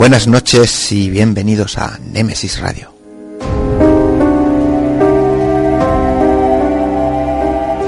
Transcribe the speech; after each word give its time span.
Buenas 0.00 0.26
noches 0.26 0.92
y 0.92 1.10
bienvenidos 1.10 1.76
a 1.76 1.98
Némesis 1.98 2.58
Radio. 2.58 2.90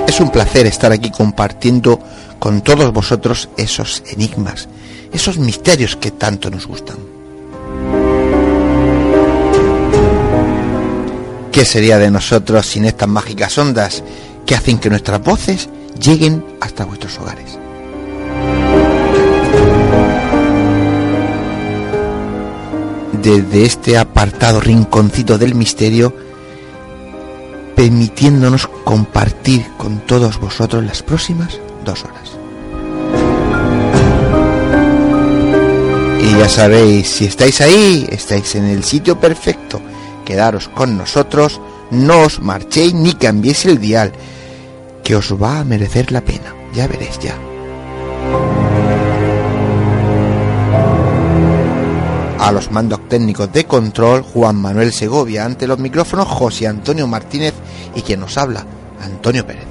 Es 0.06 0.20
un 0.20 0.28
placer 0.30 0.66
estar 0.66 0.92
aquí 0.92 1.10
compartiendo 1.10 1.98
con 2.38 2.60
todos 2.60 2.92
vosotros 2.92 3.48
esos 3.56 4.02
enigmas, 4.12 4.68
esos 5.10 5.38
misterios 5.38 5.96
que 5.96 6.10
tanto 6.10 6.50
nos 6.50 6.66
gustan. 6.66 6.98
¿Qué 11.50 11.64
sería 11.64 11.96
de 11.96 12.10
nosotros 12.10 12.66
sin 12.66 12.84
estas 12.84 13.08
mágicas 13.08 13.56
ondas 13.56 14.04
que 14.44 14.54
hacen 14.54 14.78
que 14.78 14.90
nuestras 14.90 15.22
voces 15.22 15.70
lleguen 15.98 16.44
hasta 16.60 16.84
vuestros 16.84 17.18
hogares? 17.18 17.61
Desde 23.22 23.64
este 23.64 23.96
apartado 23.96 24.60
rinconcito 24.60 25.38
del 25.38 25.54
misterio, 25.54 26.14
permitiéndonos 27.76 28.66
compartir 28.84 29.66
con 29.78 30.00
todos 30.00 30.38
vosotros 30.38 30.84
las 30.84 31.02
próximas 31.02 31.58
dos 31.84 32.04
horas. 32.04 32.32
Y 36.20 36.38
ya 36.38 36.48
sabéis, 36.48 37.08
si 37.08 37.24
estáis 37.26 37.60
ahí, 37.60 38.06
estáis 38.10 38.54
en 38.54 38.64
el 38.64 38.84
sitio 38.84 39.18
perfecto. 39.18 39.80
Quedaros 40.24 40.68
con 40.68 40.96
nosotros, 40.96 41.60
no 41.90 42.20
os 42.22 42.40
marchéis 42.40 42.94
ni 42.94 43.14
cambiéis 43.14 43.66
el 43.66 43.78
dial, 43.78 44.12
que 45.02 45.16
os 45.16 45.32
va 45.32 45.60
a 45.60 45.64
merecer 45.64 46.12
la 46.12 46.20
pena. 46.20 46.54
Ya 46.74 46.86
veréis 46.86 47.18
ya. 47.18 47.34
A 52.42 52.50
los 52.50 52.72
mandos 52.72 53.08
técnicos 53.08 53.52
de 53.52 53.66
control 53.66 54.22
Juan 54.22 54.56
Manuel 54.56 54.92
Segovia, 54.92 55.44
ante 55.44 55.68
los 55.68 55.78
micrófonos 55.78 56.26
José 56.26 56.66
Antonio 56.66 57.06
Martínez 57.06 57.54
y 57.94 58.02
quien 58.02 58.18
nos 58.18 58.36
habla, 58.36 58.66
Antonio 59.00 59.46
Pérez. 59.46 59.64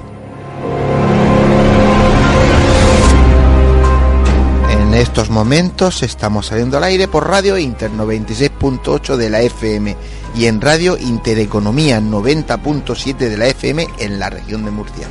En 4.70 4.94
estos 4.94 5.28
momentos 5.28 6.02
estamos 6.02 6.46
saliendo 6.46 6.78
al 6.78 6.84
aire 6.84 7.08
por 7.08 7.28
Radio 7.28 7.58
Inter 7.58 7.90
96.8 7.90 9.16
de 9.16 9.28
la 9.28 9.42
FM 9.42 9.94
y 10.34 10.46
en 10.46 10.58
Radio 10.62 10.96
Intereconomía 10.96 12.00
90.7 12.00 13.16
de 13.16 13.36
la 13.36 13.48
FM 13.48 13.86
en 13.98 14.18
la 14.18 14.30
región 14.30 14.64
de 14.64 14.70
Murcia. 14.70 15.08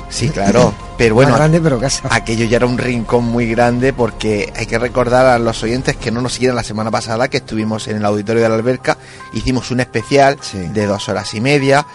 Sí, 0.10 0.28
claro. 0.28 0.74
Pero 0.98 1.14
bueno, 1.16 1.30
Más 1.32 1.40
grande, 1.40 1.62
pero 1.62 1.80
casa. 1.80 2.08
aquello 2.12 2.46
ya 2.46 2.58
era 2.58 2.66
un 2.66 2.78
rincón 2.78 3.26
muy 3.26 3.48
grande 3.48 3.94
porque 3.94 4.52
hay 4.56 4.66
que 4.66 4.80
recordar 4.80 5.28
a 5.28 5.38
los 5.38 5.62
oyentes 5.62 5.96
que 5.96 6.10
no 6.12 6.22
nos 6.22 6.34
siguieron 6.34 6.56
la 6.56 6.64
semana 6.64 6.90
pasada 6.90 7.28
que 7.28 7.38
estuvimos 7.38 7.88
en 7.88 7.98
el 7.98 8.06
auditorio 8.06 8.42
de 8.42 8.50
la 8.50 8.56
alberca, 8.56 8.98
hicimos 9.34 9.70
un 9.70 9.80
especial 9.80 10.38
Sí. 10.42 10.58
de 10.58 10.86
dos 10.88 11.08
horas 11.08 11.32
y 11.36 11.42
media 11.42 11.86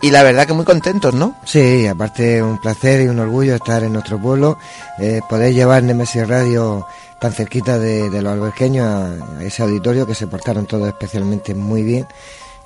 y 0.00 0.10
la 0.10 0.22
verdad 0.24 0.46
que 0.46 0.52
muy 0.54 0.64
contentos, 0.64 1.14
¿no? 1.14 1.36
Sí, 1.44 1.86
aparte 1.86 2.42
un 2.42 2.60
placer 2.60 3.02
y 3.02 3.06
un 3.08 3.18
orgullo 3.20 3.54
estar 3.54 3.82
en 3.84 3.92
nuestro 3.92 4.18
pueblo, 4.20 4.58
eh, 4.98 5.20
poder 5.28 5.54
llevar 5.54 5.82
Nemesis 5.84 6.26
Radio 6.26 6.84
tan 7.20 7.32
cerquita 7.32 7.78
de, 7.78 8.10
de 8.10 8.22
los 8.22 8.32
alberqueños 8.32 8.86
a, 8.86 9.38
a 9.38 9.42
ese 9.44 9.62
auditorio 9.62 10.04
que 10.06 10.14
se 10.16 10.26
portaron 10.26 10.66
todos 10.66 10.86
especialmente 10.88 11.54
muy 11.54 11.82
bien. 11.84 12.06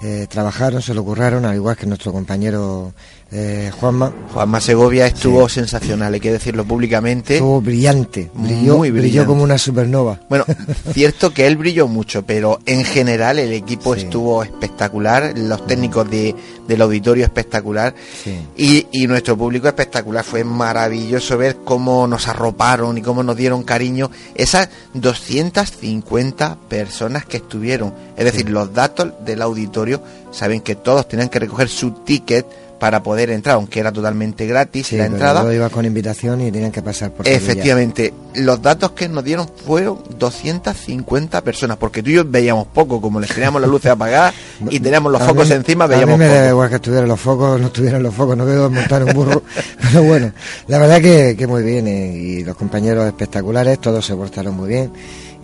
Eh, 0.05 0.27
trabajaron, 0.29 0.83
se 0.83 0.95
lo 0.95 1.05
curraron, 1.05 1.45
al 1.45 1.55
igual 1.55 1.77
que 1.77 1.87
nuestro 1.87 2.13
compañero 2.13 2.93
eh, 3.33 3.71
Juanma. 3.81 4.13
Juanma 4.33 4.61
Segovia 4.61 5.07
estuvo 5.07 5.49
sensacional, 5.49 6.15
hay 6.15 6.21
que 6.21 6.33
decirlo 6.33 6.65
públicamente. 6.65 7.35
Estuvo 7.35 7.61
brillante, 7.61 8.31
brilló, 8.35 8.77
Muy 8.79 8.91
brilló 8.91 9.03
brillante. 9.03 9.27
como 9.29 9.43
una 9.43 9.59
supernova. 9.59 10.21
Bueno, 10.29 10.45
cierto 10.93 11.33
que 11.33 11.47
él 11.47 11.57
brilló 11.57 11.89
mucho, 11.89 12.25
pero 12.25 12.61
en 12.67 12.85
general 12.85 13.39
el 13.39 13.53
equipo 13.53 13.95
Sí. 13.95 14.03
estuvo 14.03 14.43
espectacular, 14.43 15.33
los 15.37 15.67
técnicos 15.67 16.09
de, 16.11 16.35
del 16.69 16.83
auditorio 16.83 17.25
espectacular 17.25 17.95
Sí. 18.23 18.39
y, 18.57 18.87
y 18.93 19.07
nuestro 19.07 19.37
público 19.37 19.67
espectacular. 19.69 20.25
Fue 20.25 20.45
maravilloso 20.45 21.37
ver 21.39 21.57
cómo 21.65 22.07
nos 22.07 22.29
arroparon 22.29 22.97
y 22.99 23.03
cómo 23.03 23.23
nos 23.23 23.37
dieron 23.37 23.63
cariño 23.63 24.11
esas 24.35 24.69
250 24.95 26.57
personas 26.69 27.25
que 27.27 27.39
estuvieron. 27.39 27.95
Es 28.17 28.25
decir, 28.25 28.49
los 28.51 28.73
datos 28.75 29.13
del 29.25 29.43
auditorio 29.43 30.03
saben 30.31 30.61
que 30.61 30.75
todos 30.75 31.09
tenían 31.09 31.29
que 31.29 31.39
recoger 31.39 31.69
su 31.69 31.91
ticket 31.91 32.47
para 32.83 33.01
poder 33.01 33.31
entrar, 33.31 33.55
aunque 33.55 33.79
era 33.79 33.93
totalmente 33.93 34.45
gratis 34.45 34.89
Sí, 34.89 34.97
la 34.97 35.07
entrada. 35.07 35.43
luego 35.43 35.55
iba 35.55 35.69
con 35.71 35.85
invitación 35.87 36.41
y 36.41 36.51
tenían 36.51 36.73
que 36.73 36.83
pasar 36.83 37.13
por 37.13 37.25
Sevilla. 37.25 37.41
Efectivamente, 37.41 38.13
los 38.35 38.61
datos 38.61 38.91
que 38.91 39.09
nos 39.09 39.23
dieron 39.23 39.49
fueron 39.65 39.99
250 40.19 41.45
personas, 41.45 41.77
porque 41.77 42.03
tú 42.03 42.11
y 42.11 42.15
yo 42.15 42.25
veíamos 42.25 42.67
poco, 42.67 43.01
como 43.01 43.21
les 43.21 43.31
teníamos 43.33 43.61
las 43.61 43.71
luces 43.71 43.93
apagadas 43.93 44.35
y 44.69 44.81
teníamos 44.81 45.13
los 45.13 45.23
A 45.23 45.27
focos 45.27 45.49
mí- 45.49 45.55
encima, 45.55 45.85
A 45.85 45.87
veíamos 45.87 46.19
mí 46.19 46.25
me 46.25 46.29
da 46.29 46.41
poco. 46.41 46.49
igual 46.51 46.69
que 46.71 46.75
estuvieran 46.75 47.09
los 47.09 47.21
focos, 47.21 47.61
no 47.61 47.67
estuvieran 47.69 48.03
los 48.03 48.13
focos, 48.13 48.37
no 48.37 48.45
veo 48.47 48.69
montar 48.69 49.05
un 49.05 49.13
burro. 49.13 49.45
pero 49.81 50.03
bueno, 50.03 50.33
la 50.67 50.79
verdad 50.79 51.01
que, 51.01 51.37
que 51.39 51.47
muy 51.47 51.63
bien 51.63 51.87
eh, 51.87 52.13
y 52.17 52.43
los 52.43 52.57
compañeros 52.57 53.07
espectaculares, 53.07 53.79
todos 53.81 54.05
se 54.05 54.17
portaron 54.17 54.57
muy 54.57 54.69
bien 54.69 54.91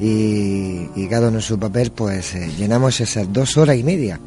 y, 0.00 0.88
y 0.96 1.06
cada 1.08 1.28
uno 1.28 1.36
en 1.38 1.42
su 1.42 1.56
papel, 1.56 1.92
pues 1.92 2.34
eh, 2.34 2.50
llenamos 2.58 3.00
esas 3.00 3.32
dos 3.32 3.56
horas 3.56 3.76
y 3.76 3.84
media 3.84 4.18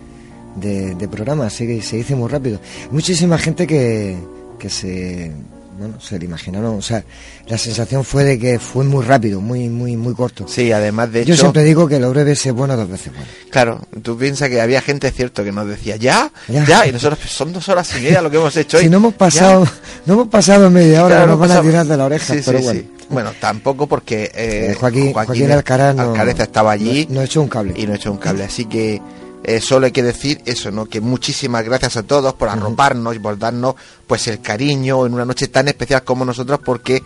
de, 0.55 0.95
de 0.95 1.07
programa, 1.07 1.45
así 1.47 1.65
que 1.67 1.81
se 1.81 1.97
dice 1.97 2.15
muy 2.15 2.29
rápido. 2.29 2.59
Muchísima 2.91 3.37
gente 3.37 3.65
que, 3.67 4.17
que 4.59 4.69
se, 4.69 5.31
bueno, 5.79 5.99
se 6.01 6.19
le 6.19 6.25
imaginaron, 6.25 6.77
o 6.77 6.81
sea, 6.81 7.03
la 7.47 7.57
sensación 7.57 8.03
fue 8.03 8.23
de 8.23 8.37
que 8.37 8.59
fue 8.59 8.83
muy 8.83 9.03
rápido, 9.03 9.41
muy, 9.41 9.67
muy, 9.69 9.97
muy 9.97 10.13
corto. 10.13 10.45
Sí, 10.47 10.71
además 10.71 11.11
de 11.11 11.25
Yo 11.25 11.33
hecho, 11.33 11.41
siempre 11.43 11.63
digo 11.63 11.87
que 11.87 11.99
lo 11.99 12.09
breve 12.11 12.33
es 12.33 12.51
bueno 12.51 12.75
dos 12.77 12.87
veces 12.89 13.11
bueno. 13.13 13.27
claro, 13.49 13.81
tú 14.03 14.17
piensas 14.17 14.49
que 14.49 14.61
había 14.61 14.81
gente 14.81 15.09
cierto 15.11 15.43
que 15.43 15.51
nos 15.51 15.67
decía 15.67 15.95
ya, 15.95 16.31
ya, 16.47 16.65
Ya. 16.65 16.87
y 16.87 16.91
nosotros 16.91 17.19
son 17.29 17.51
dos 17.53 17.67
horas 17.69 17.89
y 17.97 18.01
media 18.01 18.21
lo 18.21 18.29
que 18.29 18.37
hemos 18.37 18.55
hecho 18.57 18.77
hoy. 18.77 18.83
Si 18.83 18.89
no 18.89 18.97
hemos 18.97 19.13
Ya. 19.13 19.17
pasado, 19.17 19.67
no 20.05 20.13
hemos 20.13 20.27
pasado 20.27 20.69
media 20.69 21.03
hora, 21.05 21.15
Claro, 21.17 21.31
nos 21.31 21.39
van 21.39 21.51
a 21.51 21.61
tirar 21.61 21.85
de 21.85 21.97
la 21.97 22.05
oreja, 22.05 22.33
Sí, 22.33 22.41
pero 22.45 22.59
sí, 22.59 22.63
bueno. 22.65 22.79
sí. 22.81 22.91
Bueno, 23.09 23.31
tampoco 23.41 23.87
porque 23.87 24.23
eh, 24.33 24.67
Eh, 24.71 24.75
Joaquín, 24.79 25.11
Joaquín, 25.11 25.51
Alcaraz 25.51 25.93
no, 25.95 26.03
Alcareza 26.03 26.43
estaba 26.43 26.71
allí. 26.71 27.07
no, 27.09 27.15
no 27.15 27.21
echó 27.23 27.41
un 27.41 27.49
cable. 27.49 27.73
y 27.75 27.85
no 27.85 27.93
echó 27.93 28.09
un 28.11 28.17
cable. 28.17 28.43
Así 28.45 28.63
que 28.65 29.01
eh, 29.43 29.59
solo 29.59 29.87
hay 29.87 29.91
que 29.91 30.03
decir 30.03 30.41
eso, 30.45 30.71
¿no? 30.71 30.85
Que 30.85 31.01
muchísimas 31.01 31.63
gracias 31.63 31.97
a 31.97 32.03
todos 32.03 32.33
por 32.35 32.49
arroparnos 32.49 33.15
y 33.15 33.19
por 33.19 33.37
darnos 33.37 33.75
pues 34.05 34.27
el 34.27 34.41
cariño 34.41 35.05
en 35.05 35.13
una 35.13 35.25
noche 35.25 35.47
tan 35.47 35.67
especial 35.67 36.03
como 36.03 36.25
nosotros, 36.25 36.59
porque 36.63 37.01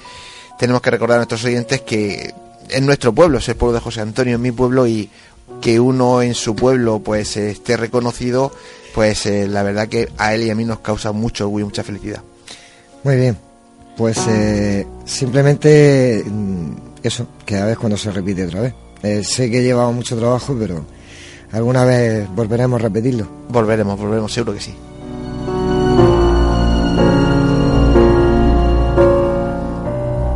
tenemos 0.60 0.82
que 0.82 0.92
recordar 0.92 1.16
a 1.16 1.20
nuestros 1.20 1.44
oyentes 1.46 1.82
que 1.82 2.34
en 2.70 2.86
nuestro 2.86 3.14
pueblo, 3.14 3.38
es 3.38 3.48
el 3.48 3.56
pueblo 3.56 3.76
de 3.76 3.82
José 3.82 4.02
Antonio, 4.02 4.36
en 4.36 4.42
mi 4.42 4.52
pueblo, 4.52 4.88
y 4.88 5.10
que 5.62 5.80
uno 5.80 6.22
en 6.22 6.34
su 6.34 6.56
pueblo 6.56 7.00
pues 7.00 7.38
esté 7.38 7.78
reconocido, 7.78 8.52
pues 8.94 9.26
eh, 9.26 9.48
la 9.48 9.64
verdad 9.64 9.88
que 9.88 10.10
a 10.18 10.34
él 10.34 10.44
y 10.44 10.50
a 10.50 10.56
mí 10.56 10.66
nos 10.66 10.80
causa 10.80 11.12
mucho 11.12 11.46
orgullo 11.46 11.66
y 11.66 11.70
mucha 11.70 11.84
felicidad. 11.84 12.22
Muy 13.04 13.16
bien. 13.16 13.38
Pues 13.96 14.18
eh, 14.28 14.86
simplemente 15.06 16.24
mm, 16.26 16.72
eso, 17.04 17.28
que 17.46 17.58
a 17.58 17.66
ver 17.66 17.78
cuando 17.78 17.98
se 17.98 18.12
repite 18.12 18.46
otra 18.46 18.62
vez. 18.62 18.74
Eh, 19.04 19.24
sé 19.24 19.50
que 19.52 19.62
llevaba 19.62 19.92
mucho 19.92 20.18
trabajo, 20.18 20.56
pero 20.60 20.86
alguna 21.52 21.86
vez 21.86 22.28
volveremos 22.36 22.80
a 22.80 22.84
repetirlo. 22.84 23.28
Volveremos, 23.50 24.00
volveremos, 24.00 24.32
seguro 24.34 24.54
que 24.54 24.62
sí. 24.62 24.74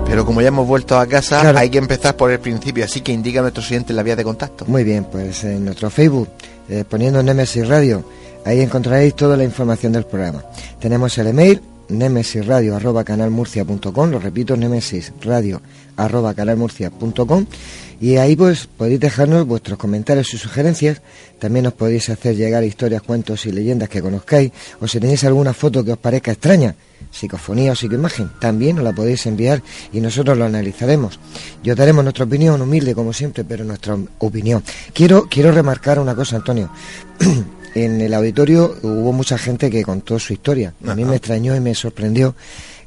Pero 0.06 0.25
como 0.25 0.41
ya 0.41 0.47
hemos 0.47 0.67
vuelto 0.67 0.97
a 0.97 1.06
casa, 1.06 1.41
Claro. 1.41 1.59
hay 1.59 1.69
que 1.69 1.77
empezar 1.77 2.15
por 2.17 2.31
el 2.31 2.39
principio, 2.39 2.83
así 2.83 3.01
que 3.01 3.11
indica 3.11 3.39
a 3.39 3.41
nuestros 3.44 3.69
oyentes 3.69 3.95
la 3.95 4.01
vía 4.01 4.15
de 4.15 4.23
contacto. 4.23 4.65
Muy 4.67 4.83
bien, 4.83 5.06
pues 5.06 5.44
en 5.44 5.65
nuestro 5.65 5.89
Facebook, 5.91 6.27
eh, 6.67 6.83
poniendo 6.89 7.21
Nemesis 7.21 7.67
Radio, 7.67 8.03
ahí 8.44 8.59
encontraréis 8.61 9.15
toda 9.15 9.38
la 9.38 9.44
información 9.44 9.91
del 9.94 10.06
programa. 10.06 10.44
Tenemos 10.79 11.15
el 11.19 11.27
email 11.27 11.61
nemesisradio 11.89 12.75
arroba 12.75 13.03
canalmurcia.com, 13.03 14.09
lo 14.11 14.19
repito, 14.19 14.56
nemesisradio 14.57 15.61
arroba 15.95 16.33
canalmurcia.com 16.33 17.45
y 18.00 18.18
ahí 18.18 18.36
pues 18.36 18.68
podéis 18.68 19.00
dejarnos 19.00 19.46
vuestros 19.46 19.78
comentarios 19.78 20.34
y 20.34 20.38
sugerencias, 20.38 21.01
también 21.40 21.68
os 21.68 21.74
podéis 21.74 22.10
hacer 22.10 22.36
llegar 22.36 22.63
historias, 22.63 23.01
cuentos 23.01 23.46
y 23.46 23.51
leyendas 23.51 23.90
que 23.90 24.01
conozcáis, 24.01 24.51
o 24.80 24.88
si 24.88 25.00
tenéis 25.00 25.24
alguna 25.24 25.54
foto 25.54 25.84
que 25.84 25.92
os 25.92 25.98
parezca 25.98 26.31
extraña, 26.31 26.75
psicofonía 27.12 27.72
o 27.72 27.75
psicoimagen, 27.75 28.30
también 28.40 28.78
nos 28.78 28.85
la 28.85 28.94
podéis 28.94 29.26
enviar 29.26 29.62
y 29.92 30.00
nosotros 30.00 30.38
lo 30.38 30.45
analizaremos. 30.45 31.19
Y 31.64 31.71
os 31.71 31.78
daremos 31.78 32.04
nuestra 32.04 32.26
opinión, 32.26 32.62
humilde 32.62 32.95
como 32.95 33.14
siempre, 33.14 33.44
pero 33.44 33.64
nuestra 33.64 33.97
opinión. 34.19 34.64
Quiero, 34.94 35.28
quiero 35.30 35.52
remarcar 35.52 36.00
una 36.00 36.16
cosa, 36.16 36.38
Antonio. 36.38 36.69
en 37.76 38.02
el 38.02 38.14
auditorio 38.14 38.76
hubo 38.81 39.14
mucha 39.14 39.38
gente 39.38 39.69
que 39.69 39.83
contó 39.83 40.19
su 40.19 40.33
historia. 40.33 40.73
A 40.88 40.95
mí 40.95 41.06
me 41.06 41.16
extrañó 41.16 41.56
y 41.56 41.59
me 41.59 41.76
sorprendió 41.76 42.35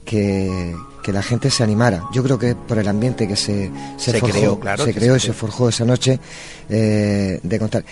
que, 0.05 0.75
que 1.03 1.13
la 1.13 1.23
gente 1.23 1.51
se 1.51 1.63
animara. 1.63 2.03
Yo 2.13 2.23
creo 2.23 2.39
que 2.39 2.55
por 2.55 2.79
el 2.79 2.87
ambiente 2.89 3.27
que 3.27 3.37
se, 3.37 3.71
Se 3.97 4.13
forjó, 4.21 4.33
creó, 4.39 4.61
claro 4.61 4.85
se 4.85 4.95
creó 4.95 5.17
y 5.17 5.21
se 5.21 5.33
forjó 5.33 5.69
esa 5.69 5.85
noche 5.85 6.19
eh, 6.69 7.41
de 7.43 7.59
contar. 7.59 7.85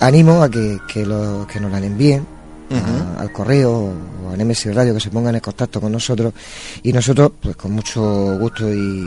Animo 0.00 0.42
a 0.42 0.50
que, 0.50 0.78
que, 0.92 1.04
lo, 1.04 1.46
que 1.46 1.60
nos 1.60 1.70
la 1.70 1.78
envíen 1.78 2.24
a- 2.70 3.20
al 3.20 3.30
correo 3.32 3.92
o 4.26 4.30
a 4.32 4.36
Nemesis 4.36 4.74
Radio 4.74 4.92
que 4.94 5.00
se 5.00 5.10
pongan 5.10 5.34
en 5.34 5.40
contacto 5.40 5.80
con 5.80 5.92
nosotros 5.92 6.32
y 6.82 6.92
nosotros 6.92 7.32
pues 7.40 7.54
con 7.56 7.72
mucho 7.72 8.38
gusto 8.40 8.72
y 8.72 9.02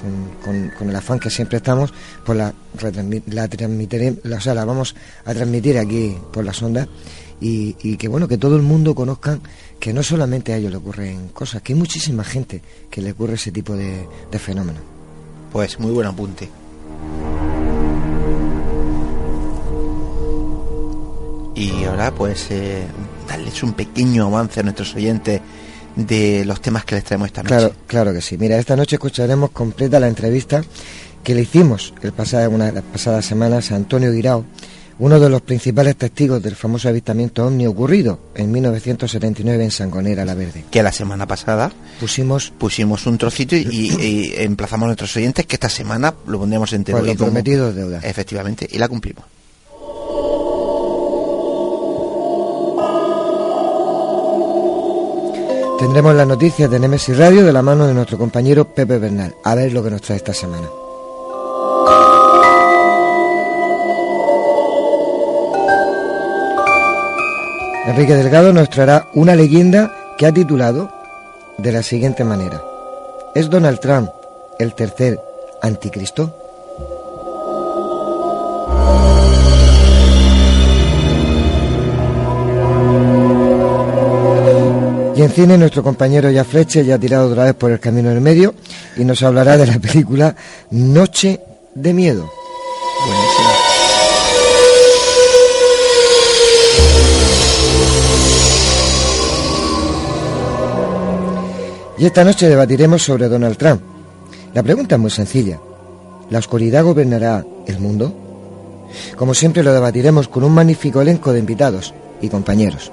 con, 0.00 0.30
con- 0.42 0.70
con 0.78 0.88
el 0.88 0.96
afán 0.96 1.18
que 1.18 1.28
siempre 1.28 1.58
estamos 1.58 1.92
pues 2.24 2.38
la, 2.38 2.54
la 3.26 3.48
transmitiré 3.48 4.16
la- 4.22 4.36
o 4.36 4.40
sea 4.40 4.54
la 4.54 4.64
vamos 4.64 4.94
a 5.26 5.34
transmitir 5.34 5.76
aquí 5.76 6.16
por 6.32 6.44
las 6.44 6.62
ondas 6.62 6.88
y, 7.40 7.76
y 7.82 7.96
que 7.98 8.08
bueno 8.08 8.26
que 8.28 8.38
todo 8.38 8.56
el 8.56 8.62
mundo 8.62 8.94
conozca 8.94 9.38
que 9.80 9.94
no 9.94 10.02
solamente 10.02 10.52
a 10.52 10.56
ellos 10.58 10.70
le 10.70 10.76
ocurren 10.76 11.28
cosas 11.28 11.62
que 11.62 11.72
hay 11.72 11.78
muchísima 11.78 12.22
gente 12.22 12.60
que 12.90 13.00
le 13.00 13.12
ocurre 13.12 13.34
ese 13.34 13.50
tipo 13.50 13.74
de, 13.74 14.06
de 14.30 14.38
fenómenos 14.38 14.82
Pues 15.50 15.80
muy 15.80 15.90
buen 15.90 16.06
apunte. 16.06 16.48
Y 21.54 21.84
ahora 21.84 22.14
pues 22.14 22.50
eh, 22.50 22.84
darles 23.26 23.62
un 23.62 23.72
pequeño 23.72 24.26
avance 24.26 24.60
a 24.60 24.62
nuestros 24.62 24.94
oyentes 24.94 25.40
de 25.96 26.44
los 26.44 26.60
temas 26.60 26.84
que 26.84 26.94
les 26.94 27.04
traemos 27.04 27.26
esta 27.26 27.42
noche. 27.42 27.54
Claro, 27.54 27.74
claro 27.86 28.12
que 28.12 28.20
sí. 28.20 28.38
Mira, 28.38 28.58
esta 28.58 28.76
noche 28.76 28.96
escucharemos 28.96 29.50
completa 29.50 29.98
la 29.98 30.08
entrevista 30.08 30.62
que 31.24 31.34
le 31.34 31.42
hicimos 31.42 31.92
el 32.02 32.12
pasado, 32.12 32.50
una 32.50 32.66
de 32.66 32.72
las 32.72 32.84
pasadas 32.84 33.26
semanas 33.26 33.72
a 33.72 33.76
Antonio 33.76 34.12
Guirao, 34.12 34.44
uno 35.00 35.18
de 35.18 35.28
los 35.28 35.42
principales 35.42 35.96
testigos 35.96 36.42
del 36.42 36.54
famoso 36.54 36.88
avistamiento 36.88 37.44
ovni 37.46 37.66
ocurrido 37.66 38.20
en 38.34 38.52
1979 38.52 39.64
en 39.64 39.70
Sangonera 39.70 40.24
la 40.24 40.34
Verde. 40.34 40.64
Que 40.70 40.82
la 40.82 40.92
semana 40.92 41.26
pasada 41.26 41.72
Pusimos 41.98 42.52
pusimos 42.56 43.06
un 43.06 43.18
trocito 43.18 43.56
y, 43.56 43.66
y- 43.70 43.96
y 44.00 44.32
emplazamos 44.44 44.84
a 44.84 44.86
nuestros 44.88 45.16
oyentes 45.16 45.46
que 45.46 45.56
esta 45.56 45.68
semana 45.68 46.14
lo 46.26 46.38
pondremos 46.38 46.72
entero. 46.72 46.98
Pues 46.98 47.10
lo 47.12 47.16
como- 47.18 47.26
prometido 47.32 47.72
deuda. 47.72 48.00
Efectivamente, 48.02 48.68
y 48.70 48.78
la 48.78 48.88
cumplimos. 48.88 49.24
Tendremos 55.78 56.14
las 56.14 56.26
noticias 56.26 56.70
de 56.70 56.78
Nemesis 56.78 57.16
Radio 57.16 57.44
de 57.44 57.52
la 57.52 57.62
mano 57.62 57.86
de 57.86 57.94
nuestro 57.94 58.18
compañero 58.18 58.66
Pepe 58.74 58.98
Bernal. 58.98 59.34
A 59.44 59.54
ver 59.54 59.72
lo 59.72 59.82
que 59.82 59.90
nos 59.90 60.02
trae 60.02 60.18
esta 60.18 60.34
semana. 60.34 60.68
Enrique 67.86 68.14
Delgado 68.14 68.52
nos 68.52 68.68
traerá 68.68 69.08
una 69.14 69.34
leyenda 69.34 69.90
que 70.18 70.26
ha 70.26 70.32
titulado 70.32 70.90
de 71.56 71.72
la 71.72 71.82
siguiente 71.82 72.24
manera. 72.24 72.62
¿Es 73.34 73.48
Donald 73.48 73.80
Trump 73.80 74.10
el 74.58 74.74
tercer 74.74 75.18
anticristo? 75.62 76.36
Y 85.16 85.22
en 85.22 85.30
cine 85.30 85.58
nuestro 85.58 85.82
compañero 85.82 86.30
ya 86.30 86.44
Fleche 86.44 86.84
ya 86.84 86.94
ha 86.94 86.98
tirado 86.98 87.30
otra 87.30 87.44
vez 87.44 87.54
por 87.54 87.70
el 87.70 87.80
camino 87.80 88.10
del 88.10 88.20
medio 88.20 88.54
y 88.96 89.04
nos 89.04 89.22
hablará 89.22 89.56
de 89.56 89.66
la 89.66 89.78
película 89.78 90.36
Noche 90.70 91.40
de 91.74 91.94
Miedo. 91.94 92.39
Y 102.00 102.06
esta 102.06 102.24
noche 102.24 102.48
debatiremos 102.48 103.02
sobre 103.02 103.28
Donald 103.28 103.58
Trump. 103.58 103.82
La 104.54 104.62
pregunta 104.62 104.94
es 104.94 105.00
muy 105.02 105.10
sencilla. 105.10 105.60
¿La 106.30 106.38
oscuridad 106.38 106.82
gobernará 106.82 107.44
el 107.66 107.78
mundo? 107.78 108.10
Como 109.18 109.34
siempre 109.34 109.62
lo 109.62 109.74
debatiremos 109.74 110.26
con 110.26 110.42
un 110.44 110.52
magnífico 110.52 111.02
elenco 111.02 111.30
de 111.30 111.40
invitados 111.40 111.92
y 112.22 112.30
compañeros. 112.30 112.90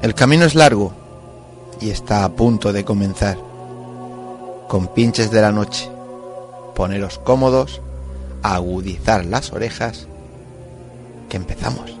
El 0.00 0.14
camino 0.14 0.44
es 0.44 0.54
largo 0.54 0.92
y 1.80 1.90
está 1.90 2.24
a 2.24 2.28
punto 2.28 2.72
de 2.72 2.84
comenzar. 2.84 3.47
Con 4.68 4.86
pinches 4.88 5.30
de 5.30 5.40
la 5.40 5.50
noche, 5.50 5.88
poneros 6.74 7.18
cómodos, 7.18 7.80
agudizar 8.42 9.24
las 9.24 9.50
orejas, 9.52 10.06
que 11.30 11.38
empezamos. 11.38 11.98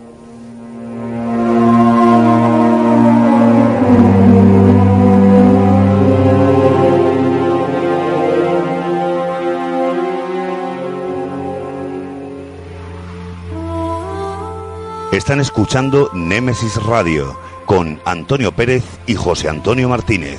Están 15.10 15.40
escuchando 15.40 16.10
Némesis 16.12 16.82
Radio 16.84 17.34
con 17.64 17.98
Antonio 18.04 18.52
Pérez 18.52 18.84
y 19.06 19.14
José 19.14 19.48
Antonio 19.48 19.88
Martínez. 19.88 20.38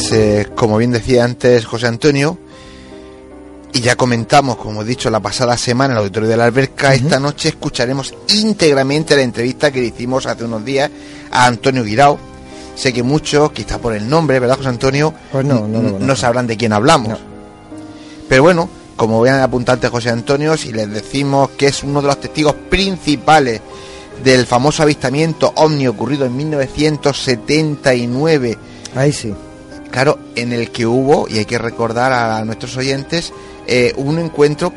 Pues 0.00 0.12
eh, 0.12 0.46
como 0.54 0.76
bien 0.78 0.92
decía 0.92 1.24
antes 1.24 1.66
José 1.66 1.88
Antonio, 1.88 2.38
y 3.72 3.80
ya 3.80 3.96
comentamos, 3.96 4.56
como 4.56 4.82
he 4.82 4.84
dicho, 4.84 5.10
la 5.10 5.18
pasada 5.18 5.56
semana 5.56 5.86
en 5.86 5.92
el 5.96 6.04
auditorio 6.04 6.28
de 6.28 6.36
la 6.36 6.44
alberca, 6.44 6.94
esta 6.94 7.18
noche 7.18 7.48
escucharemos 7.48 8.14
íntegramente 8.28 9.16
la 9.16 9.22
entrevista 9.22 9.72
que 9.72 9.80
le 9.80 9.86
hicimos 9.86 10.26
hace 10.26 10.44
unos 10.44 10.64
días 10.64 10.88
a 11.32 11.46
Antonio 11.46 11.82
Guirao. 11.82 12.16
Sé 12.76 12.92
que 12.92 13.02
muchos, 13.02 13.50
quizá 13.50 13.78
por 13.78 13.92
el 13.92 14.08
nombre, 14.08 14.38
¿verdad, 14.38 14.56
José 14.58 14.68
Antonio? 14.68 15.12
Pues 15.32 15.44
no, 15.44 15.66
no 15.66 15.82
lo 15.82 15.88
n- 15.88 15.92
conozco. 15.98 16.14
sabrán 16.16 16.46
de 16.46 16.56
quién 16.56 16.72
hablamos. 16.72 17.08
No. 17.08 17.18
Pero 18.28 18.44
bueno, 18.44 18.68
como 18.94 19.20
bien 19.20 19.34
apunta 19.34 19.72
antes 19.72 19.90
José 19.90 20.10
Antonio, 20.10 20.56
si 20.56 20.72
les 20.72 20.88
decimos 20.88 21.50
que 21.58 21.66
es 21.66 21.82
uno 21.82 22.00
de 22.02 22.06
los 22.06 22.20
testigos 22.20 22.54
principales 22.70 23.60
del 24.22 24.46
famoso 24.46 24.84
avistamiento 24.84 25.52
ovni 25.56 25.88
ocurrido 25.88 26.24
en 26.24 26.36
1979 26.36 28.56
Ahí 28.94 29.12
sí. 29.12 29.34
Claro, 29.90 30.18
en 30.34 30.52
el 30.52 30.70
que 30.70 30.86
hubo, 30.86 31.26
y 31.28 31.38
hay 31.38 31.44
que 31.44 31.58
recordar 31.58 32.12
a 32.12 32.44
nuestros 32.44 32.76
oyentes, 32.76 33.32
eh, 33.66 33.92
un 33.96 34.18
encuentro, 34.18 34.72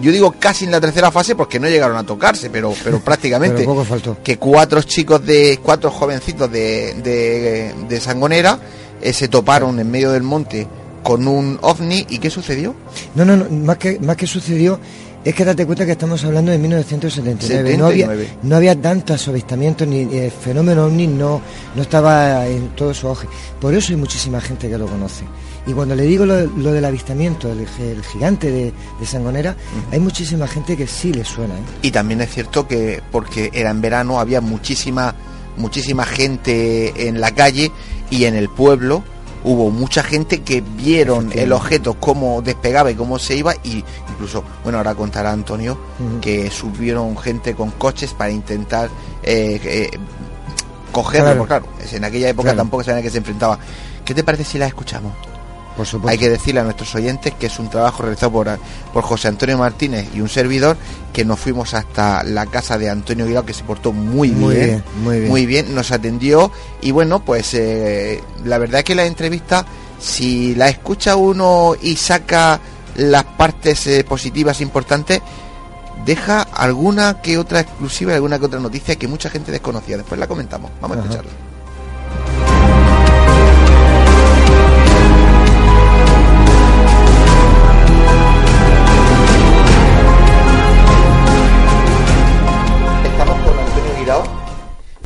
yo 0.00 0.12
digo 0.12 0.34
casi 0.38 0.64
en 0.64 0.70
la 0.70 0.80
tercera 0.80 1.10
fase 1.10 1.34
porque 1.34 1.58
no 1.58 1.68
llegaron 1.68 1.96
a 1.96 2.04
tocarse, 2.04 2.50
pero, 2.50 2.74
pero 2.84 3.00
prácticamente. 3.04 3.58
Pero 3.58 3.70
poco 3.70 3.84
faltó. 3.84 4.18
Que 4.22 4.38
cuatro 4.38 4.82
chicos 4.82 5.24
de, 5.24 5.58
cuatro 5.62 5.90
jovencitos 5.90 6.50
de, 6.50 6.94
de, 7.02 7.74
de 7.88 8.00
Sangonera 8.00 8.58
eh, 9.00 9.12
se 9.12 9.28
toparon 9.28 9.78
en 9.80 9.90
medio 9.90 10.12
del 10.12 10.22
monte 10.22 10.68
con 11.02 11.26
un 11.26 11.58
ovni, 11.62 12.06
¿y 12.08 12.18
qué 12.18 12.30
sucedió? 12.30 12.74
No, 13.14 13.24
no, 13.24 13.36
no, 13.36 13.48
más 13.50 13.76
que, 13.78 13.98
más 13.98 14.16
que 14.16 14.26
sucedió, 14.26 14.78
es 15.24 15.34
que 15.34 15.44
date 15.44 15.64
cuenta 15.66 15.86
que 15.86 15.92
estamos 15.92 16.24
hablando 16.24 16.50
de 16.50 16.58
1979. 16.58 17.76
No 17.76 17.86
había, 17.86 18.06
79. 18.06 18.38
no 18.42 18.56
había 18.56 18.80
tantos 18.80 19.28
avistamientos, 19.28 19.86
ni 19.86 20.04
ni 20.04 20.18
el 20.18 20.30
fenómeno 20.30 20.86
ovni 20.86 21.06
no, 21.06 21.40
no 21.74 21.82
estaba 21.82 22.46
en 22.46 22.70
todo 22.70 22.92
su 22.92 23.06
auge. 23.06 23.28
Por 23.60 23.74
eso 23.74 23.92
hay 23.92 23.96
muchísima 23.96 24.40
gente 24.40 24.68
que 24.68 24.76
lo 24.76 24.86
conoce. 24.86 25.24
Y 25.66 25.72
cuando 25.72 25.94
le 25.94 26.02
digo 26.02 26.26
lo, 26.26 26.44
lo 26.46 26.72
del 26.72 26.84
avistamiento, 26.84 27.52
el, 27.52 27.60
el 27.60 28.02
gigante 28.02 28.50
de, 28.50 28.72
de 28.98 29.06
Sangonera, 29.06 29.56
hay 29.92 30.00
muchísima 30.00 30.48
gente 30.48 30.76
que 30.76 30.88
sí 30.88 31.12
le 31.12 31.24
suena. 31.24 31.54
¿eh? 31.54 31.62
Y 31.82 31.92
también 31.92 32.20
es 32.20 32.30
cierto 32.30 32.66
que, 32.66 33.00
porque 33.12 33.50
era 33.52 33.70
en 33.70 33.80
verano, 33.80 34.18
había 34.18 34.40
muchísima, 34.40 35.14
muchísima 35.56 36.04
gente 36.04 37.08
en 37.08 37.20
la 37.20 37.30
calle 37.30 37.70
y 38.10 38.24
en 38.24 38.34
el 38.34 38.48
pueblo 38.48 39.04
hubo 39.44 39.70
mucha 39.70 40.02
gente 40.02 40.42
que 40.42 40.60
vieron 40.60 41.30
el 41.32 41.52
objeto 41.52 41.94
cómo 41.94 42.42
despegaba 42.42 42.90
y 42.90 42.94
cómo 42.94 43.18
se 43.18 43.36
iba 43.36 43.54
y 43.64 43.84
incluso, 44.10 44.44
bueno, 44.62 44.78
ahora 44.78 44.94
contará 44.94 45.32
Antonio 45.32 45.76
que 46.20 46.50
subieron 46.50 47.16
gente 47.16 47.54
con 47.54 47.70
coches 47.72 48.14
para 48.14 48.30
intentar 48.30 48.88
eh, 49.22 49.60
eh, 49.64 49.90
cogerlo, 50.92 51.44
Claro. 51.46 51.64
porque 51.64 51.84
claro, 51.86 51.96
en 51.96 52.04
aquella 52.04 52.28
época 52.28 52.46
Claro. 52.50 52.58
tampoco 52.58 52.84
sabían 52.84 53.00
a 53.00 53.02
qué 53.02 53.10
se 53.10 53.18
enfrentaba. 53.18 53.58
¿Qué 54.04 54.14
te 54.14 54.22
parece 54.24 54.44
si 54.44 54.58
la 54.58 54.66
escuchamos? 54.66 55.12
Por 55.76 55.86
supuesto. 55.86 56.10
Hay 56.10 56.18
que 56.18 56.28
decirle 56.28 56.60
a 56.60 56.64
nuestros 56.64 56.94
oyentes 56.94 57.32
que 57.34 57.46
es 57.46 57.58
un 57.58 57.70
trabajo 57.70 58.02
realizado 58.02 58.32
por, 58.32 58.58
por 58.92 59.02
José 59.04 59.28
Antonio 59.28 59.56
Martínez 59.56 60.08
y 60.14 60.20
un 60.20 60.28
servidor 60.28 60.76
que 61.12 61.24
nos 61.24 61.40
fuimos 61.40 61.74
hasta 61.74 62.22
la 62.24 62.46
casa 62.46 62.78
de 62.78 62.90
Antonio 62.90 63.26
Guirao 63.26 63.44
que 63.44 63.54
se 63.54 63.64
portó 63.64 63.92
muy, 63.92 64.28
Muy 64.30 64.54
bien, 64.54 64.66
bien, 64.66 64.84
muy 65.02 65.18
bien. 65.18 65.30
muy 65.30 65.46
bien, 65.46 65.74
nos 65.74 65.90
atendió 65.92 66.50
y 66.80 66.90
bueno, 66.90 67.24
pues 67.24 67.54
eh, 67.54 68.22
la 68.44 68.58
verdad 68.58 68.80
es 68.80 68.84
que 68.84 68.94
la 68.94 69.06
entrevista, 69.06 69.64
si 69.98 70.54
la 70.54 70.68
escucha 70.68 71.16
uno 71.16 71.74
y 71.80 71.96
saca 71.96 72.60
las 72.96 73.24
partes 73.24 73.86
eh, 73.86 74.04
positivas 74.04 74.60
importantes, 74.60 75.22
deja 76.04 76.42
alguna 76.42 77.20
que 77.22 77.38
otra 77.38 77.60
exclusiva, 77.60 78.14
alguna 78.14 78.38
que 78.38 78.46
otra 78.46 78.60
noticia 78.60 78.96
que 78.96 79.08
mucha 79.08 79.30
gente 79.30 79.52
desconocía. 79.52 79.96
Después 79.96 80.18
la 80.18 80.26
comentamos, 80.26 80.70
vamos 80.80 80.98
a 80.98 81.00
escucharla. 81.00 81.51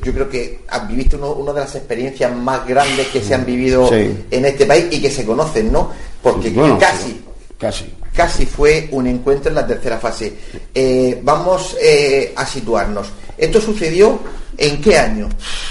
Yo 0.06 0.12
creo 0.12 0.28
que 0.28 0.60
has 0.68 0.86
viviste 0.86 1.16
uno, 1.16 1.32
una 1.32 1.52
de 1.52 1.60
las 1.62 1.74
experiencias 1.74 2.32
más 2.32 2.64
grandes 2.64 3.08
que 3.08 3.20
se 3.20 3.34
han 3.34 3.44
vivido 3.44 3.88
Sí. 3.88 4.24
en 4.30 4.44
este 4.44 4.64
país 4.64 4.86
y 4.92 5.02
que 5.02 5.10
se 5.10 5.24
conocen, 5.26 5.72
¿no? 5.72 5.90
Porque 6.22 6.50
Bueno, 6.50 6.78
casi, 6.78 7.20
Casi. 7.58 7.92
casi 8.14 8.46
fue 8.46 8.88
un 8.92 9.08
encuentro 9.08 9.48
en 9.48 9.56
la 9.56 9.66
tercera 9.66 9.98
fase. 9.98 10.32
Eh, 10.72 11.18
vamos 11.24 11.76
eh, 11.82 12.32
a 12.36 12.46
situarnos. 12.46 13.08
¿Esto 13.36 13.60
sucedió 13.60 14.20
en 14.56 14.80
qué 14.80 14.96
año? 14.96 15.28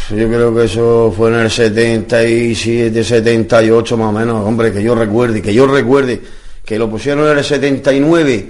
Yo 0.09 0.27
creo 0.27 0.53
que 0.53 0.65
eso 0.65 1.13
fue 1.15 1.29
en 1.29 1.35
el 1.35 1.49
77, 1.49 3.05
78 3.05 3.95
más 3.95 4.09
o 4.09 4.11
menos, 4.11 4.45
hombre, 4.45 4.73
que 4.73 4.83
yo 4.83 4.95
recuerde, 4.95 5.41
que 5.41 5.53
yo 5.53 5.65
recuerde 5.65 6.19
que 6.65 6.77
lo 6.77 6.89
pusieron 6.89 7.25
en 7.31 7.37
el 7.37 7.43
79, 7.45 8.49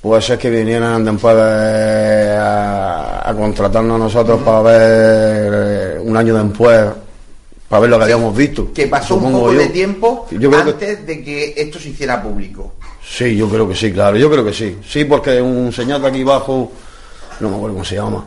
pues 0.00 0.30
es 0.30 0.38
que 0.38 0.48
vinieran 0.48 1.04
después 1.04 1.34
a, 1.36 2.87
a 3.28 3.34
contratarnos 3.34 3.96
a 3.96 3.98
nosotros 3.98 4.40
para 4.42 4.62
ver 4.62 5.52
eh, 5.54 6.00
un 6.02 6.16
año 6.16 6.42
después 6.42 6.88
para 7.68 7.80
ver 7.80 7.90
lo 7.90 7.98
que 7.98 8.04
habíamos 8.04 8.34
visto. 8.34 8.72
Que 8.72 8.86
pasó 8.86 9.16
un 9.16 9.30
poco 9.30 9.52
de 9.52 9.66
tiempo 9.66 10.26
antes 10.52 11.06
de 11.06 11.22
que 11.22 11.54
esto 11.56 11.78
se 11.78 11.90
hiciera 11.90 12.22
público. 12.22 12.72
Sí, 13.06 13.36
yo 13.36 13.48
creo 13.48 13.68
que 13.68 13.74
sí, 13.74 13.92
claro, 13.92 14.16
yo 14.16 14.30
creo 14.30 14.44
que 14.44 14.54
sí. 14.54 14.78
Sí, 14.86 15.04
porque 15.04 15.40
un 15.42 15.70
señor 15.72 16.00
de 16.00 16.08
aquí 16.08 16.22
abajo, 16.22 16.72
no 17.40 17.50
me 17.50 17.56
acuerdo 17.56 17.74
cómo 17.74 17.84
se 17.84 17.96
llama, 17.96 18.24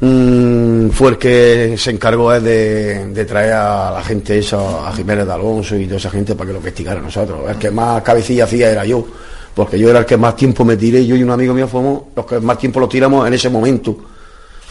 mm, 0.00 0.90
fue 0.90 1.10
el 1.12 1.18
que 1.18 1.74
se 1.78 1.90
encargó 1.90 2.38
de, 2.38 3.24
traer 3.26 3.54
a 3.54 3.90
la 3.92 4.02
gente 4.02 4.38
esa, 4.38 4.86
a 4.86 4.92
Jiménez 4.92 5.26
de 5.26 5.32
Alonso 5.32 5.76
y 5.76 5.86
toda 5.86 5.96
esa 5.96 6.10
gente 6.10 6.34
para 6.34 6.48
que 6.48 6.52
lo 6.52 6.58
investigara 6.58 7.00
nosotros. 7.00 7.40
El 7.48 7.56
que 7.56 7.70
más 7.70 8.02
cabecilla 8.02 8.44
hacía 8.44 8.70
era 8.70 8.84
yo, 8.84 9.06
porque 9.54 9.78
yo 9.78 9.88
era 9.88 10.00
el 10.00 10.06
que 10.06 10.18
más 10.18 10.36
tiempo 10.36 10.66
me 10.66 10.76
tiré, 10.76 11.06
yo 11.06 11.16
y 11.16 11.22
un 11.22 11.30
amigo 11.30 11.54
mío 11.54 11.66
fuimos 11.66 12.02
los 12.14 12.26
que 12.26 12.40
más 12.40 12.58
tiempo 12.58 12.78
lo 12.80 12.88
tiramos 12.88 13.26
en 13.26 13.32
ese 13.32 13.48
momento. 13.48 14.11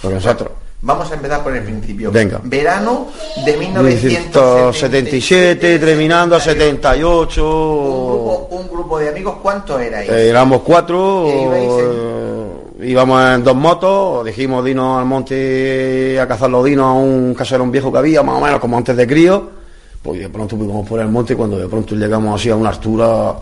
Porque 0.01 0.15
nosotros. 0.15 0.49
Vamos 0.83 1.11
a 1.11 1.13
empezar 1.13 1.43
por 1.43 1.55
el 1.55 1.61
principio. 1.63 2.11
Venga. 2.11 2.41
Verano 2.43 3.09
de 3.45 3.55
1977, 3.55 5.77
terminando 5.77 6.35
a 6.35 6.39
78. 6.39 8.47
Un 8.49 8.67
grupo, 8.67 8.97
de 8.97 9.09
amigos, 9.09 9.35
¿cuántos 9.43 9.79
erais? 9.79 10.09
Eh, 10.09 10.29
éramos 10.29 10.61
cuatro. 10.61 11.25
Eh, 11.27 12.47
íbamos 12.81 13.35
en 13.35 13.43
dos 13.43 13.55
motos, 13.55 14.25
dijimos 14.25 14.65
dinos 14.65 14.97
al 14.97 15.05
monte 15.05 16.19
a 16.19 16.27
cazar 16.27 16.49
los 16.49 16.65
dinos 16.65 16.87
a 16.87 16.93
un 16.93 17.35
caserón 17.35 17.71
viejo 17.71 17.91
que 17.91 17.99
había, 17.99 18.23
más 18.23 18.37
o 18.37 18.41
menos 18.41 18.59
como 18.59 18.75
antes 18.75 18.97
de 18.97 19.05
crío. 19.05 19.61
Pues 20.01 20.19
de 20.19 20.29
pronto 20.29 20.57
fuimos 20.57 20.87
por 20.87 20.99
el 20.99 21.09
monte, 21.09 21.35
cuando 21.35 21.59
de 21.59 21.67
pronto 21.67 21.93
llegamos 21.93 22.41
así 22.41 22.49
a 22.49 22.55
una 22.55 22.69
altura 22.69 23.35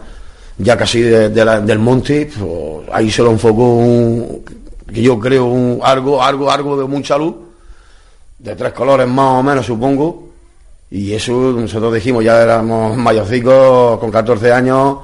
ya 0.58 0.76
casi 0.76 1.04
del 1.04 1.80
monte, 1.80 2.30
pues 2.38 2.90
ahí 2.92 3.10
se 3.10 3.24
lo 3.24 3.32
enfocó 3.32 3.76
un, 3.76 4.44
que 4.94 5.02
yo 5.02 5.20
creo 5.20 5.46
un, 5.46 5.80
algo, 5.84 6.22
algo, 6.22 6.52
algo 6.52 6.80
de 6.80 6.86
mucha 6.86 7.18
luz, 7.18 7.36
de 8.38 8.56
tres 8.56 8.74
colores 8.74 9.08
más 9.08 9.40
o 9.40 9.44
menos 9.44 9.66
supongo, 9.66 10.30
y 10.92 11.14
eso 11.14 11.34
nosotros 11.54 11.94
dijimos, 11.94 12.24
ya 12.24 12.42
éramos 12.42 12.98
mayorcicos 12.98 14.00
con 14.00 14.10
14 14.10 14.52
años, 14.52 14.98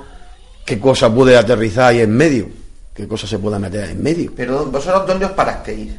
qué 0.65 0.79
cosa 0.79 1.13
puede 1.13 1.37
aterrizar 1.37 1.89
ahí 1.89 2.01
en 2.01 2.15
medio, 2.15 2.47
qué 2.93 3.07
cosa 3.07 3.27
se 3.27 3.37
puede 3.37 3.59
meter 3.59 3.91
en 3.91 4.01
medio. 4.01 4.31
Pero 4.35 4.65
vosotros, 4.65 5.05
¿dónde 5.05 5.25
os 5.25 5.31
parasteis? 5.31 5.91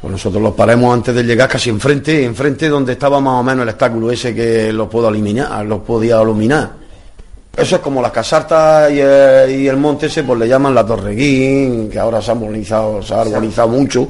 Pues 0.00 0.12
nosotros 0.12 0.40
los 0.40 0.54
paramos 0.54 0.94
antes 0.94 1.14
de 1.14 1.24
llegar 1.24 1.48
casi 1.48 1.70
enfrente, 1.70 2.24
enfrente 2.24 2.68
donde 2.68 2.92
estaba 2.92 3.20
más 3.20 3.40
o 3.40 3.42
menos 3.42 3.64
el 3.64 3.70
obstáculo 3.70 4.10
ese 4.12 4.34
que 4.34 4.72
los 4.72 4.88
puedo 4.88 5.08
eliminar, 5.08 5.66
los 5.66 5.80
podía 5.80 6.22
iluminar. 6.22 6.87
Eso 7.58 7.76
es 7.76 7.82
como 7.82 8.00
las 8.00 8.12
casartas 8.12 8.90
y 8.92 9.00
el, 9.00 9.76
monte 9.76 10.06
ese, 10.06 10.22
pues 10.22 10.38
le 10.38 10.46
llaman 10.46 10.74
la 10.74 10.86
Torreguín, 10.86 11.90
que 11.90 11.98
ahora 11.98 12.22
se 12.22 12.30
ha 12.30 12.34
urbanizado, 12.34 13.02
se 13.02 13.14
ha 13.14 13.22
urbanizado 13.22 13.68
mucho. 13.68 14.08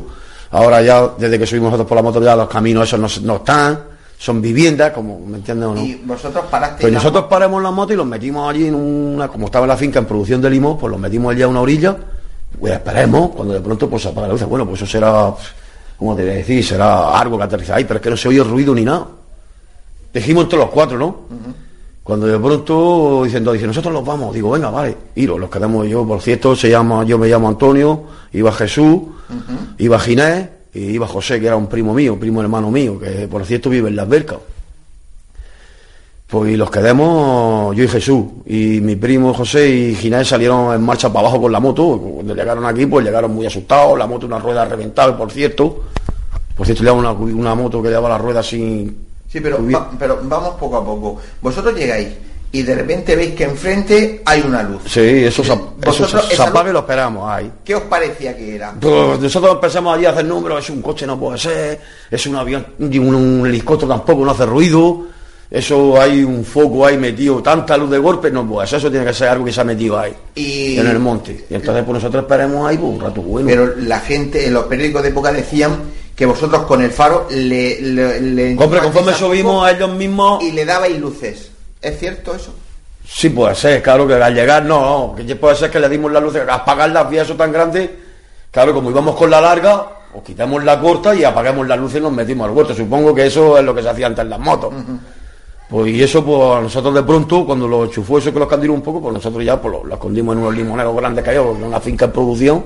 Ahora 0.50 0.82
ya, 0.82 1.08
desde 1.18 1.38
que 1.38 1.46
subimos 1.46 1.70
nosotros 1.70 1.88
por 1.88 1.96
la 1.96 2.02
moto, 2.02 2.22
ya 2.22 2.36
los 2.36 2.48
caminos 2.48 2.86
esos 2.86 3.22
no, 3.22 3.36
están, 3.36 3.80
son 4.18 4.42
viviendas, 4.42 4.92
como, 4.92 5.20
¿me 5.20 5.38
entiendes 5.38 5.68
o 5.68 5.74
no? 5.74 5.82
¿Y 5.82 5.94
vosotros 6.04 6.44
paraste? 6.50 6.82
Pues 6.82 6.92
nosotros 6.92 7.24
paramos 7.24 7.62
la 7.62 7.70
moto 7.70 7.92
y 7.92 7.96
los 7.96 8.06
metimos 8.06 8.50
allí 8.50 8.66
en 8.66 8.74
una, 8.74 9.28
como 9.28 9.46
estaba 9.46 9.66
la 9.66 9.76
finca 9.76 9.98
en 9.98 10.04
producción 10.04 10.40
de 10.42 10.50
limón, 10.50 10.78
pues 10.78 10.90
los 10.90 11.00
metimos 11.00 11.32
allí 11.32 11.42
a 11.42 11.48
una 11.48 11.60
orilla, 11.60 11.96
pues 12.58 12.72
esperemos, 12.72 13.30
cuando 13.30 13.54
de 13.54 13.60
pronto 13.60 13.88
pues 13.88 14.02
se 14.02 14.08
apaga 14.08 14.26
la 14.26 14.32
luz, 14.34 14.42
bueno, 14.44 14.66
pues 14.66 14.82
eso 14.82 14.90
será, 14.90 15.34
como 15.98 16.14
te 16.14 16.22
voy 16.22 16.32
a 16.32 16.34
decir, 16.34 16.64
será 16.64 17.18
algo 17.18 17.38
que 17.38 17.44
aterriza 17.44 17.76
ahí, 17.76 17.84
pero 17.84 17.96
es 17.96 18.02
que 18.02 18.10
no 18.10 18.16
se 18.16 18.28
oye 18.28 18.42
ruido 18.42 18.74
ni 18.74 18.84
nada. 18.84 19.06
Dijimos 20.12 20.44
entre 20.44 20.58
los 20.58 20.70
cuatro, 20.70 20.98
¿no? 20.98 21.16
Cuando 22.08 22.26
de 22.26 22.38
pronto 22.38 23.20
diciendo, 23.24 23.52
dice, 23.52 23.66
nosotros 23.66 23.92
los 23.92 24.02
vamos, 24.02 24.32
digo, 24.32 24.50
venga, 24.50 24.70
vale, 24.70 24.96
iros, 25.16 25.38
los 25.38 25.50
quedamos 25.50 25.86
yo, 25.86 26.08
por 26.08 26.22
cierto, 26.22 26.56
se 26.56 26.70
llama, 26.70 27.04
yo 27.04 27.18
me 27.18 27.28
llamo 27.28 27.48
Antonio, 27.48 28.04
iba 28.32 28.50
Jesús, 28.50 29.02
iba 29.76 30.00
Ginés, 30.00 30.48
y 30.72 30.84
iba 30.84 31.06
José, 31.06 31.38
que 31.38 31.48
era 31.48 31.56
un 31.56 31.66
primo 31.66 31.92
mío, 31.92 32.18
primo 32.18 32.40
hermano 32.40 32.70
mío, 32.70 32.98
que 32.98 33.28
por 33.28 33.44
cierto 33.44 33.68
vive 33.68 33.90
en 33.90 33.96
Las 33.96 34.08
Bercas. 34.08 34.38
Pues 36.28 36.50
y 36.50 36.56
los 36.56 36.70
quedamos 36.70 37.76
yo 37.76 37.84
y 37.84 37.88
Jesús, 37.88 38.24
y 38.46 38.80
mi 38.80 38.96
primo 38.96 39.34
José 39.34 39.68
y 39.68 39.94
Ginés 39.94 40.28
salieron 40.28 40.74
en 40.74 40.80
marcha 40.80 41.12
para 41.12 41.28
abajo 41.28 41.42
con 41.42 41.52
la 41.52 41.60
moto, 41.60 41.98
cuando 41.98 42.34
llegaron 42.34 42.64
aquí, 42.64 42.86
pues 42.86 43.04
llegaron 43.04 43.34
muy 43.34 43.44
asustados, 43.44 43.98
la 43.98 44.06
moto 44.06 44.24
una 44.24 44.38
rueda 44.38 44.64
reventada, 44.64 45.14
por 45.14 45.30
cierto, 45.30 45.82
por 46.56 46.64
cierto, 46.64 46.84
llevaba 46.84 47.00
una, 47.00 47.12
una 47.12 47.54
moto 47.54 47.82
que 47.82 47.90
llevaba 47.90 48.08
la 48.08 48.16
rueda 48.16 48.42
sin 48.42 49.07
Sí, 49.28 49.40
pero, 49.40 49.58
pero 49.98 50.20
vamos 50.22 50.54
poco 50.58 50.76
a 50.78 50.84
poco. 50.84 51.20
Vosotros 51.42 51.74
llegáis 51.74 52.08
y 52.50 52.62
de 52.62 52.74
repente 52.74 53.14
veis 53.14 53.34
que 53.34 53.44
enfrente 53.44 54.22
hay 54.24 54.40
una 54.40 54.62
luz. 54.62 54.82
Sí, 54.86 55.00
eso 55.00 55.44
se, 55.44 55.52
eso 55.52 56.42
apaga 56.42 56.70
y 56.70 56.72
lo 56.72 56.78
esperamos 56.78 57.30
ahí. 57.30 57.52
¿Qué 57.62 57.74
os 57.74 57.82
parecía 57.82 58.34
que 58.34 58.54
era? 58.54 58.72
Pues 58.80 59.20
nosotros 59.20 59.52
empezamos 59.52 59.96
allí 59.96 60.06
a 60.06 60.10
hacer 60.10 60.24
números, 60.24 60.64
es 60.64 60.70
un 60.70 60.80
coche, 60.80 61.06
no 61.06 61.18
puede 61.18 61.36
ser, 61.36 61.80
es 62.10 62.26
un 62.26 62.36
avión, 62.36 62.66
un, 62.78 63.46
helicóptero 63.46 63.88
tampoco, 63.88 64.24
no 64.24 64.30
hace 64.30 64.46
ruido, 64.46 65.04
eso 65.50 66.00
hay 66.00 66.22
un 66.22 66.44
foco 66.44 66.84
ahí 66.84 66.98
metido, 66.98 67.42
tanta 67.42 67.76
luz 67.76 67.90
de 67.90 67.98
golpe, 67.98 68.30
no 68.30 68.46
puede 68.46 68.66
ser, 68.66 68.78
eso 68.80 68.90
tiene 68.90 69.06
que 69.06 69.14
ser 69.14 69.28
algo 69.28 69.46
que 69.46 69.52
se 69.52 69.60
ha 69.60 69.64
metido 69.64 69.98
ahí, 69.98 70.14
en 70.36 70.86
el 70.86 70.98
monte. 70.98 71.46
Y 71.48 71.54
entonces 71.54 71.84
pues 71.84 71.94
nosotros 71.94 72.22
esperemos 72.24 72.68
ahí 72.68 72.76
por 72.76 72.88
pues, 72.88 72.98
un 72.98 73.06
rato 73.06 73.22
bueno. 73.22 73.48
Pero 73.48 73.76
la 73.76 74.00
gente, 74.00 74.46
en 74.46 74.54
los 74.54 74.64
periódicos 74.64 75.02
de 75.02 75.08
época 75.08 75.32
decían 75.32 75.78
que 76.14 76.26
vosotros 76.26 76.64
con 76.64 76.82
el 76.82 76.90
faro 76.90 77.28
le... 77.30 77.80
le, 77.80 78.56
Hombre, 78.58 78.80
conforme 78.80 79.14
subimos 79.14 79.64
a 79.66 79.70
ellos 79.70 79.90
mismos... 79.90 80.42
Y 80.42 80.52
le 80.52 80.64
dabais 80.64 80.98
luces. 80.98 81.50
¿Es 81.80 81.98
cierto 81.98 82.34
eso? 82.34 82.52
Sí, 83.06 83.30
puede 83.30 83.54
ser, 83.54 83.82
claro 83.82 84.06
que 84.06 84.14
al 84.14 84.34
llegar 84.34 84.64
no, 84.64 85.14
que 85.16 85.34
puede 85.36 85.56
ser 85.56 85.70
que 85.70 85.80
le 85.80 85.88
dimos 85.88 86.12
las 86.12 86.22
luces, 86.22 86.42
apagar 86.46 86.90
las 86.90 87.08
vías 87.08 87.24
eso 87.24 87.36
tan 87.36 87.50
grande, 87.50 87.90
claro, 88.50 88.74
como 88.74 88.90
íbamos 88.90 89.16
con 89.16 89.30
la 89.30 89.40
larga, 89.40 89.86
o 90.12 90.22
quitamos 90.22 90.62
la 90.64 90.78
corta 90.78 91.14
y 91.14 91.24
apagamos 91.24 91.66
las 91.66 91.78
luces 91.78 92.00
y 92.00 92.02
nos 92.02 92.12
metimos 92.12 92.48
al 92.48 92.54
huerto. 92.54 92.74
Supongo 92.74 93.14
que 93.14 93.26
eso 93.26 93.56
es 93.56 93.64
lo 93.64 93.74
que 93.74 93.82
se 93.82 93.88
hacía 93.88 94.06
antes 94.06 94.22
en 94.22 94.30
las 94.30 94.40
motos. 94.40 94.74
Pues 95.68 95.94
y 95.94 96.02
eso, 96.02 96.24
pues 96.24 96.62
nosotros 96.62 96.94
de 96.94 97.02
pronto, 97.02 97.44
cuando 97.44 97.68
lo 97.68 97.86
chufó 97.88 98.18
eso 98.18 98.32
que 98.32 98.38
lo 98.38 98.48
candiró 98.48 98.72
un 98.72 98.80
poco, 98.80 99.02
pues 99.02 99.12
nosotros 99.12 99.44
ya 99.44 99.60
pues, 99.60 99.74
lo, 99.84 99.94
escondimos 99.94 100.34
en 100.34 100.42
unos 100.42 100.56
limoneros 100.56 100.96
grandes 100.96 101.22
que 101.22 101.34
en 101.34 101.62
una 101.62 101.80
finca 101.80 102.06
en 102.06 102.12
producción. 102.12 102.64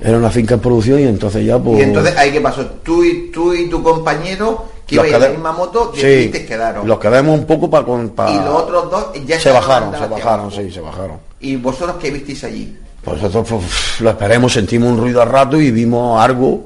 Era 0.00 0.18
una 0.18 0.30
finca 0.30 0.54
en 0.54 0.60
producción 0.60 0.98
y 0.98 1.04
entonces 1.04 1.46
ya 1.46 1.58
pues... 1.60 1.78
Y 1.78 1.82
entonces 1.82 2.16
ahí 2.16 2.32
qué 2.32 2.40
pasó, 2.40 2.66
tú 2.82 3.04
y, 3.04 3.30
tú 3.30 3.54
y 3.54 3.68
tu 3.68 3.80
compañero 3.82 4.64
que 4.84 4.96
ibais 4.96 5.14
en 5.14 5.20
la 5.20 5.28
misma 5.28 5.52
moto, 5.52 5.92
sí, 5.94 6.30
quedaron. 6.30 6.88
Los 6.88 6.98
quedamos 6.98 7.38
un 7.38 7.46
poco 7.46 7.70
para... 7.70 7.84
y 7.84 8.36
los 8.36 8.48
otros 8.48 8.90
dos 8.90 9.06
ya 9.24 9.38
se 9.38 9.52
bajaron, 9.52 9.96
se 9.96 10.06
bajaron, 10.06 10.50
sí, 10.50 10.72
se 10.72 10.80
bajaron. 10.80 11.18
¿Y 11.38 11.54
vosotros 11.54 11.96
qué 12.00 12.10
visteis 12.10 12.42
allí? 12.42 12.76
Pues 13.04 13.22
nosotros 13.22 13.60
pues, 13.62 14.00
lo 14.00 14.10
esperemos, 14.10 14.52
sentimos 14.52 14.90
un 14.90 14.98
ruido 14.98 15.22
al 15.22 15.28
rato 15.28 15.60
y 15.60 15.70
vimos 15.70 16.20
algo, 16.20 16.64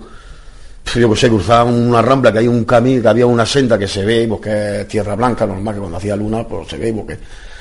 yo 0.94 1.10
que 1.10 1.16
sé, 1.16 1.28
cruzaban 1.28 1.74
una 1.74 2.00
rambla, 2.00 2.32
que 2.32 2.38
hay 2.38 2.48
un 2.48 2.64
camino, 2.64 3.02
que 3.02 3.08
había 3.08 3.26
una 3.26 3.44
senda 3.44 3.78
que 3.78 3.88
se 3.88 4.04
ve, 4.04 4.26
porque 4.28 4.80
es 4.80 4.88
tierra 4.88 5.14
blanca, 5.14 5.46
normal 5.46 5.74
que 5.74 5.80
cuando 5.80 5.98
hacía 5.98 6.16
luna, 6.16 6.46
pues 6.46 6.68
se 6.68 6.78
ve, 6.78 6.92
porque 6.92 7.18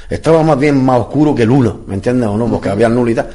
estaba 0.09 0.43
más 0.43 0.59
bien 0.59 0.83
más 0.83 1.01
oscuro 1.01 1.33
que 1.33 1.45
luna, 1.45 1.75
¿me 1.87 1.95
entiendes 1.95 2.29
o 2.29 2.37
no? 2.37 2.47
Porque 2.47 2.69
había 2.69 2.87
nulidad 2.87 3.27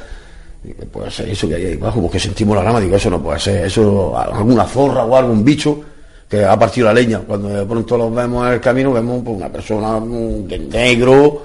puede 0.91 1.09
ser 1.09 1.29
eso 1.29 1.47
que 1.47 1.55
hay 1.55 1.65
ahí 1.65 1.73
abajo, 1.73 2.01
porque 2.01 2.19
sentimos 2.19 2.55
la 2.55 2.63
rama, 2.63 2.79
digo, 2.79 2.95
eso 2.95 3.09
no 3.09 3.21
puede 3.21 3.39
ser, 3.39 3.65
eso, 3.65 4.17
alguna 4.17 4.65
zorra 4.65 5.03
o 5.03 5.15
algún 5.15 5.43
bicho 5.43 5.81
que 6.29 6.45
ha 6.45 6.57
partido 6.57 6.87
la 6.87 6.93
leña. 6.93 7.19
Cuando 7.19 7.49
de 7.49 7.65
pronto 7.65 7.97
los 7.97 8.13
vemos 8.13 8.47
en 8.47 8.53
el 8.53 8.61
camino, 8.61 8.93
vemos 8.93 9.21
pues, 9.23 9.37
una 9.37 9.49
persona 9.49 9.99
de 9.99 10.59
negro, 10.59 11.43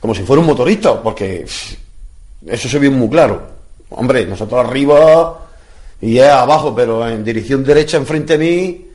como 0.00 0.14
si 0.14 0.22
fuera 0.22 0.40
un 0.40 0.46
motorista, 0.46 1.00
porque 1.02 1.44
eso 1.44 2.68
se 2.68 2.78
ve 2.78 2.90
muy 2.90 3.08
claro. 3.08 3.42
Hombre, 3.90 4.26
nosotros 4.26 4.66
arriba 4.66 5.40
y 6.00 6.18
es 6.18 6.28
abajo, 6.28 6.74
pero 6.74 7.06
en 7.08 7.24
dirección 7.24 7.64
derecha, 7.64 7.96
enfrente 7.96 8.36
de 8.36 8.44
mí, 8.44 8.86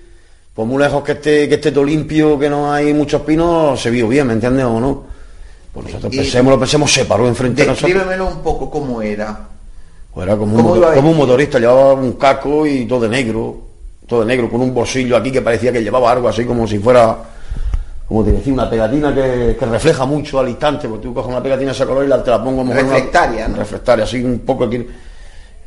pues 0.53 0.67
muy 0.67 0.81
lejos 0.81 1.03
que 1.03 1.13
esté, 1.13 1.47
que 1.47 1.55
esté 1.55 1.71
todo 1.71 1.83
limpio, 1.83 2.37
que 2.37 2.49
no 2.49 2.71
hay 2.71 2.93
muchos 2.93 3.21
pinos, 3.21 3.79
se 3.81 3.89
vio 3.89 4.07
bien, 4.07 4.27
¿me 4.27 4.33
entiendes 4.33 4.65
o 4.65 4.79
no? 4.79 5.03
Pues 5.73 5.85
nosotros 5.85 6.15
pensemos, 6.15 6.51
lo 6.51 6.59
pensemos, 6.59 6.91
se 6.91 7.05
paró 7.05 7.27
enfrente 7.27 7.61
de 7.61 7.69
nosotros. 7.69 7.93
Descríbemelo 7.93 8.27
un 8.27 8.39
poco 8.41 8.69
cómo 8.69 9.01
era. 9.01 9.47
Pues 10.13 10.27
era 10.27 10.35
como 10.35 10.57
un, 10.57 10.81
como 10.81 11.11
un 11.11 11.17
motorista, 11.17 11.59
llevaba 11.59 11.93
un 11.93 12.13
casco 12.13 12.65
y 12.65 12.85
todo 12.85 13.01
de 13.01 13.09
negro, 13.09 13.57
todo 14.07 14.21
de 14.21 14.25
negro, 14.25 14.49
con 14.49 14.61
un 14.61 14.73
bolsillo 14.73 15.15
aquí 15.15 15.31
que 15.31 15.41
parecía 15.41 15.71
que 15.71 15.83
llevaba 15.83 16.11
algo 16.11 16.27
así 16.27 16.43
como 16.43 16.67
si 16.67 16.79
fuera, 16.79 17.17
como 18.07 18.23
te 18.23 18.31
decía, 18.31 18.51
una 18.51 18.69
pegatina 18.69 19.13
que, 19.13 19.55
refleja 19.61 20.05
mucho 20.05 20.39
al 20.39 20.49
instante, 20.49 20.89
porque 20.89 21.03
tú 21.03 21.13
coges 21.13 21.31
una 21.31 21.41
pegatina 21.41 21.67
de 21.67 21.75
ese 21.75 21.85
color 21.85 22.03
y 22.03 22.07
la, 22.07 22.23
te 22.23 22.31
la 22.31 22.43
pongo 22.43 22.57
como 22.57 22.73
reflectaria, 22.73 23.45
una, 23.45 23.57
reflectaria, 23.57 24.03
así 24.03 24.23
un 24.23 24.39
poco 24.39 24.65
aquí. 24.65 24.85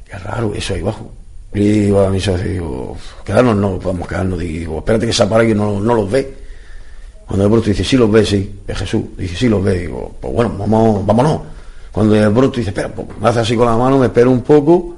Qué 0.05 0.19
raro 0.19 0.53
eso 0.55 0.75
ahí 0.75 0.81
abajo. 0.81 1.22
Y 1.55 1.87
iba 1.89 2.07
a 2.07 2.11
mi 2.11 2.21
socio 2.21 2.49
digo, 2.49 2.97
quedarnos 3.25 3.57
no, 3.57 3.79
podemos 3.79 4.09
quedarnos, 4.09 4.39
digo, 4.39 4.79
espérate 4.79 5.07
que 5.07 5.13
se 5.13 5.23
apare 5.23 5.51
y 5.51 5.55
no, 5.55 5.81
no 5.81 5.95
los 5.95 6.11
ve. 6.11 6.35
Cuando 7.27 7.45
de 7.45 7.51
pronto 7.51 7.69
dice, 7.69 7.85
sí 7.85 7.97
los 7.97 8.11
ve, 8.11 8.25
sí, 8.25 8.61
es 8.67 8.79
Jesús, 8.79 9.03
dice, 9.17 9.37
sí 9.37 9.49
los 9.49 9.63
ve, 9.63 9.81
digo, 9.81 10.15
pues 10.21 10.33
bueno, 10.33 10.55
vamos, 10.59 11.05
vámonos. 11.05 11.41
Cuando 11.91 12.15
de 12.15 12.31
pronto 12.31 12.57
dice, 12.57 12.71
espera 12.71 12.89
poco, 12.89 13.15
me 13.21 13.29
hace 13.29 13.41
así 13.41 13.57
con 13.57 13.67
la 13.67 13.77
mano, 13.77 13.99
me 13.99 14.07
espera 14.07 14.29
un 14.29 14.43
poco, 14.43 14.97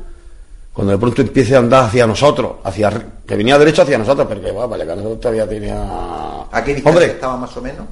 cuando 0.73 0.93
de 0.93 0.99
pronto 0.99 1.23
empiece 1.23 1.57
a 1.57 1.59
andar 1.59 1.85
hacia 1.87 2.07
nosotros, 2.07 2.53
hacia 2.63 2.91
que 3.27 3.37
venía 3.37 3.59
derecho 3.59 3.83
hacia 3.83 3.99
nosotros, 3.99 4.27
pero 4.29 4.41
que 4.41 4.53
va, 4.53 4.67
vale, 4.67 4.87
que 4.87 4.97
nosotros 4.97 5.21
todavía 5.21 5.49
tenía. 5.49 5.83
¿A 6.51 6.63
qué 6.65 6.75
distancia 6.75 6.91
Hombre, 6.91 7.07
estaba 7.07 7.37
más 7.37 7.57
o 7.57 7.63
menos? 7.63 7.87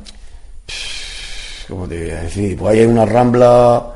¿cómo 1.68 1.88
te 1.88 1.98
voy 1.98 2.10
a 2.10 2.22
decir? 2.22 2.56
Pues 2.56 2.72
ahí 2.72 2.80
hay 2.80 2.86
una 2.86 3.04
rambla 3.04 3.86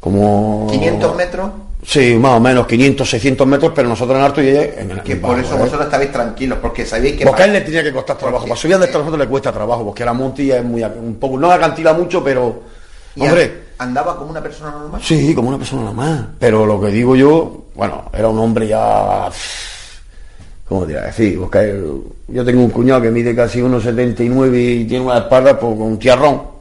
como. 0.00 0.68
¿500 0.70 1.16
metros? 1.16 1.50
Sí, 1.84 2.16
más 2.16 2.32
o 2.36 2.40
menos, 2.40 2.66
500, 2.66 3.10
600 3.10 3.46
metros, 3.46 3.72
pero 3.74 3.88
nosotros 3.88 4.16
en 4.16 4.24
alto 4.24 4.40
y 4.40 4.48
ella 4.48 4.64
en 4.80 4.90
el 4.92 5.02
Que 5.02 5.16
por 5.16 5.36
eso 5.38 5.56
¿eh? 5.56 5.58
vosotros 5.58 5.84
estabais 5.86 6.12
tranquilos, 6.12 6.58
porque 6.62 6.86
sabéis 6.86 7.16
que... 7.16 7.24
Porque 7.26 7.42
a 7.42 7.44
él 7.46 7.52
le 7.54 7.60
tenía 7.62 7.82
que 7.82 7.92
costar 7.92 8.16
trabajo. 8.16 8.38
Porque- 8.40 8.50
Para 8.50 8.60
subir 8.60 8.72
donde 8.74 8.86
está 8.86 8.98
nosotros 8.98 9.20
le 9.20 9.28
cuesta 9.28 9.52
trabajo, 9.52 9.84
porque 9.84 10.04
la 10.04 10.12
montilla 10.12 10.58
es 10.58 10.64
muy 10.64 10.84
un 10.84 11.16
poco, 11.16 11.36
no 11.38 11.50
acantila 11.50 11.92
mucho, 11.92 12.22
pero 12.22 12.60
y 13.16 13.22
hombre, 13.22 13.62
¿Andaba 13.78 14.16
como 14.16 14.30
una 14.30 14.40
persona 14.42 14.70
normal? 14.70 15.00
sí, 15.02 15.34
como 15.34 15.48
una 15.48 15.58
persona 15.58 15.82
normal. 15.82 16.34
Pero 16.38 16.64
lo 16.64 16.80
que 16.80 16.86
digo 16.88 17.16
yo, 17.16 17.64
bueno, 17.74 18.04
era 18.12 18.28
un 18.28 18.38
hombre 18.38 18.68
ya 18.68 19.28
¿cómo 20.68 20.86
te 20.86 20.92
decir? 20.94 21.38
Porque 21.38 21.82
yo 22.28 22.44
tengo 22.44 22.62
un 22.62 22.70
cuñado 22.70 23.02
que 23.02 23.10
mide 23.10 23.34
casi 23.34 23.60
1,79 23.60 24.54
y 24.82 24.84
tiene 24.84 25.04
una 25.04 25.18
espalda 25.18 25.58
pues, 25.58 25.76
con 25.76 25.82
un 25.88 25.98
tiarrón. 25.98 26.51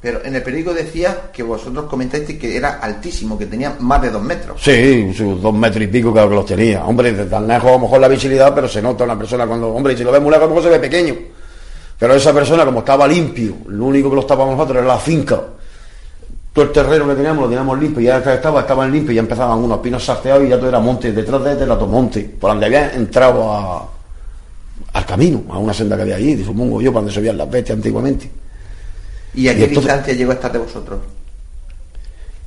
Pero 0.00 0.24
en 0.24 0.34
el 0.34 0.42
periódico 0.42 0.72
decía 0.72 1.30
que 1.30 1.42
vosotros 1.42 1.84
comentasteis 1.84 2.38
que 2.38 2.56
era 2.56 2.78
altísimo, 2.78 3.36
que 3.36 3.44
tenía 3.44 3.76
más 3.80 4.00
de 4.00 4.10
dos 4.10 4.22
metros. 4.22 4.60
Sí, 4.62 5.12
dos 5.42 5.54
metros 5.54 5.84
y 5.84 5.88
pico 5.88 6.12
que 6.14 6.20
los 6.20 6.46
tenía. 6.46 6.86
Hombre, 6.86 7.12
de 7.12 7.26
tan 7.26 7.46
lejos 7.46 7.68
a 7.68 7.72
lo 7.72 7.80
mejor 7.80 8.00
la 8.00 8.08
visibilidad, 8.08 8.54
pero 8.54 8.66
se 8.66 8.80
nota 8.80 9.04
una 9.04 9.18
persona 9.18 9.46
cuando, 9.46 9.68
hombre, 9.68 9.94
si 9.94 10.02
lo 10.02 10.10
ves 10.10 10.22
muy 10.22 10.30
lejos 10.30 10.44
a 10.44 10.48
lo 10.48 10.54
mejor 10.54 10.70
se 10.72 10.78
ve 10.78 10.88
pequeño. 10.88 11.14
Pero 11.98 12.14
esa 12.14 12.32
persona, 12.32 12.64
como 12.64 12.78
estaba 12.78 13.06
limpio, 13.06 13.56
lo 13.66 13.84
único 13.84 14.08
que 14.08 14.14
lo 14.14 14.22
estábamos 14.22 14.56
nosotros 14.56 14.78
era 14.78 14.86
la 14.86 14.98
finca. 14.98 15.38
Todo 16.50 16.64
el 16.64 16.72
terreno 16.72 17.06
que 17.06 17.14
teníamos 17.14 17.42
lo 17.42 17.48
teníamos 17.48 17.78
limpio, 17.78 18.00
y 18.00 18.04
ya 18.04 18.16
estaba, 18.18 18.60
estaban 18.60 18.90
limpios, 18.90 19.14
ya 19.14 19.20
empezaban 19.20 19.58
unos 19.58 19.80
pinos 19.80 20.02
sarteados 20.02 20.44
y 20.44 20.48
ya 20.48 20.56
todo 20.56 20.70
era 20.70 20.80
monte. 20.80 21.12
Detrás 21.12 21.44
de 21.44 21.52
este 21.52 21.64
era 21.64 21.74
todo 21.78 21.88
monte, 21.88 22.22
por 22.40 22.50
donde 22.50 22.64
había 22.64 22.94
entrado 22.94 23.90
al 24.94 25.06
camino, 25.06 25.42
a 25.50 25.58
una 25.58 25.74
senda 25.74 25.94
que 25.96 26.02
había 26.02 26.16
allí, 26.16 26.42
supongo 26.42 26.80
yo, 26.80 26.90
cuando 26.90 27.10
se 27.10 27.20
veían 27.20 27.36
las 27.36 27.50
bestias 27.50 27.76
antiguamente. 27.76 28.30
¿Y 29.34 29.48
a 29.48 29.54
qué 29.54 29.64
entonces- 29.64 29.84
distancia 29.84 30.14
llegó 30.14 30.30
a 30.32 30.34
estar 30.34 30.52
de 30.52 30.58
vosotros? 30.58 30.98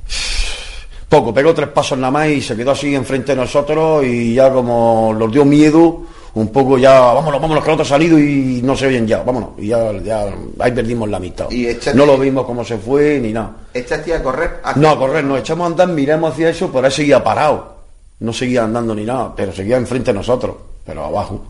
Poco, 1.08 1.32
pegó 1.32 1.54
tres 1.54 1.68
pasos 1.68 1.96
nada 1.98 2.10
más 2.10 2.28
y 2.28 2.40
se 2.42 2.56
quedó 2.56 2.72
así 2.72 2.94
enfrente 2.94 3.32
de 3.32 3.36
nosotros 3.42 4.04
y 4.04 4.34
ya 4.34 4.52
como 4.52 5.14
los 5.16 5.30
dio 5.30 5.44
miedo, 5.44 6.02
un 6.34 6.48
poco 6.48 6.76
ya, 6.78 6.98
vámonos, 6.98 7.40
vámonos, 7.40 7.62
que 7.62 7.70
el 7.70 7.74
otro 7.74 7.84
ha 7.84 7.88
salido 7.88 8.18
y 8.18 8.60
no 8.64 8.74
se 8.76 8.88
oyen 8.88 9.06
ya, 9.06 9.22
vámonos. 9.22 9.50
Y 9.58 9.68
ya, 9.68 9.92
ya 10.02 10.26
ahí 10.58 10.72
perdimos 10.72 11.08
la 11.08 11.18
amistad. 11.18 11.48
Y 11.50 11.68
No 11.94 12.04
lo 12.06 12.18
vimos 12.18 12.44
cómo 12.44 12.64
se 12.64 12.78
fue 12.78 13.20
ni 13.20 13.32
nada. 13.32 13.52
¿Echaste 13.72 14.12
a 14.14 14.22
correr? 14.22 14.58
hacia- 14.64 14.82
No, 14.82 14.90
a 14.90 14.98
correr, 14.98 15.24
nos 15.24 15.38
echamos 15.38 15.64
a 15.64 15.70
andar, 15.70 15.88
miramos 15.88 16.32
hacia 16.32 16.48
eso, 16.48 16.70
pero 16.72 16.86
él 16.86 16.92
seguía 16.92 17.22
parado. 17.22 17.74
No 18.18 18.32
seguía 18.32 18.64
andando 18.64 18.94
ni 18.94 19.04
nada, 19.04 19.32
pero 19.36 19.52
seguía 19.52 19.76
enfrente 19.76 20.12
de 20.12 20.18
nosotros, 20.18 20.56
pero 20.84 21.04
abajo. 21.04 21.44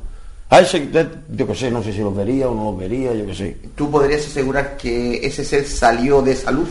A 0.55 0.61
ese, 0.61 0.89
yo 1.33 1.47
qué 1.49 1.55
sé, 1.55 1.71
no 1.71 1.83
sé 1.83 1.93
si 1.93 1.99
los 1.99 2.15
vería 2.15 2.49
o 2.49 2.55
no 2.55 2.65
los 2.71 2.79
vería, 2.79 3.13
yo 3.13 3.27
qué 3.27 3.35
sé. 3.35 3.57
¿Tú 3.75 3.91
podrías 3.91 4.25
asegurar 4.25 4.77
que 4.77 5.17
ese 5.27 5.45
ser 5.45 5.65
salió 5.67 6.23
de 6.23 6.31
esa 6.33 6.51
luz? 6.53 6.69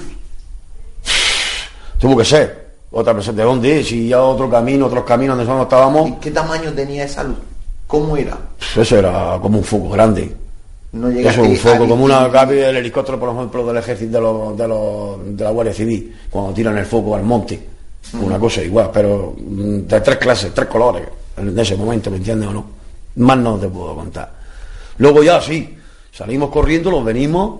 Tuvo 1.99 2.17
que 2.17 2.25
ser. 2.25 2.63
Otra 2.91 3.13
persona, 3.13 3.37
¿de 3.39 3.43
dónde? 3.43 3.83
Si 3.83 4.07
ya 4.07 4.21
otro 4.21 4.49
camino, 4.49 4.85
otros 4.85 5.03
caminos 5.03 5.35
donde 5.37 5.51
nosotros 5.51 5.65
estábamos. 5.73 6.09
¿Y 6.09 6.13
qué 6.21 6.31
tamaño 6.31 6.71
tenía 6.73 7.05
esa 7.05 7.23
luz? 7.23 7.37
¿Cómo 7.87 8.15
era? 8.15 8.37
Eso 8.75 8.97
era 8.97 9.37
como 9.41 9.57
un 9.57 9.63
foco 9.63 9.89
grande. 9.89 10.33
No 10.93 11.09
Eso 11.09 11.29
es 11.29 11.37
un 11.49 11.55
foco, 11.57 11.87
como 11.87 12.05
una 12.05 12.19
distinguir- 12.19 12.31
cabe 12.31 12.69
el 12.69 12.77
helicóptero, 12.77 13.19
por 13.19 13.35
ejemplo, 13.35 13.65
del 13.65 13.77
ejército 13.77 14.11
de, 14.17 14.21
los, 14.21 14.57
de, 14.57 14.67
los, 14.67 15.37
de 15.37 15.43
la 15.43 15.49
Guardia 15.49 15.73
Civil, 15.73 16.15
cuando 16.29 16.53
tiran 16.53 16.77
el 16.77 16.85
foco 16.85 17.15
al 17.15 17.23
monte. 17.23 17.59
Una 18.21 18.37
cosa 18.37 18.61
igual, 18.61 18.91
pero 18.93 19.33
mm, 19.37 19.79
de 19.87 20.01
tres 20.01 20.17
clases, 20.17 20.53
tres 20.53 20.67
colores, 20.67 21.03
en 21.35 21.57
ese 21.57 21.75
momento, 21.75 22.11
¿me 22.11 22.17
entiendes 22.17 22.47
o 22.47 22.53
no? 22.53 22.65
Más 23.15 23.37
no 23.37 23.57
te 23.57 23.67
puedo 23.67 23.95
contar. 23.95 24.31
Luego 24.97 25.23
ya 25.23 25.41
sí, 25.41 25.75
salimos 26.11 26.49
corriendo, 26.49 26.91
los 26.91 27.03
venimos, 27.03 27.59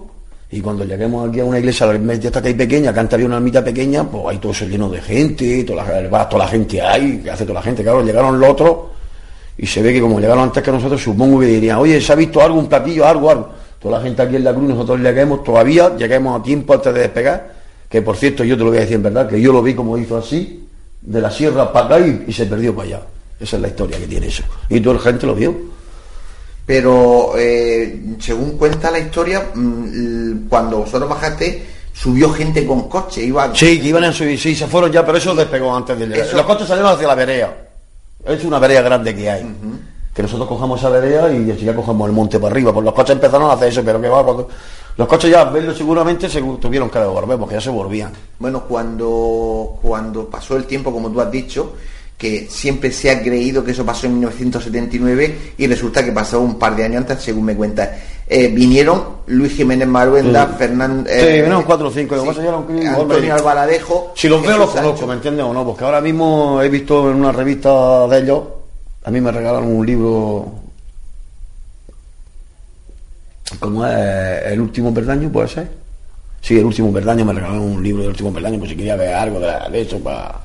y 0.51 0.61
cuando 0.61 0.85
lleguemos 0.85 1.27
aquí 1.27 1.39
a 1.39 1.45
una 1.45 1.57
iglesia, 1.57 1.87
la 1.87 1.95
iglesia 1.95 2.27
esta 2.27 2.41
que 2.41 2.49
hay 2.49 2.53
pequeña, 2.53 2.93
que 2.93 2.99
antes 2.99 3.15
había 3.15 3.25
una 3.25 3.37
ermita 3.37 3.63
pequeña, 3.63 4.03
pues 4.03 4.23
hay 4.29 4.37
todo 4.37 4.51
eso 4.51 4.65
lleno 4.65 4.87
de 4.87 5.01
gente, 5.01 5.63
toda 5.63 5.83
la, 5.83 6.29
toda 6.29 6.45
la 6.45 6.47
gente 6.47 6.79
ahí, 6.79 7.21
que 7.23 7.31
hace 7.31 7.43
toda 7.43 7.55
la 7.55 7.63
gente, 7.63 7.81
claro, 7.81 8.03
llegaron 8.03 8.39
los 8.39 8.49
otros, 8.49 8.77
y 9.57 9.65
se 9.65 9.81
ve 9.81 9.93
que 9.93 10.01
como 10.01 10.19
llegaron 10.19 10.43
antes 10.43 10.61
que 10.61 10.71
nosotros, 10.71 11.01
supongo 11.01 11.39
que 11.39 11.47
dirían, 11.47 11.79
oye, 11.79 11.99
¿se 11.99 12.13
ha 12.13 12.15
visto 12.15 12.41
algo, 12.41 12.59
un 12.59 12.67
platillo, 12.67 13.07
algo, 13.07 13.31
algo? 13.31 13.49
Toda 13.79 13.97
la 13.97 14.03
gente 14.03 14.21
aquí 14.21 14.35
en 14.35 14.43
la 14.43 14.53
cruz, 14.53 14.69
nosotros 14.69 14.99
lleguemos 14.99 15.43
todavía, 15.43 15.95
lleguemos 15.97 16.39
a 16.39 16.43
tiempo 16.43 16.73
antes 16.73 16.93
de 16.93 16.99
despegar, 16.99 17.53
que 17.89 18.01
por 18.03 18.15
cierto, 18.15 18.43
yo 18.43 18.55
te 18.55 18.63
lo 18.63 18.69
voy 18.69 18.77
a 18.77 18.81
decir 18.81 18.95
en 18.95 19.03
verdad, 19.03 19.27
que 19.27 19.41
yo 19.41 19.51
lo 19.51 19.63
vi 19.63 19.73
como 19.73 19.97
hizo 19.97 20.17
así, 20.17 20.67
de 21.01 21.19
la 21.19 21.31
sierra 21.31 21.73
para 21.73 21.97
acá 21.97 22.07
y, 22.07 22.25
y 22.27 22.33
se 22.33 22.45
perdió 22.45 22.75
para 22.75 22.87
allá. 22.87 23.01
Esa 23.39 23.55
es 23.57 23.61
la 23.61 23.67
historia 23.67 23.97
que 23.97 24.07
tiene 24.07 24.27
eso. 24.27 24.43
Y 24.69 24.79
toda 24.79 24.95
la 24.95 25.01
gente 25.01 25.25
lo 25.25 25.35
vio. 25.35 25.55
Pero 26.65 27.33
eh, 27.37 28.01
según 28.19 28.57
cuenta 28.57 28.89
la 28.89 28.99
historia, 28.99 29.51
mm, 29.53 30.47
cuando 30.47 30.77
vosotros 30.79 31.09
bajaste, 31.09 31.65
subió 31.91 32.29
gente 32.31 32.65
con 32.65 32.87
coche, 32.87 33.21
iba... 33.23 33.53
Sí, 33.53 33.81
que 33.81 33.89
iban 33.89 34.05
a 34.05 34.13
subir, 34.13 34.39
sí, 34.39 34.55
se 34.55 34.67
fueron 34.67 34.89
ya, 34.91 35.05
pero 35.05 35.17
eso 35.17 35.35
despegó 35.35 35.75
antes 35.75 35.99
de 35.99 36.07
llegar. 36.07 36.25
Eso- 36.25 36.37
Los 36.37 36.45
coches 36.45 36.67
salieron 36.67 36.93
hacia 36.93 37.07
la 37.07 37.15
vereda. 37.15 37.53
Es 38.25 38.43
una 38.45 38.59
vereda 38.59 38.81
grande 38.81 39.13
que 39.13 39.29
hay. 39.29 39.45
Que 40.13 40.21
nosotros 40.21 40.47
cojamos 40.47 40.79
esa 40.79 40.89
vereda 40.89 41.29
y 41.33 41.43
desde 41.43 41.65
ya 41.65 41.75
cojamos 41.75 42.07
el 42.07 42.13
monte 42.15 42.39
para 42.39 42.53
arriba. 42.53 42.71
Pues 42.71 42.85
los 42.85 42.93
coches 42.93 43.15
empezaron 43.15 43.49
a 43.49 43.53
hacer 43.53 43.67
eso, 43.67 43.83
pero 43.83 43.99
que 44.01 44.07
va, 44.07 44.23
cuando... 44.23 44.47
Los 44.95 45.07
coches 45.07 45.31
ya, 45.31 45.43
verlo 45.45 45.73
seguramente, 45.73 46.29
se 46.29 46.39
tuvieron 46.61 46.89
que 46.89 46.99
devolver, 46.99 47.37
porque 47.37 47.55
ya 47.55 47.61
se 47.61 47.71
volvían. 47.71 48.13
Bueno, 48.39 48.63
cuando, 48.65 49.77
cuando 49.81 50.29
pasó 50.29 50.55
el 50.55 50.65
tiempo, 50.65 50.93
como 50.93 51.09
tú 51.11 51.19
has 51.19 51.31
dicho, 51.31 51.73
que 52.17 52.47
siempre 52.49 52.91
se 52.91 53.11
ha 53.11 53.21
creído 53.21 53.63
que 53.63 53.71
eso 53.71 53.85
pasó 53.85 54.07
en 54.07 54.13
1979 54.13 55.37
y 55.57 55.67
resulta 55.67 56.03
que 56.05 56.11
pasó 56.11 56.39
un 56.39 56.57
par 56.57 56.75
de 56.75 56.85
años 56.85 56.97
antes, 57.01 57.21
según 57.21 57.45
me 57.45 57.55
cuentas. 57.55 57.89
Eh, 58.27 58.47
vinieron 58.47 59.03
Luis 59.27 59.53
Jiménez 59.53 59.87
Maruenda, 59.87 60.47
Sí. 60.47 60.53
Fernando... 60.57 61.09
Sí, 61.09 61.25
vinieron 61.25 61.63
cuatro 61.63 61.87
o 61.87 61.91
cinco, 61.91 62.15
un 62.21 62.33
crío, 62.33 62.55
hombre. 62.57 62.87
Antonio 62.87 63.33
Albaladejo... 63.35 64.13
Si 64.15 64.29
los 64.29 64.41
veo 64.41 64.57
los 64.57 64.69
conozco. 64.69 65.05
¿me 65.05 65.15
entiendes 65.15 65.45
o 65.45 65.53
no? 65.53 65.65
Porque 65.65 65.83
ahora 65.83 65.99
mismo 65.99 66.61
he 66.61 66.69
visto 66.69 67.09
en 67.11 67.17
una 67.17 67.31
revista 67.33 68.07
de 68.07 68.19
ellos, 68.19 68.43
a 69.03 69.11
mí 69.11 69.19
me 69.19 69.31
regalaron 69.31 69.67
un 69.67 69.85
libro, 69.85 70.53
como 73.59 73.85
es 73.85 74.43
El 74.45 74.61
último 74.61 74.93
perdaño, 74.93 75.29
puede 75.29 75.47
ser. 75.49 75.67
Sí, 76.41 76.57
El 76.57 76.65
último 76.65 76.91
perdaño, 76.93 77.25
me 77.25 77.33
regalaron 77.33 77.61
un 77.61 77.83
libro 77.83 78.03
del 78.03 78.11
último 78.11 78.33
perdaño, 78.33 78.57
pues 78.59 78.71
si 78.71 78.77
quería 78.77 78.95
ver 78.95 79.13
algo 79.13 79.39
de, 79.39 79.51
de 79.71 79.81
eso, 79.81 79.99
para, 79.99 80.39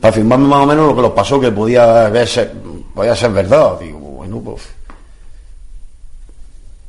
para 0.00 0.12
firmarme 0.12 0.46
más 0.48 0.60
o 0.62 0.66
menos 0.66 0.86
lo 0.88 0.96
que 0.96 1.02
los 1.02 1.12
pasó, 1.12 1.38
que 1.40 1.50
podía 1.52 2.08
ver 2.08 2.26
ser, 2.28 2.52
podía 2.94 3.14
ser 3.14 3.30
verdad. 3.32 3.78
Digo, 3.80 3.98
bueno, 3.98 4.40
pues... 4.40 4.62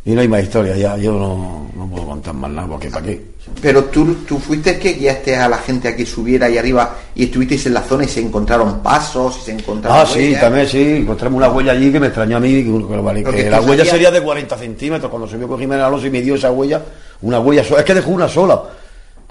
Y 0.03 0.13
no 0.13 0.21
hay 0.21 0.27
más 0.27 0.41
historia, 0.41 0.75
ya, 0.75 0.97
yo 0.97 1.11
no, 1.13 1.67
no 1.75 1.87
puedo 1.87 2.07
contar 2.07 2.33
más 2.33 2.49
nada, 2.49 2.67
porque 2.67 2.89
¿para 2.89 3.05
qué? 3.05 3.21
Pero 3.61 3.83
tú, 3.85 4.15
tú 4.27 4.39
fuiste 4.39 4.71
el 4.71 4.79
que 4.79 4.93
guiaste 4.93 5.35
a 5.35 5.47
la 5.47 5.57
gente 5.59 5.89
a 5.89 5.95
que 5.95 6.07
subiera 6.07 6.47
ahí 6.47 6.57
arriba 6.57 6.95
y 7.13 7.25
estuvisteis 7.25 7.67
en 7.67 7.75
la 7.75 7.81
zona 7.83 8.05
y 8.05 8.07
se 8.07 8.19
encontraron 8.19 8.79
pasos 8.81 9.37
y 9.41 9.45
se 9.45 9.51
encontraron 9.51 9.99
Ah, 9.99 10.05
sí, 10.11 10.35
también 10.41 10.67
sí, 10.67 10.81
encontramos 10.81 11.37
una 11.37 11.49
huella 11.51 11.73
allí 11.73 11.91
que 11.91 11.99
me 11.99 12.07
extrañó 12.07 12.37
a 12.37 12.39
mí, 12.39 12.49
que, 12.51 12.63
que, 12.63 13.49
la 13.49 13.61
huella 13.61 13.83
sabías- 13.85 13.89
sería 13.91 14.09
de 14.09 14.21
40 14.23 14.57
centímetros, 14.57 15.07
cuando 15.11 15.27
subió 15.27 15.47
con 15.47 15.59
Jiménez 15.59 15.85
Alonso 15.85 16.07
y 16.07 16.09
me 16.09 16.21
dio 16.21 16.33
esa 16.33 16.49
huella, 16.51 16.81
una 17.21 17.39
huella 17.39 17.63
sola, 17.63 17.81
es 17.81 17.85
que 17.85 17.93
dejó 17.93 18.09
una 18.09 18.27
sola. 18.27 18.59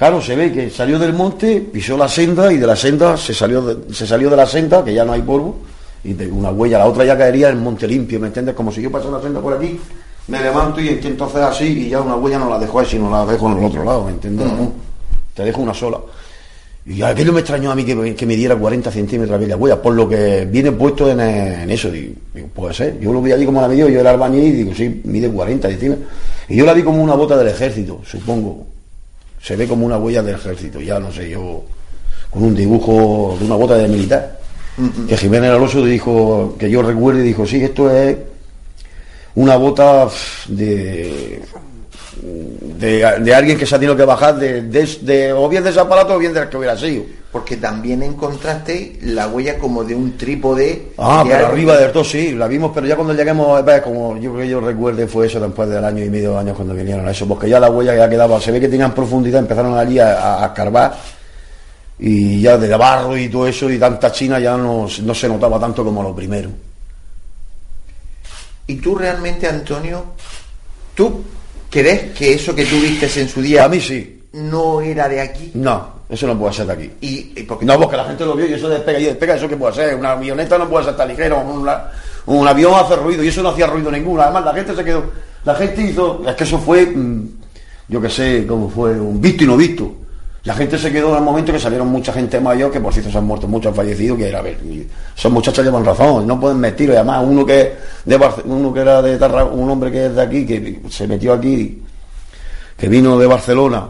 Claro, 0.01 0.23
se 0.23 0.35
ve 0.35 0.51
que 0.51 0.71
salió 0.71 0.99
del 0.99 1.13
monte, 1.13 1.61
pisó 1.61 1.95
la 1.95 2.09
senda 2.09 2.51
y 2.51 2.57
de 2.57 2.67
la 2.67 2.75
senda 2.75 3.19
se 3.19 3.35
salió 3.35 3.61
de, 3.61 3.93
se 3.93 4.07
salió 4.07 4.31
de 4.31 4.37
la 4.37 4.47
senda, 4.47 4.83
que 4.83 4.95
ya 4.95 5.05
no 5.05 5.13
hay 5.13 5.21
polvo, 5.21 5.59
y 6.03 6.15
de 6.15 6.27
una 6.27 6.51
huella, 6.51 6.79
la 6.79 6.87
otra 6.87 7.05
ya 7.05 7.19
caería 7.19 7.51
en 7.51 7.63
monte 7.63 7.87
limpio, 7.87 8.19
¿me 8.19 8.29
entiendes? 8.29 8.55
Como 8.55 8.73
si 8.73 8.81
yo 8.81 8.91
pasara 8.91 9.19
la 9.19 9.21
senda 9.21 9.43
por 9.43 9.53
aquí, 9.53 9.79
me 10.29 10.41
levanto 10.41 10.81
y 10.81 10.89
intento 10.89 11.27
hacer 11.27 11.43
así 11.43 11.65
y 11.67 11.91
ya 11.91 12.01
una 12.01 12.17
huella 12.17 12.39
no 12.39 12.49
la 12.49 12.59
dejo 12.59 12.81
ahí, 12.81 12.87
sino 12.87 13.11
la 13.11 13.27
dejo 13.31 13.53
en 13.53 13.59
el 13.59 13.65
otro 13.67 13.85
lado, 13.85 14.05
¿me 14.07 14.13
entiendes? 14.13 14.47
¿no? 14.47 14.73
Te 15.35 15.45
dejo 15.45 15.61
una 15.61 15.75
sola. 15.75 15.99
Y 16.87 17.03
aquello 17.03 17.35
me 17.35 17.41
extrañó 17.41 17.71
a 17.71 17.75
mí 17.75 17.85
que, 17.85 18.15
que 18.15 18.25
me 18.25 18.37
diera 18.37 18.57
40 18.57 18.91
centímetros 18.91 19.37
aquella 19.37 19.57
huella, 19.57 19.83
por 19.83 19.93
lo 19.93 20.09
que 20.09 20.47
viene 20.47 20.73
puesto 20.73 21.11
en, 21.11 21.21
en 21.21 21.71
eso. 21.71 21.91
Digo, 21.91 22.15
digo, 22.33 22.49
puede 22.55 22.73
ser. 22.73 22.99
Yo 23.01 23.13
lo 23.13 23.21
vi 23.21 23.33
allí 23.33 23.45
como 23.45 23.61
la 23.61 23.69
midió, 23.69 23.87
yo 23.87 24.01
era 24.01 24.13
albañil 24.13 24.45
y 24.45 24.53
digo, 24.53 24.75
sí, 24.75 25.03
mide 25.05 25.31
40 25.31 25.69
centímetros. 25.69 26.09
Y 26.49 26.57
yo 26.57 26.65
la 26.65 26.73
vi 26.73 26.83
como 26.83 27.03
una 27.03 27.15
bota 27.15 27.37
del 27.37 27.49
ejército, 27.49 28.01
supongo. 28.03 28.70
Se 29.43 29.57
ve 29.57 29.67
como 29.67 29.87
una 29.87 29.99
huella 29.99 30.23
del 30.23 30.37
ejército, 30.37 30.81
ya 30.81 31.01
no 31.01 31.11
sé, 31.11 31.31
yo, 31.31 31.65
con 32.31 32.43
un 32.43 32.55
dibujo 32.55 33.37
de 33.39 33.47
una 33.47 33.57
bota 33.57 33.77
de 33.77 33.89
militar. 33.89 34.39
Que 35.09 35.17
Jiménez 35.17 35.51
Alonso 35.51 35.85
dijo, 35.85 36.57
que 36.59 36.71
yo 36.71 36.83
recuerde, 36.83 37.23
dijo, 37.23 37.47
sí, 37.47 37.63
esto 37.63 37.91
es 37.91 38.17
una 39.35 39.57
bota 39.57 40.09
de 40.49 41.43
de, 42.23 43.21
de 43.21 43.35
alguien 43.35 43.57
que 43.59 43.65
se 43.67 43.75
ha 43.75 43.79
tenido 43.79 43.97
que 43.97 44.05
bajar 44.05 44.37
de, 44.37 44.63
de- 44.63 44.99
de- 45.03 45.33
o 45.33 45.49
bien 45.49 45.65
de 45.65 45.71
ese 45.71 45.81
aparato 45.81 46.15
o 46.15 46.19
bien 46.19 46.33
del 46.35 46.49
que 46.49 46.57
hubiera 46.57 46.77
sido. 46.77 47.05
Porque 47.33 47.57
también 47.57 48.03
encontraste 48.03 48.99
la 49.03 49.29
huella 49.29 49.57
como 49.59 49.85
de 49.85 49.95
un 49.95 50.17
trípode. 50.17 50.89
Ah, 50.99 51.23
de 51.25 51.31
pero 51.31 51.45
algo. 51.47 51.53
arriba 51.53 51.77
del 51.79 51.93
todo 51.93 52.03
sí, 52.05 52.33
la 52.33 52.49
vimos, 52.49 52.73
pero 52.75 52.87
ya 52.87 52.97
cuando 52.97 53.15
lleguemos, 53.15 53.61
eh, 53.69 53.81
como 53.85 54.17
yo 54.19 54.33
creo 54.33 54.43
que 54.45 54.49
yo 54.49 54.61
recuerde, 54.61 55.07
fue 55.07 55.27
eso 55.29 55.39
después 55.39 55.69
del 55.69 55.85
año 55.85 56.05
y 56.05 56.11
medio, 56.11 56.37
años 56.37 56.57
cuando 56.57 56.75
vinieron 56.75 57.07
a 57.07 57.13
eso, 57.13 57.27
porque 57.29 57.49
ya 57.49 57.61
la 57.61 57.71
huella 57.71 57.95
ya 57.95 58.11
quedaba, 58.11 58.41
se 58.41 58.51
ve 58.51 58.61
que 58.61 58.69
tenían 58.69 58.93
profundidad, 58.95 59.41
empezaron 59.41 59.79
allí 59.79 59.99
a, 60.01 60.13
a, 60.21 60.43
a 60.45 60.47
escarbar 60.49 60.97
y 62.01 62.41
ya 62.41 62.57
de 62.59 62.75
barro 62.77 63.17
y 63.17 63.29
todo 63.29 63.47
eso 63.47 63.71
y 63.71 63.79
tanta 63.79 64.11
china 64.11 64.41
ya 64.41 64.57
no, 64.57 64.89
no 65.03 65.15
se 65.15 65.29
notaba 65.29 65.61
tanto 65.61 65.85
como 65.85 66.03
lo 66.03 66.15
primero. 66.15 66.51
¿Y 68.67 68.77
tú 68.77 68.95
realmente, 68.97 69.47
Antonio, 69.47 70.05
tú 70.95 71.23
crees 71.71 72.13
que 72.13 72.35
eso 72.35 72.55
que 72.55 72.65
tú 72.67 72.77
viste 72.81 73.09
en 73.21 73.29
su 73.29 73.41
día 73.41 73.65
A 73.65 73.69
mí 73.69 73.81
sí. 73.81 74.23
no 74.33 74.81
era 74.81 75.09
de 75.09 75.21
aquí? 75.21 75.51
No, 75.55 76.01
eso 76.09 76.27
no 76.27 76.39
puede 76.39 76.53
ser 76.55 76.67
de 76.67 76.73
aquí. 76.73 76.91
Y, 77.01 77.33
y 77.41 77.43
porque 77.45 77.65
No, 77.65 77.79
porque 77.79 77.97
la 77.97 78.05
gente 78.05 78.25
lo 78.27 78.35
vio 78.35 78.47
y 78.47 78.53
eso 78.55 78.69
despega 78.69 78.99
y 78.99 79.05
despega, 79.05 79.37
eso 79.37 79.49
que 79.49 79.57
puede 79.57 79.75
ser. 79.75 79.95
Una 79.95 80.13
avioneta 80.13 80.59
no 80.59 80.69
puede 80.69 80.85
ser 80.87 80.97
tan 80.97 81.09
ligero, 81.09 81.41
una- 81.41 81.91
un 82.27 82.47
avión 82.47 82.75
hace 82.75 82.97
ruido 82.97 83.25
y 83.25 83.29
eso 83.29 83.43
no 83.43 83.49
hacía 83.51 83.67
ruido 83.67 83.91
ninguno. 83.91 84.23
Además, 84.23 84.45
la 84.45 84.55
gente 84.55 84.75
se 84.77 84.85
quedó, 84.85 85.05
la 85.45 85.55
gente 85.55 85.83
hizo, 85.83 86.23
es 86.29 86.35
que 86.35 86.45
eso 86.45 86.59
fue, 86.59 86.87
mm, 86.87 87.29
yo 87.89 88.01
que 88.01 88.11
sé, 88.11 88.45
cómo 88.47 88.69
fue, 88.69 89.01
un 89.01 89.21
visto 89.21 89.45
y 89.45 89.47
no 89.47 89.57
visto. 89.57 89.93
La 90.45 90.55
gente 90.55 90.79
se 90.79 90.91
quedó 90.91 91.17
el 91.17 91.23
momento 91.23 91.53
que 91.53 91.59
salieron 91.59 91.89
mucha 91.89 92.13
gente 92.15 92.41
mayor, 92.41 92.73
que 92.73 92.81
por 92.81 92.93
cierto 92.95 93.11
se 93.11 93.19
han 93.19 93.25
muerto, 93.27 93.47
muchos 93.47 93.71
han 93.71 93.77
fallecido, 93.77 94.17
que 94.17 94.29
era, 94.29 94.41
ver, 94.41 94.59
esos 95.15 95.31
muchachos 95.31 95.63
llevan 95.63 95.85
razón, 95.85 96.27
no 96.27 96.41
pueden 96.41 96.59
mentir, 96.59 96.89
y 96.89 96.93
además 96.93 97.23
uno 97.27 97.45
que 97.45 97.75
de 98.07 98.21
uno 98.47 98.73
que 98.73 98.81
era 98.81 99.03
de 99.03 99.19
Tarra- 99.19 99.45
un 99.45 99.69
hombre 99.69 99.93
que 99.93 100.07
es 100.07 100.15
de 100.15 100.23
aquí, 100.23 100.47
que 100.47 100.81
se 100.89 101.07
metió 101.07 101.35
aquí, 101.35 101.83
que 102.79 102.89
vino 102.89 103.19
de 103.19 103.27
Barcelona, 103.27 103.87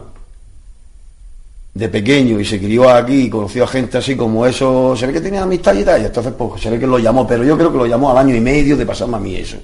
de 1.73 1.87
pequeño 1.87 2.37
y 2.37 2.43
se 2.43 2.59
crió 2.59 2.89
aquí 2.89 3.21
y 3.21 3.29
conoció 3.29 3.63
a 3.63 3.67
gente 3.67 3.97
así 3.99 4.17
como 4.17 4.45
eso, 4.45 4.93
se 4.97 5.07
ve 5.07 5.13
que 5.13 5.21
tenía 5.21 5.43
amistad 5.43 5.73
y 5.73 5.85
tal, 5.85 6.01
y 6.01 6.05
entonces 6.05 6.33
pues 6.37 6.61
se 6.61 6.69
ve 6.69 6.77
que 6.77 6.85
lo 6.85 6.99
llamó, 6.99 7.25
pero 7.25 7.45
yo 7.45 7.57
creo 7.57 7.71
que 7.71 7.77
lo 7.77 7.85
llamó 7.85 8.11
al 8.11 8.17
año 8.17 8.35
y 8.35 8.41
medio 8.41 8.75
de 8.75 8.85
pasarme 8.85 9.15
a 9.15 9.19
mí 9.21 9.35
eso. 9.37 9.55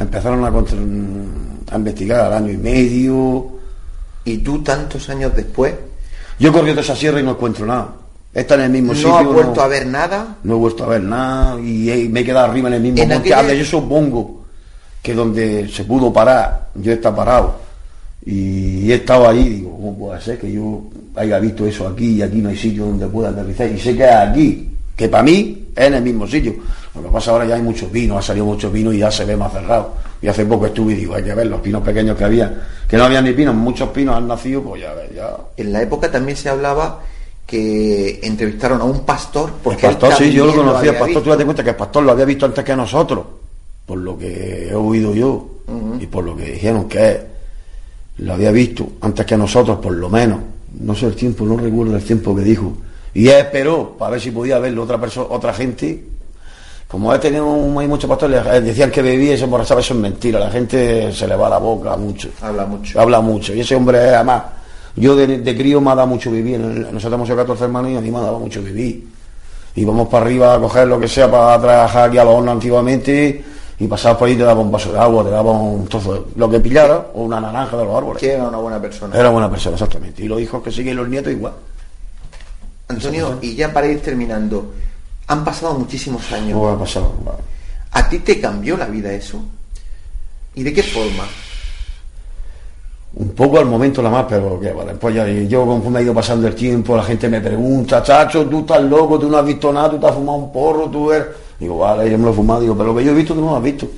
Empezaron 0.00 0.42
a 0.42 1.76
investigar 1.76 2.20
al 2.20 2.32
año 2.32 2.52
y 2.52 2.56
medio. 2.56 3.55
Y 4.26 4.38
tú 4.38 4.62
tantos 4.62 5.08
años 5.08 5.32
después 5.34 5.74
Yo 6.38 6.50
he 6.50 6.52
corrido 6.52 6.80
esa 6.80 6.94
sierra 6.94 7.18
y 7.18 7.22
no 7.22 7.30
encuentro 7.30 7.64
nada. 7.64 7.88
Está 8.34 8.56
en 8.56 8.60
el 8.62 8.70
mismo 8.70 8.92
no 8.92 8.98
sitio. 8.98 9.16
has 9.16 9.24
vuelto 9.24 9.54
no- 9.54 9.62
a 9.62 9.66
ver 9.68 9.86
nada. 9.86 10.36
no 10.42 10.54
he 10.54 10.58
vuelto 10.58 10.84
a 10.84 10.88
ver 10.88 11.02
nada 11.02 11.58
y 11.60 11.88
he- 11.90 12.08
me 12.10 12.20
he 12.20 12.24
quedado 12.24 12.44
arriba 12.50 12.68
en 12.68 12.74
el 12.74 12.82
mismo 12.82 12.98
En 13.02 13.08
monte. 13.08 13.32
aquella- 13.34 13.54
Yo 13.54 13.64
supongo 13.64 14.44
que 15.02 15.14
donde 15.14 15.66
se 15.68 15.84
pudo 15.84 16.12
parar, 16.12 16.68
yo 16.74 16.90
he 16.92 16.94
estado 16.96 17.16
parado 17.16 17.54
y 18.26 18.90
he 18.92 18.96
estado 18.96 19.26
allí, 19.28 19.48
digo, 19.48 19.70
¿cómo 19.76 19.96
puede 19.98 20.20
ser 20.20 20.38
que 20.38 20.52
yo 20.52 20.82
haya 21.14 21.38
visto 21.38 21.64
eso 21.66 21.88
aquí 21.88 22.16
y 22.16 22.22
aquí 22.22 22.38
no 22.38 22.48
hay 22.50 22.56
sitio 22.58 22.84
donde 22.86 23.06
pueda 23.06 23.30
aterrizar? 23.30 23.70
Y 23.70 23.78
sé 23.78 23.96
que 23.96 24.04
es 24.04 24.10
aquí, 24.14 24.70
que 24.96 25.08
para 25.08 25.22
mí 25.22 25.68
es 25.76 25.86
en 25.86 25.94
el 25.94 26.02
mismo 26.02 26.26
sitio. 26.26 26.54
Lo 26.94 27.02
que 27.02 27.08
pasa 27.10 27.30
ahora 27.30 27.44
ya 27.44 27.56
hay 27.56 27.62
muchos 27.62 27.92
vinos, 27.92 28.18
ha 28.18 28.22
salido 28.22 28.46
muchos 28.46 28.72
vinos 28.72 28.94
y 28.94 28.98
ya 28.98 29.10
se 29.10 29.24
ve 29.24 29.36
más 29.36 29.52
cerrado. 29.52 29.94
Y 30.22 30.28
hace 30.28 30.46
poco 30.46 30.66
estuve 30.66 30.94
y 30.94 30.96
digo, 30.96 31.14
hay 31.14 31.22
que 31.22 31.34
ver 31.34 31.46
los 31.46 31.60
pinos 31.60 31.82
pequeños 31.82 32.16
que 32.16 32.24
había, 32.24 32.66
que 32.88 32.96
no 32.96 33.04
había 33.04 33.20
ni 33.20 33.32
pinos, 33.32 33.54
muchos 33.54 33.90
pinos 33.90 34.16
han 34.16 34.26
nacido, 34.26 34.62
pues 34.62 34.80
ya 34.80 34.94
ves, 34.94 35.14
ya. 35.14 35.36
En 35.56 35.72
la 35.72 35.82
época 35.82 36.10
también 36.10 36.36
se 36.36 36.48
hablaba 36.48 37.02
que 37.46 38.18
entrevistaron 38.22 38.80
a 38.80 38.84
un 38.84 39.00
pastor 39.04 39.52
porque 39.62 39.86
el 39.86 39.96
pastor, 39.96 40.24
sí, 40.24 40.32
yo 40.32 40.46
lo 40.46 40.54
conocía, 40.54 40.92
el 40.92 40.96
pastor, 40.96 41.12
tú 41.12 41.18
visto. 41.18 41.30
date 41.30 41.44
cuenta 41.44 41.62
que 41.62 41.70
el 41.70 41.76
pastor 41.76 42.02
lo 42.02 42.12
había 42.12 42.24
visto 42.24 42.46
antes 42.46 42.64
que 42.64 42.74
nosotros, 42.74 43.24
por 43.84 43.98
lo 43.98 44.18
que 44.18 44.68
he 44.70 44.74
oído 44.74 45.14
yo 45.14 45.50
y 46.00 46.06
por 46.06 46.24
lo 46.24 46.36
que 46.36 46.52
dijeron 46.52 46.88
que 46.88 47.20
lo 48.18 48.32
había 48.32 48.50
visto 48.50 48.92
antes 49.02 49.26
que 49.26 49.36
nosotros, 49.36 49.78
por 49.78 49.92
lo 49.92 50.08
menos. 50.08 50.40
No 50.80 50.94
sé 50.94 51.06
el 51.06 51.14
tiempo, 51.14 51.44
no 51.44 51.56
recuerdo 51.56 51.96
el 51.96 52.02
tiempo 52.02 52.34
que 52.34 52.42
dijo. 52.42 52.72
Y 53.16 53.28
él 53.28 53.38
esperó 53.38 53.96
para 53.98 54.12
ver 54.12 54.20
si 54.20 54.30
podía 54.30 54.58
verlo 54.58 54.82
otra 54.82 54.98
persona, 55.00 55.26
otra 55.30 55.52
gente. 55.54 56.04
Como 56.88 57.12
él 57.12 57.18
tenía 57.20 57.42
un- 57.42 57.76
hay 57.78 57.88
muchos 57.88 58.08
pastores, 58.08 58.42
eh, 58.46 58.60
decían 58.60 58.90
que 58.90 59.02
bebía 59.02 59.34
y 59.34 59.38
se 59.38 59.44
emborrachaba, 59.44 59.80
eso 59.80 59.94
es 59.94 60.00
mentira, 60.00 60.38
la 60.38 60.50
gente 60.50 61.12
se 61.12 61.26
le 61.26 61.34
va 61.34 61.48
la 61.48 61.58
boca 61.58 61.96
mucho. 61.96 62.28
Habla 62.42 62.66
mucho. 62.66 63.00
Habla 63.00 63.20
mucho. 63.20 63.54
Y 63.54 63.60
ese 63.60 63.74
hombre, 63.74 63.98
además, 64.14 64.42
yo 64.94 65.16
de, 65.16 65.38
de 65.38 65.56
crío 65.56 65.80
me 65.80 65.90
ha 65.90 65.94
dado 65.94 66.08
mucho 66.08 66.30
vivir. 66.30 66.60
Nosotros 66.60 67.12
hemos 67.14 67.26
sido 67.26 67.36
14 67.38 67.64
hermanos 67.64 67.90
y 67.92 67.96
a 67.96 68.00
mí 68.00 68.10
me 68.10 68.18
ha 68.18 68.22
dado 68.22 68.38
mucho 68.38 68.62
vivir. 68.62 69.08
Íbamos 69.74 70.08
para 70.08 70.24
arriba 70.26 70.54
a 70.54 70.60
coger 70.60 70.86
lo 70.86 71.00
que 71.00 71.08
sea 71.08 71.30
para 71.30 71.60
trabajar 71.60 72.08
aquí 72.08 72.18
a 72.18 72.24
los 72.24 72.34
hornos 72.34 72.52
antiguamente 72.54 73.44
y 73.78 73.86
pasabas 73.88 74.18
por 74.18 74.28
ahí 74.28 74.34
y 74.34 74.36
te 74.38 74.44
daba 74.44 74.60
un 74.60 74.70
vaso 74.70 74.92
de 74.92 74.98
agua, 74.98 75.24
te 75.24 75.30
daba 75.30 75.52
un 75.52 75.86
trozo 75.88 76.14
de 76.14 76.20
lo 76.36 76.48
que 76.48 76.60
pillara 76.60 77.08
o 77.14 77.24
una 77.24 77.40
naranja 77.40 77.76
de 77.76 77.84
los 77.84 77.94
árboles. 77.96 78.20
que 78.20 78.32
era 78.32 78.44
una 78.48 78.58
buena 78.58 78.80
persona. 78.80 79.18
Era 79.18 79.28
buena 79.30 79.50
persona, 79.50 79.74
exactamente. 79.74 80.22
Y 80.22 80.28
los 80.28 80.40
hijos 80.40 80.62
que 80.62 80.70
siguen 80.70 80.96
los 80.96 81.08
nietos 81.08 81.32
igual. 81.32 81.52
Antonio, 82.88 83.38
y 83.42 83.54
ya 83.54 83.72
para 83.72 83.88
ir 83.88 84.00
terminando, 84.00 84.74
han 85.26 85.44
pasado 85.44 85.74
muchísimos 85.74 86.30
años. 86.32 86.58
No 86.58 86.68
ha 86.68 86.78
pasado. 86.78 87.14
vale. 87.24 87.38
¿A 87.92 88.08
ti 88.08 88.18
te 88.20 88.40
cambió 88.40 88.76
la 88.76 88.86
vida 88.86 89.12
eso? 89.12 89.42
¿Y 90.54 90.62
de 90.62 90.72
qué 90.72 90.82
forma? 90.82 91.24
Un 93.14 93.30
poco 93.30 93.58
al 93.58 93.64
momento 93.64 94.02
la 94.02 94.10
más, 94.10 94.26
pero 94.28 94.60
que 94.60 94.72
vale, 94.72 94.94
pues 94.94 95.14
ya 95.14 95.26
yo 95.26 95.64
conforme 95.64 96.00
ha 96.00 96.02
ido 96.02 96.12
pasando 96.12 96.46
el 96.46 96.54
tiempo, 96.54 96.94
la 96.96 97.02
gente 97.02 97.28
me 97.30 97.40
pregunta, 97.40 98.02
chacho, 98.02 98.44
tú 98.46 98.60
estás 98.60 98.82
loco, 98.82 99.18
tú 99.18 99.30
no 99.30 99.38
has 99.38 99.46
visto 99.46 99.72
nada, 99.72 99.90
tú 99.90 99.98
te 99.98 100.06
has 100.06 100.14
fumado 100.14 100.38
un 100.38 100.52
porro, 100.52 100.90
tú 100.90 101.10
eres. 101.10 101.28
Digo, 101.58 101.78
vale, 101.78 102.10
yo 102.10 102.18
me 102.18 102.24
lo 102.24 102.30
he 102.32 102.34
fumado, 102.34 102.60
digo, 102.60 102.76
pero 102.76 102.92
lo 102.92 102.96
que 102.98 103.04
yo 103.04 103.12
he 103.12 103.14
visto 103.14 103.32
tú 103.32 103.40
no 103.40 103.52
lo 103.52 103.56
has 103.56 103.62
visto. 103.62 103.88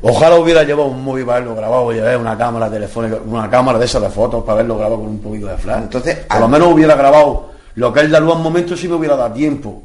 Ojalá 0.00 0.36
hubiera 0.36 0.62
llevado 0.62 0.88
un 0.88 1.02
móvil 1.02 1.24
para 1.24 1.38
haberlo 1.38 1.56
grabado, 1.56 1.92
llevé 1.92 2.16
una 2.16 2.38
cámara 2.38 2.70
telefónica, 2.70 3.18
una 3.26 3.50
cámara 3.50 3.78
de 3.78 3.84
esas 3.84 4.02
de 4.02 4.10
fotos 4.10 4.42
para 4.44 4.54
haberlo 4.54 4.76
grabado 4.76 5.00
con 5.00 5.08
un 5.08 5.18
poquito 5.18 5.46
de 5.46 5.56
flash. 5.56 5.82
Entonces, 5.82 6.16
por 6.18 6.40
lo 6.40 6.48
menos 6.48 6.72
hubiera 6.72 6.94
grabado 6.94 7.50
lo 7.74 7.92
que 7.92 8.04
la 8.04 8.20
luz 8.20 8.36
en 8.36 8.42
momento 8.42 8.76
sí 8.76 8.86
me 8.88 8.94
hubiera 8.94 9.16
dado 9.16 9.34
tiempo. 9.34 9.82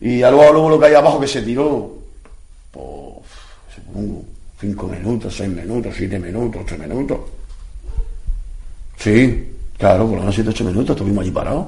Y 0.00 0.22
a 0.22 0.30
luego, 0.30 0.52
luego 0.52 0.70
lo 0.70 0.78
que 0.78 0.86
hay 0.86 0.94
abajo 0.94 1.18
que 1.18 1.26
se 1.26 1.42
tiró, 1.42 1.94
pues, 2.70 2.84
supongo, 3.74 4.22
cinco 4.60 4.86
minutos, 4.86 5.34
seis 5.36 5.50
minutos, 5.50 5.94
siete 5.96 6.18
minutos, 6.18 6.62
ocho 6.64 6.78
minutos. 6.78 7.18
Sí, 8.98 9.56
claro, 9.76 10.04
por 10.04 10.14
lo 10.14 10.20
menos 10.20 10.34
siete, 10.34 10.50
ocho 10.50 10.64
minutos 10.64 10.90
estuvimos 10.90 11.22
allí 11.22 11.32
parados. 11.32 11.66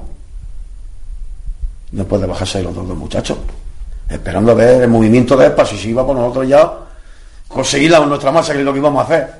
Después 1.91 2.21
de 2.21 2.27
bajarse 2.27 2.59
ahí 2.59 2.63
los 2.63 2.75
dos, 2.75 2.87
dos 2.87 2.97
muchachos. 2.97 3.37
Esperando 4.07 4.53
a 4.53 4.55
ver 4.55 4.83
el 4.83 4.89
movimiento 4.89 5.35
de 5.35 5.47
ESPA, 5.47 5.65
si 5.65 5.77
se 5.77 5.89
iba 5.89 6.05
por 6.05 6.15
nosotros 6.15 6.47
ya, 6.47 6.88
conseguir 7.49 7.91
la, 7.91 7.99
nuestra 8.05 8.31
masa, 8.31 8.53
que 8.53 8.59
es 8.59 8.65
lo 8.65 8.71
que 8.71 8.79
íbamos 8.79 9.01
a 9.01 9.05
hacer. 9.05 9.33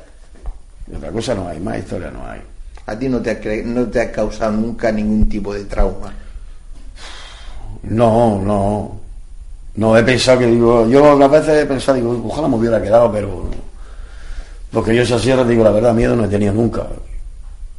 Y 0.91 0.95
otra 0.95 1.09
cosa 1.11 1.33
no 1.35 1.47
hay, 1.47 1.59
más 1.59 1.77
historia 1.77 2.11
no 2.11 2.27
hay. 2.27 2.41
A 2.87 2.97
ti 2.97 3.07
no 3.07 3.21
te 3.21 3.31
ha, 3.31 3.65
no 3.65 3.87
te 3.87 4.01
ha 4.01 4.11
causado 4.11 4.51
nunca 4.51 4.91
ningún 4.91 5.29
tipo 5.29 5.53
de 5.53 5.63
trauma. 5.65 6.13
No, 7.83 8.41
no. 8.41 8.99
No, 9.75 9.97
he 9.97 10.03
pensado 10.03 10.39
que 10.39 10.47
digo, 10.47 10.87
yo 10.89 11.23
a 11.23 11.27
veces 11.27 11.63
he 11.63 11.65
pensado, 11.65 11.95
digo, 11.95 12.21
ojalá 12.25 12.47
me 12.47 12.55
hubiera 12.55 12.81
quedado, 12.81 13.11
pero. 13.11 13.49
Porque 14.71 14.93
yo 14.93 15.03
esa 15.03 15.17
sierra, 15.17 15.43
digo, 15.43 15.63
la 15.63 15.71
verdad, 15.71 15.93
miedo 15.93 16.15
no 16.15 16.25
he 16.25 16.27
tenido 16.27 16.53
nunca. 16.53 16.87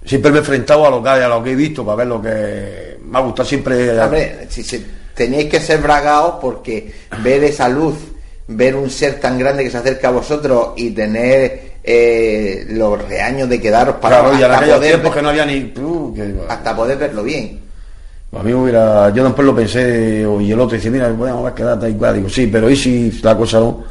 Siempre 0.04 0.30
me 0.30 0.38
he 0.38 0.40
enfrentado 0.40 0.86
a 0.86 0.90
lo 0.90 1.02
que 1.02 1.08
hay, 1.08 1.22
a 1.22 1.28
lo 1.28 1.42
que 1.42 1.52
he 1.52 1.56
visto, 1.56 1.84
para 1.84 1.96
ver 1.96 2.06
lo 2.06 2.22
que. 2.22 2.98
Me 3.04 3.18
ha 3.18 3.20
gustado 3.20 3.48
siempre. 3.48 4.00
Hombre, 4.00 4.46
si 4.48 4.62
se, 4.62 4.82
teníais 5.14 5.50
que 5.50 5.60
ser 5.60 5.80
bragados 5.82 6.36
porque 6.40 6.92
ver 7.22 7.44
esa 7.44 7.68
luz, 7.68 7.96
ver 8.50 8.74
un 8.76 8.90
ser 8.90 9.20
tan 9.20 9.38
grande 9.38 9.64
que 9.64 9.70
se 9.70 9.78
acerca 9.78 10.08
a 10.08 10.12
vosotros 10.12 10.70
y 10.76 10.90
tener 10.90 11.70
eh, 11.82 12.66
los 12.70 13.00
reaños 13.08 13.48
de 13.48 13.60
quedaros 13.60 13.96
parados 13.96 14.36
Claro, 14.36 14.54
hasta, 14.54 14.66
poder, 14.76 14.90
tiempos 14.92 15.14
que 15.14 15.22
no 15.22 15.28
había 15.30 15.46
ni. 15.46 15.72
uh, 15.80 16.14
que- 16.14 16.34
hasta 16.48 16.76
poder 16.76 16.98
verlo 16.98 17.22
bien. 17.22 17.60
A 18.36 18.42
mí 18.42 18.52
hubiera. 18.52 19.10
Yo 19.10 19.24
después 19.24 19.44
lo 19.46 19.54
pensé, 19.56 20.24
y 20.40 20.52
el 20.52 20.60
otro 20.60 20.76
dice, 20.76 20.90
mira, 20.90 21.08
podemos 21.12 21.40
haber 21.40 21.54
quedado 21.54 21.80
tal 21.80 21.90
y 21.90 21.94
cual. 21.94 22.14
Digo, 22.16 22.28
sí, 22.28 22.46
pero 22.46 22.70
¿y 22.70 22.76
si 22.76 23.10
la 23.22 23.36
cosa 23.36 23.58
no? 23.58 23.82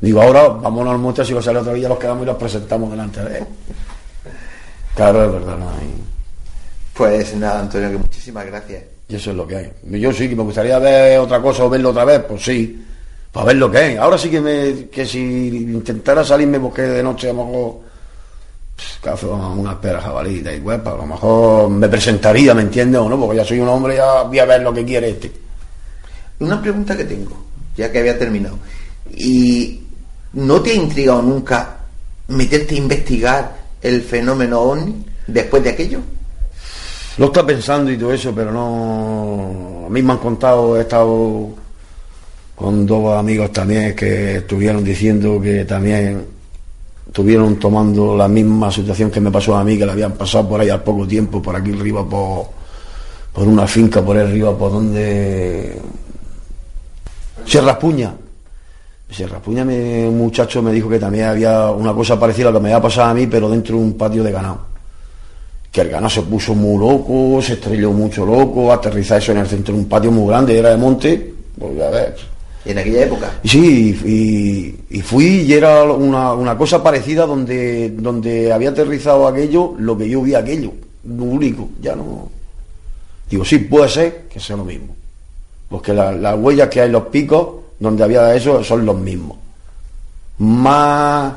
Digo, 0.00 0.20
ahora 0.20 0.48
vámonos 0.48 0.92
al 0.94 0.98
monte, 0.98 1.24
si 1.24 1.32
va 1.32 1.40
a 1.40 1.42
salir 1.42 1.60
otro 1.60 1.74
día, 1.74 1.88
los 1.88 1.98
quedamos 1.98 2.22
y 2.24 2.26
los 2.26 2.36
presentamos 2.36 2.90
delante 2.90 3.22
de 3.22 3.38
él. 3.38 3.44
Claro, 4.96 5.24
es 5.24 5.32
verdad, 5.32 5.56
no 5.58 5.68
hay. 5.70 5.94
Pues 6.94 7.34
nada, 7.36 7.60
Antonio, 7.60 7.90
que 7.90 7.98
muchísimas 7.98 8.46
gracias. 8.46 8.82
Y 9.08 9.16
eso 9.16 9.30
es 9.30 9.36
lo 9.36 9.46
que 9.46 9.56
hay. 9.56 9.72
Yo 10.00 10.12
sí 10.12 10.28
que 10.28 10.36
me 10.36 10.42
gustaría 10.44 10.78
ver 10.78 11.18
otra 11.18 11.40
cosa 11.40 11.64
o 11.64 11.70
verlo 11.70 11.90
otra 11.90 12.04
vez, 12.04 12.20
pues 12.28 12.42
sí, 12.44 12.84
para 13.34 13.46
ver 13.46 13.56
lo 13.56 13.68
que 13.68 13.78
hay. 13.78 13.96
Ahora 13.96 14.16
sí 14.16 14.30
que 14.30 14.40
me, 14.40 14.86
que 14.86 15.04
si 15.04 15.18
intentara 15.18 16.24
salirme 16.24 16.60
porque 16.60 16.82
de 16.82 17.02
noche 17.02 17.28
a 17.28 17.32
lo 17.32 17.44
mejor 17.44 17.80
pues, 18.76 18.98
cazo 19.02 19.34
una 19.34 19.72
espera 19.72 20.00
jabalita 20.00 20.54
y 20.54 20.60
pues, 20.60 20.78
a 20.86 20.90
lo 20.90 21.04
mejor 21.04 21.68
me 21.68 21.88
presentaría, 21.88 22.54
¿me 22.54 22.62
entiendes 22.62 23.00
o 23.00 23.08
no? 23.08 23.18
Porque 23.18 23.38
ya 23.38 23.44
soy 23.44 23.58
un 23.58 23.68
hombre, 23.68 23.96
ya 23.96 24.22
voy 24.22 24.38
a 24.38 24.44
ver 24.44 24.62
lo 24.62 24.72
que 24.72 24.84
quiere 24.84 25.10
este. 25.10 25.32
Una 26.38 26.62
pregunta 26.62 26.96
que 26.96 27.04
tengo, 27.04 27.36
ya 27.76 27.90
que 27.90 27.98
había 27.98 28.16
terminado. 28.16 28.56
¿Y 29.16 29.82
no 30.34 30.62
te 30.62 30.70
ha 30.70 30.74
intrigado 30.74 31.20
nunca 31.20 31.78
meterte 32.28 32.76
a 32.76 32.78
investigar 32.78 33.56
el 33.82 34.02
fenómeno 34.02 34.60
OVNI 34.60 35.06
después 35.26 35.60
de 35.64 35.70
aquello? 35.70 35.98
Lo 37.18 37.26
está 37.26 37.44
pensando 37.44 37.90
y 37.90 37.98
todo 37.98 38.12
eso, 38.12 38.32
pero 38.32 38.52
no. 38.52 39.86
A 39.86 39.90
mí 39.90 40.02
me 40.02 40.12
han 40.12 40.18
contado, 40.18 40.76
he 40.76 40.82
estado 40.82 41.63
con 42.54 42.86
dos 42.86 43.16
amigos 43.16 43.52
también 43.52 43.94
que 43.94 44.36
estuvieron 44.36 44.84
diciendo 44.84 45.40
que 45.40 45.64
también 45.64 46.24
estuvieron 47.06 47.58
tomando 47.58 48.16
la 48.16 48.28
misma 48.28 48.70
situación 48.70 49.10
que 49.10 49.20
me 49.20 49.30
pasó 49.30 49.56
a 49.56 49.64
mí, 49.64 49.76
que 49.76 49.86
la 49.86 49.92
habían 49.92 50.12
pasado 50.12 50.48
por 50.48 50.60
ahí 50.60 50.70
al 50.70 50.82
poco 50.82 51.06
tiempo, 51.06 51.42
por 51.42 51.54
aquí 51.56 51.72
arriba, 51.72 52.08
por, 52.08 52.46
por 53.32 53.46
una 53.46 53.66
finca, 53.66 54.02
por 54.02 54.16
ahí 54.16 54.26
arriba, 54.26 54.56
por 54.56 54.72
donde. 54.72 55.80
Sierra 57.44 57.78
Puña. 57.78 58.14
Sierra 59.10 59.38
Puña, 59.38 59.62
un 59.62 60.18
muchacho 60.18 60.60
me 60.62 60.72
dijo 60.72 60.88
que 60.88 60.98
también 60.98 61.26
había 61.26 61.70
una 61.70 61.92
cosa 61.92 62.18
parecida 62.18 62.48
a 62.48 62.52
lo 62.52 62.58
que 62.58 62.64
me 62.64 62.72
había 62.72 62.82
pasado 62.82 63.10
a 63.10 63.14
mí, 63.14 63.26
pero 63.26 63.48
dentro 63.48 63.76
de 63.76 63.82
un 63.82 63.92
patio 63.94 64.24
de 64.24 64.32
ganado 64.32 64.74
que 65.74 65.80
el 65.80 65.88
ganado 65.88 66.08
se 66.08 66.22
puso 66.22 66.54
muy 66.54 66.78
loco, 66.78 67.42
se 67.42 67.54
estrelló 67.54 67.90
mucho 67.90 68.24
loco, 68.24 68.72
aterrizar 68.72 69.18
eso 69.18 69.32
en 69.32 69.38
el 69.38 69.46
centro 69.48 69.74
de 69.74 69.80
un 69.80 69.88
patio 69.88 70.12
muy 70.12 70.28
grande, 70.28 70.56
era 70.56 70.70
de 70.70 70.76
monte, 70.76 71.34
pues 71.58 71.80
a 71.80 71.90
ver. 71.90 72.33
En 72.64 72.78
aquella 72.78 73.04
época. 73.04 73.30
Sí, 73.44 74.76
y, 74.88 75.00
fui 75.02 75.42
y 75.42 75.52
era 75.52 75.84
una, 75.84 76.56
cosa 76.56 76.82
parecida 76.82 77.26
donde, 77.26 77.90
donde 77.90 78.52
había 78.52 78.70
aterrizado 78.70 79.28
aquello, 79.28 79.74
lo 79.78 79.98
que 79.98 80.08
yo 80.08 80.22
vi 80.22 80.34
aquello, 80.34 80.72
lo 81.04 81.24
único, 81.24 81.68
ya 81.80 81.94
no. 81.94 82.30
Digo, 83.28 83.44
sí, 83.44 83.58
puede 83.58 83.88
ser 83.88 84.22
que 84.30 84.40
sea 84.40 84.56
lo 84.56 84.64
mismo. 84.64 84.96
Porque 85.68 85.92
las 85.92 86.38
huellas 86.38 86.68
que 86.68 86.80
hay 86.80 86.86
en 86.86 86.92
los 86.92 87.04
picos, 87.04 87.48
donde 87.78 88.04
había 88.04 88.34
eso, 88.34 88.64
son 88.64 88.86
los 88.86 88.96
mismos. 88.96 89.36
Más 90.38 91.32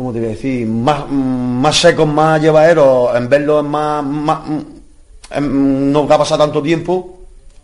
¿cómo 0.00 0.14
te 0.14 0.18
voy 0.18 0.28
a 0.28 0.30
decir? 0.30 0.66
Más, 0.66 1.10
más 1.10 1.78
secos, 1.78 2.08
más 2.08 2.40
llevaderos, 2.40 3.14
en 3.14 3.28
verlos 3.28 3.62
más, 3.62 4.02
más 4.02 4.40
no 5.42 6.08
va 6.08 6.14
a 6.14 6.18
pasar 6.18 6.38
tanto 6.38 6.62
tiempo, 6.62 7.19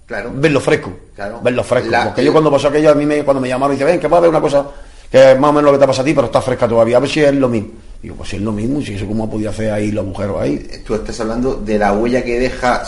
claro. 0.07 0.31
verlo 0.35 0.61
fresco, 0.61 0.93
claro. 1.15 1.41
verlo 1.43 1.63
fresco. 1.63 1.91
porque 2.05 2.25
yo 2.25 2.33
cuando 2.33 2.51
pasó 2.51 2.69
aquello, 2.69 2.91
a 2.91 2.95
mí 2.95 3.05
me, 3.05 3.25
cuando 3.25 3.41
me 3.41 3.49
llamaron, 3.49 3.77
dice, 3.77 3.85
ven, 3.85 4.01
que 4.01 4.09
va 4.09 4.17
a 4.17 4.19
haber 4.19 4.31
una 4.31 4.41
cosa 4.41 4.67
que 5.11 5.33
es 5.33 5.39
más 5.39 5.51
o 5.51 5.53
menos 5.53 5.71
lo 5.71 5.79
que 5.79 5.83
te 5.83 5.87
pasa 5.87 6.03
a 6.03 6.05
ti, 6.05 6.15
pero 6.15 6.27
está 6.27 6.41
fresca 6.41 6.67
todavía, 6.69 6.97
a 6.97 7.01
ver 7.01 7.09
si 7.09 7.21
es 7.21 7.35
lo 7.35 7.49
mismo. 7.49 7.71
Digo, 8.03 8.17
pues 8.17 8.29
si 8.29 8.37
es 8.37 8.43
lo 8.43 8.53
mismo, 8.53 8.81
si 8.83 8.95
eso 8.95 9.07
cómo 9.07 9.25
ha 9.25 9.31
podido 9.31 9.51
hacer 9.51 9.71
ahí 9.71 9.91
los 9.91 10.05
agujeros 10.05 10.41
ahí. 10.41 10.83
Tú 10.87 10.95
estás 10.95 11.19
hablando 11.21 11.55
de 11.55 11.79
la 11.79 11.93
huella 11.93 12.23
que 12.23 12.39
deja... 12.39 12.83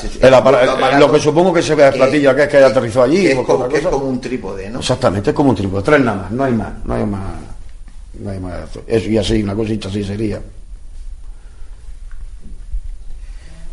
lo 0.99 1.11
que 1.11 1.21
supongo 1.21 1.53
que 1.53 1.63
se 1.63 1.75
ve 1.75 1.89
el 1.89 1.95
platillo 1.95 2.35
que 2.37 2.43
es 2.43 2.49
que 2.49 2.59
aterrizó 2.59 3.03
allí. 3.03 3.23
Que 3.23 3.33
es, 3.33 3.41
como, 3.41 3.69
que 3.69 3.79
es 3.79 3.87
como 3.87 4.07
un 4.07 4.21
trípode, 4.21 4.69
¿no? 4.71 4.81
Exactamente, 4.81 5.31
es 5.31 5.37
como 5.37 5.51
un 5.51 5.57
trípode, 5.57 5.83
tres 5.83 6.01
nada 6.01 6.23
más, 6.23 6.31
no 6.31 6.45
hay 6.45 6.53
más, 6.53 6.73
no 6.85 6.95
hay 6.95 7.07
más. 7.07 7.23
No 8.21 8.31
hay 8.31 8.39
más. 8.41 8.55
Eso 8.87 9.09
y 9.09 9.19
así, 9.19 9.43
una 9.43 9.55
cosita 9.55 9.89
así 9.89 10.05
sería. 10.05 10.41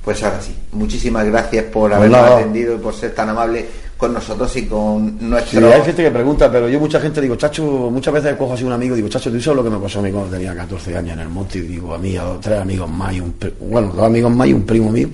Pues 0.06 0.22
ahora 0.24 0.40
sí, 0.40 0.56
muchísimas 0.74 1.26
gracias 1.26 1.66
por 1.66 1.90
pues 1.90 1.96
habernos 1.96 2.20
atendido 2.20 2.76
y 2.76 2.78
por 2.78 2.94
ser 2.94 3.16
tan 3.16 3.30
amable 3.30 3.66
con 3.98 4.14
nosotros 4.14 4.56
y 4.56 4.68
con 4.68 5.18
nuestro... 5.30 5.60
Sí, 5.60 5.66
hay 5.66 5.82
gente 5.82 6.04
que 6.04 6.12
pregunta, 6.12 6.52
pero 6.52 6.70
yo 6.70 6.80
mucha 6.80 7.00
gente 7.00 7.20
digo, 7.20 7.36
Chacho, 7.36 7.64
muchas 7.64 8.14
veces 8.14 8.36
cojo 8.36 8.54
así 8.54 8.64
un 8.64 8.74
amigo, 8.74 8.96
digo, 8.96 9.10
Chacho, 9.10 9.32
¿tú 9.32 9.42
sabes 9.42 9.58
lo 9.58 9.64
que 9.64 9.70
me 9.72 9.80
pasó 9.80 10.00
a 10.00 10.02
mí 10.04 10.12
cuando 10.12 10.30
tenía 10.30 10.56
14 10.56 10.96
años 10.96 11.14
en 11.14 11.22
el 11.22 11.30
monte? 11.30 11.58
Y 11.58 11.62
digo, 11.62 11.96
a 11.96 11.98
mí, 11.98 12.16
a 12.18 12.24
dos, 12.24 12.40
tres 12.40 12.60
amigos 12.60 12.88
más 12.88 13.16
y 13.16 13.22
un... 13.22 13.34
Bueno, 13.62 13.94
dos 13.96 14.06
amigos 14.06 14.32
más 14.32 14.48
y 14.48 14.54
un 14.54 14.64
primo 14.64 14.92
mío. 14.92 15.10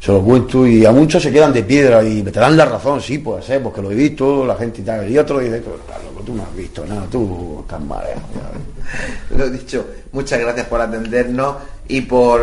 Se 0.00 0.12
lo 0.12 0.20
cuento 0.20 0.66
y 0.66 0.84
a 0.84 0.92
muchos 0.92 1.22
se 1.22 1.32
quedan 1.32 1.54
de 1.54 1.62
piedra 1.62 2.04
y 2.04 2.22
me 2.22 2.30
te 2.30 2.40
dan 2.40 2.58
la 2.58 2.66
razón, 2.66 3.00
sí, 3.00 3.16
puede 3.16 3.40
ser, 3.40 3.62
porque 3.62 3.80
lo 3.80 3.90
he 3.90 3.94
visto, 3.94 4.44
la 4.44 4.56
gente 4.56 4.82
y 4.82 4.84
tal, 4.84 5.10
y 5.10 5.16
otro 5.16 5.38
dice, 5.38 5.62
claro, 5.62 6.02
tú 6.24 6.34
no 6.34 6.42
has 6.42 6.56
visto 6.56 6.84
nada, 6.86 7.06
tú 7.10 7.58
estás. 7.60 7.80
¿eh? 7.80 9.36
Lo 9.36 9.44
he 9.44 9.50
dicho, 9.50 9.86
muchas 10.12 10.40
gracias 10.40 10.66
por 10.66 10.80
atendernos 10.80 11.56
y 11.88 12.00
por 12.02 12.40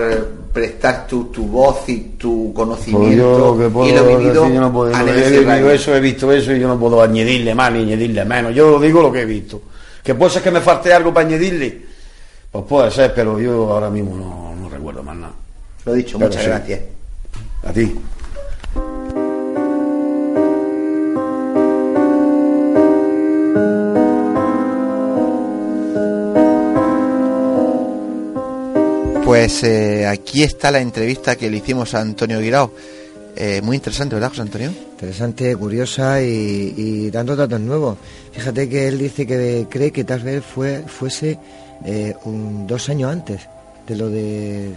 prestar 0.54 1.08
tu, 1.08 1.26
tu 1.26 1.48
voz 1.48 1.88
y 1.88 2.16
tu 2.18 2.54
conocimiento 2.54 3.56
y 3.86 3.92
lo 3.92 4.06
vivido, 4.06 4.48
yo 4.50 4.62
no 4.62 4.72
puedo, 4.72 4.92
he 4.92 5.30
vivido 5.30 5.72
eso, 5.72 5.96
he 5.96 6.00
visto 6.00 6.32
eso 6.32 6.54
y 6.54 6.60
yo 6.60 6.68
no 6.68 6.80
puedo 6.80 7.02
añadirle 7.02 7.56
más 7.56 7.72
ni 7.72 7.80
añadirle 7.80 8.26
menos, 8.26 8.54
yo 8.54 8.80
digo 8.80 9.02
lo 9.02 9.12
que 9.12 9.22
he 9.22 9.26
visto. 9.26 9.62
Que 10.04 10.16
puede 10.16 10.32
ser 10.32 10.42
que 10.42 10.52
me 10.52 10.62
falte 10.62 10.94
algo 10.94 11.14
para 11.14 11.28
añadirle, 11.28 11.82
pues 12.52 12.66
puede 12.66 12.92
ser, 12.92 13.14
pero 13.14 13.40
yo 13.40 13.72
ahora 13.72 13.90
mismo 13.90 14.16
no, 14.16 14.70
recuerdo 14.70 15.04
más 15.04 15.16
nada. 15.16 15.34
Lo 15.86 15.94
he 15.94 15.98
dicho, 15.98 16.20
muchas 16.20 16.46
gracias. 16.46 16.80
A 17.64 17.72
ti. 17.72 17.96
Pues 29.32 29.64
eh, 29.64 30.06
aquí 30.08 30.44
está 30.44 30.72
la 30.72 30.82
entrevista 30.82 31.38
que 31.38 31.50
le 31.50 31.56
hicimos 31.56 31.94
a 31.94 32.02
Antonio 32.02 32.42
Guirao. 32.42 32.70
Eh, 33.38 33.62
muy 33.64 33.78
interesante, 33.78 34.14
¿verdad, 34.14 34.28
José 34.28 34.42
Antonio? 34.42 34.74
Interesante, 34.92 35.56
curiosa 35.56 36.22
y, 36.22 37.10
dando 37.10 37.38
datos 37.38 37.62
nuevos. 37.62 37.98
Fíjate 38.34 38.68
que 38.68 38.90
él 38.90 38.98
dice 38.98 39.26
que 39.26 39.68
cree 39.70 39.92
que 39.92 40.04
tal 40.04 40.20
vez 40.20 40.44
fue, 40.44 40.84
fuese 40.86 41.40
eh, 41.86 42.14
un, 42.26 42.68
dos 42.68 42.90
años 42.90 43.10
antes 43.10 43.48
de 43.92 43.98
lo 43.98 44.10
de... 44.10 44.74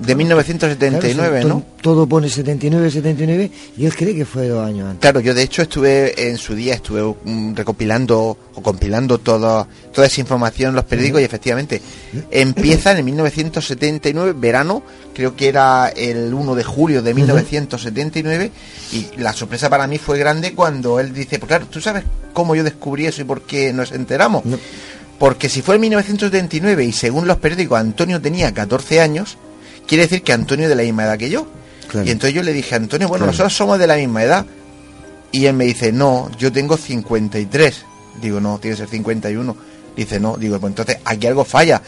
de 0.00 0.14
1979, 0.14 1.44
¿no? 1.44 1.62
Todo, 1.80 2.08
pone 2.08 2.28
79, 2.28 2.90
79 2.90 3.50
y 3.76 3.86
él 3.86 3.94
cree 3.94 4.14
que 4.14 4.24
fue 4.24 4.48
dos 4.48 4.66
años 4.66 4.86
antes. 4.86 5.00
Claro, 5.00 5.20
yo 5.20 5.32
de 5.32 5.42
hecho 5.42 5.62
estuve 5.62 6.28
en 6.28 6.36
su 6.38 6.56
día, 6.56 6.74
estuve 6.74 7.02
mm, 7.24 7.54
recopilando 7.54 8.36
o 8.54 8.62
compilando 8.62 9.18
toda, 9.18 9.66
toda 9.92 10.06
esa 10.08 10.20
información 10.20 10.70
en 10.70 10.76
los 10.76 10.84
periódicos 10.84 11.20
y 11.20 11.24
efectivamente 11.24 11.80
empieza 12.30 12.98
en 12.98 13.04
1979, 13.04 14.34
verano, 14.36 14.82
creo 15.14 15.36
que 15.36 15.48
era 15.48 15.88
el 15.88 16.34
1 16.34 16.54
de 16.56 16.64
julio 16.64 17.02
de 17.02 17.14
1979 17.14 18.50
y 18.92 19.20
la 19.20 19.32
sorpresa 19.32 19.70
para 19.70 19.86
mí 19.86 19.98
fue 19.98 20.18
grande 20.18 20.54
cuando 20.54 20.98
él 20.98 21.14
dice, 21.14 21.38
pues 21.38 21.48
claro, 21.48 21.66
¿tú 21.66 21.80
sabes 21.80 22.02
cómo 22.32 22.56
yo 22.56 22.64
descubrí 22.64 23.06
eso 23.06 23.22
y 23.22 23.24
por 23.24 23.42
qué 23.42 23.72
nos 23.72 23.92
enteramos? 23.92 24.42
Porque 25.18 25.48
si 25.48 25.62
fue 25.62 25.76
en 25.76 25.82
1979 25.82 26.84
y 26.84 26.92
según 26.92 27.26
los 27.26 27.38
periódicos 27.38 27.78
Antonio 27.78 28.20
tenía 28.20 28.54
14 28.54 29.00
años, 29.00 29.36
quiere 29.86 30.04
decir 30.04 30.22
que 30.22 30.32
Antonio 30.32 30.66
es 30.66 30.68
de 30.68 30.76
la 30.76 30.82
misma 30.82 31.04
edad 31.04 31.18
que 31.18 31.30
yo. 31.30 31.46
Y 32.04 32.10
entonces 32.10 32.34
yo 32.34 32.42
le 32.42 32.52
dije, 32.52 32.74
Antonio, 32.74 33.08
bueno, 33.08 33.26
nosotros 33.26 33.56
somos 33.56 33.78
de 33.78 33.86
la 33.86 33.96
misma 33.96 34.22
edad. 34.22 34.46
Y 35.32 35.46
él 35.46 35.54
me 35.54 35.64
dice, 35.64 35.92
no, 35.92 36.30
yo 36.38 36.52
tengo 36.52 36.76
53. 36.76 37.84
Digo, 38.20 38.40
no, 38.40 38.58
tiene 38.58 38.76
que 38.76 38.82
ser 38.82 38.88
51. 38.88 39.56
Dice, 39.98 40.20
no, 40.20 40.36
digo, 40.36 40.60
pues 40.60 40.70
entonces 40.70 40.98
aquí 41.04 41.26
algo 41.26 41.44
falla. 41.44 41.82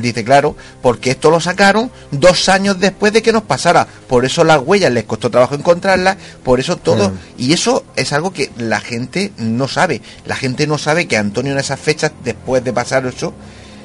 Dice 0.00 0.24
claro. 0.24 0.56
porque 0.82 1.12
esto 1.12 1.30
lo 1.30 1.38
sacaron 1.38 1.92
dos 2.10 2.48
años 2.48 2.80
después 2.80 3.12
de 3.12 3.22
que 3.22 3.32
nos 3.32 3.44
pasara. 3.44 3.86
Por 4.08 4.24
eso 4.24 4.42
las 4.42 4.60
huellas 4.60 4.90
les 4.90 5.04
costó 5.04 5.30
trabajo 5.30 5.54
encontrarlas, 5.54 6.16
por 6.42 6.58
eso 6.58 6.76
todo. 6.76 7.12
Y 7.38 7.52
eso 7.52 7.84
es 7.94 8.12
algo 8.12 8.32
que 8.32 8.50
la 8.58 8.80
gente 8.80 9.30
no 9.36 9.68
sabe. 9.68 10.02
La 10.26 10.34
gente 10.34 10.66
no 10.66 10.76
sabe 10.76 11.06
que 11.06 11.16
Antonio 11.16 11.52
en 11.52 11.58
esas 11.58 11.78
fechas, 11.78 12.10
después 12.24 12.64
de 12.64 12.72
pasar 12.72 13.06
eso, 13.06 13.32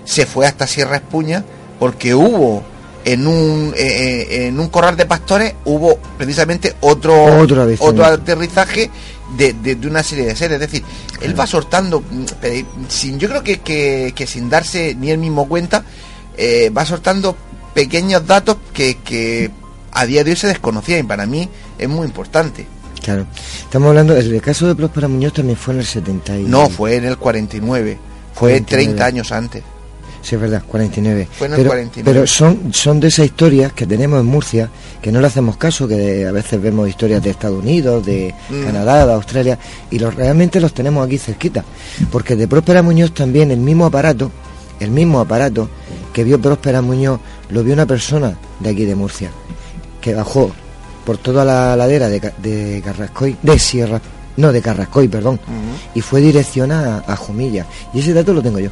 se 0.06 0.26
fue 0.26 0.48
hasta 0.48 0.66
Sierra 0.66 0.96
Espuña, 0.96 1.46
porque 1.78 2.16
hubo 2.16 2.64
en 3.06 3.28
un, 3.28 3.76
eh, 3.78 4.26
eh, 4.28 4.48
en 4.48 4.60
un 4.60 4.70
corral 4.70 4.98
de 4.98 5.06
pastores, 5.06 5.54
hubo 5.66 6.00
precisamente 6.18 6.74
otro, 6.80 7.42
otro, 7.42 7.68
otro 7.78 8.06
aterrizaje 8.06 8.90
de, 9.36 9.54
de, 9.54 9.88
una 9.88 10.04
serie 10.04 10.26
de 10.26 10.36
seres. 10.36 10.62
Es 10.62 10.72
decir, 10.72 10.84
él 11.22 11.40
va 11.40 11.48
soltando, 11.48 12.04
sin, 12.88 13.20
yo 13.20 13.30
creo 13.30 13.44
que, 13.44 14.14
que, 14.14 14.28
sin 14.28 14.50
darse 14.50 14.96
ni 14.96 15.12
él 15.12 15.18
mismo 15.18 15.48
cuenta, 15.48 15.84
eh, 16.38 16.70
va 16.70 16.86
soltando 16.86 17.36
pequeños 17.74 18.26
datos 18.26 18.58
que, 18.74 18.98
que 19.00 19.52
a 19.92 20.06
día 20.06 20.24
de 20.24 20.32
hoy 20.32 20.38
se 20.38 20.48
desconocían 20.48 21.00
y 21.00 21.04
para 21.04 21.26
mí 21.26 21.50
es 21.78 21.90
muy 21.90 22.06
importante. 22.06 22.68
Claro, 23.04 23.26
estamos 23.62 23.90
hablando, 23.90 24.16
el 24.16 24.42
caso 24.42 24.68
de 24.68 24.76
Próspera 24.76 25.08
Muñoz 25.08 25.34
también 25.34 25.58
fue 25.58 25.74
en 25.74 25.80
el 25.80 25.86
70 25.86 26.34
No, 26.40 26.70
fue 26.70 26.96
en 26.96 27.06
el 27.06 27.18
49, 27.18 27.98
fue 28.34 28.62
30 28.62 29.06
años 29.06 29.32
antes. 29.32 29.64
Sí, 30.28 30.36
es 30.36 30.42
verdad, 30.42 30.62
49. 30.68 31.26
pero, 31.40 31.74
Pero 32.04 32.28
son, 32.28 32.74
son 32.74 33.00
de 33.00 33.08
esas 33.08 33.28
historias 33.28 33.72
que 33.72 33.86
tenemos 33.86 34.20
en 34.20 34.26
Murcia, 34.26 34.70
que 35.02 35.10
no 35.10 35.22
le 35.22 35.28
hacemos 35.28 35.56
caso, 35.56 35.88
que 35.88 36.28
a 36.28 36.34
veces 36.34 36.62
vemos 36.62 36.90
historias 36.90 37.24
de 37.24 37.30
Estados 37.30 37.64
Unidos, 37.64 38.06
de 38.06 38.36
mm. 38.50 38.64
Canadá, 38.66 39.06
de 39.06 39.14
Australia, 39.14 39.58
y 39.90 40.00
los, 40.00 40.14
realmente 40.14 40.60
los 40.60 40.74
tenemos 40.74 41.06
aquí 41.06 41.18
cerquita. 41.18 41.64
Porque 42.12 42.36
de 42.36 42.46
Próspera 42.46 42.82
Muñoz 42.84 43.14
también 43.14 43.52
el 43.52 43.60
mismo 43.60 43.86
aparato, 43.86 44.30
el 44.82 44.92
mismo 44.92 45.22
aparato 45.22 45.70
que 46.12 46.26
vio 46.26 46.42
Próspera 46.42 46.82
Muñoz, 46.82 47.22
lo 47.50 47.64
vio 47.64 47.74
una 47.74 47.86
persona 47.86 48.38
de 48.60 48.70
aquí 48.70 48.84
de 48.84 48.96
Murcia, 48.96 49.32
que 50.02 50.14
bajó 50.14 50.52
por 51.06 51.20
toda 51.20 51.46
la 51.46 51.74
ladera 51.78 52.10
de, 52.10 52.20
de 52.44 52.82
Carrascoy, 52.84 53.38
de 53.42 53.58
Sierra, 53.58 54.02
no, 54.36 54.52
de 54.52 54.62
Carrascoy, 54.62 55.08
perdón, 55.08 55.40
y 55.96 56.02
fue 56.02 56.20
dirección 56.20 56.74
a, 56.74 56.98
a 57.08 57.16
Jumilla. 57.16 57.66
Y 57.94 58.02
ese 58.02 58.12
dato 58.12 58.34
lo 58.34 58.44
tengo 58.44 58.60
yo. 58.60 58.72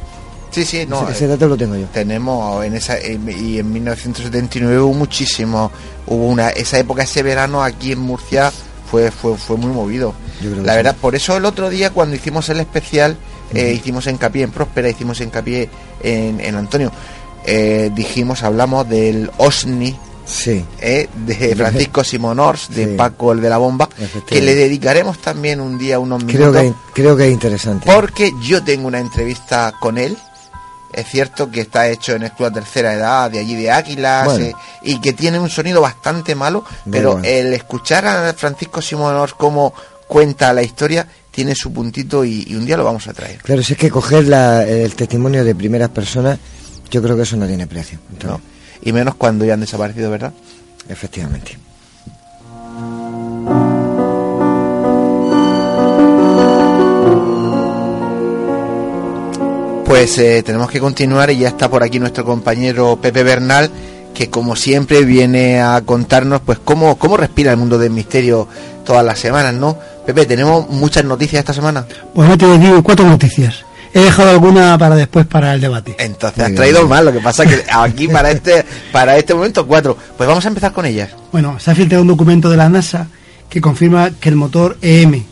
Sí, 0.56 0.64
sí, 0.64 0.86
no. 0.88 1.06
Ese, 1.06 1.26
dato 1.26 1.48
lo 1.48 1.56
tengo 1.58 1.76
yo. 1.76 1.84
Tenemos 1.92 2.64
en 2.64 2.74
esa 2.76 2.98
y 2.98 3.58
en 3.58 3.70
1979 3.70 4.80
hubo 4.80 4.94
muchísimo, 4.94 5.70
hubo 6.06 6.28
una 6.28 6.48
esa 6.48 6.78
época 6.78 7.02
ese 7.02 7.22
verano 7.22 7.62
aquí 7.62 7.92
en 7.92 7.98
Murcia 7.98 8.50
fue 8.90 9.10
fue 9.10 9.36
fue 9.36 9.58
muy 9.58 9.70
movido. 9.70 10.14
la 10.64 10.74
verdad, 10.74 10.96
por 10.98 11.14
eso 11.14 11.36
el 11.36 11.44
otro 11.44 11.68
día 11.68 11.90
cuando 11.90 12.16
hicimos 12.16 12.48
el 12.48 12.60
especial 12.60 13.18
eh, 13.52 13.74
hicimos 13.74 14.06
hincapié 14.06 14.44
en 14.44 14.50
Próspera, 14.50 14.88
hicimos 14.88 15.20
hincapié 15.20 15.68
en, 16.02 16.40
en 16.40 16.54
Antonio. 16.54 16.90
Eh, 17.44 17.90
dijimos, 17.94 18.42
hablamos 18.42 18.88
del 18.88 19.30
OSNI, 19.36 19.94
sí. 20.24 20.64
Eh, 20.80 21.06
de 21.26 21.54
Francisco 21.54 22.02
Simonors, 22.02 22.70
de 22.70 22.86
Paco 22.88 23.32
el 23.32 23.42
de 23.42 23.50
la 23.50 23.58
bomba, 23.58 23.90
que 24.26 24.40
le 24.40 24.54
dedicaremos 24.54 25.18
también 25.18 25.60
un 25.60 25.76
día 25.76 25.98
unos 25.98 26.24
minutos. 26.24 26.50
Creo 26.50 26.72
que, 26.72 26.78
creo 26.94 27.16
que 27.16 27.26
es 27.26 27.32
interesante. 27.34 27.84
Porque 27.84 28.32
yo 28.40 28.64
tengo 28.64 28.88
una 28.88 29.00
entrevista 29.00 29.74
con 29.78 29.98
él 29.98 30.16
es 30.96 31.06
cierto 31.06 31.50
que 31.50 31.60
está 31.60 31.88
hecho 31.88 32.14
en 32.14 32.26
Club 32.30 32.52
tercera 32.52 32.94
edad, 32.94 33.30
de 33.30 33.38
allí 33.38 33.54
de 33.54 33.70
Águilas, 33.70 34.38
eh, 34.38 34.54
y 34.82 34.98
que 35.00 35.12
tiene 35.12 35.38
un 35.38 35.50
sonido 35.50 35.80
bastante 35.82 36.34
malo, 36.34 36.64
pero 36.90 37.20
el 37.22 37.52
escuchar 37.52 38.06
a 38.06 38.32
Francisco 38.32 38.80
Simonor 38.80 39.34
cómo 39.36 39.74
cuenta 40.08 40.52
la 40.52 40.62
historia 40.62 41.06
tiene 41.30 41.54
su 41.54 41.70
puntito 41.72 42.24
y, 42.24 42.54
un 42.56 42.64
día 42.64 42.78
lo 42.78 42.84
vamos 42.84 43.06
a 43.08 43.12
traer. 43.12 43.42
Claro, 43.42 43.62
si 43.62 43.74
es 43.74 43.78
que 43.78 43.90
coger 43.90 44.24
el 44.24 44.94
testimonio 44.94 45.44
de 45.44 45.54
primeras 45.54 45.90
personas, 45.90 46.38
yo 46.90 47.02
creo 47.02 47.14
que 47.14 47.22
eso 47.22 47.36
no 47.36 47.46
tiene 47.46 47.66
precio. 47.66 47.98
y 48.82 48.92
menos 48.92 49.16
cuando 49.16 49.44
ya 49.44 49.54
han 49.54 49.60
desaparecido, 49.60 50.10
¿verdad? 50.10 50.32
Efectivamente. 50.88 51.58
Pues 59.96 60.18
eh, 60.18 60.42
tenemos 60.42 60.70
que 60.70 60.78
continuar 60.78 61.30
y 61.30 61.38
ya 61.38 61.48
está 61.48 61.70
por 61.70 61.82
aquí 61.82 61.98
nuestro 61.98 62.22
compañero 62.22 62.98
Pepe 63.00 63.22
Bernal, 63.22 63.70
que 64.12 64.28
como 64.28 64.54
siempre 64.54 65.06
viene 65.06 65.62
a 65.62 65.80
contarnos 65.86 66.42
pues 66.42 66.58
cómo, 66.62 66.98
cómo 66.98 67.16
respira 67.16 67.52
el 67.52 67.56
mundo 67.56 67.78
del 67.78 67.92
misterio 67.92 68.46
todas 68.84 69.02
las 69.02 69.18
semanas, 69.18 69.54
¿no? 69.54 69.78
Pepe, 70.04 70.26
tenemos 70.26 70.68
muchas 70.68 71.02
noticias 71.06 71.40
esta 71.40 71.54
semana. 71.54 71.86
Pues 72.14 72.28
no 72.28 72.36
te 72.36 72.58
digo 72.58 72.82
cuatro 72.82 73.06
noticias. 73.06 73.64
He 73.94 74.00
dejado 74.00 74.28
alguna 74.28 74.76
para 74.76 74.96
después 74.96 75.24
para 75.24 75.54
el 75.54 75.62
debate. 75.62 75.96
Entonces 75.98 76.44
has 76.44 76.54
traído 76.54 76.86
más, 76.86 77.02
lo 77.02 77.10
que 77.10 77.20
pasa 77.20 77.46
que 77.46 77.64
aquí 77.72 78.06
para 78.06 78.30
este, 78.30 78.66
para 78.92 79.16
este 79.16 79.32
momento 79.32 79.66
cuatro. 79.66 79.96
Pues 80.18 80.28
vamos 80.28 80.44
a 80.44 80.48
empezar 80.48 80.72
con 80.72 80.84
ellas. 80.84 81.08
Bueno, 81.32 81.58
se 81.58 81.70
ha 81.70 81.74
filtrado 81.74 82.02
un 82.02 82.08
documento 82.08 82.50
de 82.50 82.58
la 82.58 82.68
NASA 82.68 83.06
que 83.48 83.62
confirma 83.62 84.10
que 84.10 84.28
el 84.28 84.36
motor 84.36 84.76
EM, 84.82 85.24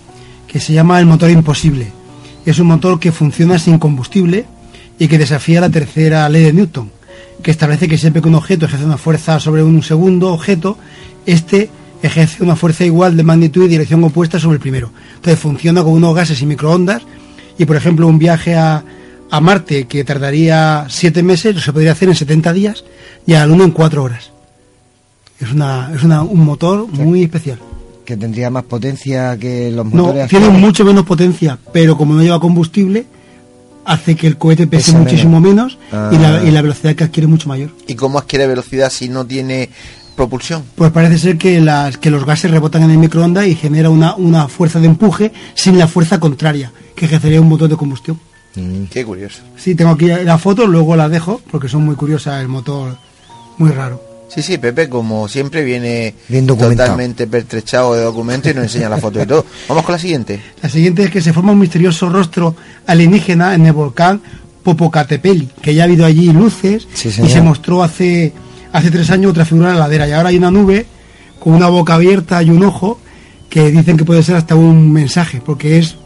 que 0.49 0.59
se 0.59 0.73
llama 0.73 1.01
el 1.01 1.05
motor 1.05 1.29
imposible, 1.29 1.93
es 2.47 2.59
un 2.59 2.67
motor 2.67 2.99
que 2.99 3.13
funciona 3.13 3.59
sin 3.59 3.79
combustible 3.79 4.47
y 4.99 5.09
que 5.09 5.19
desafía 5.19 5.61
la 5.61 5.71
tercera 5.71 6.29
ley 6.29 6.45
de 6.45 6.53
Newton, 6.53 6.91
que 7.43 7.51
establece 7.51 7.89
que 7.89 7.99
siempre 7.99 8.23
que 8.23 8.29
un 8.29 8.35
objeto 8.37 8.67
ejerce 8.67 8.85
una 8.85 8.97
fuerza 8.99 9.41
sobre 9.41 9.63
un 9.63 9.83
segundo 9.83 10.33
objeto, 10.33 10.79
este 11.27 11.71
ejerce 12.03 12.43
una 12.43 12.55
fuerza 12.57 12.85
igual 12.85 13.17
de 13.17 13.23
magnitud 13.23 13.65
y 13.65 13.69
dirección 13.69 14.05
opuesta 14.05 14.39
sobre 14.39 14.57
el 14.57 14.61
primero. 14.61 14.91
Entonces 15.17 15.39
funciona 15.39 15.83
con 15.83 15.93
unos 15.95 16.15
gases 16.15 16.41
y 16.43 16.47
microondas 16.47 17.03
y, 17.59 17.65
por 17.65 17.77
ejemplo, 17.77 18.07
un 18.07 18.19
viaje 18.19 18.55
a, 18.57 18.85
a 19.31 19.41
Marte 19.41 19.87
que 19.87 20.05
tardaría 20.05 20.87
siete 20.91 21.23
meses 21.23 21.63
se 21.63 21.73
podría 21.73 21.93
hacer 21.93 22.09
en 22.09 22.15
70 22.15 22.53
días 22.53 22.85
y 23.27 23.33
a 23.35 23.41
la 23.41 23.47
Luna 23.47 23.65
en 23.65 23.71
cuatro 23.71 24.03
horas. 24.05 24.31
Es, 25.41 25.51
una, 25.51 25.91
es 25.95 26.03
una, 26.05 26.23
un 26.23 26.45
motor 26.45 26.87
muy 26.89 27.23
especial. 27.25 27.59
Que 28.05 28.17
tendría 28.19 28.51
más 28.51 28.65
potencia 28.65 29.37
que 29.39 29.71
los 29.71 29.87
No, 29.87 30.07
motores 30.09 30.29
tiene 30.29 30.45
actuales. 30.45 30.67
mucho 30.67 30.85
menos 30.85 31.05
potencia, 31.07 31.59
pero 31.73 31.97
como 31.97 32.15
no 32.15 32.23
lleva 32.23 32.39
combustible, 32.39 33.07
hace 33.85 34.17
que 34.17 34.27
el 34.27 34.39
cohete 34.39 34.67
pese 34.67 34.93
Pesa 34.93 34.99
muchísimo 34.99 35.41
menos, 35.41 35.79
y, 36.13 36.19
la, 36.19 36.37
Ah. 36.37 36.43
y 36.45 36.51
la 36.51 36.63
velocidad 36.63 36.95
que 36.95 37.05
adquiere 37.05 37.27
es 37.27 37.31
mucho 37.31 37.49
mayor. 37.49 37.71
¿Y 37.87 37.95
cómo 37.95 38.19
adquiere 38.19 38.47
velocidad 38.47 38.91
si 38.91 39.09
no 39.09 39.25
tiene 39.27 39.71
propulsión? 40.17 40.63
Pues 40.75 40.91
parece 40.93 41.19
ser 41.19 41.39
que, 41.39 41.61
las, 41.61 41.99
que 41.99 42.11
los 42.11 42.25
gases 42.25 42.51
rebotan 42.51 42.83
en 42.85 42.91
el 42.93 42.99
microondas 42.99 43.47
y 43.47 43.55
genera 43.55 43.91
una, 43.91 44.15
una 44.15 44.49
fuerza 44.49 44.81
de 44.81 44.87
empuje 44.87 45.33
sin 45.55 45.79
la 45.79 45.89
fuerza 45.89 46.21
contraria 46.21 46.73
que 46.95 47.07
ejercería 47.07 47.41
un 47.41 47.49
motor 47.49 47.69
de 47.69 47.77
combustión. 47.77 48.19
Mm. 48.55 48.85
Qué 48.85 49.05
curioso. 49.05 49.43
Sí, 49.57 49.75
tengo 49.75 49.91
aquí 49.91 50.07
la 50.07 50.39
foto, 50.39 50.67
luego 50.67 50.95
la 50.95 51.09
dejo 51.09 51.41
porque 51.51 51.69
son 51.69 51.85
muy 51.85 51.97
curiosas, 51.97 52.41
el 52.41 52.49
motor 52.49 52.97
muy 53.59 53.71
raro. 53.71 54.01
Sí, 54.35 54.43
sí, 54.43 54.59
Pepe, 54.59 54.89
como 54.89 55.29
siempre, 55.29 55.63
viene 55.63 56.15
Bien 56.29 56.45
totalmente 56.45 57.29
pertrechado 57.29 57.95
de 57.95 58.03
documentos 58.03 58.51
y 58.51 58.55
nos 58.55 58.65
enseña 58.65 58.89
la 58.89 58.99
foto 58.99 59.23
y 59.23 59.27
todo. 59.27 59.47
Vamos 59.69 59.85
con 59.85 59.93
la 59.93 59.99
siguiente. 59.99 60.41
La 60.61 60.69
siguiente 60.69 61.05
es 61.05 61.11
que 61.11 61.21
se 61.21 61.33
forma 61.33 61.53
un 61.53 61.59
misterioso 61.61 62.09
rostro 62.09 62.57
alienígena 62.87 63.55
en 63.55 63.67
el 63.67 63.73
volcán 63.73 64.21
Popocatépetl, 64.65 65.61
que 65.63 65.75
ya 65.75 65.83
ha 65.83 65.85
habido 65.85 66.05
allí 66.05 66.33
luces 66.33 66.89
Sí, 66.95 67.09
y 67.09 67.29
se 67.29 67.43
mostró 67.43 67.83
hace, 67.83 68.33
hace 68.73 68.91
tres 68.91 69.11
años 69.11 69.31
otra 69.31 69.45
figura 69.45 69.69
en 69.71 69.75
la 69.75 69.83
ladera. 69.83 70.09
Y 70.09 70.13
ahora 70.13 70.31
hay 70.31 70.37
una 70.39 70.51
nube 70.51 70.87
con 71.39 71.53
una 71.53 71.69
boca 71.69 71.95
abierta 71.95 72.43
y 72.43 72.51
un 72.51 72.65
ojo 72.65 72.99
que 73.49 73.71
dicen 73.71 73.97
que 73.97 74.05
puede 74.05 74.23
ser 74.25 74.35
hasta 74.35 74.57
un 74.57 74.93
mensaje, 74.93 75.41
porque 75.45 75.79
es 75.79 75.97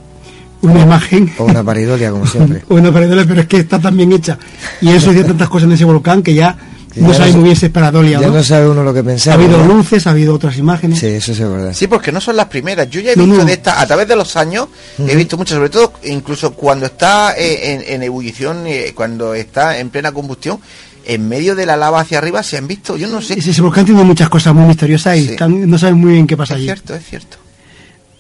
una 0.60 0.82
imagen 0.82 1.32
O 1.38 1.44
una 1.46 1.64
paridolia, 1.64 2.10
como 2.10 2.26
siempre. 2.26 2.62
o 2.68 2.74
una 2.74 2.92
pareidolia, 2.92 3.24
pero 3.26 3.40
es 3.40 3.46
que 3.46 3.58
está 3.58 3.78
tan 3.78 3.96
bien 3.96 4.12
hecha. 4.12 4.38
Y 4.82 4.90
eso 4.90 5.12
dice 5.12 5.24
tantas 5.24 5.48
cosas 5.48 5.68
en 5.68 5.72
ese 5.72 5.84
volcán 5.84 6.22
que 6.22 6.34
ya 6.34 6.58
no 6.97 7.09
no- 7.12 7.32
muy 7.34 7.45
bien 7.45 7.57
si 7.57 7.66
es 7.66 7.72
paradolia 7.72 8.18
o 8.18 8.22
Ya 8.22 8.28
no. 8.28 8.34
no 8.34 8.43
sabe 8.43 8.68
uno 8.68 8.82
lo 8.82 8.93
que 8.93 9.01
Ha 9.01 9.05
pensar. 9.05 9.34
habido 9.34 9.59
¿no? 9.59 9.74
luces, 9.74 10.07
ha 10.07 10.11
habido 10.11 10.34
otras 10.34 10.57
imágenes. 10.59 10.99
Sí, 10.99 11.07
eso 11.07 11.34
sí 11.34 11.43
es 11.43 11.49
verdad. 11.51 11.72
Sí, 11.74 11.86
porque 11.86 12.11
no 12.12 12.20
son 12.20 12.36
las 12.36 12.47
primeras. 12.47 12.89
Yo 12.91 13.01
ya 13.01 13.12
he 13.12 13.16
No, 13.16 13.24
visto 13.24 13.39
no. 13.41 13.45
de 13.45 13.53
esta, 13.53 13.80
a 13.80 13.86
través 13.86 14.09
de 14.09 14.16
los 14.16 14.36
años, 14.36 14.68
he 15.07 15.14
visto 15.14 15.36
muchas, 15.36 15.57
sobre 15.57 15.68
todo 15.70 15.93
incluso 16.05 16.53
cuando 16.55 16.86
está 16.86 17.34
eh, 17.36 17.74
en, 17.74 17.95
en 17.95 18.03
ebullición, 18.03 18.66
eh, 18.66 18.93
cuando 18.95 19.34
está 19.34 19.78
en 19.78 19.91
plena 19.91 20.12
combustión, 20.12 20.59
en 21.05 21.28
medio 21.28 21.55
de 21.55 21.64
la 21.66 21.76
lava 21.76 22.01
hacia 22.01 22.18
arriba 22.18 22.43
se 22.43 22.59
han 22.59 22.66
visto, 22.66 22.97
yo 22.97 23.07
no 23.09 23.22
sé. 23.22 23.39
Ese, 23.39 23.51
ese 23.53 23.62
volcán 23.62 23.84
tiene 23.84 24.03
muchas 24.05 24.28
cosas 24.28 24.55
muy 24.55 24.66
misteriosas 24.66 25.16
y 25.16 25.24
Sí. 25.24 25.30
están- 25.30 25.68
no 25.70 25.78
saben 25.78 25.97
muy 25.99 26.12
bien 26.12 26.26
qué 26.26 26.36
pasa 26.36 26.55
Es 26.55 26.59
allí. 26.59 26.64
cierto, 26.66 26.95
es 26.95 27.05
cierto. 27.05 27.36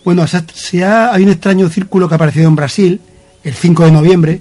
Bueno, 0.04 0.26
se 0.26 0.36
ha, 0.38 0.44
se 0.54 0.84
ha- 0.84 1.12
hay 1.12 1.22
un 1.24 1.28
extraño 1.30 1.68
círculo 1.68 2.08
que 2.08 2.14
ha 2.14 2.16
aparecido 2.16 2.48
en 2.48 2.56
Brasil 2.56 3.00
el 3.44 3.54
5 3.54 3.84
de 3.84 3.92
noviembre 3.92 4.40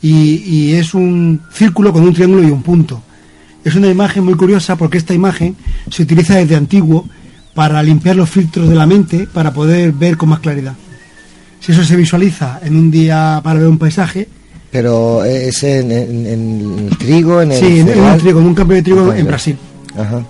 y, 0.00 0.42
y 0.46 0.74
es 0.74 0.94
un 0.94 1.42
círculo 1.52 1.92
con 1.92 2.02
un 2.02 2.14
triángulo 2.14 2.42
y 2.46 2.50
un 2.50 2.62
punto. 2.62 3.02
Es 3.64 3.74
una 3.74 3.88
imagen 3.88 4.24
muy 4.24 4.34
curiosa 4.34 4.76
porque 4.76 4.98
esta 4.98 5.14
imagen 5.14 5.56
se 5.90 6.02
utiliza 6.02 6.34
desde 6.36 6.54
antiguo 6.56 7.06
para 7.54 7.82
limpiar 7.82 8.16
los 8.16 8.28
filtros 8.28 8.68
de 8.68 8.74
la 8.74 8.86
mente 8.86 9.26
para 9.32 9.52
poder 9.52 9.92
ver 9.92 10.16
con 10.16 10.28
más 10.28 10.40
claridad. 10.40 10.74
Si 11.60 11.72
eso 11.72 11.82
se 11.84 11.96
visualiza 11.96 12.60
en 12.62 12.76
un 12.76 12.90
día 12.90 13.40
para 13.42 13.58
ver 13.60 13.68
un 13.68 13.78
paisaje, 13.78 14.28
Pero 14.70 15.24
es 15.24 15.62
en, 15.62 15.90
en- 15.92 16.26
en 16.26 16.88
el 16.90 16.98
trigo, 16.98 17.40
en 17.40 17.52
el 17.52 17.58
sí, 17.60 17.78
en, 17.80 17.98
un 18.00 18.18
trigo, 18.18 18.40
en 18.40 18.46
un 18.46 18.54
campo 18.54 18.72
de 18.74 18.82
trigo 18.82 19.06
Vale. 19.06 19.20
en 19.20 19.26
Brasil. 19.26 19.56
Ajá. 19.96 20.26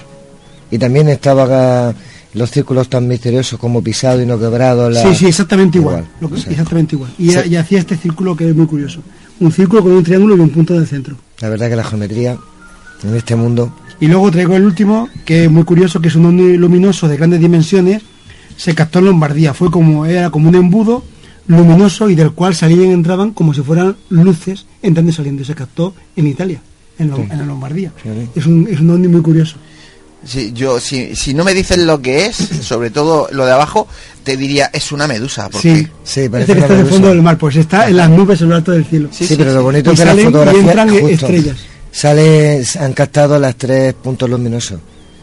Y 0.70 0.78
también 0.78 1.08
estaba 1.08 1.44
acá 1.44 1.94
los 2.34 2.50
círculos 2.50 2.88
tan 2.90 3.08
misteriosos 3.08 3.58
como 3.58 3.82
pisado 3.82 4.20
y 4.20 4.26
no 4.26 4.38
quebrado. 4.38 4.90
La... 4.90 5.02
Sí, 5.02 5.14
sí, 5.14 5.26
exactamente 5.26 5.78
igual. 5.78 6.00
Igual, 6.00 6.10
lo 6.20 6.30
que- 6.30 6.40
sí. 6.42 6.46
Exactamente 6.50 6.94
igual. 6.94 7.10
Y, 7.18 7.30
Sí. 7.30 7.38
y 7.48 7.56
hacía 7.56 7.78
este 7.78 7.96
círculo 7.96 8.36
que 8.36 8.48
es 8.50 8.54
muy 8.54 8.66
curioso. 8.66 9.00
Un 9.40 9.50
círculo 9.50 9.82
con 9.82 9.92
un 9.92 10.04
triángulo 10.04 10.36
y 10.36 10.40
un 10.40 10.50
punto 10.50 10.74
en 10.74 10.80
el 10.82 10.86
centro. 10.86 11.16
La 11.40 11.48
verdad 11.48 11.68
que 11.70 11.76
la 11.76 11.84
geometría 11.84 12.36
en 13.06 13.14
este 13.16 13.36
mundo. 13.36 13.74
Y 14.00 14.06
luego 14.08 14.30
traigo 14.30 14.56
el 14.56 14.64
último, 14.64 15.08
que 15.24 15.44
es 15.44 15.50
muy 15.50 15.64
curioso, 15.64 16.00
que 16.00 16.08
es 16.08 16.14
un 16.16 16.26
ovni 16.26 16.56
luminoso 16.56 17.06
de 17.08 17.16
grandes 17.16 17.40
dimensiones, 17.40 18.02
se 18.56 18.74
captó 18.74 18.98
en 18.98 19.06
Lombardía. 19.06 19.54
Fue 19.54 19.70
como, 19.70 20.04
era 20.06 20.30
como 20.30 20.48
un 20.48 20.54
embudo 20.56 21.04
luminoso 21.46 22.08
y 22.10 22.14
del 22.14 22.32
cual 22.32 22.54
salían 22.54 22.86
y 22.90 22.92
entraban 22.92 23.30
como 23.32 23.52
si 23.54 23.60
fueran 23.62 23.96
luces 24.08 24.66
entrando 24.82 25.10
y 25.10 25.14
saliendo. 25.14 25.42
Y 25.42 25.44
se 25.44 25.54
captó 25.54 25.94
en 26.16 26.26
Italia, 26.26 26.60
en, 26.98 27.10
Lo- 27.10 27.18
en 27.18 27.28
la 27.38 27.44
Lombardía. 27.44 27.92
Sí. 28.02 28.08
Es 28.34 28.46
un, 28.46 28.66
es 28.70 28.80
un 28.80 28.90
ovni 28.90 29.08
muy 29.08 29.22
curioso. 29.22 29.56
Sí, 30.26 30.52
yo, 30.54 30.80
si, 30.80 31.14
si 31.14 31.34
no 31.34 31.44
me 31.44 31.52
dicen 31.52 31.86
lo 31.86 32.00
que 32.00 32.26
es, 32.26 32.36
sobre 32.62 32.90
todo 32.90 33.28
lo 33.30 33.44
de 33.46 33.52
abajo, 33.52 33.86
te 34.24 34.36
diría, 34.36 34.70
es 34.72 34.90
una 34.90 35.06
medusa. 35.06 35.50
Porque 35.50 35.76
Sí, 35.76 35.88
Sí, 36.02 36.28
parece 36.30 36.52
este 36.52 36.54
que 36.54 36.60
está 36.60 36.66
en 36.74 36.78
el 36.80 36.84
medusa. 36.84 36.92
fondo 36.94 37.08
del 37.08 37.22
mar, 37.22 37.38
pues 37.38 37.56
está 37.56 37.88
en 37.88 37.96
las 37.98 38.08
nubes 38.10 38.40
en 38.40 38.48
lo 38.48 38.56
alto 38.56 38.72
del 38.72 38.84
cielo. 38.86 39.08
Sí, 39.12 39.26
pero 39.36 39.52
lo 39.52 39.62
bonito 39.62 39.90
Y 39.90 39.94
es 39.94 40.00
que 40.00 40.04
la 40.06 40.10
salen 40.12 40.22
y 40.28 40.32
fotografía 40.32 40.60
entran 40.60 40.88
justo, 40.88 41.08
estrellas. 41.08 41.56
Sale, 41.98 42.62
han 42.80 42.92
captado 42.92 43.38
las 43.38 43.54
tres 43.56 43.94
puntos 43.94 44.28
luminosos. 44.28 44.80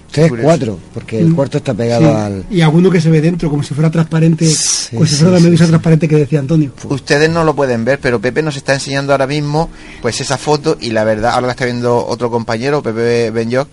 Tres, 0.09 0.27
Curioso. 0.27 0.45
cuatro, 0.47 0.79
porque 0.93 1.19
el 1.19 1.27
Mm. 1.29 1.35
cuarto 1.35 1.57
está 1.57 1.73
pegado 1.73 2.01
Sí, 2.09 2.15
al. 2.17 2.45
Y 2.51 2.59
alguno 2.61 2.89
que 2.89 2.99
se 2.99 3.09
ve 3.09 3.21
dentro, 3.21 3.49
como 3.49 3.63
si 3.63 3.73
fuera 3.73 3.89
transparente, 3.89 4.45
Sí, 4.45 4.89
como 4.95 5.05
si 5.05 5.15
sí, 5.15 5.21
fuera 5.23 5.35
la 5.37 5.39
medusa 5.41 5.63
sí. 5.65 5.69
transparente 5.69 6.07
que 6.09 6.15
decía 6.17 6.39
Antonio. 6.39 6.71
Ustedes 6.89 7.29
no 7.29 7.45
lo 7.45 7.55
pueden 7.55 7.85
ver, 7.85 7.97
pero 8.01 8.19
Pepe 8.19 8.41
nos 8.41 8.57
está 8.57 8.73
enseñando 8.73 9.13
ahora 9.13 9.25
mismo 9.27 9.69
pues 10.01 10.19
esa 10.19 10.37
foto 10.37 10.77
y 10.81 10.89
la 10.89 11.05
verdad, 11.05 11.31
ahora 11.35 11.47
la 11.47 11.51
está 11.53 11.63
viendo 11.65 12.05
otro 12.05 12.29
compañero, 12.29 12.83
Pepe 12.83 13.31
Benyoc, 13.31 13.69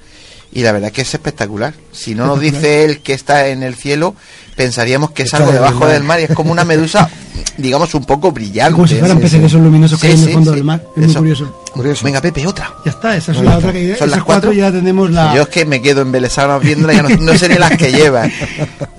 y 0.53 0.63
la 0.63 0.71
verdad 0.71 0.93
que 0.93 1.03
es 1.03 1.13
espectacular. 1.13 1.75
Si 1.91 2.15
no 2.15 2.27
nos 2.27 2.41
dice 2.41 2.85
él 2.85 3.01
que 3.01 3.15
está 3.15 3.49
en 3.49 3.65
el 3.65 3.75
cielo, 3.75 4.15
pensaríamos 4.59 5.13
que 5.13 5.23
es 5.23 5.33
algo 5.35 5.53
debajo 5.53 5.87
del 5.87 6.03
mar 6.03 6.19
y 6.19 6.25
es 6.25 6.35
como 6.35 6.51
una 6.51 6.65
medusa, 6.65 7.09
digamos, 7.57 7.95
un 7.95 8.05
poco 8.05 8.33
brillante. 8.33 8.73
Como 8.73 8.89
si 8.89 8.97
fueran 8.97 9.21
peces 9.21 9.53
luminosos 9.53 10.01
que 10.01 10.09
hay 10.09 10.15
en 10.15 10.25
el 10.25 10.33
fondo 10.33 10.51
del 10.51 10.65
mar. 10.65 10.83
Es 10.97 11.07
muy 11.07 11.15
curioso. 11.15 11.63
Curioso. 11.73 12.05
Venga, 12.05 12.21
Pepe, 12.21 12.45
otra. 12.45 12.75
Ya 12.85 12.91
está, 12.91 13.17
esa 13.17 13.31
es 13.31 13.41
la 13.41 13.59
otra 13.59 13.73
que 13.73 13.95
¿Son 13.95 14.11
las 14.11 14.25
cuatro 14.25 14.53
ya 14.53 14.73
tenemos 14.73 15.11
la 15.13 15.33
Yo 15.37 15.43
es 15.43 15.49
que 15.49 15.65
me 15.65 15.81
quedo 15.81 16.03
embelesado 16.03 16.59
viéndola, 16.59 16.93
ya 16.93 17.03
no, 17.03 17.09
no 17.09 17.39
sé 17.39 17.49
ni 17.49 17.55
las 17.55 17.77
que 17.77 17.93
llevan. 17.93 18.33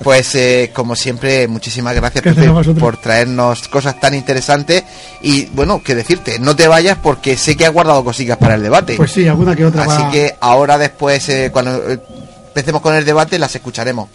Pues 0.02 0.34
eh, 0.36 0.72
como 0.74 0.96
siempre, 0.96 1.50
muchísimas 1.50 1.94
gracias, 1.94 2.24
Pepe, 2.24 2.50
por 2.80 2.96
traernos 2.96 3.68
cosas 3.68 4.00
tan 4.00 4.14
interesantes 4.14 4.82
y 5.22 5.48
bueno, 5.48 5.84
que 5.84 5.94
decirte, 5.94 6.40
no 6.40 6.56
te 6.56 6.70
vayas 6.70 6.98
porque 7.04 7.36
sé 7.36 7.58
que 7.58 7.66
has 7.66 7.74
guardado 7.74 8.02
cositas 8.06 8.38
para 8.38 8.56
el 8.56 8.64
debate. 8.64 8.96
Pues 8.96 9.12
sí, 9.12 9.28
alguna 9.28 9.58
que 9.58 9.66
otra 9.66 9.84
Así 9.84 10.04
que 10.14 10.36
ahora 10.40 10.78
después, 10.78 11.28
eh, 11.28 11.50
cuando 11.52 11.92
eh, 11.92 12.00
empecemos 12.48 12.82
con 12.82 12.96
el 12.96 13.04
debate, 13.04 13.38
las 13.38 13.54
escucharemos. 13.54 14.08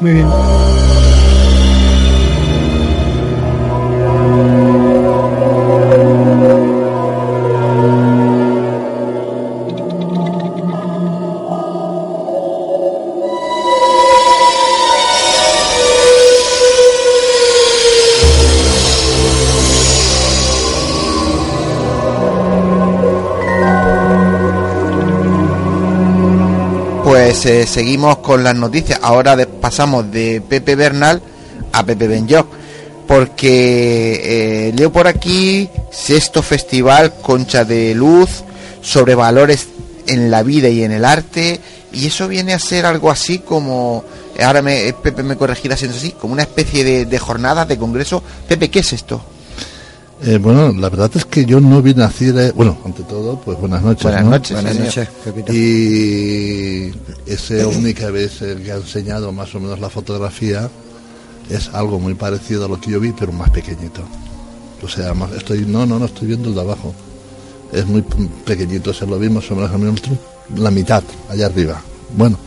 Muy 0.00 0.12
bien. 0.14 1.09
Eh, 27.44 27.66
seguimos 27.66 28.18
con 28.18 28.44
las 28.44 28.54
noticias. 28.54 29.00
Ahora 29.02 29.36
pasamos 29.60 30.10
de 30.10 30.42
Pepe 30.46 30.76
Bernal 30.76 31.22
a 31.72 31.84
Pepe 31.84 32.08
Benyoc. 32.08 32.46
Porque 33.06 34.68
eh, 34.68 34.72
leo 34.74 34.92
por 34.92 35.08
aquí 35.08 35.68
sexto 35.90 36.42
festival 36.42 37.14
Concha 37.22 37.64
de 37.64 37.94
Luz 37.94 38.44
sobre 38.82 39.14
valores 39.14 39.68
en 40.06 40.30
la 40.30 40.42
vida 40.42 40.68
y 40.68 40.82
en 40.82 40.92
el 40.92 41.04
arte, 41.04 41.60
y 41.92 42.06
eso 42.06 42.28
viene 42.28 42.52
a 42.52 42.58
ser 42.58 42.86
algo 42.86 43.10
así 43.10 43.38
como, 43.38 44.04
ahora 44.42 44.62
me, 44.62 44.92
Pepe 44.92 45.22
me 45.22 45.36
corregirá 45.36 45.76
siendo 45.76 45.96
así, 45.96 46.12
como 46.12 46.32
una 46.32 46.42
especie 46.42 46.84
de, 46.84 47.04
de 47.06 47.20
de 47.66 47.78
congreso. 47.78 48.22
Pepe, 48.48 48.70
¿qué 48.70 48.80
es 48.80 48.92
esto? 48.92 49.20
Eh, 50.22 50.36
bueno, 50.36 50.70
la 50.78 50.90
verdad 50.90 51.10
es 51.14 51.24
que 51.24 51.46
yo 51.46 51.60
no 51.60 51.80
vi 51.80 51.94
nacer, 51.94 52.36
eh, 52.38 52.52
bueno, 52.54 52.76
ante 52.84 53.02
todo, 53.04 53.40
pues 53.40 53.58
buenas 53.58 53.82
noches. 53.82 54.02
Buenas 54.02 54.24
¿no? 54.24 54.30
noches, 54.30 54.52
Buenas 54.52 54.72
señor. 54.76 54.86
noches. 55.34 55.54
Y 55.56 56.92
ese 57.26 57.64
ovni 57.64 57.94
que 57.94 58.04
habéis 58.04 58.42
eh, 58.42 58.58
que 58.62 58.70
ha 58.72 58.76
enseñado 58.76 59.32
más 59.32 59.54
o 59.54 59.60
menos 59.60 59.80
la 59.80 59.88
fotografía 59.88 60.68
es 61.48 61.68
algo 61.72 61.98
muy 61.98 62.14
parecido 62.14 62.66
a 62.66 62.68
lo 62.68 62.78
que 62.78 62.90
yo 62.90 63.00
vi, 63.00 63.12
pero 63.18 63.32
más 63.32 63.48
pequeñito. 63.50 64.02
O 64.82 64.88
sea, 64.88 65.14
más, 65.14 65.32
estoy, 65.32 65.64
no, 65.66 65.86
no, 65.86 65.98
no 65.98 66.04
estoy 66.04 66.28
viendo 66.28 66.50
el 66.50 66.54
de 66.54 66.60
abajo. 66.60 66.94
Es 67.72 67.86
muy 67.86 68.02
p- 68.02 68.16
pequeñito, 68.44 68.92
se 68.92 69.06
lo 69.06 69.18
vi 69.18 69.30
más 69.30 69.50
o 69.50 69.54
menos 69.56 69.70
a 69.72 69.78
mí, 69.78 69.90
la 70.56 70.70
mitad, 70.70 71.02
allá 71.30 71.46
arriba. 71.46 71.80
Bueno, 72.14 72.38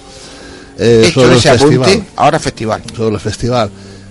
eh, 0.77 1.09
sobre 1.13 1.29
el 1.33 1.37
ese 1.37 1.49
apunte, 1.49 1.77
festival 1.79 2.05
ahora 2.17 2.39
festival. 2.39 2.83
sobre 2.95 3.15
el 3.15 3.19
festival. 3.21 3.69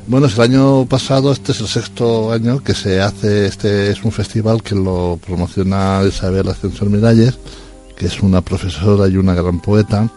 Bueno, 0.08 0.26
es 0.26 0.34
el 0.34 0.42
año 0.42 0.84
pasado, 0.86 1.30
este 1.30 1.52
es 1.52 1.60
el 1.60 1.68
sexto 1.68 2.32
año 2.32 2.62
que 2.62 2.74
se 2.74 3.00
hace, 3.00 3.46
este 3.46 3.90
es 3.90 4.02
un 4.02 4.10
festival 4.10 4.60
que 4.62 4.74
lo 4.74 5.18
promociona 5.24 6.02
Isabel 6.06 6.48
Ascensor 6.48 6.90
Miralles, 6.90 7.38
que 7.96 8.06
es 8.06 8.20
una 8.20 8.40
profesora 8.40 9.06
y 9.06 9.16
una 9.16 9.34
gran 9.34 9.60
poeta. 9.60 10.10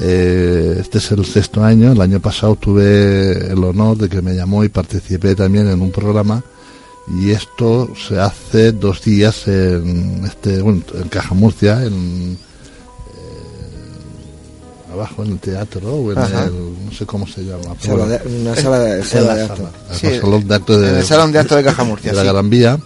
Eh, 0.00 0.76
este 0.80 0.98
es 0.98 1.12
el 1.12 1.24
sexto 1.24 1.62
año, 1.62 1.92
el 1.92 2.00
año 2.00 2.20
pasado 2.20 2.56
tuve 2.56 3.52
el 3.52 3.62
honor 3.62 3.96
de 3.96 4.08
que 4.08 4.22
me 4.22 4.34
llamó 4.34 4.64
y 4.64 4.68
participé 4.68 5.36
también 5.36 5.68
en 5.68 5.80
un 5.80 5.92
programa 5.92 6.42
y 7.20 7.30
esto 7.30 7.92
se 7.94 8.18
hace 8.18 8.72
dos 8.72 9.02
días 9.02 9.46
en 9.46 10.24
este 10.24 10.62
bueno, 10.62 10.82
en 10.94 11.08
Caja 11.08 11.34
Murcia, 11.34 11.84
en 11.84 12.38
abajo 14.92 15.24
en 15.24 15.32
el 15.32 15.38
teatro 15.38 15.94
o 15.94 16.12
en 16.12 16.18
Ajá. 16.18 16.44
el 16.44 16.52
no 16.86 16.92
sé 16.92 17.06
cómo 17.06 17.26
se 17.26 17.42
llama. 17.42 17.74
Sala 17.80 18.06
de- 18.06 18.40
una 18.40 18.54
sala 18.56 18.78
de, 18.80 19.04
sala 19.04 19.34
la 19.34 19.34
de 19.34 19.48
Sí, 19.98 20.08
salón 20.20 20.46
de 20.48 20.54
actos 20.54 20.80
de, 20.80 20.88
en 20.90 20.96
el 20.96 21.04
Salón 21.04 21.32
de 21.32 21.38
Actos 21.38 21.56
de 21.58 21.64
Caja 21.64 21.84
Murcia, 21.84 22.10
de 22.12 22.16
la 22.16 22.22
sí. 22.22 22.28
Gran 22.28 22.50
Vía. 22.50 22.78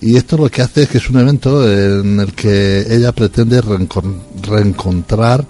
Y 0.00 0.16
esto 0.16 0.36
lo 0.36 0.50
que 0.50 0.60
hace 0.62 0.82
es 0.82 0.88
que 0.88 0.98
es 0.98 1.08
un 1.08 1.18
evento 1.18 1.66
en 1.66 2.20
el 2.20 2.32
que 2.34 2.84
ella 2.90 3.12
pretende 3.12 3.62
reencon- 3.62 4.20
reencontrar 4.42 5.46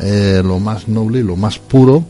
eh, 0.00 0.40
lo 0.44 0.58
más 0.60 0.88
noble 0.88 1.18
y 1.20 1.22
lo 1.22 1.36
más 1.36 1.58
puro 1.58 2.04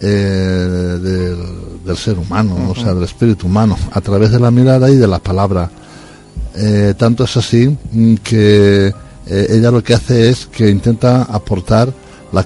eh, 0.00 0.98
del, 1.02 1.38
del 1.84 1.96
ser 1.96 2.18
humano, 2.18 2.70
o 2.70 2.74
sea, 2.74 2.92
del 2.94 3.04
espíritu 3.04 3.46
humano, 3.46 3.78
a 3.92 4.00
través 4.00 4.30
de 4.30 4.40
la 4.40 4.50
mirada 4.50 4.90
y 4.90 4.96
de 4.96 5.06
la 5.06 5.18
palabra. 5.20 5.70
Eh, 6.54 6.94
tanto 6.98 7.24
es 7.24 7.36
así 7.36 7.74
mm, 7.92 8.14
que 8.16 8.92
ella 9.30 9.70
lo 9.70 9.82
que 9.84 9.92
hace 9.94 10.30
es 10.30 10.46
que 10.46 10.70
intenta 10.70 11.22
aportar 11.24 11.92
la, 12.32 12.44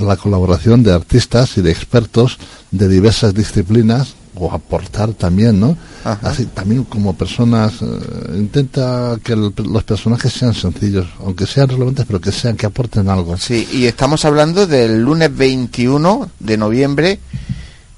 la 0.00 0.16
colaboración 0.16 0.82
de 0.82 0.92
artistas 0.92 1.56
y 1.58 1.62
de 1.62 1.70
expertos 1.70 2.38
de 2.70 2.88
diversas 2.88 3.34
disciplinas 3.34 4.14
o 4.38 4.52
aportar 4.52 5.14
también, 5.14 5.58
¿no? 5.58 5.78
Ajá. 6.04 6.28
Así 6.28 6.44
también 6.44 6.84
como 6.84 7.14
personas 7.16 7.72
eh, 7.80 7.86
intenta 8.36 9.16
que 9.24 9.32
el- 9.32 9.54
los 9.70 9.82
personajes 9.84 10.30
sean 10.32 10.52
sencillos, 10.52 11.06
aunque 11.20 11.46
sean 11.46 11.68
relevantes, 11.70 12.04
pero 12.06 12.20
que 12.20 12.32
sean 12.32 12.54
que 12.56 12.66
aporten 12.66 13.08
algo. 13.08 13.36
Sí, 13.38 13.66
y 13.72 13.86
estamos 13.86 14.24
hablando 14.26 14.66
del 14.66 15.00
lunes 15.00 15.34
21 15.34 16.30
de 16.38 16.56
noviembre 16.58 17.18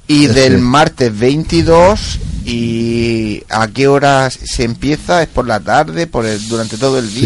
y 0.07 0.21
Sí. 0.21 0.27
del 0.29 0.59
martes 0.59 1.19
22 1.19 2.21
y 2.47 3.43
a 3.51 3.67
qué 3.69 3.89
hora 3.89 4.31
se 4.31 4.63
empieza, 4.65 5.23
es 5.23 5.29
por 5.29 5.47
la 5.47 5.59
tarde, 5.61 6.07
por 6.07 6.25
el, 6.25 6.47
durante 6.49 6.79
todo 6.79 6.99
el 7.01 7.09
Sí. 7.11 7.21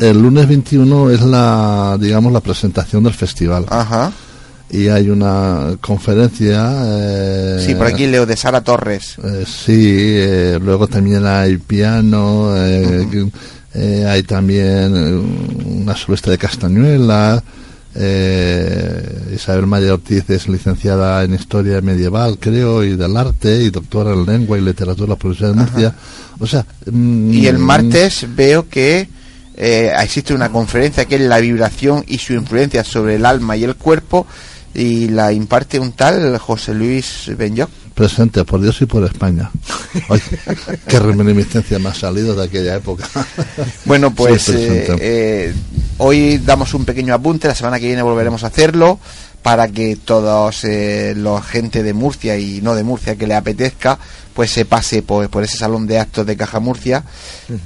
El 0.00 0.20
lunes 0.20 0.48
21 0.48 1.10
es 1.10 1.20
la, 1.22 1.96
digamos, 2.00 2.32
la 2.32 2.40
presentación 2.40 3.04
del 3.04 3.12
festival 3.14 3.64
Ajá. 3.68 4.12
y 4.70 4.88
hay 4.88 5.08
una 5.08 5.76
conferencia. 5.80 6.72
eh, 6.84 7.62
Sí, 7.64 7.74
por 7.74 7.86
aquí 7.86 8.06
leo 8.06 8.26
de 8.26 8.36
Sara 8.36 8.62
Torres. 8.62 9.16
Eh, 9.22 9.44
sí, 9.46 9.94
eh, 10.16 10.58
luego 10.62 10.88
también 10.88 11.24
hay 11.26 11.58
piano, 11.58 12.52
eh, 12.56 13.28
eh, 13.74 14.06
hay 14.08 14.22
también 14.24 14.92
una 15.64 15.96
solista 15.96 16.30
de 16.30 16.38
castañuela. 16.38 17.42
eh, 17.96 19.32
Isabel 19.34 19.66
Maya 19.68 19.94
Ortiz 19.94 20.28
es 20.28 20.48
licenciada 20.48 21.22
en 21.22 21.34
Historia 21.34 21.80
Medieval, 21.80 22.38
creo, 22.40 22.82
y 22.82 22.96
del 22.96 23.16
Arte, 23.16 23.62
y 23.62 23.70
doctora 23.70 24.12
en 24.12 24.26
Lengua 24.26 24.58
y 24.58 24.62
Literatura 24.62 25.14
por 25.14 25.40
la 25.40 25.50
Universidad 25.50 25.50
de 25.50 25.54
Murcia. 25.54 25.94
O 26.40 26.46
sea... 26.46 26.66
mm, 26.90 27.32
Y 27.32 27.46
el 27.46 27.58
martes 27.58 28.26
veo 28.34 28.68
que 28.68 29.08
eh, 29.56 29.92
existe 30.00 30.34
una 30.34 30.50
conferencia 30.50 31.04
que 31.04 31.16
es 31.16 31.20
la 31.20 31.38
vibración 31.38 32.04
y 32.06 32.18
su 32.18 32.32
influencia 32.32 32.82
sobre 32.84 33.16
el 33.16 33.26
alma 33.26 33.56
y 33.56 33.64
el 33.64 33.76
cuerpo 33.76 34.26
y 34.74 35.08
la 35.08 35.32
imparte 35.32 35.78
un 35.78 35.92
tal 35.92 36.36
José 36.38 36.74
Luis 36.74 37.30
Benyoc. 37.36 37.70
Presente 37.94 38.44
por 38.44 38.60
Dios 38.60 38.82
y 38.82 38.86
por 38.86 39.04
España. 39.04 39.50
Ay, 40.08 40.20
qué 40.88 40.98
reminiscencia 40.98 41.78
me 41.78 41.90
ha 41.90 41.94
salido 41.94 42.34
de 42.34 42.44
aquella 42.44 42.74
época. 42.74 43.08
Bueno, 43.84 44.12
pues 44.12 44.42
Sí, 44.42 44.52
eh, 44.56 44.96
eh, 45.00 45.54
hoy 45.98 46.38
damos 46.38 46.74
un 46.74 46.84
pequeño 46.84 47.14
apunte, 47.14 47.46
la 47.46 47.54
semana 47.54 47.78
que 47.78 47.86
viene 47.86 48.02
volveremos 48.02 48.42
a 48.42 48.48
hacerlo 48.48 48.98
para 49.44 49.68
que 49.68 49.96
todos 49.96 50.64
eh, 50.64 51.12
los 51.14 51.44
gente 51.44 51.82
de 51.82 51.92
Murcia 51.92 52.38
y 52.38 52.62
no 52.62 52.74
de 52.74 52.82
Murcia 52.82 53.14
que 53.16 53.26
le 53.26 53.34
apetezca, 53.34 53.98
pues 54.32 54.50
se 54.50 54.64
pase 54.64 55.02
pues, 55.02 55.28
por 55.28 55.44
ese 55.44 55.58
salón 55.58 55.86
de 55.86 55.98
actos 55.98 56.24
de 56.24 56.34
Caja 56.34 56.60
Murcia, 56.60 57.04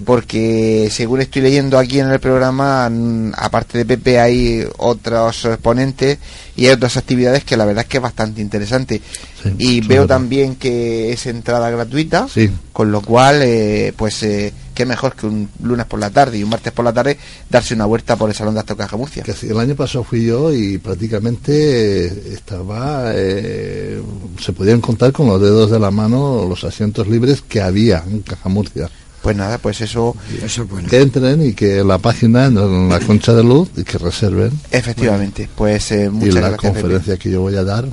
porque 0.04 0.88
según 0.90 1.20
estoy 1.20 1.42
leyendo 1.42 1.78
aquí 1.78 2.00
en 2.00 2.10
el 2.10 2.18
programa, 2.18 2.90
aparte 3.36 3.78
de 3.78 3.84
Pepe 3.84 4.18
hay 4.18 4.66
otros 4.78 5.48
ponentes 5.62 6.18
y 6.56 6.66
hay 6.66 6.72
otras 6.72 6.96
actividades 6.96 7.44
que 7.44 7.56
la 7.56 7.64
verdad 7.64 7.84
es 7.84 7.88
que 7.88 7.98
es 7.98 8.02
bastante 8.02 8.40
interesante. 8.40 9.00
Sí, 9.40 9.54
y 9.58 9.80
veo 9.80 10.02
verdad. 10.02 10.16
también 10.16 10.56
que 10.56 11.12
es 11.12 11.26
entrada 11.26 11.70
gratuita. 11.70 12.26
Sí. 12.28 12.50
Con 12.72 12.90
lo 12.90 13.02
cual, 13.02 13.40
eh, 13.42 13.92
pues, 13.96 14.20
eh, 14.24 14.52
qué 14.78 14.86
mejor 14.86 15.16
que 15.16 15.26
un 15.26 15.48
lunes 15.60 15.86
por 15.86 15.98
la 15.98 16.08
tarde 16.10 16.38
y 16.38 16.44
un 16.44 16.50
martes 16.50 16.72
por 16.72 16.84
la 16.84 16.92
tarde 16.92 17.18
darse 17.50 17.74
una 17.74 17.84
vuelta 17.84 18.14
por 18.14 18.30
el 18.30 18.36
Salón 18.36 18.54
de 18.54 18.60
Actos 18.60 18.76
Caja 18.76 18.96
Murcia. 18.96 19.24
Que 19.24 19.32
sí, 19.32 19.48
el 19.48 19.58
año 19.58 19.74
pasado 19.74 20.04
fui 20.04 20.24
yo 20.24 20.54
y 20.54 20.78
prácticamente 20.78 22.06
eh, 22.06 22.22
estaba, 22.32 23.10
eh, 23.14 24.00
se 24.40 24.52
podían 24.52 24.80
contar 24.80 25.10
con 25.10 25.26
los 25.26 25.40
dedos 25.40 25.72
de 25.72 25.80
la 25.80 25.90
mano 25.90 26.46
los 26.48 26.62
asientos 26.62 27.08
libres 27.08 27.42
que 27.42 27.60
había 27.60 28.04
en 28.08 28.20
Caja 28.20 28.48
Murcia. 28.48 28.88
Pues 29.20 29.36
nada, 29.36 29.58
pues 29.58 29.80
eso, 29.80 30.14
Eso 30.44 30.62
es 30.62 30.68
bueno. 30.70 30.88
Que 30.88 31.00
entren 31.00 31.44
y 31.44 31.52
que 31.52 31.82
la 31.82 31.98
página 31.98 32.46
en 32.46 32.88
la 32.88 33.00
concha 33.00 33.34
de 33.34 33.42
luz 33.42 33.68
y 33.76 33.82
que 33.82 33.98
reserven. 33.98 34.52
efectivamente, 34.70 35.48
pues 35.56 35.90
eh, 35.90 36.04
y 36.04 36.08
muchas 36.08 36.34
la 36.34 36.40
gracias. 36.50 36.60
Pepe. 36.72 36.80
conferencia 36.82 37.16
que 37.16 37.30
yo 37.32 37.40
voy 37.40 37.56
a 37.56 37.64
dar 37.64 37.84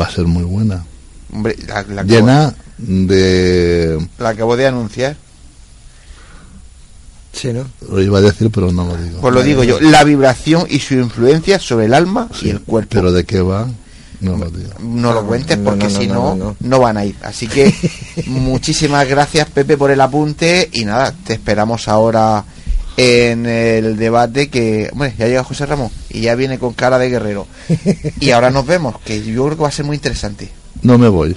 va 0.00 0.04
a 0.06 0.10
ser 0.12 0.26
muy 0.26 0.44
buena. 0.44 0.84
Hombre, 1.32 1.56
la, 1.66 1.82
la 1.82 2.02
acabo- 2.02 2.08
Llena 2.08 2.54
de... 2.78 3.98
la 4.18 4.28
acabo 4.28 4.56
de 4.56 4.66
anunciar. 4.68 5.16
Sí, 7.32 7.52
¿no? 7.52 7.64
Lo 7.88 8.00
iba 8.00 8.18
a 8.18 8.20
decir, 8.20 8.50
pero 8.52 8.70
no 8.72 8.84
lo 8.86 8.96
digo. 8.96 9.20
Pues 9.20 9.34
lo 9.34 9.42
digo 9.42 9.64
yo, 9.64 9.80
la 9.80 10.04
vibración 10.04 10.66
y 10.68 10.80
su 10.80 10.94
influencia 10.94 11.58
sobre 11.58 11.86
el 11.86 11.94
alma 11.94 12.28
Sí, 12.34 12.48
y 12.48 12.50
el 12.50 12.60
cuerpo. 12.60 12.90
Pero 12.90 13.10
de 13.10 13.24
qué 13.24 13.40
va, 13.40 13.68
no 14.20 14.36
lo 14.36 14.50
digo. 14.50 14.70
no 14.80 15.12
lo 15.12 15.26
cuentes 15.26 15.56
porque 15.58 15.84
no, 15.86 15.90
no, 15.90 15.98
si 15.98 16.06
no, 16.06 16.14
no, 16.14 16.34
no, 16.34 16.44
no, 16.44 16.56
no. 16.60 16.78
van 16.78 16.96
a 16.98 17.04
ir. 17.04 17.16
Así 17.22 17.46
que 17.46 17.74
muchísimas 18.26 19.08
gracias 19.08 19.48
Pepe 19.50 19.76
por 19.76 19.90
el 19.90 20.00
apunte 20.00 20.68
y 20.72 20.84
nada, 20.84 21.12
te 21.26 21.32
esperamos 21.32 21.88
ahora 21.88 22.44
en 22.96 23.46
el 23.46 23.96
debate 23.96 24.48
que, 24.48 24.90
hombre, 24.92 25.14
ya 25.18 25.26
llega 25.26 25.44
José 25.44 25.66
Ramón 25.66 25.90
y 26.10 26.20
ya 26.20 26.34
viene 26.34 26.58
con 26.58 26.74
cara 26.74 26.98
de 26.98 27.08
guerrero. 27.10 27.46
Y 28.20 28.30
ahora 28.30 28.50
nos 28.50 28.66
vemos, 28.66 28.96
que 29.04 29.22
yo 29.22 29.44
creo 29.44 29.56
que 29.56 29.62
va 29.62 29.68
a 29.68 29.72
ser 29.72 29.84
muy 29.84 29.96
interesante. 29.96 30.50
No 30.82 30.98
me 30.98 31.08
voy. 31.08 31.36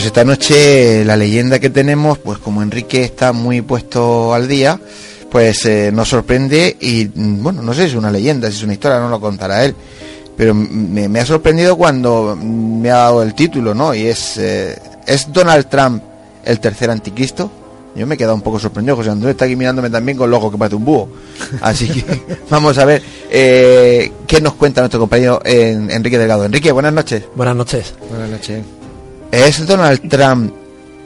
Pues 0.00 0.06
esta 0.06 0.24
noche 0.24 1.04
la 1.04 1.14
leyenda 1.14 1.58
que 1.58 1.68
tenemos, 1.68 2.16
pues 2.16 2.38
como 2.38 2.62
Enrique 2.62 3.04
está 3.04 3.34
muy 3.34 3.60
puesto 3.60 4.32
al 4.32 4.48
día, 4.48 4.80
pues 5.30 5.66
eh, 5.66 5.90
nos 5.92 6.08
sorprende 6.08 6.74
y 6.80 7.04
mm, 7.14 7.42
bueno, 7.42 7.60
no 7.60 7.74
sé 7.74 7.82
si 7.82 7.88
es 7.88 7.94
una 7.96 8.10
leyenda, 8.10 8.48
si 8.50 8.56
es 8.56 8.62
una 8.62 8.72
historia, 8.72 8.98
no 8.98 9.10
lo 9.10 9.20
contará 9.20 9.62
él, 9.62 9.74
pero 10.38 10.54
me, 10.54 11.06
me 11.06 11.20
ha 11.20 11.26
sorprendido 11.26 11.76
cuando 11.76 12.34
me 12.34 12.90
ha 12.90 12.94
dado 12.96 13.22
el 13.22 13.34
título, 13.34 13.74
¿no? 13.74 13.94
Y 13.94 14.06
es, 14.06 14.38
eh, 14.38 14.78
¿es 15.06 15.30
Donald 15.30 15.68
Trump 15.68 16.02
el 16.46 16.58
tercer 16.60 16.88
anticristo? 16.90 17.50
Yo 17.94 18.06
me 18.06 18.14
he 18.14 18.18
quedado 18.18 18.34
un 18.36 18.40
poco 18.40 18.58
sorprendido, 18.58 18.96
José 18.96 19.10
Antonio 19.10 19.32
está 19.32 19.44
aquí 19.44 19.54
mirándome 19.54 19.90
también 19.90 20.16
con 20.16 20.30
el 20.30 20.34
ojo 20.34 20.50
que 20.50 20.56
parece 20.56 20.76
un 20.76 20.84
búho. 20.86 21.10
Así 21.60 21.86
que 21.90 22.22
vamos 22.48 22.78
a 22.78 22.86
ver 22.86 23.02
eh, 23.30 24.10
qué 24.26 24.40
nos 24.40 24.54
cuenta 24.54 24.80
nuestro 24.80 24.98
compañero 24.98 25.42
en- 25.44 25.90
Enrique 25.90 26.16
Delgado. 26.16 26.46
Enrique, 26.46 26.72
buenas 26.72 26.94
noches. 26.94 27.24
Buenas 27.36 27.54
noches. 27.54 27.92
Buenas 28.08 28.30
noches. 28.30 28.64
¿Es 29.32 29.64
Donald 29.64 30.08
Trump 30.08 30.52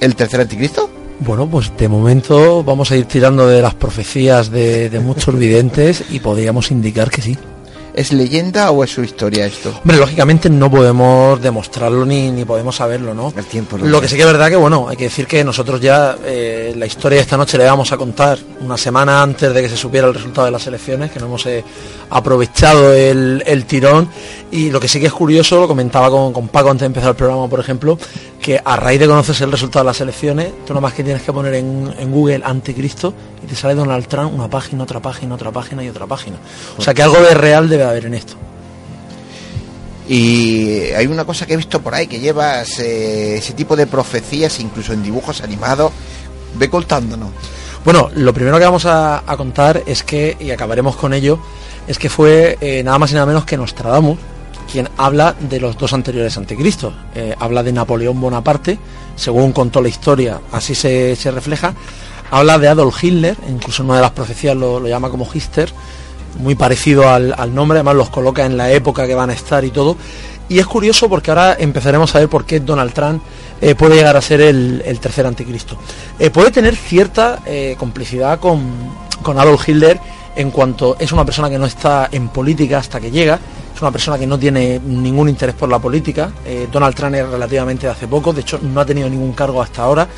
el 0.01 0.15
tercer 0.17 0.41
anticristo? 0.41 0.89
Bueno, 1.21 1.47
pues 1.47 1.77
de 1.77 1.89
momento 1.89 2.65
vamos 2.65 2.91
a 2.91 2.97
ir 2.97 3.05
tirando 3.05 3.47
de 3.47 3.63
las 3.63 3.75
profecías 3.75 4.51
de, 4.51 5.01
muchos 5.03 5.39
videntes 5.39 6.05
y 6.11 6.21
podríamos 6.21 6.71
indicar 6.71 7.11
que 7.11 7.23
sí. 7.23 7.39
¿Es 7.95 8.13
leyenda 8.13 8.73
o 8.73 8.83
es 8.83 8.91
su 8.91 9.05
historia 9.05 9.47
esto? 9.47 9.73
Hombre, 9.79 9.99
lógicamente 9.99 10.51
no 10.51 10.69
podemos 10.69 11.41
demostrarlo 11.41 12.05
ni, 12.05 12.33
ni 12.33 12.45
podemos 12.45 12.75
saberlo, 12.75 13.15
¿no? 13.15 13.33
El 13.37 13.45
tiempo 13.45 13.79
Lo 13.79 14.01
que 14.01 14.09
sí 14.09 14.17
que 14.17 14.23
es 14.23 14.27
verdad 14.27 14.51
que, 14.51 14.57
bueno, 14.57 14.89
hay 14.89 14.97
que 14.97 15.05
decir 15.05 15.29
que 15.29 15.45
nosotros 15.45 15.81
ya 15.81 16.17
eh, 16.25 16.75
la 16.77 16.87
historia 16.87 17.19
de 17.19 17.23
esta 17.23 17.37
noche 17.37 17.57
le 17.57 17.65
vamos 17.65 17.93
a 17.93 17.97
contar 17.97 18.39
una 18.61 18.77
semana 18.77 19.23
antes 19.23 19.55
de 19.55 19.63
que 19.63 19.69
se 19.69 19.77
supiera 19.77 20.09
el 20.09 20.15
resultado 20.15 20.47
de 20.47 20.51
las 20.51 20.67
elecciones, 20.67 21.13
que 21.13 21.21
no 21.21 21.27
hemos 21.27 21.47
eh, 21.47 21.65
aprovechado 22.11 22.93
el, 22.93 23.45
el 23.47 23.65
tirón. 23.65 24.09
Y 24.51 24.71
lo 24.71 24.81
que 24.81 24.89
sí 24.89 24.99
que 24.99 25.07
es 25.07 25.13
curioso, 25.13 25.61
lo 25.61 25.69
comentaba 25.69 26.11
con, 26.11 26.33
con 26.33 26.49
Paco 26.49 26.71
antes 26.71 26.81
de 26.81 26.87
empezar 26.87 27.11
el 27.11 27.17
programa, 27.17 27.49
por 27.49 27.61
ejemplo, 27.61 27.97
que 28.41 28.61
a 28.63 28.77
raíz 28.77 29.01
de 29.01 29.07
conocerse 29.07 29.45
el 29.45 29.53
resultado 29.53 29.85
de 29.85 29.91
las 29.91 30.01
elecciones, 30.01 30.53
tú 30.67 30.75
nada 30.75 30.81
más 30.81 30.95
que 30.95 31.03
tienes 31.03 31.23
que 31.23 31.33
poner 31.33 31.55
en, 31.55 31.95
en 31.99 32.11
Google 32.13 32.43
anticristo 32.45 33.15
y 33.43 33.47
te 33.47 33.57
sale 33.57 33.75
Donald 33.75 34.07
Trump 34.07 34.35
una 34.35 34.49
página, 34.49 34.83
otra 34.83 35.01
página, 35.01 35.35
otra 35.35 35.51
página 35.51 35.83
y 35.83 35.89
otra 35.89 36.07
página. 36.07 36.37
O 36.77 36.83
sea 36.83 36.93
que 36.93 37.03
algo 37.03 37.21
de 37.21 37.35
real 37.35 37.69
debe 37.69 37.84
haber 37.91 38.07
en 38.07 38.15
esto. 38.15 38.35
Y 40.09 40.93
hay 40.95 41.07
una 41.07 41.25
cosa 41.25 41.47
que 41.47 41.55
he 41.55 41.57
visto 41.57 41.81
por 41.81 41.95
ahí, 41.95 42.07
que 42.07 42.21
llevas 42.21 42.79
eh, 42.79 43.39
ese 43.39 43.55
tipo 43.55 43.75
de 43.75 43.87
profecías, 43.87 44.61
incluso 44.61 44.93
en 44.93 45.03
dibujos 45.03 45.41
animados. 45.41 45.93
Ve 46.57 46.69
contándonos. 46.69 47.31
Bueno, 47.85 48.11
lo 48.15 48.33
primero 48.33 48.59
que 48.59 48.65
vamos 48.65 48.87
a, 48.87 49.23
a 49.27 49.37
contar 49.37 49.83
es 49.87 50.03
que, 50.03 50.37
y 50.39 50.51
acabaremos 50.51 50.97
con 50.97 51.13
ello, 51.15 51.39
es 51.87 51.99
que 51.99 52.09
fue 52.09 52.59
eh, 52.61 52.83
nada 52.83 52.99
más 52.99 53.11
y 53.11 53.15
nada 53.15 53.27
menos 53.27 53.45
que 53.45 53.57
Nostradamus 53.57 54.19
quien 54.71 54.89
habla 54.97 55.35
de 55.39 55.61
los 55.61 55.79
dos 55.79 55.93
anteriores 55.93 56.37
anticristos. 56.37 56.95
Eh, 57.15 57.35
habla 57.39 57.63
de 57.63 57.73
Napoleón 57.73 58.21
Bonaparte, 58.21 58.79
según 59.15 59.53
contó 59.53 59.81
la 59.81 59.89
historia, 59.89 60.41
así 60.53 60.75
se, 60.75 61.15
se 61.17 61.31
refleja. 61.31 61.75
Habla 62.31 62.59
de 62.59 62.69
Adolf 62.69 63.05
Hitler, 63.05 63.37
incluso 63.49 63.83
en 63.83 63.91
una 63.91 63.97
de 63.97 64.03
las 64.03 64.11
profecías 64.11 64.57
lo, 64.57 64.81
lo 64.81 64.89
llama 64.89 65.11
como 65.11 65.29
Hitler, 65.33 65.71
muy 66.39 66.55
parecido 66.55 67.09
al, 67.09 67.35
al 67.37 67.55
nombre, 67.55 67.79
además 67.79 67.97
los 67.97 68.11
coloca 68.11 68.45
en 68.45 68.57
la 68.57 68.71
época 68.71 69.07
que 69.07 69.15
van 69.15 69.31
a 69.31 69.33
estar 69.33 69.65
y 69.65 69.71
todo. 69.71 69.97
Y 70.49 70.59
es 70.59 70.67
curioso 70.67 71.09
porque 71.09 71.31
ahora 71.31 71.57
empezaremos 71.59 72.15
a 72.15 72.19
ver 72.19 72.29
por 72.29 72.45
qué 72.45 72.61
Donald 72.61 72.93
Trump 72.93 73.23
eh, 73.61 73.75
puede 73.75 73.97
llegar 73.97 74.17
a 74.17 74.21
ser 74.21 74.43
el, 74.43 74.83
el 74.85 75.01
tercer 75.01 75.27
anticristo. 75.27 75.79
Eh, 76.19 76.31
puede 76.31 76.51
tener 76.51 76.77
cierta 76.77 77.41
eh, 77.47 77.77
complicidad 77.79 78.39
con, 78.39 78.63
con 79.23 79.39
Adolf 79.39 79.67
Hitler 79.67 79.99
en 80.37 80.51
cuanto 80.51 80.97
es 80.99 81.13
una 81.13 81.25
persona 81.25 81.49
que 81.49 81.59
no 81.59 81.65
está 81.65 82.09
en 82.13 82.29
política 82.29 82.79
hasta 82.79 83.01
que 83.01 83.11
llega, 83.11 83.39
es 83.75 83.81
una 83.81 83.91
persona 83.91 84.19
que 84.19 84.27
no 84.27 84.39
tiene 84.39 84.81
ningún 84.85 85.29
interés 85.29 85.55
por 85.55 85.69
la 85.69 85.79
política. 85.79 86.33
Donald 86.73 86.95
Trump 86.95 87.15
es 87.15 87.29
relativamente 87.29 87.87
de 87.87 87.93
hace 87.93 88.09
poco, 88.09 88.33
de 88.33 88.41
hecho 88.41 88.59
no 88.61 88.81
ha 88.81 88.85
tenido 88.85 89.09
ningún 89.09 89.33
cargo 89.33 89.63
hasta 89.63 89.83
ahora. 89.83 90.09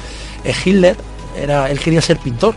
Hitler, 0.65 0.97
era, 1.39 1.71
él 1.71 1.79
quería 1.79 2.01
ser 2.01 2.19
pintor 2.19 2.55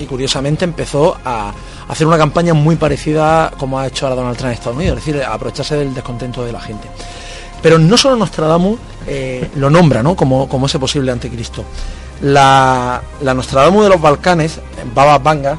y 0.00 0.04
curiosamente 0.04 0.64
empezó 0.64 1.16
a 1.24 1.52
hacer 1.90 2.06
una 2.06 2.18
campaña 2.18 2.54
muy 2.54 2.76
parecida 2.76 3.52
como 3.58 3.78
ha 3.78 3.86
hecho 3.88 4.06
ahora 4.06 4.16
Donald 4.16 4.36
Trump 4.36 4.50
en 4.50 4.54
Estados 4.54 4.76
Unidos, 4.76 4.98
es 4.98 5.04
decir, 5.04 5.22
aprovecharse 5.22 5.76
del 5.76 5.92
descontento 5.92 6.44
de 6.44 6.52
la 6.52 6.60
gente. 6.60 6.88
Pero 7.62 7.78
no 7.78 7.96
solo 7.96 8.16
Nostradamus 8.16 8.78
eh, 9.06 9.50
lo 9.56 9.68
nombra 9.70 10.02
¿no? 10.02 10.14
como, 10.14 10.48
como 10.48 10.66
ese 10.66 10.78
posible 10.78 11.10
anticristo. 11.10 11.64
La, 12.22 13.02
la 13.22 13.34
Nostradamus 13.34 13.84
de 13.84 13.88
los 13.88 14.00
Balcanes, 14.00 14.60
Baba 14.94 15.18
Vanga, 15.18 15.58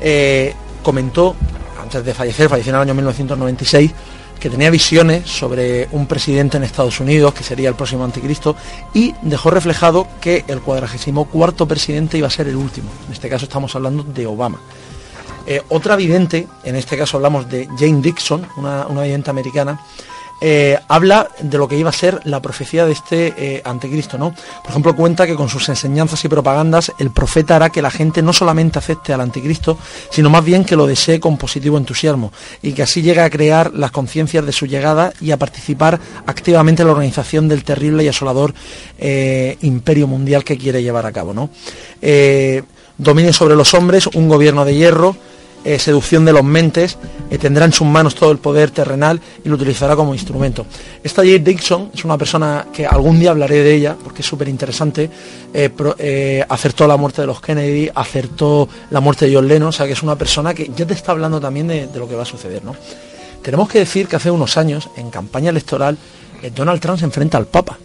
eh, 0.00 0.54
comentó, 0.82 1.34
antes 1.82 2.04
de 2.04 2.14
fallecer, 2.14 2.48
falleció 2.48 2.70
en 2.70 2.76
el 2.76 2.82
año 2.82 2.94
1996, 2.94 3.92
que 4.38 4.50
tenía 4.50 4.70
visiones 4.70 5.28
sobre 5.28 5.88
un 5.92 6.06
presidente 6.06 6.58
en 6.58 6.62
Estados 6.62 7.00
Unidos 7.00 7.34
que 7.34 7.42
sería 7.42 7.70
el 7.70 7.74
próximo 7.74 8.04
anticristo 8.04 8.54
y 8.94 9.14
dejó 9.22 9.50
reflejado 9.50 10.06
que 10.20 10.44
el 10.46 10.60
cuadragésimo 10.60 11.24
cuarto 11.24 11.66
presidente 11.66 12.18
iba 12.18 12.28
a 12.28 12.30
ser 12.30 12.46
el 12.46 12.56
último. 12.56 12.90
En 13.06 13.14
este 13.14 13.28
caso 13.28 13.46
estamos 13.46 13.74
hablando 13.74 14.04
de 14.04 14.26
Obama. 14.26 14.58
Eh, 15.46 15.62
otra 15.68 15.94
vidente, 15.94 16.48
en 16.64 16.74
este 16.74 16.96
caso 16.96 17.16
hablamos 17.16 17.48
de 17.48 17.68
Jane 17.78 18.00
Dixon, 18.00 18.46
una, 18.56 18.86
una 18.88 19.02
vidente 19.02 19.30
americana, 19.30 19.80
eh, 20.38 20.78
habla 20.88 21.30
de 21.40 21.56
lo 21.56 21.66
que 21.66 21.78
iba 21.78 21.88
a 21.88 21.92
ser 21.94 22.20
la 22.24 22.42
profecía 22.42 22.84
de 22.84 22.92
este 22.92 23.32
eh, 23.38 23.62
anticristo, 23.64 24.18
¿no? 24.18 24.34
Por 24.62 24.70
ejemplo, 24.70 24.94
cuenta 24.94 25.26
que 25.26 25.34
con 25.34 25.48
sus 25.48 25.66
enseñanzas 25.70 26.22
y 26.24 26.28
propagandas 26.28 26.92
el 26.98 27.10
profeta 27.10 27.56
hará 27.56 27.70
que 27.70 27.80
la 27.80 27.90
gente 27.90 28.20
no 28.20 28.34
solamente 28.34 28.78
acepte 28.78 29.14
al 29.14 29.22
anticristo, 29.22 29.78
sino 30.10 30.28
más 30.28 30.44
bien 30.44 30.64
que 30.64 30.76
lo 30.76 30.86
desee 30.86 31.20
con 31.20 31.38
positivo 31.38 31.78
entusiasmo 31.78 32.32
y 32.60 32.72
que 32.72 32.82
así 32.82 33.00
llegue 33.00 33.22
a 33.22 33.30
crear 33.30 33.72
las 33.72 33.92
conciencias 33.92 34.44
de 34.44 34.52
su 34.52 34.66
llegada 34.66 35.12
y 35.22 35.30
a 35.30 35.38
participar 35.38 35.98
activamente 36.26 36.82
en 36.82 36.88
la 36.88 36.92
organización 36.92 37.48
del 37.48 37.64
terrible 37.64 38.04
y 38.04 38.08
asolador 38.08 38.52
imperio 39.62 40.06
mundial 40.06 40.44
que 40.44 40.58
quiere 40.58 40.82
llevar 40.82 41.06
a 41.06 41.12
cabo, 41.12 41.32
¿no? 41.32 41.48
Domine 42.98 43.32
sobre 43.32 43.56
los 43.56 43.74
hombres 43.74 44.06
un 44.06 44.28
gobierno 44.28 44.64
de 44.64 44.74
hierro, 44.74 45.16
eh, 45.66 45.78
seducción 45.80 46.24
de 46.24 46.32
los 46.32 46.44
mentes, 46.44 46.96
eh, 47.28 47.38
tendrá 47.38 47.64
en 47.64 47.72
sus 47.72 47.86
manos 47.86 48.14
todo 48.14 48.30
el 48.30 48.38
poder 48.38 48.70
terrenal 48.70 49.20
y 49.44 49.48
lo 49.48 49.56
utilizará 49.56 49.96
como 49.96 50.14
instrumento. 50.14 50.64
Esta 51.02 51.22
Jade 51.22 51.40
Dixon 51.40 51.90
es 51.92 52.04
una 52.04 52.16
persona 52.16 52.68
que 52.72 52.86
algún 52.86 53.18
día 53.18 53.30
hablaré 53.30 53.64
de 53.64 53.74
ella 53.74 53.96
porque 54.02 54.22
es 54.22 54.26
súper 54.26 54.48
interesante. 54.48 55.10
eh, 55.52 55.70
eh, 55.98 56.44
acertó 56.48 56.86
la 56.86 56.96
muerte 56.96 57.22
de 57.22 57.26
los 57.26 57.40
Kennedy, 57.40 57.90
acertó 57.92 58.68
la 58.90 59.00
muerte 59.00 59.26
de 59.26 59.34
John 59.34 59.48
Lennon, 59.48 59.68
o 59.70 59.72
sea 59.72 59.86
que 59.86 59.92
es 59.92 60.02
una 60.02 60.16
persona 60.16 60.54
que 60.54 60.70
ya 60.76 60.86
te 60.86 60.94
está 60.94 61.12
hablando 61.12 61.40
también 61.40 61.66
de, 61.66 61.88
de 61.88 61.98
lo 61.98 62.08
que 62.08 62.14
va 62.14 62.22
a 62.22 62.26
suceder, 62.26 62.64
¿no? 62.64 62.76
Tenemos 63.42 63.68
que 63.68 63.80
decir 63.80 64.06
que 64.06 64.16
hace 64.16 64.30
unos 64.30 64.56
años, 64.56 64.88
en 64.96 65.10
campaña 65.10 65.50
electoral, 65.50 65.96
Donald 66.54 66.80
Trump 66.80 66.98
se 66.98 67.04
enfrenta 67.04 67.38
al 67.38 67.46
Papa. 67.46 67.78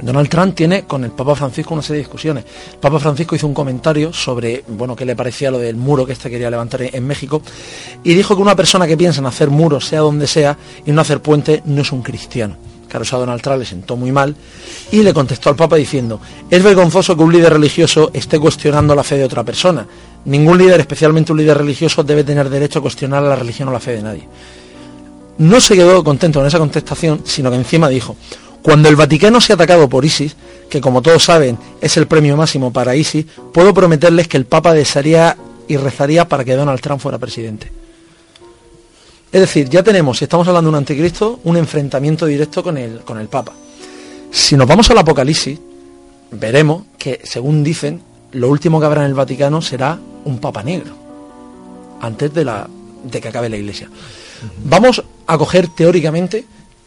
Donald 0.00 0.28
Trump 0.28 0.54
tiene 0.54 0.82
con 0.84 1.04
el 1.04 1.10
Papa 1.10 1.34
Francisco 1.34 1.72
una 1.72 1.82
serie 1.82 1.98
de 1.98 2.04
discusiones. 2.04 2.44
El 2.74 2.78
Papa 2.78 2.98
Francisco 2.98 3.34
hizo 3.34 3.46
un 3.46 3.54
comentario 3.54 4.12
sobre, 4.12 4.62
bueno, 4.68 4.94
qué 4.94 5.04
le 5.04 5.16
parecía 5.16 5.50
lo 5.50 5.58
del 5.58 5.76
muro 5.76 6.04
que 6.04 6.12
este 6.12 6.28
quería 6.28 6.50
levantar 6.50 6.82
en, 6.82 7.06
México 7.06 7.40
y 8.04 8.14
dijo 8.14 8.36
que 8.36 8.42
una 8.42 8.56
persona 8.56 8.86
que 8.86 8.96
piensa 8.96 9.20
en 9.20 9.26
hacer 9.26 9.48
muros, 9.48 9.86
sea 9.86 10.00
donde 10.00 10.26
sea, 10.26 10.58
y 10.84 10.92
no 10.92 11.00
hacer 11.00 11.20
puente, 11.20 11.62
no 11.64 11.82
es 11.82 11.92
un 11.92 12.02
cristiano. 12.02 12.56
Claro, 12.88 13.04
eso 13.04 13.16
a 13.16 13.20
Donald 13.20 13.40
Trump 13.40 13.58
le 13.58 13.64
sentó 13.64 13.96
muy 13.96 14.12
mal 14.12 14.36
y 14.92 15.02
le 15.02 15.12
contestó 15.12 15.48
al 15.48 15.56
Papa 15.56 15.76
diciendo, 15.76 16.20
es 16.50 16.62
vergonzoso 16.62 17.16
que 17.16 17.22
un 17.22 17.32
líder 17.32 17.54
religioso 17.54 18.10
esté 18.12 18.38
cuestionando 18.38 18.94
la 18.94 19.02
fe 19.02 19.16
de 19.16 19.24
otra 19.24 19.44
persona. 19.44 19.86
Ningún 20.26 20.58
líder, 20.58 20.80
especialmente 20.80 21.32
un 21.32 21.38
líder 21.38 21.58
religioso, 21.58 22.02
debe 22.04 22.22
tener 22.22 22.50
derecho 22.50 22.80
a 22.80 22.82
cuestionar 22.82 23.22
la 23.22 23.36
religión 23.36 23.68
o 23.68 23.72
la 23.72 23.80
fe 23.80 23.92
de 23.92 24.02
nadie. 24.02 24.28
No 25.38 25.60
se 25.60 25.74
quedó 25.74 26.02
contento 26.02 26.38
con 26.38 26.46
esa 26.46 26.58
contestación, 26.58 27.20
sino 27.24 27.50
que 27.50 27.56
encima 27.56 27.88
dijo, 27.88 28.16
cuando 28.66 28.88
el 28.88 28.96
Vaticano 28.96 29.40
sea 29.40 29.54
atacado 29.54 29.88
por 29.88 30.04
ISIS, 30.04 30.34
que 30.68 30.80
como 30.80 31.00
todos 31.00 31.22
saben 31.22 31.56
es 31.80 31.96
el 31.98 32.08
premio 32.08 32.36
máximo 32.36 32.72
para 32.72 32.96
ISIS, 32.96 33.24
puedo 33.52 33.72
prometerles 33.72 34.26
que 34.26 34.36
el 34.36 34.44
Papa 34.44 34.74
desearía 34.74 35.36
y 35.68 35.76
rezaría 35.76 36.28
para 36.28 36.44
que 36.44 36.56
Donald 36.56 36.80
Trump 36.80 37.00
fuera 37.00 37.16
presidente. 37.16 37.70
Es 39.30 39.40
decir, 39.40 39.68
ya 39.68 39.84
tenemos, 39.84 40.18
si 40.18 40.24
estamos 40.24 40.48
hablando 40.48 40.68
de 40.68 40.74
un 40.74 40.78
anticristo, 40.78 41.38
un 41.44 41.56
enfrentamiento 41.56 42.26
directo 42.26 42.64
con 42.64 42.76
el, 42.76 43.02
con 43.02 43.20
el 43.20 43.28
Papa. 43.28 43.52
Si 44.32 44.56
nos 44.56 44.66
vamos 44.66 44.90
al 44.90 44.98
Apocalipsis, 44.98 45.60
veremos 46.32 46.86
que, 46.98 47.20
según 47.22 47.62
dicen, 47.62 48.02
lo 48.32 48.50
último 48.50 48.80
que 48.80 48.86
habrá 48.86 49.02
en 49.02 49.10
el 49.10 49.14
Vaticano 49.14 49.62
será 49.62 49.96
un 50.24 50.40
Papa 50.40 50.64
negro, 50.64 50.92
antes 52.00 52.34
de, 52.34 52.44
la, 52.44 52.68
de 53.04 53.20
que 53.20 53.28
acabe 53.28 53.48
la 53.48 53.58
Iglesia. 53.58 53.88
Vamos 54.64 55.04
a 55.24 55.38
coger 55.38 55.68
teóricamente 55.68 56.44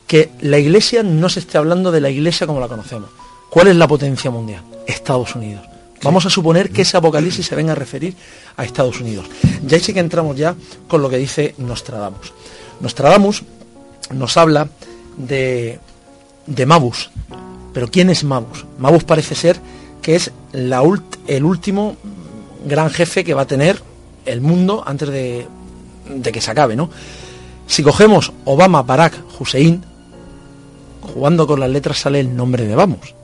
que 0.09 0.31
la 0.41 0.57
Iglesia 0.57 1.03
no 1.03 1.29
se 1.29 1.39
esté 1.39 1.59
hablando 1.59 1.91
de 1.91 2.01
la 2.01 2.09
Iglesia 2.09 2.47
como 2.47 2.59
la 2.59 2.67
conocemos. 2.67 3.11
¿Cuál 3.51 3.67
es 3.67 3.75
la 3.75 3.87
potencia 3.87 4.31
mundial? 4.31 4.63
Estados 4.87 5.35
Unidos. 5.35 5.63
Vamos 6.01 6.25
a 6.25 6.31
suponer 6.31 6.71
que 6.71 6.81
ese 6.81 6.97
apocalipsis 6.97 7.45
se 7.45 7.55
venga 7.55 7.73
a 7.73 7.75
referir 7.75 8.15
a 8.57 8.63
Estados 8.65 8.99
Unidos. 9.01 9.27
Ya 9.63 9.77
ahí 9.77 9.83
sí 9.83 9.93
que 9.93 9.99
entramos 9.99 10.35
ya 10.35 10.55
con 10.87 11.03
lo 11.03 11.11
que 11.11 11.17
dice 11.17 11.53
Nostradamus. 11.59 12.33
Nostradamus 12.79 13.43
nos 14.11 14.35
habla 14.35 14.67
de, 15.15 15.77
de 16.47 16.65
Mabus. 16.65 17.11
Pero 17.71 17.87
¿quién 17.87 18.09
es 18.09 18.23
Mabus? 18.23 18.65
Mabus 18.79 19.03
parece 19.03 19.35
ser 19.35 19.59
que 20.01 20.15
es 20.15 20.31
la 20.53 20.81
ult- 20.81 21.19
el 21.27 21.43
último 21.43 21.97
gran 22.65 22.89
jefe 22.89 23.23
que 23.23 23.35
va 23.35 23.43
a 23.43 23.47
tener 23.47 23.79
el 24.25 24.41
mundo 24.41 24.81
antes 24.87 25.09
de, 25.09 25.45
de 26.09 26.31
que 26.31 26.41
se 26.41 26.49
acabe, 26.49 26.75
¿no? 26.75 26.89
Si 27.67 27.83
cogemos 27.83 28.31
Obama, 28.45 28.81
Barack, 28.81 29.13
Hussein, 29.39 29.85
jugando 31.13 31.47
con 31.47 31.59
las 31.59 31.69
letras 31.69 31.99
sale 31.99 32.19
el 32.19 32.35
nombre 32.35 32.65
de 32.65 32.75
Vamos. 32.75 33.15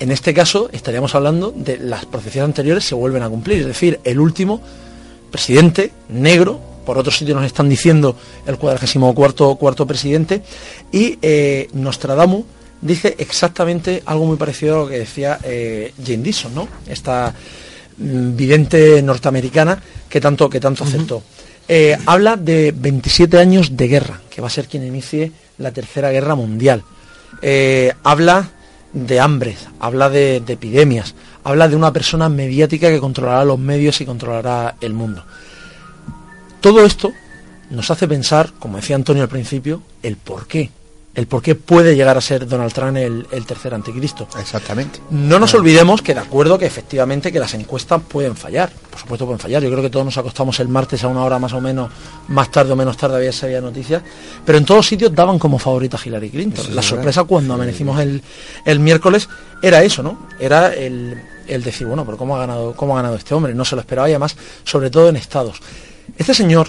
en 0.00 0.10
este 0.10 0.34
caso 0.34 0.68
estaríamos 0.72 1.14
hablando 1.14 1.52
de 1.54 1.78
las 1.78 2.06
profecías 2.06 2.44
anteriores 2.44 2.84
se 2.84 2.94
vuelven 2.94 3.22
a 3.22 3.28
cumplir, 3.28 3.60
es 3.60 3.66
decir, 3.66 4.00
el 4.04 4.18
último 4.18 4.60
presidente 5.30 5.92
negro, 6.08 6.60
por 6.84 6.98
otro 6.98 7.10
sitio 7.10 7.34
nos 7.34 7.44
están 7.44 7.68
diciendo 7.68 8.16
el 8.46 8.58
cuadragésimo 8.58 9.14
cuarto, 9.14 9.54
cuarto 9.56 9.86
presidente, 9.86 10.42
y 10.92 11.18
eh, 11.22 11.68
Nostradamus 11.72 12.44
dice 12.80 13.14
exactamente 13.18 14.02
algo 14.04 14.26
muy 14.26 14.36
parecido 14.36 14.74
a 14.74 14.78
lo 14.84 14.88
que 14.88 14.98
decía 14.98 15.38
eh, 15.42 15.92
Jane 16.04 16.22
Dixon, 16.22 16.54
¿no? 16.54 16.68
Esta 16.86 17.34
mm, 17.96 18.36
vidente 18.36 19.02
norteamericana 19.02 19.82
que 20.08 20.20
tanto, 20.20 20.50
que 20.50 20.60
tanto 20.60 20.84
aceptó. 20.84 21.22
Eh, 21.68 21.96
habla 22.06 22.36
de 22.36 22.74
27 22.76 23.38
años 23.38 23.76
de 23.76 23.88
guerra, 23.88 24.20
que 24.28 24.42
va 24.42 24.48
a 24.48 24.50
ser 24.50 24.66
quien 24.66 24.84
inicie 24.84 25.32
la 25.58 25.72
tercera 25.72 26.10
guerra 26.10 26.34
mundial. 26.34 26.82
habla 28.02 28.50
de 28.92 29.20
hambres, 29.20 29.68
habla 29.80 30.10
de, 30.10 30.36
epidemias, 30.36 31.14
habla 31.44 31.68
de 31.68 31.76
una 31.76 31.92
persona 31.92 32.28
mediática 32.28 32.90
que 32.90 33.00
controlará 33.00 33.44
los 33.44 33.58
medios 33.58 34.00
y 34.00 34.06
controlará 34.06 34.76
el 34.80 34.92
mundo. 34.92 35.24
Todo 36.60 36.84
esto 36.84 37.12
nos 37.70 37.90
hace 37.90 38.06
pensar, 38.06 38.52
como 38.58 38.76
decía 38.76 38.96
Antonio 38.96 39.22
al 39.22 39.28
principio, 39.28 39.82
el 40.02 40.16
por 40.16 40.46
qué 40.46 40.70
el 41.14 41.26
por 41.26 41.42
qué 41.42 41.54
puede 41.54 41.94
llegar 41.94 42.16
a 42.16 42.20
ser 42.22 42.46
Donald 42.48 42.72
Trump 42.72 42.96
el, 42.96 43.26
tercer 43.46 43.74
anticristo. 43.74 44.26
Exactamente. 44.40 45.00
No 45.10 45.38
nos 45.38 45.52
olvidemos 45.54 46.00
que 46.00 46.14
de 46.14 46.20
acuerdo 46.20 46.58
que 46.58 46.64
efectivamente 46.64 47.30
que 47.30 47.38
las 47.38 47.52
encuestas 47.52 48.00
pueden 48.08 48.34
fallar, 48.34 48.70
por 48.90 48.98
supuesto 48.98 49.26
pueden 49.26 49.38
fallar. 49.38 49.62
Yo 49.62 49.70
creo 49.70 49.82
que 49.82 49.90
todos 49.90 50.06
nos 50.06 50.16
acostamos 50.16 50.58
el 50.60 50.68
martes 50.68 51.04
a 51.04 51.08
una 51.08 51.22
hora 51.22 51.38
más 51.38 51.52
o 51.52 51.60
menos, 51.60 51.90
más 52.28 52.50
tarde 52.50 52.72
o 52.72 52.76
menos 52.76 52.96
tarde 52.96 53.16
había 53.16 53.32
sabía 53.32 53.60
noticias, 53.60 54.02
pero 54.44 54.56
en 54.56 54.64
todos 54.64 54.86
sitios 54.86 55.14
daban 55.14 55.38
como 55.38 55.58
favorita 55.58 55.98
a 55.98 56.00
Hillary 56.02 56.30
Clinton. 56.30 56.74
la 56.74 56.82
sorpresa 56.82 57.24
cuando 57.24 57.54
amanecimos 57.54 58.00
el, 58.00 58.22
el, 58.64 58.80
miércoles 58.80 59.28
era 59.60 59.82
eso, 59.82 60.02
¿no? 60.02 60.28
Era 60.40 60.74
el, 60.74 61.20
el 61.46 61.62
decir, 61.62 61.86
bueno, 61.86 62.06
pero 62.06 62.16
¿cómo 62.16 62.36
ha 62.36 62.40
ganado, 62.40 62.74
cómo 62.74 62.94
ha 62.94 63.02
ganado 63.02 63.16
este 63.16 63.34
hombre? 63.34 63.54
No 63.54 63.66
se 63.66 63.74
lo 63.74 63.82
esperaba 63.82 64.08
y 64.08 64.12
además, 64.12 64.34
sobre 64.64 64.88
todo 64.88 65.10
en 65.10 65.16
estados. 65.16 65.60
Este 66.16 66.32
señor 66.32 66.68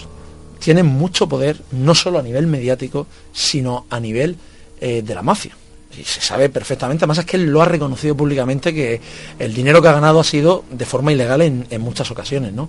tiene 0.58 0.82
mucho 0.82 1.28
poder, 1.28 1.60
no 1.72 1.94
solo 1.94 2.18
a 2.18 2.22
nivel 2.22 2.46
mediático, 2.46 3.06
sino 3.32 3.86
a 3.90 4.00
nivel 4.00 4.36
eh, 4.80 5.02
de 5.02 5.14
la 5.14 5.22
mafia. 5.22 5.56
Y 5.98 6.02
se 6.04 6.20
sabe 6.20 6.48
perfectamente, 6.48 7.04
además 7.04 7.18
es 7.18 7.24
que 7.24 7.36
él 7.36 7.46
lo 7.46 7.62
ha 7.62 7.66
reconocido 7.66 8.16
públicamente 8.16 8.74
que 8.74 9.00
el 9.38 9.54
dinero 9.54 9.80
que 9.80 9.88
ha 9.88 9.92
ganado 9.92 10.18
ha 10.18 10.24
sido 10.24 10.64
de 10.70 10.84
forma 10.84 11.12
ilegal 11.12 11.42
en, 11.42 11.80
muchas 11.80 12.10
ocasiones, 12.10 12.52
¿no? 12.52 12.68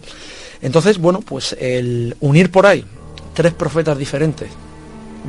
Entonces, 0.61 0.99
bueno, 0.99 1.21
pues 1.21 1.55
el 1.59 2.15
unir 2.19 2.51
por 2.51 2.67
ahí 2.67 2.85
tres 3.33 3.53
profetas 3.53 3.97
diferentes, 3.97 4.49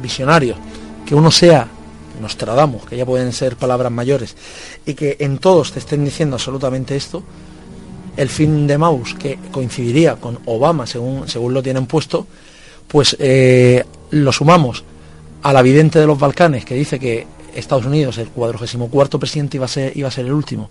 visionarios, 0.03 0.59
que 1.07 1.15
uno 1.15 1.31
sea 1.31 1.69
Nostradamus, 2.21 2.85
que 2.85 2.97
ya 2.97 3.07
pueden 3.07 3.33
ser 3.33 3.57
palabras 3.57 3.93
mayores, 3.93 4.37
y 4.85 4.95
que 4.95 5.17
en 5.21 5.39
todos 5.39 5.73
te 5.73 5.79
estén 5.79 6.05
diciendo 6.05 6.37
absolutamente 6.37 6.97
esto, 6.97 7.23
el 8.17 8.29
fin 8.29 8.67
de 8.67 8.79
Maus, 8.79 9.15
que 9.15 9.39
coincidiría 9.51 10.17
con 10.17 10.39
Obama, 10.47 10.87
según, 10.87 11.29
según 11.29 11.53
lo 11.53 11.63
tienen 11.63 11.87
puesto, 11.87 12.27
pues 12.89 13.17
eh, 13.19 13.85
lo 14.11 14.33
sumamos 14.33 14.85
a 15.43 15.53
la 15.53 15.63
vidente 15.63 15.99
de 15.99 16.07
los 16.07 16.19
Balcanes 16.19 16.65
que 16.65 16.75
dice 16.75 16.99
que 16.99 17.27
Estados 17.55 17.87
Unidos, 17.87 18.19
el 18.19 18.29
cuadragésimo 18.29 18.91
cuarto 18.91 19.19
presidente, 19.19 19.57
iba 19.57 19.67
a, 19.67 19.69
ser, 19.69 19.97
iba 19.97 20.09
a 20.09 20.11
ser 20.11 20.27
el 20.27 20.33
último, 20.33 20.71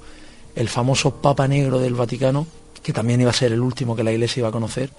el 0.55 0.69
famoso 0.69 1.15
Papa 1.15 1.47
Negro 1.47 1.79
del 1.79 1.95
Vaticano, 1.95 2.45
que 2.83 2.93
también 2.93 3.21
iba 3.21 3.31
a 3.31 3.33
ser 3.33 3.51
el 3.51 3.61
último 3.61 3.95
que 3.95 4.03
la 4.03 4.11
Iglesia 4.11 4.41
iba 4.41 4.49
a 4.49 4.51
conocer, 4.51 4.89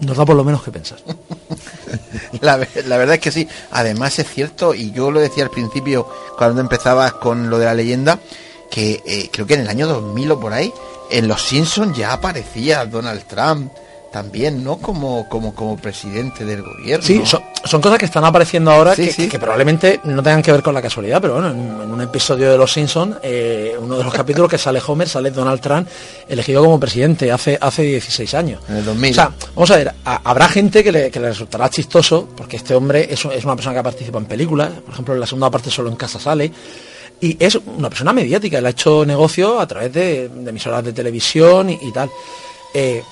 nos 0.00 0.16
da 0.16 0.24
por 0.24 0.36
lo 0.36 0.44
menos 0.44 0.62
que 0.62 0.72
pensar. 0.72 0.98
La, 2.40 2.56
verdad 2.56 3.14
es 3.14 3.20
que 3.20 3.30
sí. 3.30 3.48
Además 3.70 4.18
es 4.18 4.28
cierto, 4.28 4.74
y 4.74 4.90
yo 4.90 5.10
lo 5.10 5.20
decía 5.20 5.44
al 5.44 5.50
principio, 5.50 6.06
cuando 6.36 6.60
empezabas 6.60 7.14
con 7.14 7.48
lo 7.48 7.58
de 7.58 7.64
la 7.64 7.74
leyenda, 7.74 8.18
que 8.70 9.02
eh, 9.06 9.30
creo 9.32 9.46
que 9.46 9.54
en 9.54 9.60
el 9.60 9.68
año 9.68 9.86
2000 9.86 10.32
o 10.32 10.40
por 10.40 10.52
ahí, 10.52 10.72
en 11.10 11.28
Los 11.28 11.42
Simpsons 11.42 11.96
ya 11.96 12.12
aparecía 12.12 12.84
Donald 12.84 13.24
Trump 13.26 13.72
también, 14.16 14.64
¿no? 14.64 14.78
Como, 14.78 15.28
como, 15.28 15.54
como 15.54 15.76
presidente 15.76 16.46
del 16.46 16.62
gobierno. 16.62 17.04
Sí, 17.04 17.20
son, 17.26 17.82
cosas 17.82 17.98
que 17.98 18.06
están 18.06 18.24
apareciendo 18.24 18.70
ahora 18.70 18.96
que, 18.96 19.10
que, 19.28 19.38
probablemente 19.38 20.00
no 20.04 20.22
tengan 20.22 20.40
que 20.40 20.50
ver 20.52 20.62
con 20.62 20.72
la 20.72 20.80
casualidad, 20.80 21.20
pero 21.20 21.34
bueno, 21.34 21.50
en, 21.50 21.92
un 21.92 22.00
episodio 22.00 22.50
de 22.50 22.56
Los 22.56 22.72
Simpsons, 22.72 23.18
eh, 23.22 23.76
uno 23.78 23.98
de 23.98 24.04
los 24.04 24.14
capítulos 24.14 24.48
que 24.48 24.56
sale 24.56 24.80
Homer, 24.86 25.06
sale 25.06 25.30
Donald 25.30 25.60
Trump 25.60 25.86
elegido 26.26 26.64
como 26.64 26.80
presidente 26.80 27.30
hace, 27.30 27.58
hace 27.60 27.82
16 27.82 28.32
años. 28.32 28.62
En 28.70 28.76
el 28.76 28.86
2000. 28.86 29.10
O 29.10 29.14
sea, 29.14 29.32
vamos 29.54 29.70
a 29.70 29.76
ver, 29.76 29.94
habrá 30.02 30.48
gente 30.48 30.82
que 30.82 30.92
le, 30.92 31.10
que 31.10 31.20
le, 31.20 31.28
resultará 31.28 31.68
chistoso, 31.68 32.26
porque 32.34 32.56
este 32.56 32.74
hombre 32.74 33.08
es, 33.10 33.22
es 33.22 33.44
una 33.44 33.54
persona 33.54 33.76
que 33.76 33.82
participa 33.82 34.16
en 34.16 34.24
películas, 34.24 34.70
por 34.82 34.94
ejemplo, 34.94 35.12
en 35.12 35.20
la 35.20 35.26
segunda 35.26 35.50
parte 35.50 35.68
solo 35.68 35.90
en 35.90 35.96
casa 35.96 36.18
sale, 36.18 36.50
y 37.20 37.36
es 37.38 37.54
una 37.54 37.90
persona 37.90 38.14
mediática, 38.14 38.58
él 38.58 38.66
ha 38.66 38.70
hecho 38.70 39.04
negocio 39.04 39.60
a 39.60 39.66
través 39.66 39.92
de, 39.92 40.24
emisoras 40.24 40.82
de 40.84 40.94
televisión 40.94 41.68
y 41.68 41.92
tal. 41.92 42.10
Eh, 42.78 43.02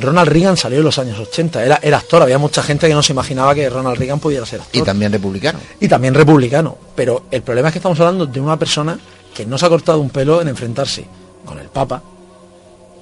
Ronald 0.00 0.28
Reagan 0.28 0.56
salió 0.56 0.78
en 0.78 0.84
los 0.84 0.98
años 0.98 1.16
80, 1.16 1.64
era, 1.64 1.78
era, 1.80 1.98
actor, 1.98 2.20
había 2.22 2.38
mucha 2.38 2.60
gente 2.60 2.88
que 2.88 2.94
no 2.94 3.04
se 3.04 3.12
imaginaba 3.12 3.54
que 3.54 3.70
Ronald 3.70 3.96
Reagan 3.96 4.18
pudiera 4.18 4.44
ser 4.44 4.60
actor. 4.60 4.82
Y 4.82 4.84
también 4.84 5.12
republicano. 5.12 5.60
Y 5.78 5.86
también 5.86 6.12
republicano, 6.12 6.76
pero 6.96 7.26
el 7.30 7.40
problema 7.42 7.68
es 7.68 7.72
que 7.72 7.78
estamos 7.78 8.00
hablando 8.00 8.26
de 8.26 8.40
una 8.40 8.58
persona 8.58 8.98
que 9.32 9.46
no 9.46 9.56
se 9.56 9.66
ha 9.66 9.68
cortado 9.68 10.00
un 10.00 10.10
pelo 10.10 10.42
en 10.42 10.48
enfrentarse 10.48 11.04
con 11.44 11.56
el 11.60 11.68
Papa, 11.68 12.02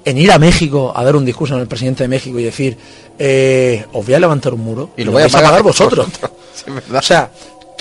en 0.05 0.15
ir 0.19 0.31
a 0.31 0.37
México 0.37 0.93
a 0.95 1.03
dar 1.03 1.15
un 1.15 1.25
discurso 1.25 1.55
en 1.55 1.61
el 1.61 1.67
presidente 1.67 2.03
de 2.03 2.07
México 2.07 2.37
y 2.37 2.43
decir, 2.43 2.77
eh, 3.17 3.83
os 3.91 4.05
voy 4.05 4.13
a 4.13 4.19
levantar 4.19 4.53
un 4.53 4.61
muro 4.61 4.91
y 4.95 5.03
lo, 5.03 5.13
voy 5.13 5.23
a 5.23 5.27
pagar, 5.27 5.63
vosotros. 5.63 6.05
o 6.93 7.01
sea, 7.01 7.31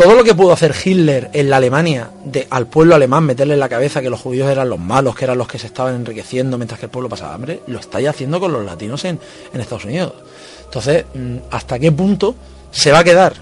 todo 0.01 0.15
lo 0.15 0.25
que 0.25 0.35
pudo 0.35 0.53
hacer 0.55 0.75
Hitler 0.83 1.29
en 1.35 1.51
la 1.51 1.59
Alemania, 1.59 2.09
de, 2.25 2.47
al 2.49 2.67
pueblo 2.69 2.95
alemán, 2.95 3.23
meterle 3.25 3.53
en 3.53 3.61
la 3.61 3.69
cabeza 3.69 4.01
que 4.01 4.09
los 4.09 4.19
judíos 4.19 4.49
eran 4.49 4.71
los 4.71 4.79
malos, 4.79 5.15
que 5.15 5.27
eran 5.27 5.37
los 5.37 5.47
que 5.47 5.59
se 5.59 5.67
estaban 5.67 5.95
enriqueciendo 5.95 6.57
mientras 6.57 6.81
que 6.81 6.87
el 6.87 6.91
pueblo 6.91 7.11
pasaba 7.11 7.35
hambre, 7.35 7.61
lo 7.67 7.79
está 7.79 8.01
ya 8.01 8.09
haciendo 8.09 8.41
con 8.41 8.51
los 8.51 8.65
latinos 8.65 9.05
en, 9.05 9.21
Estados 9.53 9.85
Unidos. 9.85 10.15
Entonces, 10.65 11.05
mm, 11.13 11.37
¿hasta 11.51 11.79
qué 11.79 11.93
punto 11.93 12.35
se 12.71 12.91
va 12.93 13.01
a 13.01 13.05
quedar 13.05 13.35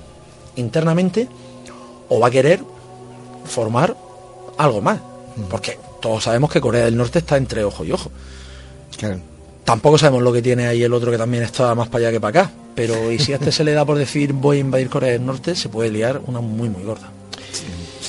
internamente 0.56 1.28
o 2.08 2.18
va 2.18 2.26
a 2.26 2.30
querer 2.32 2.60
formar 3.44 3.96
algo 4.56 4.80
más? 4.80 4.98
Mm. 5.36 5.42
Porque 5.48 5.78
todos 6.02 6.24
sabemos 6.24 6.50
que 6.50 6.60
Corea 6.60 6.86
del 6.86 6.96
Norte 6.96 7.20
está 7.20 7.36
entre 7.36 7.62
ojo 7.62 7.84
y 7.84 7.92
ojo. 7.92 8.10
Tampoco 9.68 9.98
sabemos 9.98 10.22
lo 10.22 10.32
que 10.32 10.42
tiene 10.42 10.66
ahí 10.66 10.82
el 10.82 10.92
otro 10.92 11.10
que 11.10 11.18
también 11.18 11.42
está 11.44 11.74
más 11.74 11.88
para 11.88 12.06
allá 12.06 12.12
que 12.12 12.20
para 12.20 12.40
acá 12.40 12.50
pero 12.78 13.10
y 13.10 13.18
si 13.18 13.32
a 13.32 13.36
este 13.38 13.50
se 13.50 13.64
le 13.64 13.72
da 13.72 13.84
por 13.84 13.98
decir 13.98 14.32
voy 14.32 14.58
a 14.58 14.60
invadir 14.60 14.88
Corea 14.88 15.10
del 15.10 15.26
Norte, 15.26 15.56
se 15.56 15.68
puede 15.68 15.90
liar 15.90 16.20
una 16.28 16.40
muy 16.40 16.68
muy 16.68 16.84
gorda. 16.84 17.10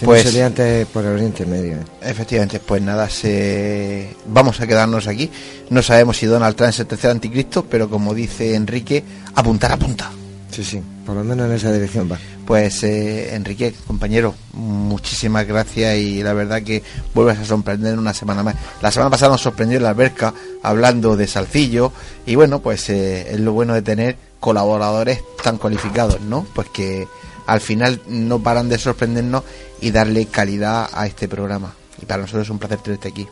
pues 0.06 0.22
sería 0.22 0.46
antes 0.46 0.86
por 0.86 1.04
el 1.04 1.14
Oriente 1.14 1.44
Medio. 1.44 1.78
¿eh? 1.78 1.86
Efectivamente, 2.04 2.60
pues 2.60 2.80
nada, 2.80 3.10
se... 3.10 4.16
vamos 4.28 4.62
a 4.62 4.68
quedarnos 4.68 5.08
aquí. 5.08 5.32
No 5.72 5.82
sabemos 5.82 6.18
si 6.18 6.28
Donald 6.28 6.56
Trump 6.56 6.70
es 6.70 6.80
el 6.82 6.86
tercer 6.86 7.10
anticristo, 7.10 7.66
pero 7.66 7.90
como 7.90 8.14
dice 8.14 8.54
Enrique, 8.54 9.04
apuntar 9.34 9.72
a 9.72 9.78
punta. 9.78 10.12
Sí, 10.52 10.64
sí, 10.64 10.82
por 11.06 11.16
lo 11.16 11.24
menos 11.24 11.48
en 11.48 11.56
esa 11.56 11.72
dirección 11.72 12.12
va. 12.12 12.18
Pues 12.46 12.84
eh, 12.84 13.36
Enrique, 13.36 13.74
compañero, 13.86 14.34
muchísimas 14.54 15.46
gracias 15.46 15.98
y 15.98 16.24
la 16.24 16.34
verdad 16.34 16.64
que 16.64 16.82
vuelves 17.14 17.38
a 17.38 17.46
sorprender 17.46 17.98
una 17.98 18.14
semana 18.14 18.42
más. 18.42 18.56
La 18.82 18.92
semana 18.92 19.12
pasada 19.12 19.34
nos 19.34 19.42
sorprendió 19.42 19.78
en 19.78 19.84
la 19.84 19.90
alberca 19.90 20.34
hablando 20.64 21.16
de 21.16 21.28
Salcillo 21.28 21.92
y 22.26 22.36
bueno, 22.36 22.60
pues 22.60 22.90
eh, 22.90 23.32
es 23.32 23.40
lo 23.40 23.54
bueno 23.54 23.76
de 23.76 23.84
tener 23.84 24.18
colaboradores 24.40 25.22
tan 25.44 25.58
cualificados, 25.58 26.22
¿no? 26.22 26.48
Pues 26.56 26.70
que 26.70 27.08
al 27.46 27.62
final 27.62 28.02
no 28.08 28.40
paran 28.40 28.70
de 28.70 28.80
sorprendernos 28.80 29.44
y 29.82 29.92
darle 29.92 30.26
calidad 30.26 30.90
a 30.92 31.06
este 31.06 31.28
programa. 31.28 31.76
Y 32.02 32.06
para 32.06 32.22
nosotros 32.22 32.48
es 32.48 32.50
un 32.50 32.60
placer 32.60 32.80
tenerte 32.80 33.10
aquí. 33.10 33.28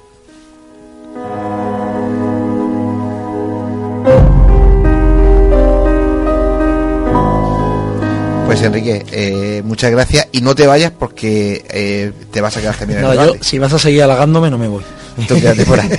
Pues 8.48 8.62
Enrique, 8.62 9.06
eh, 9.12 9.62
muchas 9.66 9.92
gracias 9.92 10.30
y 10.32 10.40
no 10.40 10.56
te 10.56 10.66
vayas 10.66 10.94
porque 10.98 11.66
eh, 11.70 12.14
te 12.32 12.40
vas 12.40 12.56
a 12.56 12.62
quedar 12.62 12.78
también 12.78 13.02
no, 13.02 13.14
yo, 13.14 13.34
si 13.42 13.60
vas 13.60 13.74
a 13.74 13.78
seguir 13.78 14.04
halagándome 14.04 14.50
no 14.50 14.58
me 14.58 14.70
voy. 14.70 14.86
Entonces 15.18 15.44
quédate 15.44 15.66
por 15.66 15.78
ahí. 15.82 15.90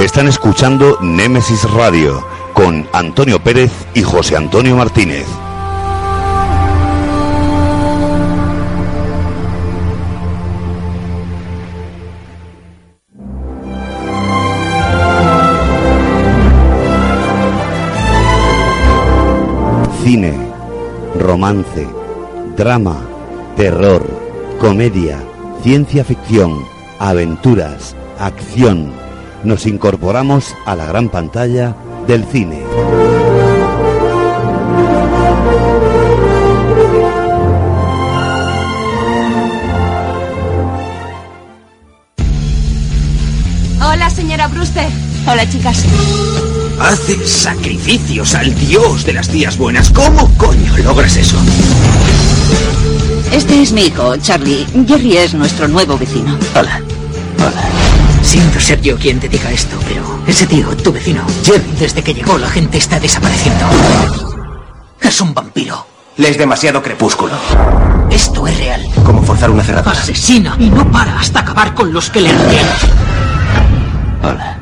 Están 0.00 0.26
escuchando 0.26 0.98
Némesis 1.00 1.62
Radio 1.70 2.33
con 2.54 2.88
Antonio 2.94 3.38
Pérez 3.42 3.70
y 3.92 4.02
José 4.02 4.36
Antonio 4.36 4.76
Martínez. 4.76 5.26
Cine, 20.02 20.34
romance, 21.18 21.86
drama, 22.56 22.96
terror, 23.56 24.06
comedia 24.58 25.18
Ciencia 25.64 26.04
ficción, 26.04 26.62
aventuras, 26.98 27.96
acción. 28.18 28.92
Nos 29.44 29.64
incorporamos 29.64 30.54
a 30.66 30.76
la 30.76 30.84
gran 30.84 31.08
pantalla 31.08 31.74
del 32.06 32.24
cine. 32.24 32.62
Hola, 43.82 44.10
señora 44.10 44.48
Brewster. 44.48 44.88
Hola, 45.26 45.48
chicas. 45.48 45.84
Haces 46.80 47.30
sacrificios 47.30 48.34
al 48.34 48.54
dios 48.54 49.04
de 49.04 49.12
las 49.14 49.28
tías 49.28 49.56
buenas. 49.56 49.90
¿Cómo 49.90 50.28
coño 50.36 50.76
logras 50.78 51.16
eso? 51.16 51.36
Este 53.32 53.62
es 53.62 53.72
mi 53.72 53.86
hijo, 53.86 54.16
Charlie. 54.18 54.66
Jerry 54.86 55.16
es 55.16 55.34
nuestro 55.34 55.68
nuevo 55.68 55.96
vecino. 55.96 56.38
Hola. 56.54 56.80
Hola. 57.38 57.83
Siento 58.24 58.58
ser 58.58 58.80
yo 58.80 58.96
quien 58.96 59.20
te 59.20 59.28
diga 59.28 59.50
esto, 59.52 59.78
pero 59.86 60.02
ese 60.26 60.46
tío, 60.46 60.74
tu 60.78 60.90
vecino, 60.90 61.24
Jerry, 61.44 61.70
desde 61.78 62.02
que 62.02 62.14
llegó 62.14 62.38
la 62.38 62.48
gente 62.48 62.78
está 62.78 62.98
desapareciendo. 62.98 63.66
Es 65.00 65.20
un 65.20 65.34
vampiro. 65.34 65.86
Le 66.16 66.30
es 66.30 66.38
demasiado 66.38 66.82
crepúsculo. 66.82 67.34
Esto 68.10 68.46
es 68.46 68.56
real. 68.58 68.88
Como 69.04 69.22
forzar 69.22 69.50
una 69.50 69.62
cerradura. 69.62 69.92
Asesina 70.00 70.56
y 70.58 70.70
no 70.70 70.90
para 70.90 71.18
hasta 71.18 71.40
acabar 71.40 71.74
con 71.74 71.92
los 71.92 72.08
que 72.08 72.22
le 72.22 72.32
rodean. 72.32 72.66
Hola. 74.22 74.58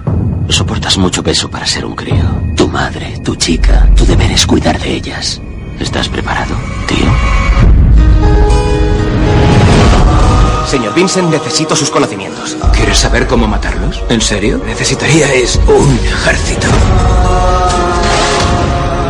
Soportas 0.48 0.98
mucho 0.98 1.22
peso 1.22 1.48
para 1.48 1.64
ser 1.64 1.84
un 1.84 1.94
crío. 1.94 2.24
Tu 2.56 2.68
madre, 2.68 3.18
tu 3.24 3.36
chica, 3.36 3.88
tu 3.96 4.04
deber 4.04 4.32
es 4.32 4.44
cuidar 4.44 4.78
de 4.80 4.94
ellas. 4.94 5.40
¿Estás 5.78 6.08
preparado, 6.08 6.54
tío? 6.86 7.41
Señor 10.66 10.94
Vincent, 10.94 11.28
necesito 11.30 11.76
sus 11.76 11.90
conocimientos. 11.90 12.56
¿Quieres 12.72 12.98
saber 12.98 13.26
cómo 13.26 13.46
matarlos? 13.46 14.02
¿En 14.08 14.20
serio? 14.20 14.60
Necesitaría 14.64 15.32
es 15.32 15.56
un 15.66 15.98
ejército. 16.04 16.66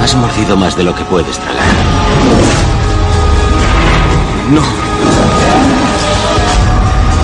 Has 0.03 0.15
mordido 0.17 0.57
más 0.57 0.77
de 0.77 0.85
lo 0.85 0.95
que 0.95 1.05
puedes 1.05 1.39
tragar. 1.39 1.63
No. 4.51 4.63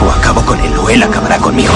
O 0.07 0.11
acabo 0.11 0.43
con 0.43 0.61
él 0.61 0.73
o 0.79 0.89
él 0.89 1.03
acabará 1.03 1.39
conmigo. 1.39 1.73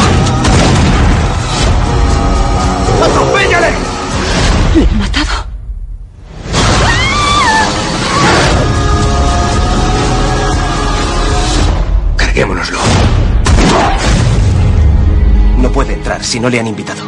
Si 16.33 16.41
no 16.41 16.49
le 16.49 16.59
han 16.59 16.67
invitado. 16.67 17.03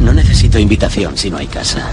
No 0.00 0.12
necesito 0.12 0.58
invitación 0.58 1.16
si 1.16 1.30
no 1.30 1.36
hay 1.36 1.46
casa. 1.46 1.92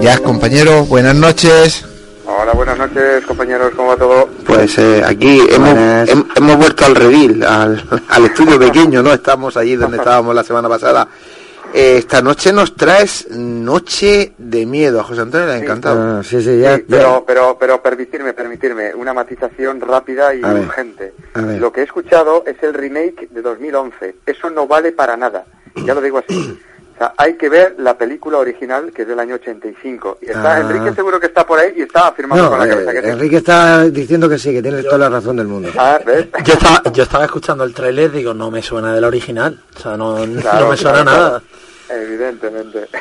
Ya, 0.00 0.18
compañeros, 0.18 0.88
buenas 0.88 1.14
noches. 1.14 1.84
Hola, 2.26 2.52
buenas 2.54 2.78
noches, 2.78 3.24
compañeros, 3.26 3.72
¿cómo 3.76 3.90
va 3.90 3.96
todo? 3.96 4.28
Pues 4.54 4.78
eh, 4.78 5.02
aquí 5.04 5.40
hemos, 5.50 5.70
hem- 5.74 6.26
hemos 6.36 6.56
vuelto 6.56 6.84
al 6.84 6.94
redil, 6.94 7.42
al, 7.44 7.82
al 8.08 8.24
estudio 8.24 8.58
pequeño, 8.58 9.02
¿no? 9.02 9.12
Estamos 9.12 9.56
allí 9.56 9.76
donde 9.76 9.96
estábamos 9.98 10.34
la 10.34 10.44
semana 10.44 10.68
pasada. 10.68 11.08
Eh, 11.74 11.96
esta 11.98 12.20
noche 12.20 12.52
nos 12.52 12.76
traes 12.76 13.28
Noche 13.30 14.34
de 14.36 14.66
Miedo. 14.66 15.00
A 15.00 15.04
José 15.04 15.22
Antonio 15.22 15.46
le 15.46 15.52
ha 15.54 15.56
encantado. 15.58 16.18
Ah, 16.18 16.22
sí, 16.22 16.42
sí, 16.42 16.58
ya. 16.58 16.76
Sí, 16.76 16.84
pero, 16.88 17.24
pero, 17.26 17.56
pero 17.58 17.82
permitirme, 17.82 18.34
permitirme, 18.34 18.94
una 18.94 19.14
matización 19.14 19.80
rápida 19.80 20.34
y 20.34 20.42
A 20.44 20.52
urgente. 20.52 21.14
ver. 21.34 21.58
Lo 21.60 21.72
que 21.72 21.80
he 21.80 21.84
escuchado 21.84 22.44
es 22.46 22.56
el 22.62 22.74
remake 22.74 23.28
de 23.30 23.40
2011. 23.40 24.16
Eso 24.26 24.50
no 24.50 24.66
vale 24.66 24.92
para 24.92 25.16
nada. 25.16 25.44
Ya 25.86 25.94
lo 25.94 26.02
digo 26.02 26.18
así. 26.18 26.58
O 26.94 26.98
sea, 26.98 27.14
hay 27.16 27.34
que 27.36 27.48
ver 27.48 27.74
la 27.78 27.96
película 27.96 28.38
original, 28.38 28.92
que 28.92 29.02
es 29.02 29.08
del 29.08 29.18
año 29.18 29.34
85. 29.36 30.18
Y 30.22 30.26
está, 30.26 30.56
Ah. 30.56 30.60
Enrique 30.60 30.94
seguro 30.94 31.18
que 31.18 31.26
está 31.26 31.44
por 31.46 31.58
ahí 31.58 31.72
y 31.76 31.82
está 31.82 32.08
afirmando 32.08 32.44
No, 32.44 32.50
con 32.50 32.58
la 32.58 32.66
eh, 32.66 32.68
cabeza 32.70 32.92
que 32.92 33.02
sí. 33.02 33.08
Enrique 33.08 33.36
está 33.38 33.84
diciendo 33.84 34.28
que 34.28 34.38
sí, 34.38 34.52
que 34.52 34.62
tiene 34.62 34.82
toda 34.82 34.98
la 34.98 35.08
razón 35.08 35.36
del 35.36 35.46
mundo. 35.48 35.70
Ah, 35.78 35.98
¿ves? 36.04 36.26
Yo 36.44 36.52
estaba, 36.54 36.82
yo 36.92 37.02
estaba 37.02 37.24
escuchando 37.24 37.64
el 37.64 37.74
tráiler 37.74 38.10
digo, 38.12 38.34
no 38.34 38.50
me 38.50 38.62
suena 38.62 38.92
del 38.94 39.04
original. 39.04 39.58
O 39.76 39.78
sea, 39.80 39.96
no, 39.96 40.16
Claro, 40.40 40.60
no 40.66 40.70
me 40.70 40.76
suena 40.76 41.02
claro, 41.02 41.04
nada. 41.04 41.28
claro. 41.40 41.44
Evidentemente. 41.92 42.86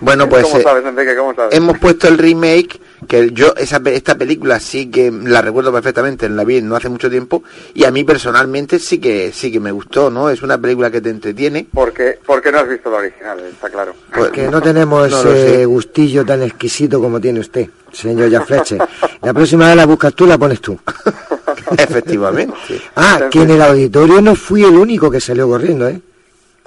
Bueno, 0.00 0.28
pues 0.28 0.44
¿Cómo 0.44 0.58
eh, 0.58 0.62
sabes, 0.62 0.84
Enrique? 0.84 1.16
¿Cómo 1.16 1.34
sabes? 1.34 1.56
hemos 1.56 1.78
puesto 1.78 2.06
el 2.08 2.18
remake, 2.18 2.78
que 3.08 3.30
yo 3.32 3.54
esa, 3.56 3.80
pe- 3.80 3.96
esta 3.96 4.16
película 4.16 4.60
sí 4.60 4.90
que 4.90 5.10
la 5.10 5.40
recuerdo 5.42 5.72
perfectamente, 5.72 6.28
la 6.28 6.44
vi 6.44 6.60
no 6.60 6.76
hace 6.76 6.88
mucho 6.90 7.10
tiempo, 7.10 7.42
y 7.74 7.84
a 7.84 7.90
mí 7.90 8.04
personalmente 8.04 8.78
sí 8.78 8.98
que 8.98 9.32
sí 9.32 9.50
que 9.50 9.58
me 9.58 9.72
gustó, 9.72 10.10
¿no? 10.10 10.28
Es 10.30 10.42
una 10.42 10.58
película 10.58 10.90
que 10.90 11.00
te 11.00 11.08
entretiene. 11.10 11.66
Porque, 11.72 12.18
porque 12.24 12.52
no 12.52 12.58
has 12.58 12.68
visto 12.68 12.90
la 12.90 12.98
original, 12.98 13.40
está 13.40 13.70
claro. 13.70 13.94
Pues, 14.14 14.30
Que 14.30 14.48
no 14.48 14.60
tenemos 14.60 15.10
no 15.10 15.32
ese 15.32 15.64
gustillo 15.64 16.24
tan 16.24 16.42
exquisito 16.42 17.00
como 17.00 17.18
tiene 17.18 17.40
usted, 17.40 17.66
señor 17.90 18.30
Jafleche. 18.30 18.78
La 19.22 19.32
próxima 19.32 19.66
vez 19.68 19.76
la 19.76 19.86
buscas 19.86 20.14
tú, 20.14 20.26
la 20.26 20.38
pones 20.38 20.60
tú. 20.60 20.78
Efectivamente. 21.76 22.54
Ah, 22.94 23.22
que 23.30 23.42
en 23.42 23.50
el 23.50 23.62
auditorio 23.62 24.20
no 24.20 24.34
fui 24.34 24.62
el 24.64 24.76
único 24.76 25.10
que 25.10 25.20
salió 25.20 25.48
corriendo, 25.48 25.88
¿eh? 25.88 26.00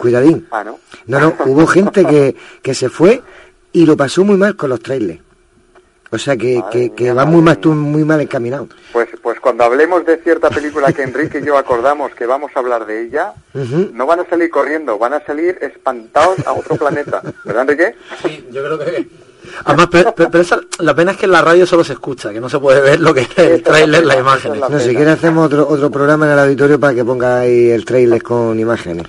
Cuidadín. 0.01 0.47
Ah, 0.51 0.63
¿no? 0.63 0.79
No, 1.07 1.19
no, 1.19 1.35
hubo 1.45 1.67
gente 1.67 2.05
que, 2.05 2.35
que 2.61 2.73
se 2.73 2.89
fue 2.89 3.21
y 3.71 3.85
lo 3.85 3.95
pasó 3.95 4.23
muy 4.25 4.37
mal 4.37 4.55
con 4.55 4.69
los 4.69 4.81
trailers. 4.81 5.19
O 6.13 6.17
sea 6.17 6.35
que, 6.35 6.61
que, 6.69 6.93
que 6.93 7.13
va 7.13 7.23
muy 7.23 7.41
mal, 7.41 7.57
tú 7.59 7.71
muy 7.71 8.03
mal 8.03 8.19
encaminado. 8.19 8.67
Pues, 8.91 9.07
pues 9.23 9.39
cuando 9.39 9.63
hablemos 9.63 10.05
de 10.05 10.17
cierta 10.17 10.49
película 10.49 10.91
que 10.91 11.03
Enrique 11.03 11.39
y 11.39 11.45
yo 11.45 11.57
acordamos 11.57 12.13
que 12.15 12.25
vamos 12.25 12.51
a 12.53 12.59
hablar 12.59 12.85
de 12.85 13.03
ella, 13.05 13.33
no 13.93 14.05
van 14.05 14.19
a 14.19 14.25
salir 14.25 14.49
corriendo, 14.49 14.97
van 14.99 15.13
a 15.13 15.23
salir 15.25 15.57
espantados 15.61 16.45
a 16.45 16.51
otro 16.51 16.75
planeta. 16.75 17.21
¿Verdad, 17.45 17.61
Enrique? 17.61 17.95
Sí, 18.21 18.45
yo 18.51 18.61
creo 18.61 18.77
que... 18.79 19.07
Además, 19.63 19.87
pero, 19.89 20.13
pero- 20.13 20.29
pero 20.29 20.41
esa- 20.43 20.59
la 20.79 20.93
pena 20.93 21.11
es 21.11 21.17
que 21.17 21.25
en 21.27 21.31
la 21.31 21.41
radio 21.41 21.65
solo 21.65 21.83
se 21.85 21.93
escucha, 21.93 22.31
que 22.33 22.41
no 22.41 22.49
se 22.49 22.59
puede 22.59 22.81
ver 22.81 22.99
lo 22.99 23.13
que 23.13 23.21
es 23.21 23.37
el 23.37 23.63
tráiler, 23.63 24.05
las 24.05 24.17
imágenes. 24.19 24.59
No, 24.69 24.79
si 24.81 24.89
quieres 24.93 25.13
hacemos 25.15 25.45
otro, 25.45 25.65
otro 25.67 25.89
programa 25.89 26.25
en 26.27 26.33
el 26.33 26.39
auditorio 26.39 26.77
para 26.77 26.93
que 26.93 27.05
ponga 27.05 27.39
ahí 27.39 27.69
el 27.69 27.85
trailer 27.85 28.21
con 28.21 28.59
imágenes. 28.59 29.07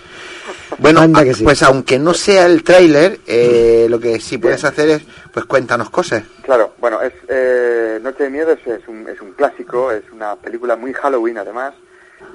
Bueno, 0.79 1.01
Anda 1.01 1.21
a- 1.21 1.25
que 1.25 1.35
sí. 1.35 1.45
pues 1.45 1.63
aunque 1.63 1.99
no 1.99 2.15
sea 2.15 2.47
el 2.47 2.63
tráiler, 2.65 3.19
eh, 3.27 3.87
lo 3.89 3.99
que 4.01 4.19
sí 4.21 4.39
puedes 4.39 4.65
hacer 4.65 4.89
es, 4.91 5.03
pues 5.33 5.45
cuéntanos 5.47 5.91
cosas. 5.91 6.25
Claro, 6.43 6.75
bueno, 6.81 7.01
es 7.03 7.13
eh, 7.29 7.99
Noche 8.03 8.25
de 8.25 8.31
Miedo 8.31 8.53
es, 8.53 8.67
es 8.67 8.87
un, 8.89 9.09
es 9.09 9.21
un 9.21 9.33
clásico, 9.33 9.91
es 9.93 10.05
una 10.13 10.37
película 10.37 10.77
muy 10.77 10.93
Halloween 10.93 11.39
además, 11.39 11.75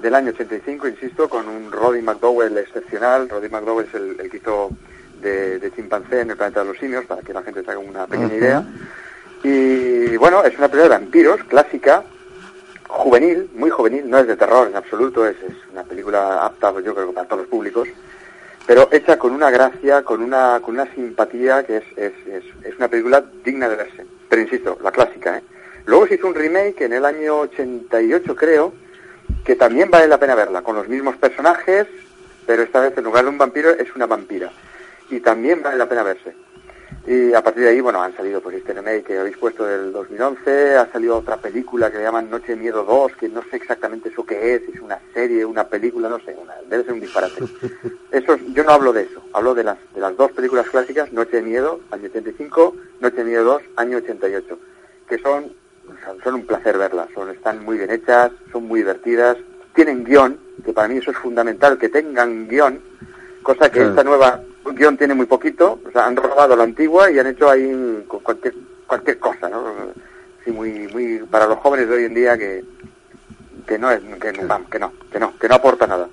del 0.01 0.13
año 0.15 0.29
85, 0.31 0.87
insisto, 0.87 1.29
con 1.29 1.47
un 1.47 1.71
Roddy 1.71 2.01
McDowell 2.01 2.57
excepcional. 2.57 3.29
Roddy 3.29 3.49
McDowell 3.49 3.87
es 3.87 3.93
el, 3.95 4.19
el 4.19 4.29
que 4.29 4.37
hizo 4.37 4.69
de, 5.21 5.59
de 5.59 5.71
chimpancé 5.73 6.21
en 6.21 6.31
el 6.31 6.37
planeta 6.37 6.61
de 6.61 6.67
los 6.67 6.77
simios, 6.77 7.05
para 7.05 7.21
que 7.21 7.33
la 7.33 7.41
gente 7.41 7.63
se 7.63 7.71
haga 7.71 7.79
una 7.79 8.05
pequeña 8.05 8.35
idea. 8.35 8.63
Y 9.43 10.17
bueno, 10.17 10.43
es 10.43 10.57
una 10.57 10.67
película 10.67 10.83
de 10.95 10.99
vampiros, 11.01 11.43
clásica, 11.45 12.03
juvenil, 12.87 13.49
muy 13.55 13.69
juvenil, 13.69 14.09
no 14.09 14.19
es 14.19 14.27
de 14.27 14.35
terror 14.35 14.67
en 14.67 14.75
absoluto, 14.75 15.25
es, 15.25 15.35
es 15.47 15.53
una 15.71 15.83
película 15.83 16.45
apta, 16.45 16.73
yo 16.83 16.93
creo, 16.95 17.11
para 17.13 17.27
todos 17.27 17.41
los 17.41 17.49
públicos, 17.49 17.87
pero 18.67 18.89
hecha 18.91 19.17
con 19.17 19.31
una 19.31 19.49
gracia, 19.49 20.03
con 20.03 20.21
una, 20.21 20.59
con 20.61 20.75
una 20.75 20.93
simpatía 20.93 21.63
que 21.65 21.77
es, 21.77 21.83
es, 21.95 22.13
es, 22.27 22.43
es 22.65 22.75
una 22.77 22.89
película 22.89 23.23
digna 23.43 23.69
de 23.69 23.77
verse. 23.77 24.05
Pero 24.29 24.41
insisto, 24.41 24.77
la 24.83 24.91
clásica, 24.91 25.37
¿eh? 25.37 25.43
Luego 25.85 26.05
se 26.05 26.15
hizo 26.15 26.27
un 26.27 26.35
remake 26.35 26.81
en 26.81 26.91
el 26.91 27.05
año 27.05 27.39
88, 27.39 28.35
creo, 28.35 28.73
que 29.45 29.55
también 29.55 29.89
vale 29.89 30.09
la 30.09 30.19
pena 30.19 30.35
verla, 30.35 30.61
con 30.61 30.75
los 30.75 30.89
mismos 30.89 31.15
personajes, 31.15 31.87
pero 32.45 32.61
esta 32.61 32.81
vez 32.81 32.97
en 32.97 33.05
lugar 33.05 33.23
de 33.23 33.29
un 33.29 33.37
vampiro 33.37 33.69
es 33.69 33.95
una 33.95 34.05
vampira. 34.05 34.51
Y 35.09 35.21
también 35.21 35.63
vale 35.63 35.77
la 35.77 35.87
pena 35.87 36.03
verse. 36.03 36.35
Y 37.07 37.33
a 37.33 37.41
partir 37.41 37.63
de 37.63 37.69
ahí, 37.69 37.79
bueno, 37.79 38.01
han 38.03 38.13
salido 38.17 38.41
pues 38.41 38.57
este 38.57 38.73
remake 38.73 39.03
que 39.05 39.17
habéis 39.17 39.37
puesto 39.37 39.63
del 39.65 39.93
2011, 39.93 40.75
ha 40.75 40.91
salido 40.91 41.17
otra 41.17 41.37
película 41.37 41.89
que 41.89 41.97
le 41.99 42.03
llaman 42.03 42.29
Noche 42.29 42.47
de 42.53 42.57
Miedo 42.57 42.83
2, 42.83 43.13
que 43.15 43.29
no 43.29 43.41
sé 43.49 43.55
exactamente 43.55 44.09
eso 44.09 44.25
qué 44.25 44.55
es, 44.55 44.63
es 44.67 44.81
una 44.81 44.99
serie, 45.13 45.45
una 45.45 45.63
película, 45.69 46.09
no 46.09 46.19
sé, 46.19 46.35
una- 46.37 46.55
debe 46.69 46.83
ser 46.83 46.93
un 46.93 46.99
disparate. 46.99 47.35
Eso, 48.11 48.33
es- 48.33 48.41
yo 48.53 48.63
no 48.63 48.71
hablo 48.71 48.91
de 48.93 49.03
eso, 49.03 49.21
hablo 49.33 49.53
de 49.55 49.63
las, 49.63 49.77
de 49.93 50.01
las 50.01 50.15
dos 50.17 50.31
películas 50.33 50.67
clásicas, 50.69 51.11
Noche 51.13 51.37
de 51.37 51.43
Miedo, 51.43 51.79
año 51.91 52.05
85, 52.09 52.75
Noche 52.99 53.17
de 53.17 53.23
Miedo 53.25 53.43
2, 53.43 53.61
año 53.77 53.97
88, 53.97 54.59
que 55.07 55.17
son, 55.19 55.53
son 56.23 56.33
un 56.35 56.45
placer 56.45 56.77
verlas, 56.77 57.07
son, 57.13 57.29
están 57.29 57.63
muy 57.63 57.77
bien 57.77 57.91
hechas, 57.91 58.31
son 58.51 58.65
muy 58.67 58.79
divertidas, 58.81 59.37
tienen 59.75 60.03
guion, 60.03 60.39
que 60.65 60.73
para 60.73 60.87
mí 60.89 60.97
eso 60.97 61.11
es 61.11 61.17
fundamental, 61.17 61.77
que 61.77 61.89
tengan 61.89 62.47
guion, 62.49 62.81
cosa 63.43 63.69
que 63.71 63.81
esta 63.83 64.03
nueva 64.03 64.41
guion 64.75 64.97
tiene 64.97 65.13
muy 65.13 65.25
poquito, 65.25 65.79
o 65.87 65.91
sea, 65.91 66.05
han 66.05 66.15
robado 66.15 66.55
la 66.55 66.63
antigua 66.63 67.09
y 67.11 67.19
han 67.19 67.27
hecho 67.27 67.49
ahí 67.49 68.03
cu- 68.07 68.21
cualquier, 68.21 68.53
cualquier 68.85 69.19
cosa, 69.19 69.49
¿no? 69.49 69.63
así 70.41 70.51
muy, 70.51 70.87
muy 70.93 71.19
para 71.29 71.45
los 71.47 71.57
jóvenes 71.59 71.87
de 71.89 71.95
hoy 71.95 72.03
en 72.05 72.13
día 72.13 72.37
que, 72.37 72.63
que 73.65 73.77
no 73.77 73.91
es, 73.91 74.01
que, 74.19 74.33
no, 74.33 74.47
vamos, 74.47 74.69
que 74.69 74.79
no, 74.79 74.93
que 75.11 75.19
no, 75.19 75.37
que 75.37 75.47
no 75.49 75.55
aporta 75.55 75.87
nada. 75.87 76.07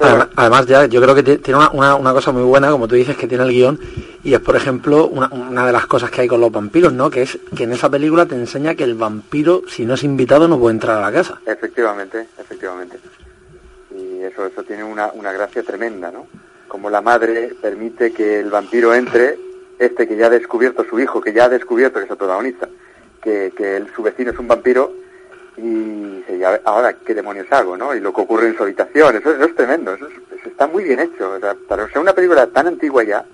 Además, 0.00 0.28
además, 0.36 0.66
ya 0.66 0.84
yo 0.86 1.02
creo 1.02 1.14
que 1.14 1.22
ti- 1.24 1.38
tiene 1.38 1.58
una, 1.58 1.70
una, 1.72 1.94
una 1.96 2.12
cosa 2.12 2.30
muy 2.30 2.42
buena, 2.44 2.70
como 2.70 2.86
tú 2.86 2.94
dices, 2.94 3.16
que 3.16 3.26
tiene 3.26 3.42
el 3.42 3.50
guion, 3.50 3.80
y 4.22 4.32
es, 4.32 4.38
por 4.40 4.54
ejemplo, 4.54 5.08
una, 5.08 5.26
una 5.28 5.66
de 5.66 5.72
las 5.72 5.86
cosas 5.86 6.10
que 6.12 6.20
hay 6.20 6.28
con 6.28 6.40
los 6.40 6.52
vampiros, 6.52 6.92
¿no? 6.92 7.10
Que 7.10 7.22
es 7.22 7.36
que 7.56 7.64
en 7.64 7.72
esa 7.72 7.90
película 7.90 8.24
te 8.26 8.36
enseña 8.36 8.76
que 8.76 8.84
el 8.84 8.94
vampiro, 8.94 9.62
si 9.66 9.84
no 9.84 9.94
es 9.94 10.04
invitado, 10.04 10.46
no 10.46 10.56
puede 10.58 10.74
entrar 10.74 10.98
a 10.98 11.00
la 11.00 11.10
casa. 11.12 11.40
Efectivamente, 11.46 12.28
efectivamente. 12.38 12.98
Y 13.96 14.20
eso, 14.22 14.46
eso 14.46 14.62
tiene 14.62 14.84
una, 14.84 15.10
una 15.14 15.32
gracia 15.32 15.64
tremenda, 15.64 16.12
¿no? 16.12 16.26
Como 16.68 16.90
la 16.90 17.00
madre 17.00 17.54
permite 17.60 18.12
que 18.12 18.40
el 18.40 18.50
vampiro 18.50 18.94
entre, 18.94 19.38
este 19.78 20.06
que 20.06 20.16
ya 20.16 20.26
ha 20.26 20.30
descubierto 20.30 20.84
su 20.84 21.00
hijo, 21.00 21.20
que 21.20 21.32
ya 21.32 21.44
ha 21.44 21.48
descubierto 21.48 21.98
que 21.98 22.04
es 22.04 22.10
el 22.10 22.16
protagonista, 22.16 22.68
que, 23.22 23.52
que 23.56 23.76
el- 23.76 23.92
su 23.94 24.02
vecino 24.02 24.30
es 24.32 24.38
un 24.38 24.48
vampiro, 24.48 24.92
y 25.56 26.16
dice, 26.18 26.36
"Y 26.36 26.44
a 26.44 26.50
ver, 26.52 26.62
ahora 26.64 26.92
qué 27.04 27.14
demonios 27.14 27.46
hago, 27.50 27.76
¿no? 27.76 27.94
Y 27.94 28.00
lo 28.00 28.12
que 28.12 28.20
ocurre 28.20 28.48
en 28.48 28.56
su 28.56 28.62
habitación, 28.62 29.16
eso, 29.16 29.32
eso 29.32 29.44
es 29.44 29.54
tremendo, 29.56 29.92
eso, 29.94 30.06
es- 30.06 30.38
eso 30.38 30.48
está 30.48 30.66
muy 30.68 30.84
bien 30.84 31.00
hecho. 31.00 31.32
O 31.32 31.40
sea, 31.40 31.56
para 31.66 31.88
ser 31.88 31.98
una 31.98 32.12
película 32.12 32.46
tan 32.46 32.68
antigua 32.68 33.02
ya, 33.02 33.24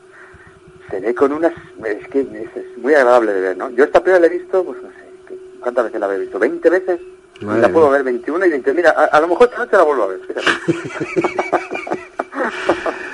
se 0.90 1.00
ve 1.00 1.14
con 1.14 1.32
unas... 1.32 1.52
Es 1.84 2.08
que 2.08 2.20
es, 2.20 2.56
es 2.56 2.78
muy 2.78 2.94
agradable 2.94 3.32
de 3.32 3.40
ver, 3.40 3.56
¿no? 3.56 3.68
Yo 3.70 3.84
esta 3.84 4.02
película 4.02 4.26
la 4.26 4.32
he 4.32 4.38
visto, 4.38 4.64
pues 4.64 4.80
no 4.82 4.88
sé, 4.90 4.96
¿qué- 5.28 5.38
¿cuántas 5.60 5.84
veces 5.86 6.00
la 6.00 6.06
habré 6.06 6.18
visto? 6.20 6.38
¿20 6.38 6.70
veces? 6.70 7.00
Madre 7.42 7.62
la 7.62 7.68
puedo 7.68 7.90
ver 7.90 8.04
21 8.04 8.46
y 8.46 8.50
20. 8.50 8.72
Mira, 8.74 8.90
a, 8.96 9.04
a 9.06 9.20
lo 9.20 9.26
mejor 9.28 9.48
esta 9.48 9.58
noche 9.64 9.76
la 9.76 9.82
vuelvo 9.82 10.04
a 10.04 10.06
ver. 10.06 10.20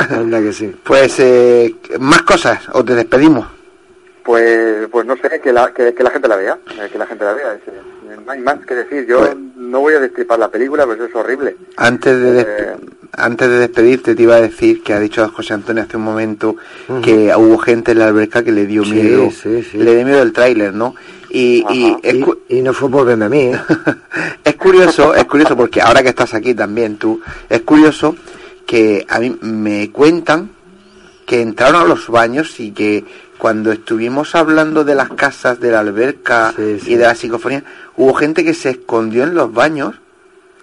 fíjate. 0.00 0.14
Anda 0.20 0.40
que 0.40 0.52
sí. 0.52 0.74
Pues, 0.84 1.14
eh, 1.20 1.74
más 1.98 2.22
cosas, 2.22 2.60
o 2.72 2.84
te 2.84 2.94
despedimos. 2.94 3.46
Pues, 4.24 4.86
pues 4.90 5.06
no 5.06 5.16
sé, 5.16 5.40
que 5.42 5.52
la, 5.52 5.72
que, 5.72 5.94
que 5.94 6.02
la 6.02 6.10
gente 6.10 6.28
la 6.28 6.36
vea, 6.36 6.58
eh, 6.78 6.88
que 6.92 6.98
la 6.98 7.06
gente 7.06 7.24
la 7.24 7.32
vea. 7.32 7.54
es, 7.54 7.60
no 8.24 8.30
hay 8.32 8.40
más 8.40 8.58
que 8.66 8.74
decir. 8.74 9.06
Yo 9.06 9.18
Pues- 9.20 9.36
no 9.56 9.80
voy 9.80 9.94
a 9.94 10.00
destripar 10.00 10.38
la 10.38 10.48
película, 10.50 10.84
pues 10.84 11.00
es 11.00 11.14
horrible. 11.14 11.56
Antes 11.76 12.20
de, 12.20 12.40
Eh, 12.42 12.76
antes 13.12 13.48
de 13.48 13.58
despedirte 13.58 14.14
te 14.14 14.22
iba 14.22 14.36
a 14.36 14.40
decir 14.40 14.82
que 14.82 14.92
ha 14.92 15.00
dicho 15.00 15.26
José 15.34 15.54
Antonio 15.54 15.82
hace 15.82 15.96
un 15.96 16.02
momento 16.04 16.56
que 17.02 17.32
hubo 17.36 17.58
gente 17.58 17.92
en 17.92 17.98
la 18.00 18.06
alberca 18.06 18.42
que 18.44 18.52
le 18.52 18.66
dio 18.66 18.84
Sí, 18.84 18.92
miedo, 18.92 19.30
sí, 19.30 19.62
sí. 19.62 19.78
le 19.78 19.96
dio 19.96 20.04
miedo 20.04 20.22
el 20.22 20.32
tráiler, 20.32 20.74
¿no? 20.74 20.94
Y, 21.30 21.64
y 21.70 21.96
es, 22.02 22.24
cu- 22.24 22.38
Y 22.48 22.60
no 22.62 22.72
fue 22.72 22.90
por 22.90 23.06
verme 23.06 23.24
a 23.24 23.28
mí, 23.28 23.40
¿eh? 23.52 23.60
es 24.44 24.56
curioso, 24.56 25.14
es 25.14 25.24
curioso 25.24 25.56
porque 25.56 25.80
ahora 25.80 26.02
que 26.02 26.08
estás 26.10 26.34
aquí 26.34 26.54
también 26.54 26.96
tú, 26.98 27.20
es 27.48 27.60
curioso 27.62 28.16
que 28.70 29.04
a 29.08 29.18
mí 29.18 29.36
me 29.40 29.90
cuentan 29.90 30.48
que 31.26 31.42
entraron 31.42 31.82
a 31.82 31.84
los 31.86 32.06
baños 32.06 32.60
y 32.60 32.70
que 32.70 33.04
cuando 33.36 33.72
estuvimos 33.72 34.36
hablando 34.36 34.84
de 34.84 34.94
las 34.94 35.08
casas, 35.08 35.58
de 35.58 35.72
la 35.72 35.80
alberca 35.80 36.54
y 36.56 36.94
de 36.94 37.02
la 37.02 37.16
psicofonía, 37.16 37.64
hubo 37.96 38.14
gente 38.14 38.44
que 38.44 38.54
se 38.54 38.70
escondió 38.70 39.24
en 39.24 39.34
los 39.34 39.52
baños 39.52 39.96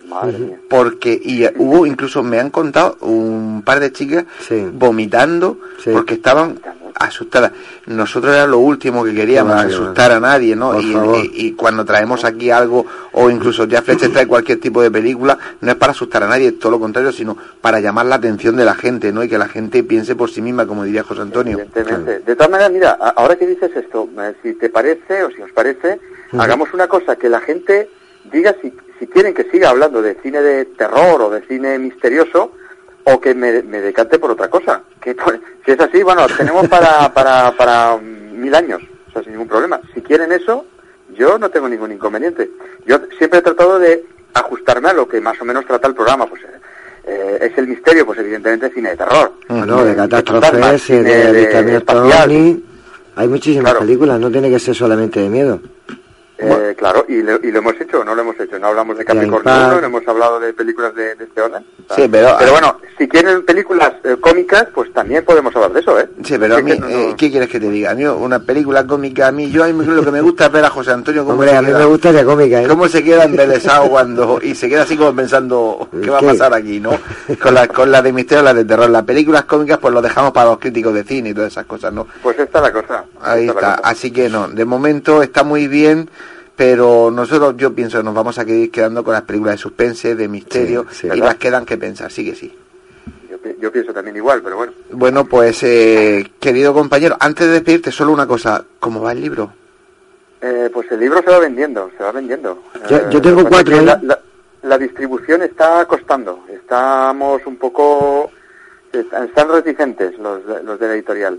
Madre 0.08 0.40
mía. 0.40 0.58
porque 0.70 1.20
y 1.22 1.48
hubo 1.58 1.86
incluso 1.86 2.24
me 2.24 2.40
han 2.40 2.50
contado 2.50 2.96
un 3.02 3.62
par 3.66 3.82
de 3.82 3.92
chicas 3.92 4.24
vomitando 4.72 5.60
porque 5.92 6.14
estaban 6.14 6.62
asustadas 7.00 7.52
nosotros 7.86 8.34
era 8.34 8.48
lo 8.48 8.60
último 8.60 9.04
que 9.04 9.14
queríamos 9.14 9.56
asustar 9.56 10.12
a 10.12 10.20
nadie 10.20 10.56
no 10.56 10.80
y, 10.80 10.94
favor. 10.94 11.18
y- 11.24 11.48
y 11.48 11.52
cuando 11.54 11.86
traemos 11.86 12.24
aquí 12.26 12.50
algo 12.52 12.86
o 13.14 13.30
incluso 13.30 13.66
ya 13.66 13.82
Fletcher 13.82 14.12
trae 14.12 14.28
cualquier 14.28 14.60
tipo 14.60 14.82
de 14.82 14.92
película 14.92 15.38
no 15.62 15.70
es 15.72 15.78
para 15.78 15.92
asustar 15.92 16.24
a 16.24 16.28
nadie 16.28 16.54
todo 16.54 16.72
lo 16.72 16.80
contrario 16.80 17.12
sino 17.12 17.38
para 17.62 17.80
llamar 17.80 18.06
la 18.08 18.16
atención 18.16 18.56
de 18.56 18.66
la 18.66 18.76
gente 18.76 19.12
no 19.12 19.24
y 19.24 19.30
que 19.30 19.38
la 19.38 19.48
gente 19.48 19.84
piense 19.84 20.16
por 20.16 20.30
sí 20.30 20.42
misma 20.42 20.66
como 20.66 20.84
diría 20.84 21.04
José 21.04 21.22
Antonio. 21.22 21.58
Evidentemente. 21.60 22.20
De 22.20 22.36
todas 22.36 22.50
maneras, 22.52 22.72
mira, 22.72 22.92
ahora 22.92 23.36
que 23.36 23.48
dices 23.48 23.72
esto, 23.76 24.10
eh, 24.20 24.34
si 24.44 24.54
te 24.54 24.70
parece 24.70 25.24
o 25.24 25.30
si 25.32 25.42
os 25.42 25.52
parece, 25.52 26.00
hagamos 26.38 26.74
una 26.74 26.88
cosa, 26.88 27.16
que 27.16 27.30
la 27.30 27.40
gente 27.42 27.90
diga 28.32 28.56
si, 28.62 28.74
si 29.00 29.08
quieren 29.08 29.34
que 29.34 29.44
siga 29.52 29.70
hablando 29.70 30.02
de 30.02 30.16
cine 30.22 30.42
de 30.42 30.66
terror 30.66 31.22
o 31.22 31.30
de 31.30 31.42
cine 31.48 31.78
misterioso 31.80 32.52
o 33.10 33.22
que 33.22 33.34
me, 33.34 33.64
me 33.64 33.80
decante 33.80 34.20
por 34.20 34.32
otra 34.32 34.50
cosa. 34.50 34.82
Que 35.02 35.16
pues, 35.16 35.40
si 35.66 35.72
es 35.72 35.80
así, 35.80 36.04
bueno, 36.04 36.26
tenemos 36.36 36.68
para, 36.68 37.12
para, 37.14 37.52
para 37.54 37.98
mil 37.98 38.54
años, 38.54 38.82
o 39.08 39.12
sea, 39.12 39.24
sin 39.24 39.32
ningún 39.32 39.48
problema. 39.48 39.80
Si 39.94 40.02
quieren 40.02 40.32
eso, 40.32 40.66
yo 41.16 41.38
no 41.40 41.50
tengo 41.50 41.70
ningún 41.70 41.92
inconveniente. 41.94 42.50
Yo 42.86 43.00
siempre 43.18 43.40
he 43.40 43.42
tratado 43.42 43.80
de 43.80 44.06
ajustarme 44.34 44.90
a 44.90 44.94
lo 44.94 45.08
que 45.08 45.22
más 45.22 45.40
o 45.42 45.46
menos 45.46 45.66
trata 45.66 45.88
el 45.88 45.96
programa, 45.96 46.28
pues 46.28 46.44
eh, 46.44 46.48
eh, 47.06 47.38
es 47.42 47.58
el 47.58 47.68
misterio, 47.68 48.06
pues 48.06 48.20
evidentemente 48.20 48.70
cine 48.72 48.90
de 48.90 48.98
terror. 48.98 49.34
Bueno, 49.48 49.86
de 49.86 49.96
fantasmas, 49.96 50.42
catástrofes, 50.42 50.88
de 50.88 51.34
de 51.34 51.84
ovni. 51.88 52.64
Hay 53.16 53.28
muchísimas 53.28 53.74
películas, 53.74 54.20
no 54.20 54.30
tiene 54.30 54.50
que 54.50 54.60
ser 54.60 54.76
solamente 54.76 55.22
de 55.22 55.30
miedo. 55.30 55.60
Eh, 56.40 56.76
claro, 56.78 57.06
y 57.10 57.22
lo, 57.24 57.38
y 57.44 57.52
lo 57.52 57.60
hemos 57.60 57.80
hecho, 57.82 58.04
no 58.06 58.14
lo 58.14 58.22
hemos 58.22 58.40
hecho. 58.40 58.60
No 58.60 58.68
hablamos 58.68 58.98
de 58.98 59.06
Capricornio 59.06 59.38
Impact. 59.52 59.72
1, 59.72 59.82
no 59.82 59.88
hemos 59.88 60.08
hablado 60.08 60.40
de 60.40 60.54
películas 60.54 60.94
de, 60.94 61.16
de 61.16 61.24
este 61.24 61.42
orden. 61.42 61.64
Sí, 61.96 62.08
pero- 62.12 62.38
bueno, 62.52 62.78
si 62.98 63.08
quieren 63.08 63.44
películas 63.44 63.94
eh, 64.04 64.18
cómicas, 64.20 64.68
pues 64.74 64.94
también 64.94 65.24
podemos 65.26 65.56
hablar 65.56 65.74
de 65.74 65.80
eso, 65.80 66.00
¿eh? 66.00 66.08
Sí, 66.24 66.36
pero 66.38 66.58
a 66.58 66.62
mí, 66.62 66.72
que 66.74 66.80
no- 66.80 66.88
eh, 66.90 67.16
¿qué 67.18 67.32
quieres 67.32 67.50
que 67.50 67.60
te 67.60 67.70
diga? 67.70 67.92
A 67.92 67.96
mí 67.96 68.06
una 68.06 68.40
película 68.40 68.86
cómica, 68.86 69.28
a 69.28 69.32
mí, 69.32 69.50
yo 69.50 69.64
a 69.64 69.68
mí 69.68 69.86
lo 69.86 70.04
que 70.04 70.12
me 70.12 70.22
gusta 70.22 70.46
es 70.46 70.52
ver 70.52 70.66
a 70.66 70.70
José 70.70 70.92
Antonio 70.92 71.22
cómo 71.24 71.34
Hombre, 71.34 71.50
se 71.50 71.56
a 71.58 71.62
mí 71.62 71.68
queda- 71.70 71.80
me 71.80 71.86
gusta 71.86 72.12
la 72.12 72.24
cómica, 72.26 72.62
¿eh? 72.62 72.68
cómo 72.68 72.88
se 72.88 73.04
queda 73.04 73.24
embelesado 73.24 73.90
cuando 73.90 74.40
y 74.42 74.54
se 74.54 74.70
queda 74.70 74.84
así 74.84 74.96
como 74.98 75.16
pensando 75.16 75.90
qué 76.04 76.10
va 76.10 76.20
a 76.20 76.22
pasar 76.22 76.54
aquí, 76.54 76.80
¿no? 76.80 76.92
Con 77.42 77.54
las 77.56 77.68
con 77.70 77.92
la 77.92 78.02
de 78.02 78.14
misterio, 78.14 78.44
las 78.44 78.56
de 78.56 78.66
terror, 78.66 78.90
las 78.90 79.04
películas 79.04 79.46
cómicas 79.46 79.78
pues 79.80 79.94
lo 79.94 80.02
dejamos 80.02 80.32
para 80.34 80.50
los 80.52 80.60
críticos 80.60 80.94
de 80.94 81.04
cine 81.04 81.30
y 81.30 81.34
todas 81.34 81.52
esas 81.52 81.66
cosas, 81.66 81.92
¿no? 81.94 82.06
Pues 82.22 82.38
esta 82.38 82.60
es 82.60 82.64
la 82.64 82.72
cosa. 82.74 83.06
Ahí 83.22 83.48
está, 83.48 83.76
así 83.76 84.12
que 84.12 84.30
no, 84.30 84.48
de 84.50 84.66
momento 84.66 85.24
está 85.24 85.44
muy 85.44 85.68
bien, 85.68 86.10
pero 86.58 87.10
nosotros 87.12 87.56
yo 87.56 87.74
pienso 87.74 88.00
que 88.00 88.04
nos 88.04 88.14
vamos 88.16 88.38
a 88.40 88.44
ir 88.50 88.70
quedando 88.72 89.04
con 89.04 89.14
las 89.14 89.22
películas 89.22 89.54
de 89.54 89.58
suspense, 89.60 90.16
de 90.16 90.28
misterio 90.28 90.86
Sí, 90.90 91.08
sí. 91.10 91.16
y 91.16 91.20
las 91.20 91.36
quedan 91.36 91.66
que 91.66 91.78
pensar, 91.78 92.12
sí 92.12 92.26
que 92.26 92.36
sí. 92.36 92.54
Yo, 93.30 93.38
pi- 93.38 93.56
yo 93.62 93.72
pienso 93.72 93.94
también 93.94 94.18
igual, 94.18 94.42
pero 94.42 94.58
bueno. 94.58 94.74
Bueno, 94.92 95.26
pues 95.26 95.62
eh, 95.64 96.30
querido 96.40 96.74
compañero, 96.74 97.16
antes 97.20 97.46
de 97.48 97.54
despedirte 97.54 97.92
solo 97.92 98.12
una 98.12 98.26
cosa, 98.28 98.66
¿cómo 98.80 99.02
va 99.02 99.12
el 99.14 99.22
libro? 99.22 99.54
Eh, 100.42 100.70
pues 100.74 100.92
el 100.92 101.00
libro 101.00 101.22
se 101.24 101.30
va 101.30 101.40
vendiendo, 101.40 101.92
se 101.96 102.04
va 102.04 102.12
vendiendo. 102.12 102.64
Yo- 102.90 102.98
Eh, 102.98 103.06
yo 103.12 103.22
tengo 103.22 103.46
cuatro, 103.48 103.78
¿eh? 103.78 103.82
La, 103.84 104.00
la- 104.04 104.20
la 104.64 104.78
distribución 104.78 105.44
está 105.44 105.86
costando. 105.86 106.44
Estamos 106.50 107.42
un 107.46 107.56
poco... 107.58 108.32
Están 108.92 109.50
reticentes 109.50 110.18
los 110.18 110.42
los 110.64 110.80
de 110.80 110.88
la 110.88 110.94
editorial. 110.96 111.38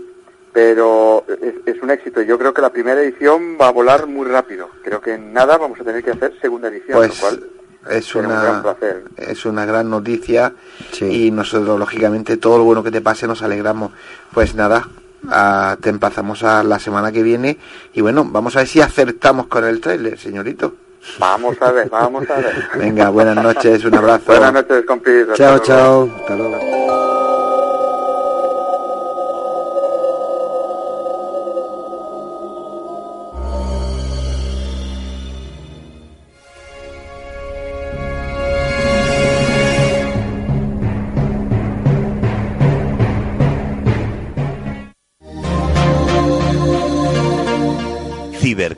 Pero 0.53 1.23
es, 1.27 1.75
es 1.75 1.81
un 1.83 1.91
éxito. 1.91 2.21
Yo 2.21 2.37
creo 2.39 2.53
que 2.53 2.61
la 2.61 2.71
primera 2.71 3.01
edición 3.01 3.57
va 3.61 3.67
a 3.67 3.71
volar 3.71 4.07
muy 4.07 4.27
rápido. 4.27 4.69
Creo 4.83 4.99
que 4.99 5.13
en 5.13 5.31
nada 5.33 5.57
vamos 5.57 5.79
a 5.79 5.83
tener 5.83 6.03
que 6.03 6.11
hacer 6.11 6.33
segunda 6.41 6.69
edición, 6.69 6.97
Pues 6.97 7.09
lo 7.21 7.27
cual 7.27 7.49
es 7.89 8.15
un 8.15 8.23
gran 8.23 8.49
una 8.49 8.61
placer. 8.61 9.03
es 9.15 9.45
una 9.45 9.65
gran 9.65 9.89
noticia 9.89 10.53
y 10.99 11.31
nosotros 11.31 11.79
lógicamente 11.79 12.37
todo 12.37 12.57
lo 12.57 12.63
bueno 12.65 12.83
que 12.83 12.91
te 12.91 13.01
pase 13.01 13.27
nos 13.27 13.41
alegramos. 13.41 13.91
Pues 14.33 14.55
nada, 14.55 14.89
ah, 15.29 15.77
te 15.79 15.89
emplazamos 15.89 16.43
a 16.43 16.63
la 16.63 16.79
semana 16.79 17.11
que 17.11 17.23
viene 17.23 17.57
y 17.93 18.01
bueno, 18.01 18.25
vamos 18.25 18.55
a 18.55 18.59
ver 18.59 18.67
si 18.67 18.81
acertamos 18.81 19.47
con 19.47 19.63
el 19.65 19.79
tráiler, 19.79 20.17
señorito. 20.17 20.73
Vamos 21.17 21.55
a 21.61 21.71
ver, 21.71 21.89
vamos 21.89 22.29
a 22.29 22.35
ver. 22.35 22.53
Venga, 22.75 23.09
buenas 23.09 23.35
noches, 23.41 23.85
un 23.85 23.95
abrazo. 23.95 24.25
Buenas 24.27 24.51
noches, 24.53 24.85
compis. 24.85 25.25
Chao, 25.35 25.51
luego. 25.51 25.63
chao. 25.63 26.09
Hasta 26.19 26.35
luego. 26.35 26.78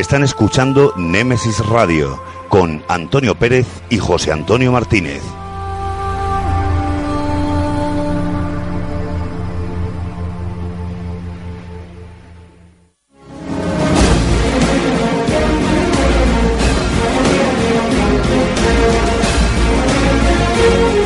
Están 0.00 0.24
escuchando 0.24 0.94
Némesis 0.96 1.58
Radio 1.66 2.18
con 2.48 2.82
Antonio 2.88 3.34
Pérez 3.34 3.66
y 3.90 3.98
José 3.98 4.32
Antonio 4.32 4.72
Martínez. 4.72 5.20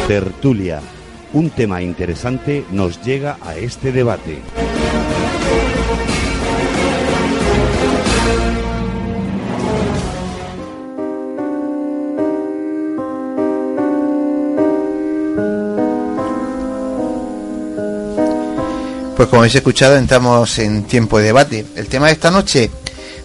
Tertulia. 0.07 0.81
Un 1.33 1.51
tema 1.51 1.83
interesante 1.83 2.65
nos 2.71 3.03
llega 3.03 3.39
a 3.43 3.57
este 3.57 3.91
debate. 3.91 4.41
Pues 19.25 19.31
como 19.31 19.41
habéis 19.41 19.55
escuchado, 19.55 19.97
entramos 19.97 20.59
en 20.59 20.83
tiempo 20.83 21.17
de 21.17 21.25
debate. 21.25 21.65
El 21.77 21.87
tema 21.87 22.09
de 22.09 22.13
esta 22.13 22.31
noche, 22.31 22.71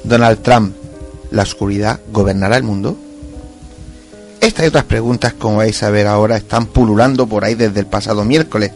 Donald 0.05 0.41
Trump, 0.41 0.73
¿la 1.29 1.43
oscuridad 1.43 1.99
gobernará 2.09 2.55
el 2.55 2.63
mundo? 2.63 2.97
Estas 4.39 4.63
y 4.63 4.67
otras 4.69 4.85
preguntas, 4.85 5.33
como 5.33 5.57
vais 5.57 5.83
a 5.83 5.89
ver 5.89 6.07
ahora, 6.07 6.37
están 6.37 6.67
pululando 6.67 7.27
por 7.27 7.43
ahí 7.43 7.55
desde 7.55 7.81
el 7.81 7.85
pasado 7.85 8.23
miércoles, 8.23 8.71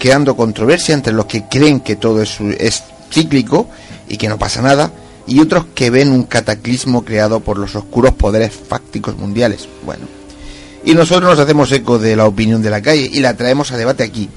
creando 0.00 0.36
controversia 0.36 0.92
entre 0.92 1.12
los 1.12 1.26
que 1.26 1.44
creen 1.44 1.78
que 1.78 1.94
todo 1.94 2.20
es, 2.20 2.40
es 2.40 2.82
cíclico 3.12 3.68
y 4.08 4.16
que 4.16 4.28
no 4.28 4.36
pasa 4.36 4.60
nada, 4.60 4.90
y 5.24 5.38
otros 5.38 5.66
que 5.72 5.90
ven 5.90 6.10
un 6.10 6.24
cataclismo 6.24 7.04
creado 7.04 7.38
por 7.38 7.58
los 7.58 7.76
oscuros 7.76 8.14
poderes 8.14 8.50
fácticos 8.52 9.16
mundiales. 9.16 9.68
Bueno, 9.84 10.06
y 10.84 10.94
nosotros 10.94 11.30
nos 11.30 11.38
hacemos 11.38 11.70
eco 11.70 12.00
de 12.00 12.16
la 12.16 12.26
opinión 12.26 12.60
de 12.60 12.70
la 12.70 12.82
calle 12.82 13.08
y 13.12 13.20
la 13.20 13.36
traemos 13.36 13.70
a 13.70 13.76
debate 13.76 14.02
aquí, 14.02 14.28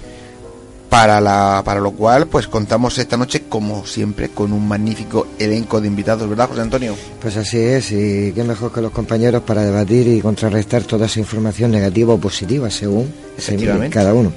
para, 0.89 1.21
la, 1.21 1.61
para 1.63 1.79
lo 1.79 1.91
cual 1.91 2.27
pues 2.27 2.47
contamos 2.47 2.97
esta 2.97 3.15
noche 3.15 3.43
como 3.47 3.85
siempre 3.85 4.29
con 4.29 4.51
un 4.51 4.67
magnífico 4.67 5.27
elenco 5.37 5.79
de 5.79 5.87
invitados, 5.87 6.27
¿verdad 6.27 6.49
José 6.49 6.61
Antonio? 6.61 6.95
Pues 7.21 7.37
así 7.37 7.59
es, 7.59 7.91
y 7.91 8.31
qué 8.33 8.43
mejor 8.43 8.71
que 8.71 8.81
los 8.81 8.91
compañeros 8.91 9.43
para 9.43 9.63
debatir 9.63 10.07
y 10.07 10.19
contrarrestar 10.19 10.83
toda 10.83 11.05
esa 11.05 11.19
información 11.19 11.71
negativa 11.71 12.13
o 12.13 12.17
positiva 12.17 12.69
según 12.71 13.13
se 13.37 13.55
mire 13.55 13.89
cada 13.89 14.13
uno. 14.13 14.33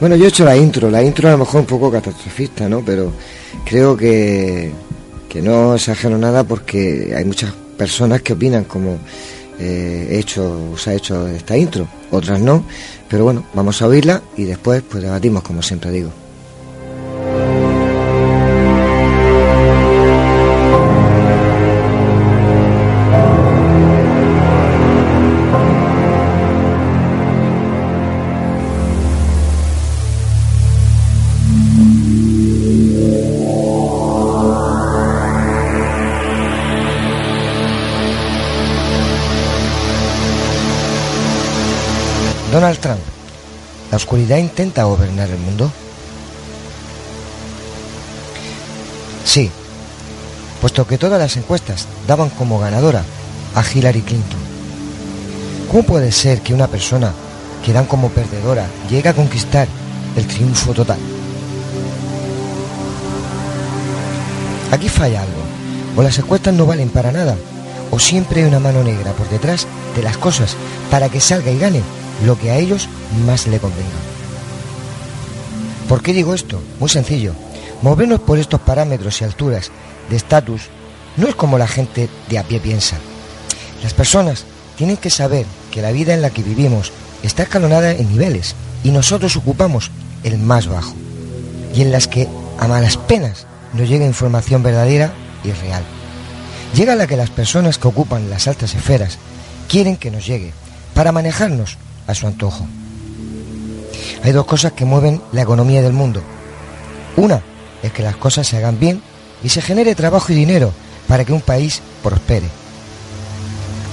Bueno, 0.00 0.14
yo 0.14 0.26
he 0.26 0.28
hecho 0.28 0.44
la 0.44 0.56
intro, 0.56 0.90
la 0.90 1.02
intro 1.02 1.28
a 1.28 1.32
lo 1.32 1.38
mejor 1.38 1.60
un 1.60 1.66
poco 1.66 1.90
catastrofista, 1.90 2.68
¿no? 2.68 2.82
Pero 2.84 3.12
creo 3.64 3.96
que, 3.96 4.70
que 5.28 5.42
no 5.42 5.74
exagero 5.74 6.16
nada 6.16 6.44
porque 6.44 7.12
hay 7.16 7.24
muchas 7.24 7.52
personas 7.76 8.22
que 8.22 8.32
opinan 8.32 8.64
como 8.64 8.98
eh, 9.58 10.08
he 10.10 10.18
hecho, 10.18 10.74
se 10.76 10.90
ha 10.90 10.94
hecho 10.94 11.26
esta 11.28 11.56
intro, 11.56 11.88
otras 12.10 12.40
no, 12.40 12.64
pero 13.08 13.24
bueno, 13.24 13.44
vamos 13.54 13.80
a 13.82 13.86
oírla 13.86 14.22
y 14.36 14.44
después 14.44 14.82
pues 14.82 15.02
debatimos 15.02 15.42
como 15.42 15.62
siempre 15.62 15.90
digo. 15.90 16.10
Donald 42.58 42.80
Trump, 42.80 42.98
¿la 43.92 43.98
oscuridad 43.98 44.36
intenta 44.36 44.82
gobernar 44.82 45.30
el 45.30 45.38
mundo? 45.38 45.70
Sí, 49.24 49.48
puesto 50.60 50.84
que 50.84 50.98
todas 50.98 51.20
las 51.20 51.36
encuestas 51.36 51.86
daban 52.08 52.30
como 52.30 52.58
ganadora 52.58 53.04
a 53.54 53.62
Hillary 53.62 54.02
Clinton. 54.02 54.40
¿Cómo 55.70 55.84
puede 55.84 56.10
ser 56.10 56.40
que 56.40 56.52
una 56.52 56.66
persona 56.66 57.12
que 57.64 57.72
dan 57.72 57.86
como 57.86 58.08
perdedora 58.08 58.66
llegue 58.90 59.08
a 59.08 59.14
conquistar 59.14 59.68
el 60.16 60.26
triunfo 60.26 60.74
total? 60.74 60.98
Aquí 64.72 64.88
falla 64.88 65.22
algo. 65.22 65.42
O 65.96 66.02
las 66.02 66.18
encuestas 66.18 66.54
no 66.54 66.66
valen 66.66 66.88
para 66.88 67.12
nada, 67.12 67.36
o 67.92 68.00
siempre 68.00 68.42
hay 68.42 68.48
una 68.48 68.58
mano 68.58 68.82
negra 68.82 69.12
por 69.12 69.28
detrás 69.28 69.68
de 69.94 70.02
las 70.02 70.18
cosas 70.18 70.56
para 70.90 71.08
que 71.08 71.20
salga 71.20 71.52
y 71.52 71.58
gane 71.60 71.82
lo 72.24 72.38
que 72.38 72.50
a 72.50 72.56
ellos 72.56 72.88
más 73.26 73.46
le 73.46 73.58
convenga. 73.58 73.88
¿Por 75.88 76.02
qué 76.02 76.12
digo 76.12 76.34
esto? 76.34 76.60
Muy 76.80 76.88
sencillo. 76.88 77.32
Movernos 77.82 78.20
por 78.20 78.38
estos 78.38 78.60
parámetros 78.60 79.20
y 79.20 79.24
alturas 79.24 79.70
de 80.10 80.16
estatus 80.16 80.62
no 81.16 81.28
es 81.28 81.34
como 81.34 81.58
la 81.58 81.68
gente 81.68 82.08
de 82.28 82.38
a 82.38 82.42
pie 82.42 82.60
piensa. 82.60 82.96
Las 83.82 83.94
personas 83.94 84.44
tienen 84.76 84.96
que 84.96 85.10
saber 85.10 85.46
que 85.70 85.82
la 85.82 85.92
vida 85.92 86.14
en 86.14 86.22
la 86.22 86.30
que 86.30 86.42
vivimos 86.42 86.92
está 87.22 87.44
escalonada 87.44 87.92
en 87.92 88.10
niveles 88.10 88.54
y 88.84 88.90
nosotros 88.90 89.36
ocupamos 89.36 89.90
el 90.24 90.38
más 90.38 90.66
bajo 90.66 90.94
y 91.74 91.82
en 91.82 91.92
las 91.92 92.08
que 92.08 92.28
a 92.58 92.68
malas 92.68 92.96
penas 92.96 93.46
nos 93.72 93.88
llega 93.88 94.04
información 94.04 94.62
verdadera 94.62 95.12
y 95.44 95.52
real. 95.52 95.82
Llega 96.74 96.96
la 96.96 97.06
que 97.06 97.16
las 97.16 97.30
personas 97.30 97.78
que 97.78 97.88
ocupan 97.88 98.30
las 98.30 98.46
altas 98.46 98.74
esferas 98.74 99.18
quieren 99.68 99.96
que 99.96 100.10
nos 100.10 100.26
llegue 100.26 100.52
para 100.94 101.12
manejarnos 101.12 101.78
a 102.08 102.14
su 102.14 102.26
antojo. 102.26 102.66
Hay 104.24 104.32
dos 104.32 104.46
cosas 104.46 104.72
que 104.72 104.84
mueven 104.84 105.22
la 105.30 105.42
economía 105.42 105.82
del 105.82 105.92
mundo. 105.92 106.20
Una 107.16 107.40
es 107.82 107.92
que 107.92 108.02
las 108.02 108.16
cosas 108.16 108.48
se 108.48 108.56
hagan 108.56 108.80
bien 108.80 109.00
y 109.44 109.50
se 109.50 109.62
genere 109.62 109.94
trabajo 109.94 110.32
y 110.32 110.34
dinero 110.34 110.72
para 111.06 111.24
que 111.24 111.32
un 111.32 111.40
país 111.40 111.80
prospere. 112.02 112.48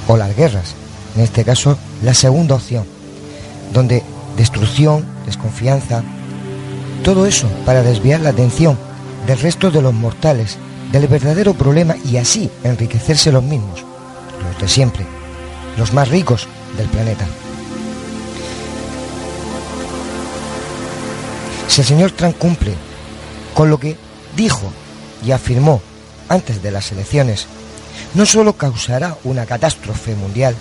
O 0.07 0.17
las 0.17 0.35
guerras, 0.35 0.73
en 1.15 1.21
este 1.21 1.43
caso 1.43 1.77
la 2.03 2.13
segunda 2.13 2.55
opción, 2.55 2.85
donde 3.73 4.01
destrucción, 4.37 5.05
desconfianza, 5.25 6.03
todo 7.03 7.25
eso 7.25 7.47
para 7.65 7.83
desviar 7.83 8.21
la 8.21 8.29
atención 8.29 8.77
del 9.27 9.39
resto 9.39 9.71
de 9.71 9.81
los 9.81 9.93
mortales 9.93 10.57
del 10.91 11.07
verdadero 11.07 11.53
problema 11.53 11.95
y 12.05 12.17
así 12.17 12.49
enriquecerse 12.63 13.31
los 13.31 13.43
mismos, 13.43 13.83
los 14.43 14.61
de 14.61 14.67
siempre, 14.67 15.05
los 15.77 15.93
más 15.93 16.09
ricos 16.09 16.47
del 16.77 16.87
planeta. 16.87 17.25
Si 21.75 21.81
el 21.81 21.87
señor 21.87 22.11
Trump 22.11 22.37
cumple 22.37 22.73
con 23.53 23.69
lo 23.69 23.77
que 23.77 23.97
dijo 24.37 24.71
y 25.25 25.31
afirmó 25.31 25.81
antes 26.29 26.63
de 26.63 26.71
las 26.71 26.93
elecciones, 26.93 27.47
no 28.13 28.25
solo 28.25 28.53
causará 28.53 29.17
una 29.25 29.45
catástrofe 29.45 30.15
mundial, 30.15 30.55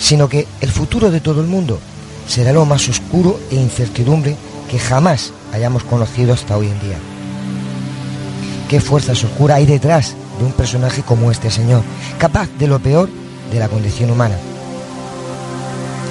sino 0.00 0.30
que 0.30 0.46
el 0.62 0.70
futuro 0.70 1.10
de 1.10 1.20
todo 1.20 1.42
el 1.42 1.46
mundo 1.46 1.78
será 2.26 2.54
lo 2.54 2.64
más 2.64 2.88
oscuro 2.88 3.38
e 3.50 3.56
incertidumbre 3.56 4.34
que 4.70 4.78
jamás 4.78 5.30
hayamos 5.52 5.84
conocido 5.84 6.32
hasta 6.32 6.56
hoy 6.56 6.68
en 6.68 6.80
día. 6.80 6.96
¿Qué 8.70 8.80
fuerza 8.80 9.12
oscura 9.12 9.56
hay 9.56 9.66
detrás 9.66 10.14
de 10.38 10.46
un 10.46 10.52
personaje 10.52 11.02
como 11.02 11.30
este 11.30 11.50
señor, 11.50 11.82
capaz 12.18 12.48
de 12.58 12.66
lo 12.66 12.78
peor 12.78 13.10
de 13.52 13.58
la 13.58 13.68
condición 13.68 14.10
humana? 14.10 14.38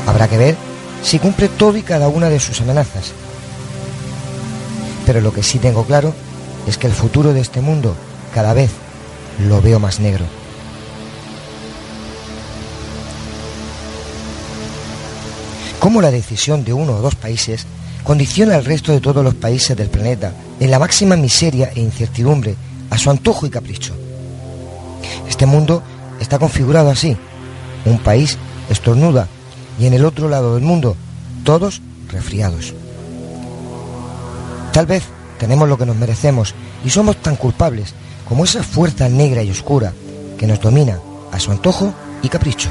Habrá 0.05 0.27
que 0.27 0.37
ver 0.37 0.55
si 1.01 1.17
cumple 1.17 1.49
todo 1.49 1.77
y 1.77 1.81
cada 1.81 2.09
una 2.09 2.29
de 2.29 2.39
sus 2.39 2.61
amenazas. 2.61 3.24
Pero 5.05 5.21
lo 5.21 5.31
que 5.31 5.43
sí 5.43 5.59
tengo 5.59 5.83
claro 5.83 6.13
es 6.67 6.77
que 6.77 6.87
el 6.87 6.93
futuro 6.93 7.33
de 7.33 7.41
este 7.41 7.61
mundo 7.61 7.95
cada 8.33 8.53
vez 8.53 8.71
lo 9.47 9.61
veo 9.61 9.79
más 9.79 9.99
negro. 9.99 10.25
Cómo 15.79 16.01
la 16.01 16.09
decisión 16.11 16.63
de 16.63 16.73
uno 16.73 16.93
o 16.93 17.01
dos 17.01 17.15
países 17.15 17.67
condiciona 18.03 18.55
al 18.55 18.65
resto 18.65 18.91
de 18.91 19.01
todos 19.01 19.23
los 19.23 19.35
países 19.35 19.75
del 19.77 19.89
planeta 19.89 20.33
en 20.59 20.71
la 20.71 20.79
máxima 20.79 21.15
miseria 21.15 21.71
e 21.75 21.79
incertidumbre 21.79 22.55
a 22.89 22.97
su 22.97 23.09
antojo 23.09 23.45
y 23.45 23.49
capricho. 23.49 23.93
Este 25.27 25.45
mundo 25.45 25.83
está 26.19 26.39
configurado 26.39 26.89
así. 26.89 27.15
Un 27.85 27.99
país 27.99 28.37
estornuda 28.69 29.27
y 29.79 29.85
en 29.85 29.93
el 29.93 30.05
otro 30.05 30.29
lado 30.29 30.55
del 30.55 30.63
mundo 30.63 30.95
todos 31.43 31.81
resfriados. 32.09 32.73
Tal 34.75 34.87
vez 34.87 35.03
tenemos 35.39 35.69
lo 35.69 35.77
que 35.77 35.85
nos 35.85 35.95
merecemos 35.95 36.53
y 36.83 36.89
somos 36.89 37.15
tan 37.21 37.37
culpables 37.37 37.93
como 38.27 38.43
esa 38.43 38.61
fuerza 38.61 39.07
negra 39.07 39.41
y 39.41 39.49
oscura 39.49 39.93
que 40.37 40.47
nos 40.47 40.59
domina 40.59 40.99
a 41.31 41.39
su 41.39 41.51
antojo 41.51 41.93
y 42.21 42.27
capricho. 42.27 42.67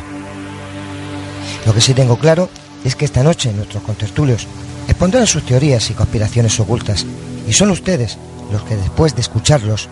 Lo 1.64 1.72
que 1.72 1.80
sí 1.80 1.94
tengo 1.94 2.18
claro 2.18 2.50
es 2.84 2.94
que 2.94 3.06
esta 3.06 3.22
noche 3.22 3.54
nuestros 3.54 3.82
contertulios 3.84 4.46
expondrán 4.86 5.26
sus 5.26 5.46
teorías 5.46 5.88
y 5.88 5.94
conspiraciones 5.94 6.60
ocultas 6.60 7.06
y 7.48 7.54
son 7.54 7.70
ustedes 7.70 8.18
los 8.52 8.62
que 8.64 8.76
después 8.76 9.14
de 9.14 9.22
escucharlos 9.22 9.88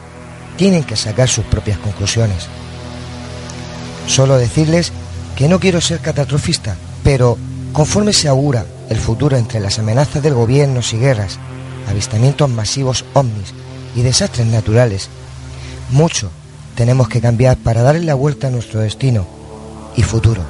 tienen 0.59 0.85
que 0.85 0.97
sacar 0.97 1.31
sus 1.31 1.47
propias 1.47 1.79
conclusiones. 1.79 2.47
Solo 4.07 4.37
decirles 4.37 4.93
que 5.35 5.49
no 5.49 5.59
quiero 5.59 5.81
ser 5.81 6.01
catastrofista, 6.01 6.77
pero 7.03 7.39
conforme 7.73 8.13
se 8.13 8.29
augura 8.29 8.67
el 8.91 8.99
futuro 8.99 9.39
entre 9.39 9.61
las 9.61 9.79
amenazas 9.79 10.23
del 10.23 10.35
gobierno 10.35 10.81
y 10.93 10.97
guerras, 10.99 11.39
avistamientos 11.89 12.49
masivos 12.51 13.05
ovnis 13.15 13.55
y 13.95 14.03
desastres 14.03 14.47
naturales, 14.47 15.09
mucho 15.91 16.31
tenemos 16.75 17.09
que 17.09 17.21
cambiar 17.21 17.57
para 17.57 17.83
darle 17.83 18.05
la 18.05 18.15
vuelta 18.15 18.49
a 18.49 18.51
nuestro 18.51 18.81
destino 18.81 19.27
y 19.97 20.03
futuro. 20.03 20.43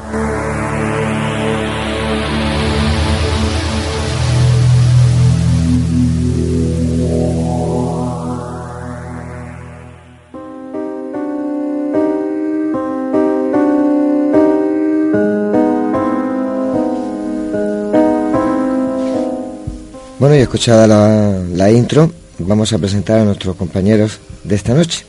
Escuchada 20.52 20.86
la, 20.86 21.40
la 21.54 21.70
intro, 21.70 22.12
vamos 22.38 22.74
a 22.74 22.78
presentar 22.78 23.20
a 23.20 23.24
nuestros 23.24 23.56
compañeros 23.56 24.20
de 24.44 24.54
esta 24.54 24.74
noche. 24.74 25.06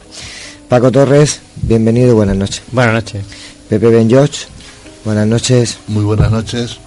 Paco 0.70 0.90
Torres, 0.90 1.42
bienvenido, 1.64 2.16
buenas 2.16 2.38
noches. 2.38 2.62
Buenas 2.72 2.94
noches. 2.94 3.26
Pepe 3.68 3.88
Ben 3.88 4.10
George, 4.10 4.46
buenas 5.04 5.28
noches. 5.28 5.80
Muy 5.90 6.06
buenas 6.06 6.32
noches. 6.32 6.78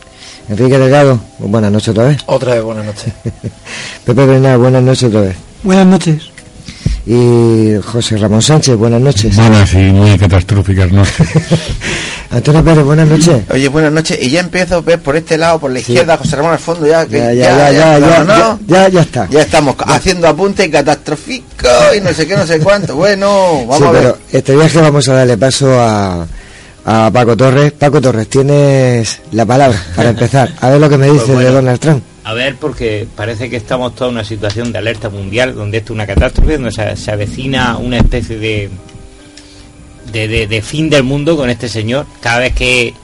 Enrique 0.49 0.79
Delgado, 0.79 1.21
buenas 1.39 1.71
noches 1.71 1.89
otra 1.91 2.05
vez. 2.05 2.23
Otra 2.25 2.55
vez, 2.55 2.65
buenas 2.65 2.87
noches. 2.87 3.13
Pepe 4.07 4.25
Bernal, 4.25 4.57
buenas 4.57 4.83
noches 4.83 5.05
otra 5.05 5.21
vez. 5.21 5.37
Buenas 5.63 5.87
noches. 5.87 6.23
Y 7.05 7.75
José 7.85 8.17
Ramón 8.17 8.41
Sánchez, 8.41 8.75
buenas 8.75 9.03
noches. 9.03 9.37
Buenas 9.37 9.71
y 9.75 9.93
muy 9.93 10.17
catastróficas 10.17 10.91
noches. 10.93 11.29
Antonio 12.37 12.63
Pérez, 12.63 12.85
buenas 12.85 13.09
noches. 13.09 13.43
Oye, 13.51 13.69
buenas 13.69 13.93
noches. 13.93 14.19
Y 14.21 14.31
ya 14.31 14.41
empiezo 14.41 14.77
a 14.77 14.81
ver 14.83 15.01
por 15.01 15.17
este 15.17 15.39
lado, 15.39 15.59
por 15.59 15.71
la 15.71 15.79
izquierda, 15.79 16.17
José 16.19 16.37
Ramón 16.37 16.53
al 16.53 16.59
fondo, 16.59 16.87
ya, 16.87 17.07
que 17.07 17.17
Ya, 17.19 17.33
ya, 17.33 17.73
ya, 17.73 17.73
ya, 17.73 17.99
ya, 17.99 18.25
¿no? 18.25 18.59
ya, 18.67 18.89
ya 18.89 19.01
está. 19.01 19.27
Ya 19.31 19.41
estamos 19.43 19.75
haciendo 19.87 20.29
apuntes 20.29 20.69
catastróficos 20.69 21.97
y 21.97 22.01
no 22.01 22.13
sé 22.13 22.27
qué, 22.27 22.37
no 22.37 22.47
sé 22.47 22.59
cuánto. 22.61 22.95
Bueno, 22.95 23.65
vamos 23.67 23.79
Sí, 23.79 23.85
a 23.85 23.91
ver. 23.91 24.03
pero 24.03 24.19
este 24.33 24.55
viaje 24.55 24.81
vamos 24.81 25.09
a 25.09 25.15
darle 25.15 25.39
paso 25.39 25.81
a, 25.81 26.27
a 26.85 27.11
Paco 27.11 27.37
Torres. 27.37 27.73
Paco 27.73 28.01
Torres, 28.03 28.29
tienes 28.29 29.21
la 29.33 29.47
palabra 29.47 29.83
para 29.95 30.11
empezar. 30.11 30.53
A 30.61 30.69
ver 30.69 30.81
lo 30.81 30.89
que 30.91 30.99
me 30.99 31.07
dice 31.07 31.19
Pues 31.25 31.29
bueno. 31.35 31.49
de 31.49 31.55
Donald 31.55 31.81
Trump. 31.81 32.03
A 32.25 32.35
ver, 32.35 32.57
porque 32.57 33.07
parece 33.17 33.49
que 33.49 33.57
estamos 33.57 33.95
toda 33.95 34.11
una 34.11 34.25
situación 34.25 34.73
de 34.73 34.79
alerta 34.79 35.09
mundial, 35.09 35.55
donde 35.55 35.79
esto 35.79 35.93
es 35.93 35.95
una 35.95 36.07
catástrofe, 36.07 36.55
donde 36.59 36.73
se, 36.73 36.97
se 36.97 37.11
avecina 37.13 37.79
una 37.79 37.99
especie 37.99 38.37
de, 38.37 38.69
de, 40.13 40.29
de- 40.29 40.47
de 40.47 40.63
fin 40.63 40.89
del 40.91 41.03
mundo 41.03 41.37
con 41.37 41.51
este 41.51 41.69
señor. 41.69 42.07
Cada 42.21 42.41
vez 42.41 42.55
que 42.55 42.95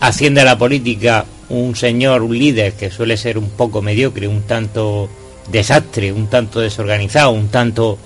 asciende 0.00 0.40
a 0.40 0.44
la 0.44 0.58
política 0.58 1.24
un 1.48 1.74
señor, 1.76 2.22
un 2.22 2.38
líder 2.38 2.74
que 2.74 2.90
suele 2.90 3.16
ser 3.16 3.36
un 3.38 3.50
poco 3.50 3.82
mediocre, 3.82 4.28
un 4.28 4.42
tanto 4.42 5.08
desastre, 5.50 6.12
un 6.12 6.28
tanto 6.28 6.60
desorganizado, 6.60 7.30
un 7.32 7.48
tanto 7.48 7.98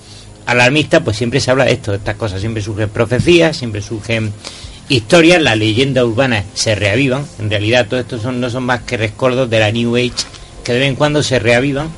alarmista, 0.45 1.03
pues 1.03 1.17
siempre 1.17 1.39
se 1.39 1.51
habla 1.51 1.65
de 1.65 1.73
esto, 1.73 1.91
de 1.91 1.97
estas 1.97 2.15
cosas. 2.15 2.41
Siempre 2.41 2.61
surgen 2.63 2.89
profecías, 2.89 3.55
siempre 3.57 3.81
surgen 3.81 4.31
historias, 4.89 5.41
las 5.41 5.57
leyendas 5.57 6.03
urbanas 6.05 6.45
se 6.53 6.75
reavivan. 6.75 7.25
En 7.39 7.49
realidad, 7.49 7.87
todo 7.87 7.99
esto 7.99 8.19
son, 8.19 8.39
no 8.41 8.49
son 8.49 8.63
más 8.63 8.81
que 8.81 8.97
rescoldos 8.97 9.49
de 9.49 9.59
la 9.59 9.71
New 9.71 9.95
Age 9.95 10.11
que 10.63 10.73
de 10.73 10.79
vez 10.79 10.89
en 10.89 10.95
cuando 10.95 11.21
se 11.21 11.37
reavivan 11.37 11.89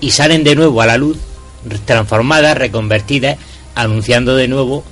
y 0.00 0.10
salen 0.12 0.44
de 0.44 0.54
nuevo 0.54 0.80
a 0.80 0.86
la 0.86 0.96
luz, 0.96 1.18
transformadas, 1.84 2.56
reconvertidas, 2.56 3.36
anunciando 3.74 4.34
de 4.36 4.48
nuevo 4.48 4.84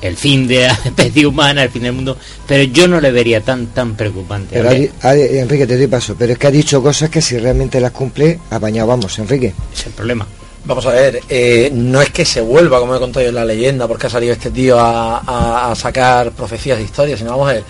el 0.00 0.16
fin 0.16 0.46
de 0.46 0.62
la 0.66 0.72
especie 0.84 1.26
humana, 1.26 1.62
el 1.64 1.70
fin 1.70 1.82
del 1.82 1.92
mundo. 1.92 2.16
Pero 2.46 2.62
yo 2.64 2.86
no 2.88 3.00
le 3.00 3.10
vería 3.12 3.40
tan 3.40 3.66
tan 3.68 3.94
preocupante. 3.94 4.50
Pero 4.54 4.64
¿vale? 4.66 4.90
ha 5.02 5.12
di- 5.14 5.22
ha- 5.22 5.40
Enrique, 5.40 5.66
te 5.66 5.76
doy 5.76 5.86
paso. 5.86 6.14
Pero 6.18 6.32
es 6.34 6.38
que 6.38 6.46
ha 6.46 6.50
dicho 6.50 6.82
cosas 6.82 7.10
que 7.10 7.20
si 7.22 7.38
realmente 7.38 7.80
las 7.80 7.90
cumple, 7.92 8.38
apañado 8.50 8.88
vamos, 8.88 9.18
Enrique. 9.18 9.52
Es 9.72 9.86
el 9.86 9.92
problema. 9.92 10.26
Vamos 10.64 10.84
a 10.86 10.90
ver, 10.90 11.20
eh, 11.28 11.70
no 11.72 12.02
es 12.02 12.10
que 12.10 12.24
se 12.24 12.40
vuelva, 12.40 12.80
como 12.80 12.94
he 12.96 12.98
contado 12.98 13.22
yo 13.22 13.28
en 13.28 13.36
la 13.36 13.44
leyenda, 13.44 13.86
porque 13.86 14.08
ha 14.08 14.10
salido 14.10 14.32
este 14.32 14.50
tío 14.50 14.78
a, 14.80 15.18
a- 15.18 15.70
a 15.70 15.74
sacar 15.76 16.32
profecías 16.32 16.76
de 16.78 16.82
historia, 16.84 17.16
sino 17.16 17.30
vamos 17.30 17.50
a 17.50 17.52
ver, 17.52 17.64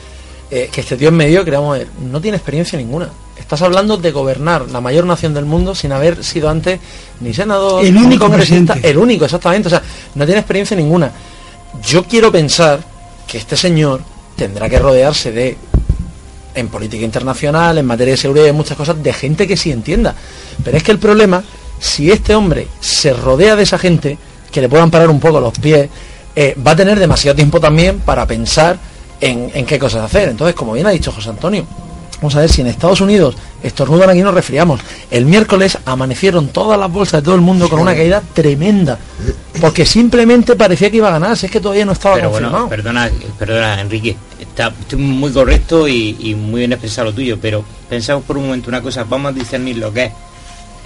eh, 0.51 0.71
que 0.73 0.81
este 0.81 0.97
tío 0.97 1.09
es 1.09 1.15
mediocre, 1.15 1.57
vamos 1.57 1.75
a 1.77 1.79
ver, 1.81 1.89
no 2.11 2.21
tiene 2.23 2.39
experiencia 2.39 2.79
ninguna. 2.79 3.11
Estás 3.39 3.61
hablando 3.61 3.99
de 3.99 4.11
gobernar 4.13 4.71
la 4.71 4.81
mayor 4.81 5.05
nación 5.05 5.35
del 5.35 5.45
mundo 5.45 5.75
sin 5.75 5.93
haber 5.93 6.25
sido 6.25 6.49
antes 6.49 6.81
ni 7.21 7.35
senador, 7.35 7.85
El 7.85 7.95
ni 7.95 8.01
único 8.03 8.25
congresista, 8.29 8.73
presidente. 8.73 8.89
el 8.91 8.97
único, 8.97 9.27
exactamente, 9.27 9.67
o 9.69 9.71
sea, 9.71 9.83
no 10.15 10.25
tiene 10.25 10.41
experiencia 10.41 10.75
ninguna. 10.75 11.11
Yo 11.83 12.05
quiero 12.05 12.33
pensar 12.33 12.81
que 13.27 13.39
este 13.39 13.57
señor 13.57 14.03
tendrá 14.37 14.69
que 14.69 14.79
rodearse 14.79 15.33
de 15.33 15.57
en 16.55 16.69
política 16.69 17.05
internacional, 17.05 17.77
en 17.79 17.87
materia 17.87 18.13
de 18.15 18.19
seguridad 18.19 18.47
y 18.47 18.53
muchas 18.53 18.77
cosas, 18.77 19.03
de 19.03 19.13
gente 19.13 19.47
que 19.47 19.57
sí 19.57 19.71
entienda. 19.71 20.15
Pero 20.65 20.77
es 20.77 20.83
que 20.83 20.93
el 20.93 20.99
problema, 20.99 21.45
si 21.79 22.11
este 22.11 22.35
hombre 22.35 22.67
se 22.81 23.13
rodea 23.13 23.57
de 23.57 23.63
esa 23.63 23.79
gente, 23.79 24.19
que 24.51 24.63
le 24.63 24.69
puedan 24.69 24.91
parar 24.91 25.11
un 25.11 25.21
poco 25.21 25.39
los 25.39 25.59
pies, 25.59 25.89
eh, 26.35 26.57
va 26.67 26.71
a 26.71 26.77
tener 26.77 26.99
demasiado 26.99 27.37
tiempo 27.37 27.61
también 27.61 28.01
para 28.01 28.27
pensar 28.27 28.79
en, 29.21 29.51
en 29.53 29.67
qué 29.67 29.79
cosas 29.79 30.03
hacer. 30.03 30.31
Entonces, 30.31 30.55
como 30.55 30.73
bien 30.73 30.87
ha 30.87 30.91
dicho 30.91 31.13
José 31.13 31.29
Antonio, 31.29 31.67
vamos 32.17 32.35
a 32.37 32.41
ver 32.41 32.51
si 32.51 32.61
en 32.61 32.69
Estados 32.69 33.01
Unidos 33.01 33.37
estornudan 33.63 34.11
aquí 34.11 34.23
nos 34.23 34.35
resfriamos. 34.35 34.81
El 35.11 35.27
miércoles 35.27 35.79
amanecieron 35.85 36.49
todas 36.49 36.79
las 36.79 36.91
bolsas 36.91 37.21
de 37.21 37.25
todo 37.25 37.35
el 37.35 37.41
mundo 37.41 37.69
con 37.69 37.81
una 37.81 37.95
caída 37.95 38.23
tremenda. 38.35 38.99
Porque 39.61 39.87
simplemente 39.87 40.55
parecía 40.55 40.91
que 40.91 40.99
iba 40.99 41.09
a 41.09 41.13
ganar, 41.13 41.37
si 41.37 41.47
es 41.47 41.53
que 41.53 41.61
todavía 41.61 41.85
no 41.87 41.93
estaba 41.93 42.17
Pero 42.17 42.29
confirmado. 42.31 42.67
bueno, 42.67 42.69
perdona, 42.69 43.11
perdona 43.39 43.81
Enrique, 43.81 44.17
está 44.39 44.73
estoy 44.79 44.99
muy 44.99 45.33
correcto 45.33 45.89
y, 45.89 46.17
y 46.21 46.35
muy 46.35 46.61
bien 46.61 46.73
expresado 46.73 47.07
lo 47.07 47.15
tuyo, 47.15 47.39
pero 47.41 47.65
pensamos 47.89 48.25
por 48.25 48.37
un 48.37 48.45
momento 48.47 48.69
una 48.69 48.83
cosa, 48.83 49.05
vamos 49.05 49.31
a 49.31 49.39
discernir 49.39 49.79
lo 49.79 49.93
que 49.93 50.13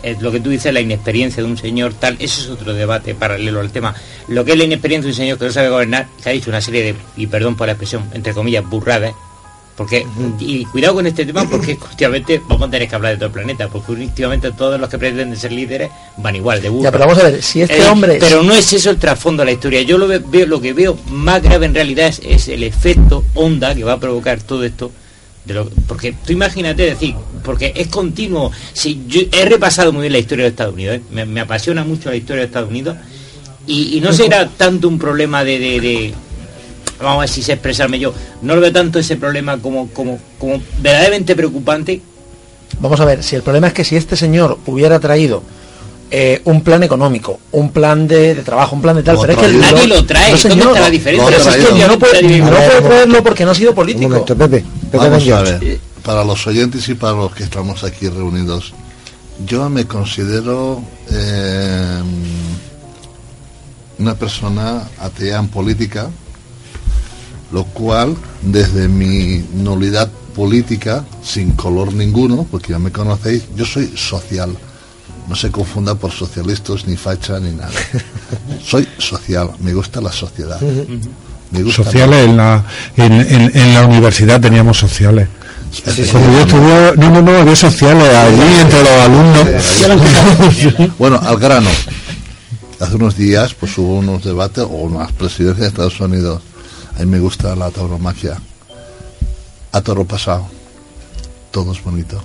es, 0.02 0.22
lo 0.22 0.30
que 0.32 0.40
tú 0.40 0.50
dices, 0.50 0.72
la 0.72 0.80
inexperiencia 0.80 1.42
de 1.42 1.48
un 1.48 1.58
señor 1.58 1.92
tal, 1.94 2.16
eso 2.20 2.40
es 2.42 2.48
otro 2.48 2.72
debate 2.72 3.14
paralelo 3.14 3.60
al 3.60 3.70
tema. 3.70 3.94
Lo 4.28 4.44
que 4.44 4.52
es 4.52 4.58
la 4.58 4.64
inexperiencia 4.64 5.06
de 5.06 5.12
un 5.12 5.16
señor 5.16 5.38
que 5.38 5.46
no 5.46 5.52
sabe 5.52 5.68
gobernar, 5.68 6.06
que 6.22 6.30
ha 6.30 6.32
dicho 6.32 6.48
una 6.50 6.60
serie 6.60 6.82
de, 6.82 6.94
y 7.16 7.26
perdón 7.26 7.56
por 7.56 7.66
la 7.66 7.72
expresión, 7.72 8.04
entre 8.14 8.32
comillas, 8.32 8.64
burradas, 8.64 9.12
porque, 9.76 10.06
y 10.40 10.64
cuidado 10.66 10.94
con 10.96 11.06
este 11.06 11.24
tema 11.24 11.48
porque 11.48 11.78
últimamente 11.90 12.40
vamos 12.46 12.68
a 12.68 12.70
tener 12.70 12.86
que 12.88 12.94
hablar 12.94 13.12
de 13.12 13.16
todo 13.18 13.26
el 13.28 13.32
planeta, 13.32 13.68
porque 13.68 13.92
últimamente 13.92 14.52
todos 14.52 14.78
los 14.78 14.88
que 14.90 14.98
pretenden 14.98 15.36
ser 15.38 15.52
líderes 15.52 15.90
van 16.18 16.36
igual, 16.36 16.60
de 16.60 16.68
burros. 16.68 16.84
Ya, 16.84 16.92
pero 16.92 17.06
vamos 17.06 17.18
a 17.22 17.30
ver, 17.30 17.42
si 17.42 17.62
este 17.62 17.78
Eh, 17.78 17.86
hombre... 17.88 18.18
Pero 18.20 18.42
no 18.42 18.52
es 18.52 18.70
eso 18.72 18.90
el 18.90 18.98
trasfondo 18.98 19.40
de 19.40 19.46
la 19.46 19.52
historia. 19.52 19.80
Yo 19.82 19.96
lo 19.96 20.06
ve- 20.06 20.18
veo, 20.24 20.46
lo 20.46 20.60
que 20.60 20.72
veo 20.74 20.98
más 21.10 21.42
grave 21.42 21.64
en 21.66 21.74
realidad 21.74 22.08
es, 22.08 22.20
es 22.24 22.48
el 22.48 22.62
efecto 22.62 23.24
onda 23.34 23.74
que 23.74 23.82
va 23.84 23.94
a 23.94 23.98
provocar 24.00 24.42
todo 24.42 24.64
esto. 24.64 24.92
De 25.46 25.54
lo, 25.54 25.70
porque 25.88 26.12
tú 26.26 26.34
imagínate 26.34 26.82
decir, 26.82 27.14
porque 27.42 27.72
es 27.74 27.86
continuo. 27.88 28.52
Si 28.74 29.04
yo 29.08 29.22
he 29.32 29.46
repasado 29.46 29.90
muy 29.92 30.02
bien 30.02 30.12
la 30.12 30.18
historia 30.18 30.44
de 30.44 30.50
Estados 30.50 30.74
Unidos, 30.74 30.96
¿eh? 30.96 31.02
me, 31.10 31.24
me 31.24 31.40
apasiona 31.40 31.82
mucho 31.84 32.10
la 32.10 32.16
historia 32.16 32.40
de 32.42 32.46
Estados 32.48 32.68
Unidos, 32.68 32.98
y, 33.66 33.96
y 33.96 34.00
no 34.02 34.12
será 34.12 34.46
tanto 34.48 34.86
un 34.88 34.98
problema 34.98 35.42
de, 35.42 35.58
de- 35.58 35.80
de- 35.80 36.14
vamos 37.00 37.16
a 37.18 37.20
ver 37.20 37.28
si 37.28 37.42
sé 37.42 37.52
expresarme 37.52 37.98
yo, 37.98 38.12
no 38.42 38.54
lo 38.54 38.60
veo 38.60 38.72
tanto 38.72 38.98
ese 38.98 39.16
problema 39.16 39.58
como, 39.58 39.88
como, 39.88 40.18
como 40.38 40.60
verdaderamente 40.80 41.34
preocupante. 41.34 42.00
Vamos 42.80 43.00
a 43.00 43.04
ver, 43.04 43.22
si 43.22 43.36
el 43.36 43.42
problema 43.42 43.68
es 43.68 43.72
que 43.72 43.84
si 43.84 43.96
este 43.96 44.16
señor 44.16 44.58
hubiera 44.66 44.98
traído 45.00 45.42
eh, 46.10 46.40
un 46.44 46.62
plan 46.62 46.82
económico, 46.82 47.38
un 47.52 47.70
plan 47.72 48.06
de, 48.08 48.34
de 48.34 48.42
trabajo, 48.42 48.74
un 48.76 48.82
plan 48.82 48.96
de 48.96 49.02
tal, 49.02 49.16
pero 49.20 49.32
es 49.32 49.38
que 49.38 49.46
el- 49.46 49.60
Nadie 49.60 49.86
lo 49.86 50.04
trae, 50.04 50.32
no, 50.32 50.36
¿dónde 50.36 50.48
señor, 50.50 50.68
está 50.68 50.80
la 50.80 50.90
diferencia? 50.90 51.36
pero 51.38 51.50
es 51.50 51.66
que 51.66 51.86
no 51.88 51.98
puede, 51.98 52.38
no 52.40 52.48
traerlo 52.50 53.22
porque 53.22 53.44
no 53.44 53.50
ha 53.50 53.54
sido 53.54 53.74
político. 53.74 54.06
Un 54.06 54.12
momento, 54.12 54.36
Pepe. 54.36 54.64
Pepe 54.90 54.96
Vamos 55.08 55.28
a 55.28 55.42
ver, 55.42 55.78
para 56.02 56.24
los 56.24 56.46
oyentes 56.46 56.88
y 56.88 56.94
para 56.94 57.12
los 57.14 57.34
que 57.34 57.44
estamos 57.44 57.84
aquí 57.84 58.08
reunidos, 58.08 58.72
yo 59.46 59.68
me 59.70 59.84
considero 59.86 60.82
eh, 61.10 62.00
una 63.98 64.14
persona 64.14 64.88
atea 64.98 65.38
en 65.38 65.48
política, 65.48 66.08
lo 67.52 67.64
cual 67.64 68.16
desde 68.42 68.88
mi 68.88 69.44
nulidad 69.54 70.08
política, 70.34 71.04
sin 71.22 71.52
color 71.52 71.92
ninguno, 71.92 72.46
porque 72.50 72.72
ya 72.72 72.78
me 72.78 72.90
conocéis, 72.92 73.42
yo 73.56 73.64
soy 73.66 73.92
social. 73.96 74.56
No 75.28 75.36
se 75.36 75.50
confunda 75.50 75.94
por 75.94 76.10
socialistas, 76.10 76.86
ni 76.86 76.96
facha, 76.96 77.38
ni 77.38 77.52
nada. 77.52 77.70
Soy 78.66 78.88
social, 78.98 79.50
me 79.60 79.72
gusta 79.72 80.00
la 80.00 80.10
sociedad. 80.10 80.60
Me 81.52 81.62
gusta 81.62 81.84
Sociales 81.84 82.24
en 82.28 82.36
la, 82.36 82.64
en, 82.96 83.12
en- 83.12 83.56
en 83.56 83.74
la 83.74 83.86
universidad 83.86 84.40
teníamos 84.40 84.78
sociales. 84.78 85.28
Cuando 86.10 86.32
yo 86.32 86.40
estudiaba, 86.40 86.92
no, 86.96 87.10
no, 87.10 87.22
no, 87.22 87.38
había 87.38 87.54
sociales 87.54 88.08
allí 88.12 88.60
entre 88.60 88.80
los 88.82 88.90
alumnos. 88.90 89.46
bueno, 90.98 91.20
al 91.22 91.36
grano. 91.38 91.70
Hace 92.80 92.96
unos 92.96 93.16
días 93.16 93.54
pues 93.54 93.76
hubo 93.78 93.98
unos 93.98 94.24
debates 94.24 94.64
o 94.64 94.68
unas 94.68 95.12
presidencias 95.12 95.60
de 95.60 95.66
Estados 95.68 96.00
Unidos. 96.00 96.40
A 97.00 97.02
mí 97.02 97.12
me 97.12 97.18
gusta 97.18 97.56
la 97.56 97.70
tauromaquia. 97.70 98.36
A 99.72 99.80
toro 99.80 100.04
pasado. 100.04 100.46
Todo 101.50 101.72
es 101.72 101.82
bonito. 101.82 102.20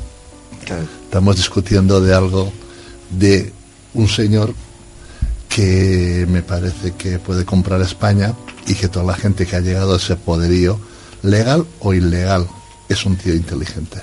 Estamos 1.05 1.37
discutiendo 1.37 2.01
de 2.01 2.13
algo 2.13 2.51
de 3.09 3.53
un 3.93 4.09
señor 4.09 4.53
que 5.47 6.25
me 6.27 6.41
parece 6.41 6.91
que 6.91 7.19
puede 7.19 7.45
comprar 7.45 7.79
España 7.79 8.33
y 8.67 8.75
que 8.75 8.89
toda 8.89 9.05
la 9.05 9.15
gente 9.15 9.45
que 9.45 9.55
ha 9.55 9.61
llegado 9.61 9.93
a 9.93 9.97
ese 9.97 10.17
poderío, 10.17 10.77
legal 11.23 11.65
o 11.79 11.93
ilegal, 11.93 12.45
es 12.89 13.05
un 13.05 13.15
tío 13.15 13.33
inteligente. 13.33 14.01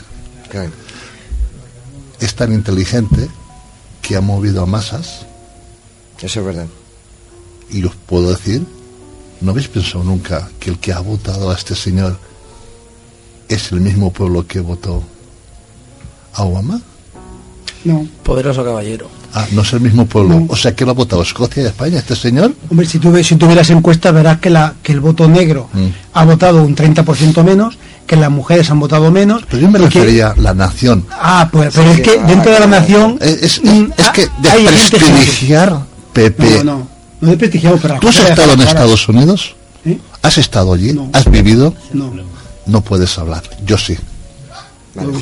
Es 2.19 2.35
tan 2.35 2.51
inteligente 2.51 3.29
que 4.01 4.17
ha 4.17 4.23
movido 4.23 4.63
a 4.63 4.67
masas. 4.67 5.27
Eso 6.23 6.41
es 6.41 6.47
verdad. 6.47 6.69
Y 7.69 7.85
os 7.85 7.95
puedo 7.95 8.31
decir, 8.31 8.67
¿no 9.43 9.51
habéis 9.51 9.69
pensado 9.69 10.05
nunca 10.05 10.49
que 10.59 10.71
el 10.71 10.79
que 10.79 10.93
ha 10.93 11.01
votado 11.01 11.51
a 11.51 11.55
este 11.55 11.75
señor 11.75 12.19
es 13.49 13.73
el 13.73 13.81
mismo 13.81 14.13
pueblo 14.13 14.47
que 14.47 14.61
votó 14.61 15.03
a 16.35 16.43
Obama? 16.43 16.81
No. 17.85 18.07
Poderoso 18.23 18.65
caballero. 18.65 19.11
Ah, 19.35 19.47
no 19.53 19.63
es 19.63 19.73
el 19.73 19.81
mismo 19.81 20.07
pueblo. 20.07 20.45
O 20.49 20.57
sea, 20.57 20.77
que 20.77 20.85
lo 20.85 20.91
ha 20.93 20.95
votado 20.95 21.23
Escocia 21.23 21.63
y 21.63 21.67
España 21.67 21.99
este 21.99 22.15
señor. 22.15 22.53
Hombre, 22.71 22.87
si 22.87 22.99
tú, 22.99 23.11
ves- 23.11 23.27
si 23.27 23.35
tú 23.37 23.47
ves 23.47 23.57
las 23.57 23.71
encuestas 23.71 24.13
verás 24.15 24.39
que, 24.39 24.51
la, 24.51 24.75
que 24.83 24.93
el 24.93 25.01
voto 25.01 25.27
negro 25.27 25.69
Mm. 25.73 25.87
ha 26.13 26.25
votado 26.25 26.63
un 26.63 26.77
30% 26.77 27.43
menos, 27.43 27.79
que 28.07 28.15
las 28.17 28.31
mujeres 28.31 28.71
han 28.71 28.79
votado 28.79 29.11
menos. 29.11 29.43
Pero 29.49 29.63
yo 29.63 29.71
me 29.71 29.79
que- 29.79 29.87
refería 29.87 30.29
a 30.29 30.37
la 30.37 30.55
nación. 30.55 31.07
Ah, 31.11 31.49
pues, 31.51 31.75
pero 31.75 31.91
es 31.93 32.01
que 32.03 32.19
dentro 32.23 32.53
de 32.53 32.61
la 32.61 32.67
nación... 32.67 33.19
Es, 33.21 33.43
es- 33.43 33.65
mm, 33.65 33.87
es 33.97 34.09
que 34.11 34.23
ah, 34.25 34.41
que- 34.55 34.71
desprestigiar, 34.71 35.81
Pepe. 36.13 36.63
No, 36.63 36.79
no, 36.79 36.89
no 37.23 37.29
desprestigiamos, 37.29 37.81
pero... 37.81 37.95
las 37.95 38.01
¿Tú 38.01 38.09
has 38.09 38.19
estado 38.19 38.53
en. 38.53 38.61
Estados 38.61 39.09
Unidos? 39.09 39.55
¿Eh? 39.85 39.99
¿Has 40.23 40.39
estado 40.39 40.75
allí? 40.75 40.99
¿Has 41.13 41.31
vivido? 41.31 41.73
No. 41.93 42.13
No 42.67 42.81
puedes 42.81 43.17
hablar. 43.17 43.43
Yo 43.65 43.79
sí. 43.79 43.97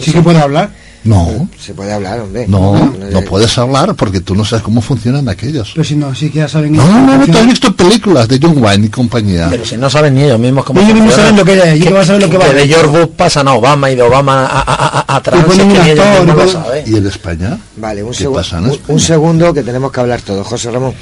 Sí 0.03 0.11
que 0.11 0.23
puedo 0.23 0.39
hablar. 0.39 0.71
No. 1.03 1.49
Se 1.59 1.73
puede 1.73 1.93
hablar, 1.93 2.21
hombre. 2.21 2.47
No, 2.47 2.93
no 3.11 3.21
puedes 3.23 3.57
hablar 3.57 3.95
porque 3.95 4.21
tú 4.21 4.35
no 4.35 4.45
sabes 4.45 4.63
cómo 4.63 4.83
funcionan 4.83 5.29
aquellos. 5.31 5.71
Pero 5.75 5.85
si 5.85 5.97
no, 5.97 6.15
sí 6.15 6.29
que 6.31 6.41
ya 6.41 6.49
saben... 6.49 6.73
No, 6.73 6.85
no, 6.87 7.01
no, 7.01 7.19
no, 7.19 7.27
tú 7.27 7.39
has 7.39 7.47
visto 7.47 7.75
películas 7.75 8.29
de 8.29 8.39
John 8.43 8.63
Wayne 8.63 8.87
y 8.87 8.89
compañía. 8.91 9.49
Pero 9.51 9.65
si 9.65 9.77
no 9.79 9.89
saben 9.89 10.15
ni 10.15 10.25
ellos 10.25 10.39
mismos 10.39 10.65
cómo 10.65 10.81
Ellos 10.81 10.95
mismos 10.95 11.15
saben 11.15 11.37
lo 11.37 11.45
que 11.45 11.53
hay 11.53 11.61
allí, 11.71 11.83
que 11.85 11.91
van 11.93 12.03
a 12.03 12.05
saber 12.05 12.23
lo 12.23 12.29
que 12.31 12.37
va 12.37 12.49
de. 12.51 12.69
George 12.69 12.87
Bush 12.89 13.09
pasan 13.17 13.49
a 13.49 13.55
Obama 13.55 13.91
y 13.91 13.97
de 13.97 14.03
Obama 14.03 14.45
a, 14.47 14.61
a, 14.61 14.99
a- 15.01 15.17
a 15.17 15.23
Trump. 15.23 15.47
Y 15.51 15.61
y 15.61 15.95
lo 15.95 16.35
ponen- 16.37 16.53
saben. 16.53 16.85
¿Y 16.87 16.97
en 16.97 17.07
España? 17.07 17.59
Vale, 17.77 18.03
un, 18.03 18.13
¿Qué 18.13 18.25
segu- 18.27 18.35
un- 18.35 18.41
España? 18.41 18.73
un 18.89 19.01
segundo 19.01 19.55
que 19.55 19.63
tenemos 19.63 19.91
que 19.93 20.01
hablar 20.01 20.21
todos. 20.21 20.47
José 20.47 20.71
Ramón. 20.71 20.93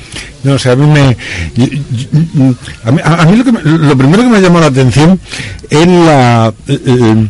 No, 0.44 0.52
o 0.54 0.58
sea, 0.58 0.72
a 0.72 0.76
mí 0.76 0.86
me. 0.86 1.16
A 2.84 2.90
mí, 2.92 3.00
a 3.04 3.24
mí 3.26 3.36
lo, 3.36 3.44
que 3.44 3.52
me- 3.52 3.62
lo 3.62 3.96
primero 3.98 4.22
que 4.22 4.28
me 4.28 4.40
llamó 4.40 4.60
la 4.60 4.66
atención 4.66 5.18
es 5.68 5.86
la. 5.88 6.52
eh, 6.68 7.26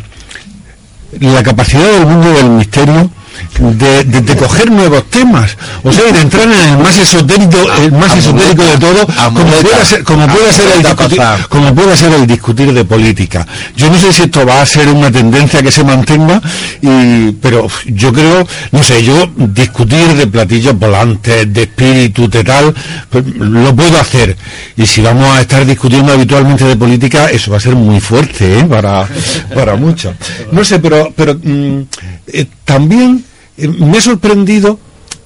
la 1.13 1.43
capacidad 1.43 1.91
del 1.93 2.07
mundo 2.07 2.33
del 2.33 2.51
misterio 2.51 3.11
de, 3.59 4.05
de- 4.05 4.21
de 4.21 4.37
coger 4.37 4.71
nuevos 4.71 5.05
temas. 5.11 5.57
O 5.83 5.93
sea 5.93 6.13
de 6.13 6.21
entrar 6.21 6.45
en 6.45 6.53
el 6.53 6.79
más 6.79 6.97
esotérico 6.99 7.59
el 7.83 7.93
más 7.93 8.17
esotérico 8.17 8.63
de 8.65 8.79
todo 8.79 9.07
como 9.35 9.51
pueda 9.63 9.85
ser 9.85 10.05
como 10.05 10.27
pueda 10.27 10.53
ser 10.53 10.67
el 10.77 10.83
discutir, 10.83 11.21
como 11.49 11.75
pueda 11.75 11.97
ser 11.97 12.13
el 12.13 12.27
discutir 12.27 12.73
de 12.73 12.85
política. 12.85 13.47
Yo 13.77 13.91
no 13.91 13.99
sé 13.99 14.13
si 14.13 14.23
esto 14.23 14.45
va 14.47 14.63
a 14.63 14.67
ser 14.67 14.89
una 14.89 15.11
tendencia 15.11 15.63
que 15.63 15.71
se 15.71 15.85
mantenga 15.85 16.41
y 16.81 17.33
pero 17.41 17.67
yo 17.87 18.13
creo 18.13 18.47
no 18.73 18.83
sé 18.83 19.03
yo 19.03 19.29
discutir 19.37 20.15
de 20.15 20.27
platillos 20.27 20.79
volantes 20.79 21.53
de 21.53 21.63
espíritu 21.63 22.29
de 22.29 22.45
tal 22.45 22.75
pues, 23.11 23.25
lo 23.37 23.75
puedo 23.75 23.99
hacer. 24.01 24.37
Y 24.77 24.87
si 24.87 25.01
vamos 25.01 25.29
a 25.37 25.41
estar 25.41 25.65
discutiendo 25.67 26.13
habitualmente 26.13 26.65
de 26.65 26.77
política 26.77 27.27
eso 27.31 27.51
va 27.51 27.57
a 27.59 27.61
ser 27.61 27.75
muy 27.75 28.01
fuerte 28.01 28.61
¿eh? 28.61 28.65
para 28.65 29.07
para 29.55 29.75
muchos. 29.77 30.15
No 30.53 30.65
sé 30.65 30.79
pero 30.79 31.13
pero 31.17 31.35
mm, 31.35 31.83
eh, 32.29 32.47
también 32.65 33.25
me 33.67 33.99
ha 33.99 34.01
sorprendido 34.01 34.79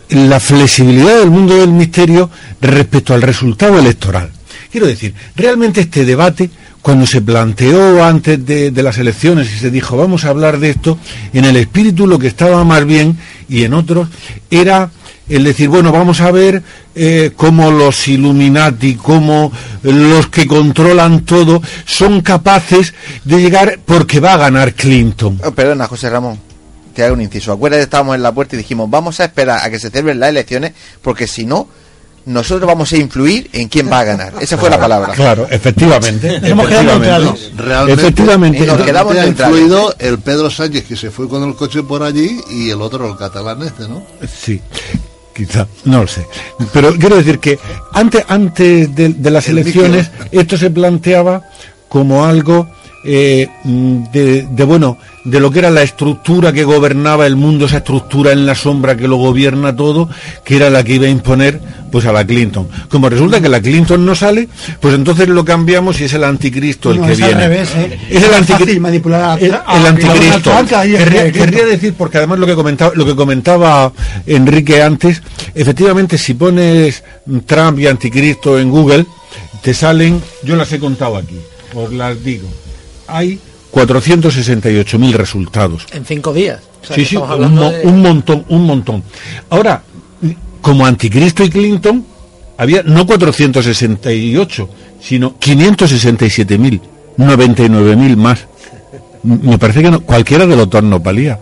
la 0.09 0.41
flexibilidad 0.41 1.19
del 1.19 1.31
mundo 1.31 1.57
del 1.57 1.71
misterio 1.71 2.31
respecto 2.61 3.15
al 3.15 3.23
resultado 3.23 3.79
electoral. 3.79 4.31
Quiero 4.71 4.87
decir, 4.87 5.15
realmente 5.37 5.83
este 5.83 6.05
debate, 6.05 6.51
cuando 6.81 7.07
se 7.07 7.21
planteó 7.21 8.03
antes 8.05 8.45
de, 8.45 8.73
las 8.83 8.99
elecciones 8.99 9.53
y 9.55 9.59
se 9.59 9.71
dijo 9.71 9.97
vamos 9.97 10.25
a 10.25 10.31
hablar 10.31 10.59
de 10.59 10.71
esto, 10.71 10.99
en 11.33 11.45
el 11.45 11.57
espíritu 11.57 12.07
lo 12.07 12.19
que 12.19 12.29
estaba 12.29 12.65
más 12.65 12.85
bien 12.85 13.17
y 13.49 13.65
en 13.65 13.75
otros 13.75 14.09
era 14.51 14.91
el 15.29 15.45
decir, 15.45 15.69
bueno, 15.69 15.93
vamos 15.93 16.21
a 16.21 16.31
ver 16.31 16.63
eh, 16.95 17.33
cómo 17.37 17.71
los 17.71 18.09
Illuminati, 18.09 18.97
cómo 18.97 19.53
los 19.83 20.29
que 20.29 20.47
controlan 20.47 21.25
todo, 21.25 21.63
son 21.85 22.21
capaces 22.23 22.93
de 23.25 23.41
llegar 23.41 23.79
porque 23.85 24.21
va 24.21 24.35
a 24.35 24.39
ganar 24.39 24.75
Clinton. 24.75 25.39
Oh, 25.45 25.53
perdona, 25.53 25.87
José 25.87 26.11
Ramón. 26.11 26.52
Te 26.95 27.05
hago 27.05 27.15
un 27.15 27.23
inciso. 27.23 27.53
Acuérdate, 27.53 27.83
estábamos 27.85 28.15
en 28.17 28.23
la 28.23 28.33
puerta 28.33 28.55
y 28.55 28.59
dijimos, 28.59 28.89
vamos 28.91 29.21
a 29.21 29.25
esperar 29.25 29.61
a 29.65 29.71
que 29.71 29.79
se 29.79 29.91
celebren 29.91 30.21
las 30.21 30.29
elecciones, 30.31 30.73
porque 31.03 31.27
si 31.27 31.45
no, 31.45 31.69
nosotros 32.25 32.67
vamos 32.67 32.93
a 32.93 32.97
influir 32.97 33.51
en 33.53 33.69
quién 33.69 33.91
va 33.91 34.01
a 34.01 34.05
ganar. 34.05 34.35
Esa 34.41 34.57
fue 34.57 34.71
la 34.71 34.79
palabra. 34.79 35.13
Claro, 35.23 35.47
efectivamente. 35.51 36.41
Hemos 36.43 36.69
quedado 36.69 36.85
neutrales. 36.85 37.53
Realmente, 37.57 38.03
Efectivamente. 38.03 38.59
y 38.59 38.67
nos 38.67 38.81
quedamos 38.83 39.17
ha 39.17 39.27
influido 39.27 39.95
el 39.99 40.19
Pedro 40.19 40.51
Sánchez 40.51 40.85
que 40.85 40.97
se 40.97 41.11
fue 41.11 41.29
con 41.29 41.43
el 41.45 41.55
coche 41.55 41.83
por 41.83 42.03
allí 42.03 42.41
y 42.51 42.71
el 42.71 42.81
otro 42.81 43.09
el 43.09 43.17
catalán 43.17 43.63
este, 43.63 43.89
¿no? 43.89 44.03
Sí, 44.27 44.61
quizá, 45.35 45.67
no 45.85 46.03
lo 46.03 46.09
sé. 46.09 46.27
Pero 46.73 46.95
quiero 46.97 47.17
decir 47.17 47.39
que 47.39 47.59
antes, 47.93 48.25
antes 48.29 48.95
de, 48.95 49.11
de 49.11 49.31
las 49.31 49.49
El 49.49 49.59
elecciones 49.59 50.11
esto 50.31 50.57
se 50.57 50.71
planteaba 50.71 51.43
como 51.89 52.25
algo 52.25 52.69
eh, 53.05 53.49
mm, 53.65 54.05
de, 54.13 54.47
de, 54.51 54.65
bueno, 54.65 54.99
de 55.25 55.41
lo 55.41 55.51
que 55.51 55.59
era 55.61 55.71
la 55.71 55.83
estructura 55.83 56.53
que 56.53 56.65
gobernaba 56.65 57.27
el 57.27 57.37
mundo, 57.37 57.67
esa 57.67 57.79
estructura 57.79 58.33
en 58.33 58.47
la 58.47 58.55
sombra 58.55 58.97
que 58.97 59.07
lo 59.09 59.17
gobierna 59.17 59.75
todo, 59.75 60.09
que 60.45 60.57
era 60.57 60.71
la 60.71 60.83
que 60.85 60.95
iba 60.95 61.07
a 61.07 61.11
imponer 61.11 61.61
pues 61.93 62.07
a 62.07 62.13
la 62.13 62.25
Clinton. 62.27 62.67
Como 62.89 63.09
resulta 63.09 63.41
que 63.41 63.49
la 63.49 63.61
Clinton 63.61 64.05
no 64.07 64.15
sale, 64.15 64.49
pues 64.81 64.95
entonces 64.95 65.29
lo 65.29 65.45
cambiamos 65.45 66.01
y 66.01 66.05
es 66.05 66.15
el 66.15 66.25
anticristo 66.25 66.91
el 66.91 67.01
No, 67.01 67.07
que 67.07 67.13
es 67.13 67.19
viene. 67.19 67.35
al 67.35 67.41
revés, 67.41 67.69
¿eh? 67.77 67.99
Es 68.09 68.17
el 68.23 68.35
anticristo. 68.35 68.59
fácil 68.65 68.81
manipular 68.81 69.23
a, 69.23 69.35
El, 69.35 69.55
anticristo. 69.87 70.51
Querría, 70.81 71.25
que- 71.27 71.33
querría 71.33 71.67
decir, 71.67 71.95
porque 71.97 72.19
además 72.19 72.39
lo 72.39 72.47
que 72.47 72.55
comentaba, 72.55 72.93
lo 72.95 73.05
que 73.05 73.15
comentaba 73.15 73.93
Enrique 74.27 74.83
antes, 74.83 75.23
efectivamente 75.55 76.17
si 76.17 76.35
pones 76.35 77.05
Trump 77.47 77.79
y 77.79 77.87
anticristo 77.87 78.59
en 78.59 78.71
Google, 78.71 79.05
te 79.61 79.75
salen, 79.75 80.21
yo 80.43 80.57
las 80.57 80.73
he 80.73 80.79
contado 80.79 81.17
aquí, 81.17 81.39
os 81.75 81.93
las 81.93 82.23
digo, 82.25 82.49
hay 83.17 83.39
468.000 83.73 85.13
resultados. 85.13 85.87
En 85.93 86.05
cinco 86.05 86.33
días. 86.33 86.61
O 86.83 86.87
sea, 86.87 86.97
sí, 86.97 87.05
sí, 87.05 87.17
un, 87.17 87.31
hablando 87.31 87.63
mo- 87.63 87.71
de- 87.71 87.87
un 87.87 88.03
montón, 88.03 88.45
un 88.49 88.65
montón. 88.67 89.03
Ahora, 89.51 89.83
como 90.61 90.85
anticristo 90.87 91.45
y 91.45 91.51
Clinton, 91.51 92.05
había 92.59 92.83
no 92.83 93.07
468, 93.07 94.69
sino 95.01 95.39
567.000, 95.39 96.81
99.000 97.19 98.17
más. 98.17 98.47
Me 99.23 99.59
parece 99.59 99.83
que 99.83 99.91
no- 99.91 100.01
cualquiera 100.01 100.47
de 100.47 100.57
los 100.57 100.69
dos 100.69 100.83
no 100.83 100.99
valía. 101.01 101.39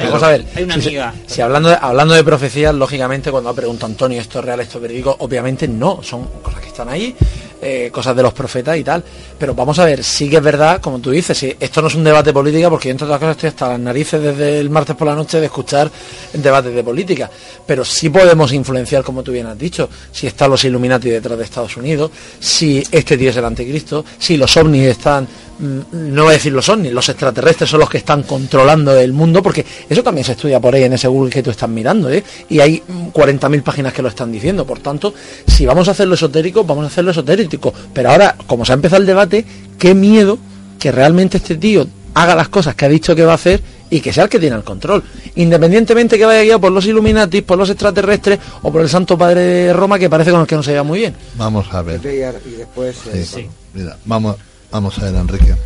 Vamos 0.00 0.22
a 0.22 0.28
ver, 0.28 0.46
Hay 0.54 0.62
una 0.62 0.74
si, 0.74 0.80
se- 0.82 0.88
amiga. 0.90 1.14
si 1.26 1.40
hablando, 1.40 1.68
de, 1.70 1.76
hablando 1.80 2.14
de 2.14 2.22
profecías, 2.22 2.72
lógicamente 2.72 3.32
cuando 3.32 3.50
ha 3.50 3.54
preguntado 3.54 3.90
Antonio 3.90 4.20
esto 4.20 4.38
es 4.38 4.44
real, 4.44 4.60
esto 4.60 4.78
es 4.78 4.82
verídico, 4.82 5.16
obviamente 5.18 5.66
no, 5.66 6.00
son 6.04 6.24
cosas 6.40 6.60
que 6.60 6.68
están 6.68 6.88
ahí. 6.88 7.16
Eh, 7.60 7.90
cosas 7.92 8.14
de 8.14 8.22
los 8.22 8.32
profetas 8.32 8.76
y 8.76 8.84
tal. 8.84 9.02
Pero 9.38 9.54
vamos 9.54 9.78
a 9.78 9.84
ver, 9.84 10.02
sí 10.04 10.28
que 10.28 10.36
es 10.36 10.42
verdad, 10.42 10.80
como 10.80 10.98
tú 10.98 11.10
dices, 11.10 11.36
si 11.36 11.54
esto 11.58 11.82
no 11.82 11.88
es 11.88 11.94
un 11.94 12.04
debate 12.04 12.32
política, 12.32 12.70
porque 12.70 12.88
yo, 12.88 12.92
entre 12.92 13.06
otras 13.06 13.20
cosas 13.20 13.36
estoy 13.36 13.48
hasta 13.48 13.68
las 13.68 13.80
narices 13.80 14.22
desde 14.22 14.60
el 14.60 14.70
martes 14.70 14.96
por 14.96 15.08
la 15.08 15.14
noche 15.14 15.40
de 15.40 15.46
escuchar 15.46 15.90
debates 16.32 16.74
de 16.74 16.82
política. 16.82 17.30
Pero 17.66 17.84
sí 17.84 18.08
podemos 18.10 18.52
influenciar, 18.52 19.02
como 19.02 19.22
tú 19.22 19.32
bien 19.32 19.46
has 19.46 19.58
dicho, 19.58 19.88
si 20.12 20.26
están 20.26 20.50
los 20.50 20.64
Illuminati 20.64 21.10
detrás 21.10 21.38
de 21.38 21.44
Estados 21.44 21.76
Unidos, 21.76 22.10
si 22.38 22.82
este 22.90 23.16
tío 23.16 23.30
es 23.30 23.36
el 23.36 23.44
anticristo, 23.44 24.04
si 24.18 24.36
los 24.36 24.56
ovnis 24.56 24.86
están 24.86 25.26
no 25.60 26.22
voy 26.24 26.30
a 26.30 26.34
decir 26.34 26.52
los 26.52 26.68
ovnis, 26.68 26.92
los 26.92 27.08
extraterrestres 27.08 27.68
son 27.68 27.80
los 27.80 27.90
que 27.90 27.98
están 27.98 28.22
controlando 28.22 28.96
el 28.96 29.12
mundo, 29.12 29.42
porque 29.42 29.64
eso 29.88 30.02
también 30.02 30.24
se 30.24 30.32
estudia 30.32 30.60
por 30.60 30.74
ahí 30.74 30.84
en 30.84 30.92
ese 30.92 31.08
Google 31.08 31.30
que 31.30 31.42
tú 31.42 31.50
estás 31.50 31.68
mirando, 31.68 32.10
¿eh? 32.10 32.22
y 32.48 32.60
hay 32.60 32.82
mm, 32.86 33.08
40.000 33.08 33.62
páginas 33.62 33.92
que 33.92 34.02
lo 34.02 34.08
están 34.08 34.30
diciendo. 34.30 34.64
Por 34.66 34.78
tanto, 34.80 35.12
si 35.46 35.66
vamos 35.66 35.88
a 35.88 35.92
hacerlo 35.92 36.14
esotérico, 36.14 36.64
vamos 36.64 36.84
a 36.84 36.86
hacerlo 36.88 37.10
esotérico. 37.10 37.72
Pero 37.92 38.10
ahora, 38.10 38.36
como 38.46 38.64
se 38.64 38.72
ha 38.72 38.74
empezado 38.74 39.00
el 39.00 39.06
debate, 39.06 39.44
qué 39.78 39.94
miedo 39.94 40.38
que 40.78 40.92
realmente 40.92 41.38
este 41.38 41.56
tío 41.56 41.86
haga 42.14 42.34
las 42.34 42.48
cosas 42.48 42.74
que 42.74 42.84
ha 42.84 42.88
dicho 42.88 43.14
que 43.14 43.24
va 43.24 43.32
a 43.32 43.36
hacer 43.36 43.60
y 43.90 44.00
que 44.00 44.12
sea 44.12 44.24
el 44.24 44.30
que 44.30 44.38
tiene 44.38 44.56
el 44.56 44.64
control. 44.64 45.02
Independientemente 45.36 46.18
que 46.18 46.24
vaya 46.26 46.42
guiado 46.42 46.60
por 46.60 46.72
los 46.72 46.84
Illuminati, 46.86 47.42
por 47.42 47.56
los 47.58 47.70
extraterrestres 47.70 48.38
o 48.62 48.70
por 48.70 48.82
el 48.82 48.88
Santo 48.88 49.16
Padre 49.16 49.40
de 49.40 49.72
Roma, 49.72 49.98
que 49.98 50.10
parece 50.10 50.30
con 50.30 50.40
el 50.40 50.46
que 50.46 50.56
no 50.56 50.62
se 50.62 50.72
lleva 50.72 50.82
muy 50.82 50.98
bien. 50.98 51.14
Vamos 51.36 51.66
a 51.72 51.82
ver. 51.82 52.00
Y 52.04 52.50
después... 52.50 52.96
eh, 53.12 53.24
Sí. 53.24 53.46
Mira, 53.74 53.96
vamos, 54.04 54.36
vamos 54.70 54.98
a 54.98 55.04
ver, 55.04 55.14
Enrique. 55.14 55.56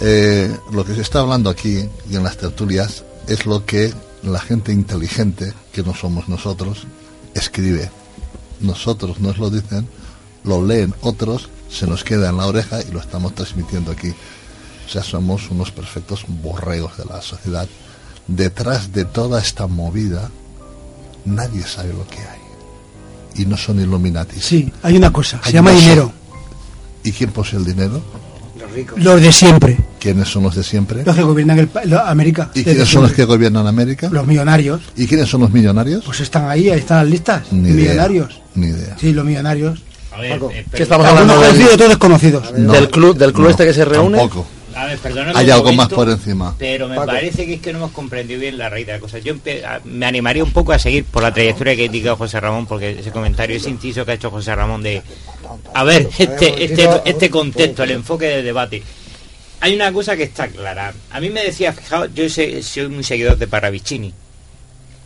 Eh, 0.00 0.54
lo 0.72 0.84
que 0.84 0.94
se 0.94 1.02
está 1.02 1.20
hablando 1.20 1.50
aquí 1.50 1.88
y 2.10 2.16
en 2.16 2.24
las 2.24 2.36
tertulias 2.36 3.04
es 3.28 3.46
lo 3.46 3.64
que 3.64 3.92
la 4.22 4.40
gente 4.40 4.72
inteligente, 4.72 5.52
que 5.72 5.82
no 5.82 5.94
somos 5.94 6.28
nosotros, 6.28 6.86
escribe. 7.34 7.90
Nosotros 8.60 9.20
nos 9.20 9.38
lo 9.38 9.50
dicen, 9.50 9.88
lo 10.44 10.64
leen 10.64 10.94
otros, 11.00 11.48
se 11.70 11.86
nos 11.86 12.04
queda 12.04 12.30
en 12.30 12.36
la 12.36 12.46
oreja 12.46 12.80
y 12.82 12.90
lo 12.90 13.00
estamos 13.00 13.34
transmitiendo 13.34 13.92
aquí. 13.92 14.10
O 14.86 14.88
sea, 14.88 15.02
somos 15.02 15.50
unos 15.50 15.70
perfectos 15.70 16.24
borregos 16.28 16.96
de 16.96 17.04
la 17.06 17.22
sociedad. 17.22 17.68
Detrás 18.26 18.92
de 18.92 19.04
toda 19.04 19.40
esta 19.40 19.66
movida, 19.66 20.30
nadie 21.24 21.62
sabe 21.62 21.92
lo 21.92 22.06
que 22.06 22.18
hay. 22.18 22.40
Y 23.36 23.46
no 23.46 23.56
son 23.56 23.80
Illuminati. 23.80 24.40
Sí, 24.40 24.72
hay 24.82 24.96
una 24.96 25.12
cosa, 25.12 25.40
se 25.42 25.52
llama 25.52 25.72
dinero. 25.72 26.12
¿Y 27.04 27.12
quién 27.12 27.30
posee 27.30 27.58
el 27.58 27.64
dinero? 27.64 28.02
Los 28.58 28.70
ricos. 28.72 28.98
Los 29.02 29.20
de 29.20 29.32
siempre, 29.32 29.76
¿Quiénes 30.00 30.28
son 30.28 30.42
los 30.44 30.54
de 30.54 30.62
siempre? 30.62 31.04
los 31.04 31.14
que 31.14 31.22
gobiernan 31.22 31.58
el, 31.58 31.68
la- 31.84 32.08
América. 32.08 32.50
¿Y 32.54 32.64
quiénes 32.64 32.88
son 32.88 33.02
los 33.02 33.12
que 33.12 33.24
gobiernan 33.24 33.66
América? 33.66 34.08
Los 34.10 34.26
millonarios. 34.26 34.80
¿Y 34.96 35.06
quiénes 35.06 35.28
son 35.28 35.42
los 35.42 35.50
millonarios? 35.52 36.04
Pues 36.04 36.20
están 36.20 36.48
ahí, 36.48 36.70
ahí 36.70 36.78
están 36.78 36.98
las 36.98 37.08
listas. 37.08 37.52
Ni 37.52 37.68
idea. 37.70 37.82
millonarios. 37.92 38.40
Ni 38.54 38.68
idea. 38.68 38.96
Sí, 38.98 39.12
los 39.12 39.24
millonarios. 39.24 39.82
A 40.12 40.20
ver, 40.20 40.40
eh, 40.52 40.64
Que 40.72 40.84
estamos 40.84 41.06
hablando 41.06 41.38
del, 41.40 41.50
conocidos, 41.56 41.88
desconocidos. 41.88 42.52
No, 42.56 42.72
del 42.72 42.88
club, 42.88 43.16
del 43.18 43.32
club 43.32 43.44
no, 43.46 43.50
este 43.50 43.66
que 43.66 43.74
se 43.74 43.84
reúne. 43.84 44.18
Tampoco. 44.18 44.46
A 44.76 44.86
ver, 44.86 44.98
perdóname 44.98 45.38
Hay 45.38 45.50
algo 45.50 45.72
más 45.72 45.88
por 45.88 46.08
encima. 46.08 46.54
Pero 46.58 46.88
me 46.88 46.96
Paco. 46.96 47.06
parece 47.06 47.46
que 47.46 47.54
es 47.54 47.60
que 47.60 47.72
no 47.72 47.78
hemos 47.78 47.90
comprendido 47.92 48.40
bien 48.40 48.58
la 48.58 48.68
raíz 48.68 48.86
de 48.86 48.92
la 48.94 48.98
cosa. 48.98 49.18
Yo 49.18 49.34
me 49.84 50.06
animaría 50.06 50.42
un 50.42 50.52
poco 50.52 50.72
a 50.72 50.78
seguir 50.80 51.04
por 51.04 51.22
la 51.22 51.32
trayectoria 51.32 51.76
que 51.76 51.82
ha 51.82 51.86
indicado 51.86 52.16
José 52.16 52.40
Ramón, 52.40 52.66
porque 52.66 52.98
ese 52.98 53.10
comentario, 53.12 53.56
ese 53.56 53.70
inciso 53.70 54.04
que 54.04 54.12
ha 54.12 54.14
hecho 54.14 54.30
José 54.30 54.54
Ramón 54.54 54.82
de... 54.82 55.02
A 55.74 55.84
ver, 55.84 56.08
este, 56.18 56.64
este, 56.64 56.88
este 57.04 57.30
contexto, 57.30 57.82
el 57.82 57.90
enfoque 57.92 58.26
del 58.26 58.44
debate. 58.44 58.82
Hay 59.60 59.74
una 59.74 59.92
cosa 59.92 60.16
que 60.16 60.24
está 60.24 60.48
clara. 60.48 60.92
A 61.10 61.20
mí 61.20 61.30
me 61.30 61.42
decía, 61.44 61.72
fijaos, 61.72 62.10
yo 62.14 62.28
soy 62.28 62.88
muy 62.88 63.02
seguidor 63.04 63.38
de 63.38 63.46
Paravicini. 63.46 64.12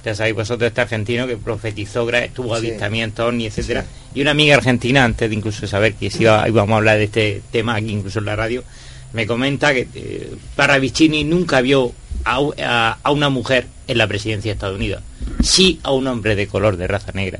Ya 0.05 0.15
sabéis 0.15 0.35
vosotros 0.37 0.69
este 0.69 0.81
argentino 0.81 1.27
que 1.27 1.37
profetizó, 1.37 2.09
Sí. 2.09 2.67
avistamientos, 2.69 3.33
ni 3.35 3.47
etcétera. 3.47 3.85
Y 4.15 4.23
una 4.23 4.31
amiga 4.33 4.57
argentina, 4.57 5.05
antes 5.05 5.29
de 5.29 5.35
incluso 5.37 5.67
saber 5.67 5.95
que 5.95 6.11
si 6.11 6.23
iba- 6.23 6.49
íbamos 6.49 6.73
a 6.75 6.77
hablar 6.79 6.99
de 6.99 7.05
este 7.05 7.43
tema 7.53 7.75
aquí, 7.77 7.91
incluso 7.91 8.19
en 8.21 8.25
la 8.25 8.37
radio, 8.37 8.65
me 9.13 9.27
comenta 9.27 9.73
que 9.75 9.89
eh, 9.95 10.31
Paravicini 10.57 11.25
nunca 11.25 11.61
vio 11.61 11.93
a- 12.25 12.97
a 13.03 13.11
una 13.11 13.29
mujer 13.29 13.67
en 13.87 13.99
la 13.99 14.07
presidencia 14.07 14.51
de 14.51 14.55
Estados 14.55 14.77
Unidos, 14.77 15.03
sí 15.43 15.79
a 15.83 15.93
un 15.93 16.07
hombre 16.07 16.37
de 16.37 16.47
color, 16.47 16.77
de 16.77 16.87
raza 16.87 17.13
negra. 17.13 17.39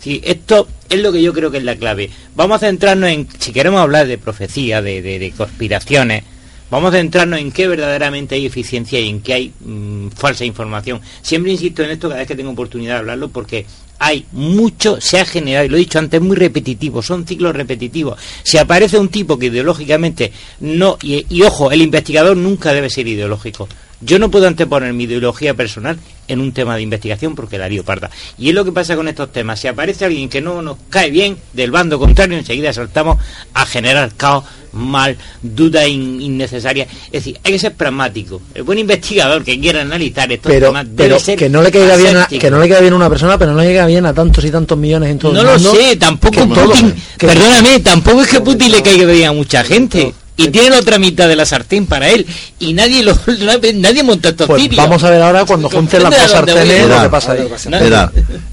Sí, 0.00 0.20
esto 0.24 0.68
es 0.88 1.00
lo 1.00 1.12
que 1.12 1.20
yo 1.22 1.32
creo 1.32 1.50
que 1.50 1.58
es 1.58 1.64
la 1.64 1.76
clave. 1.76 2.08
Vamos 2.36 2.56
a 2.62 2.66
centrarnos 2.66 3.10
en, 3.10 3.26
si 3.38 3.52
queremos 3.52 3.80
hablar 3.80 4.06
de 4.06 4.16
profecía, 4.18 4.80
de, 4.80 5.02
de- 5.02 5.32
conspiraciones, 5.36 6.22
vamos 6.70 6.94
a 6.94 6.98
centrarnos 6.98 7.40
en 7.40 7.50
qué 7.50 7.66
verdaderamente 7.66 8.36
hay 8.36 8.46
eficiencia 8.46 9.00
y 9.00 9.08
en 9.08 9.20
qué 9.20 9.34
hay 9.34 9.52
mm, 9.60 10.08
falsa 10.10 10.44
información. 10.44 11.00
Siempre 11.20 11.50
insisto 11.52 11.82
en 11.82 11.90
esto 11.90 12.08
cada 12.08 12.20
vez 12.20 12.28
que 12.28 12.36
tengo 12.36 12.50
oportunidad 12.52 12.94
de 12.94 12.98
hablarlo 13.00 13.28
porque 13.28 13.66
hay 13.98 14.24
mucho, 14.30 15.00
se 15.00 15.18
ha 15.18 15.24
generado, 15.24 15.66
y 15.66 15.68
lo 15.68 15.76
he 15.76 15.80
dicho 15.80 15.98
antes, 15.98 16.20
muy 16.20 16.36
repetitivo, 16.36 17.02
son 17.02 17.26
ciclos 17.26 17.56
repetitivos. 17.56 18.16
Si 18.44 18.56
aparece 18.56 18.96
un 18.98 19.08
tipo 19.08 19.36
que 19.36 19.46
ideológicamente 19.46 20.30
no, 20.60 20.96
y 21.02 21.42
ojo, 21.42 21.72
el 21.72 21.82
investigador 21.82 22.36
nunca 22.36 22.72
debe 22.72 22.88
ser 22.90 23.08
ideológico. 23.08 23.68
Yo 24.00 24.18
no 24.18 24.30
puedo 24.30 24.46
anteponer 24.46 24.92
mi 24.92 25.04
ideología 25.04 25.54
personal 25.54 25.98
en 26.28 26.40
un 26.40 26.52
tema 26.52 26.76
de 26.76 26.82
investigación 26.82 27.34
porque 27.34 27.58
la 27.58 27.68
parda. 27.82 28.10
Y 28.38 28.50
es 28.50 28.54
lo 28.54 28.64
que 28.64 28.70
pasa 28.72 28.94
con 28.94 29.08
estos 29.08 29.32
temas. 29.32 29.58
Si 29.60 29.66
aparece 29.66 30.04
alguien 30.04 30.28
que 30.28 30.40
no 30.40 30.62
nos 30.62 30.76
cae 30.90 31.10
bien 31.10 31.36
del 31.52 31.70
bando 31.70 31.98
contrario, 31.98 32.38
enseguida 32.38 32.72
saltamos 32.72 33.16
a 33.54 33.66
generar 33.66 34.12
caos, 34.16 34.44
mal, 34.72 35.16
dudas 35.42 35.88
in- 35.88 36.20
innecesarias. 36.20 36.86
Es 37.06 37.12
decir, 37.24 37.40
hay 37.42 37.52
que 37.52 37.58
ser 37.58 37.74
pragmático. 37.74 38.40
El 38.54 38.62
buen 38.62 38.78
investigador 38.78 39.42
que 39.42 39.58
quiera 39.58 39.80
analizar 39.80 40.30
estos 40.30 40.52
Pero, 40.52 40.66
temas 40.68 40.84
debe 40.86 40.96
pero 40.96 41.18
ser 41.18 41.38
que 41.38 41.48
no 41.48 41.62
le 41.62 41.70
caiga 41.72 41.96
bien 41.96 42.16
a, 42.18 42.26
que 42.26 42.50
no 42.50 42.58
le 42.60 42.68
caiga 42.68 42.80
bien 42.82 42.92
a 42.92 42.96
una 42.96 43.08
persona, 43.10 43.36
pero 43.38 43.52
no 43.52 43.58
le 43.58 43.64
caiga 43.66 43.86
bien 43.86 44.06
a 44.06 44.14
tantos 44.14 44.44
y 44.44 44.50
tantos 44.50 44.78
millones 44.78 45.10
en 45.10 45.18
todo 45.18 45.32
No 45.32 45.40
el 45.40 45.46
lo 45.46 45.52
mundo. 45.54 45.74
sé, 45.74 45.96
tampoco 45.96 46.46
que 46.46 46.54
todo- 46.54 46.66
Putin, 46.70 46.94
que- 47.18 47.26
perdóname, 47.26 47.80
tampoco 47.80 48.22
es 48.22 48.28
que 48.28 48.40
Putin 48.40 48.70
le 48.70 48.82
caiga 48.82 49.06
bien 49.10 49.28
a 49.28 49.32
mucha 49.32 49.64
gente. 49.64 50.14
Y 50.38 50.48
tiene 50.50 50.70
la 50.70 50.78
otra 50.78 51.00
mitad 51.00 51.26
de 51.26 51.34
la 51.34 51.44
sartén 51.44 51.86
para 51.86 52.08
él. 52.08 52.24
Y 52.60 52.72
nadie 52.72 53.02
lo 53.02 53.12
nadie 53.74 54.02
monta 54.04 54.28
estos 54.28 54.46
Pues 54.46 54.74
vamos 54.76 55.02
a 55.02 55.10
ver 55.10 55.20
ahora 55.20 55.44
cuando 55.44 55.68
junten 55.68 56.04
las 56.04 56.16
dos 56.16 56.30
sartenes 56.30 56.88
lo 56.88 57.02
que 57.02 57.08
pasa 57.08 57.32
ahí. 57.32 57.48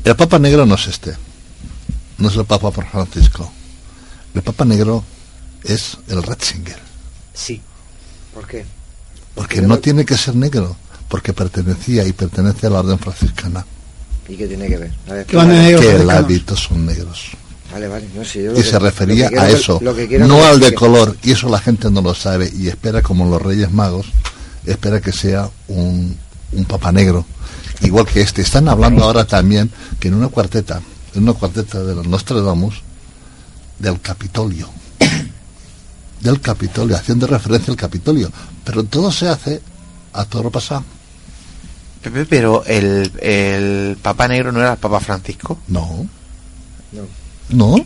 El 0.03 0.15
Papa 0.15 0.39
Negro 0.39 0.65
no 0.65 0.75
es 0.75 0.87
este. 0.87 1.15
No 2.17 2.29
es 2.29 2.35
el 2.35 2.45
Papa 2.45 2.71
Francisco. 2.71 3.51
El 4.33 4.41
Papa 4.41 4.65
Negro 4.65 5.03
es 5.63 5.97
el 6.09 6.23
Ratzinger. 6.23 6.79
Sí. 7.33 7.61
¿Por 8.33 8.47
qué? 8.47 8.65
Porque 9.35 9.61
no 9.61 9.77
tiene 9.77 10.05
que 10.05 10.17
ser 10.17 10.35
negro. 10.35 10.75
Porque 11.07 11.33
pertenecía 11.33 12.03
y 12.03 12.13
pertenece 12.13 12.65
a 12.65 12.71
la 12.71 12.79
orden 12.79 12.97
franciscana. 12.97 13.63
¿Y 14.27 14.35
qué 14.35 14.47
tiene 14.47 14.67
que 14.67 14.77
ver? 14.77 14.91
A 15.07 15.13
ver, 15.13 15.25
¿Qué 15.27 15.37
van 15.37 15.49
de 15.49 15.55
negros 15.55 15.85
Que 15.85 16.11
hábito 16.11 16.55
son 16.55 16.85
negros. 16.87 17.29
Vale, 17.75 17.87
vale. 17.89 18.07
No, 18.15 18.23
sí, 18.23 18.41
yo 18.41 18.53
lo 18.53 18.59
Y 18.59 18.63
que- 18.63 18.69
se 18.69 18.79
refería 18.79 19.25
lo 19.25 19.29
que 19.31 19.35
quiero 19.35 19.43
a 19.43 19.49
eso, 19.49 19.79
que 20.07 20.19
no 20.19 20.45
al 20.45 20.61
de 20.61 20.69
que- 20.69 20.75
color. 20.75 21.17
Y 21.23 21.31
eso 21.33 21.49
la 21.49 21.59
gente 21.59 21.91
no 21.91 22.01
lo 22.01 22.13
sabe 22.15 22.49
y 22.57 22.69
espera, 22.69 23.01
como 23.01 23.29
los 23.29 23.41
Reyes 23.41 23.69
Magos, 23.69 24.05
espera 24.65 25.01
que 25.01 25.11
sea 25.11 25.49
un, 25.67 26.17
un 26.53 26.65
Papa 26.65 26.93
Negro. 26.93 27.25
Igual 27.81 28.05
que 28.05 28.21
este. 28.21 28.41
Están 28.43 28.69
hablando 28.69 29.03
ahora 29.03 29.25
también 29.25 29.69
que 29.99 30.07
en 30.07 30.13
una 30.13 30.29
cuarteta, 30.29 30.79
en 31.15 31.23
una 31.23 31.33
cuarteta 31.33 31.83
de 31.83 31.95
los 31.95 32.07
Nostradamus, 32.07 32.75
del 33.77 33.99
Capitolio. 33.99 34.69
Del 36.21 36.39
Capitolio, 36.39 36.95
haciendo 36.95 37.27
referencia 37.27 37.71
al 37.71 37.77
Capitolio. 37.77 38.31
Pero 38.63 38.85
todo 38.85 39.11
se 39.11 39.27
hace 39.27 39.61
a 40.13 40.23
toro 40.23 40.49
pasado. 40.49 40.83
Pepe, 42.01 42.25
pero 42.25 42.63
el, 42.65 43.11
el 43.19 43.97
Papa 44.01 44.27
Negro 44.29 44.51
no 44.53 44.61
era 44.61 44.71
el 44.71 44.77
Papa 44.77 45.01
Francisco. 45.01 45.59
No. 45.67 46.07
No. 46.93 47.01
¿No? 47.49 47.85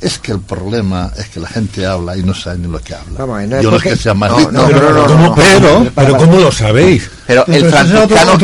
Es 0.00 0.18
que 0.20 0.30
el 0.30 0.38
problema 0.40 1.10
es 1.16 1.28
que 1.28 1.40
la 1.40 1.48
gente 1.48 1.84
habla 1.84 2.16
y 2.16 2.22
no 2.22 2.32
sabe 2.32 2.58
ni 2.58 2.68
lo 2.68 2.78
que 2.80 2.94
habla. 2.94 3.18
Vamos 3.18 3.48
no 3.48 3.60
Yo 3.60 3.70
no 3.72 3.76
es 3.78 3.82
que 3.82 3.96
sea 3.96 4.14
más 4.14 4.30
No, 4.30 4.38
no, 4.52 5.34
pero, 5.34 5.86
pero 5.92 6.16
¿cómo 6.16 6.38
lo 6.38 6.52
sabéis? 6.52 7.10
Pero 7.26 7.44
el 7.48 7.68
franciscano, 7.68 8.38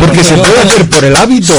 Porque 0.00 0.24
se 0.24 0.36
puede, 0.36 0.60
hacer 0.60 0.88
por 0.88 1.04
el 1.04 1.16
hábito. 1.16 1.52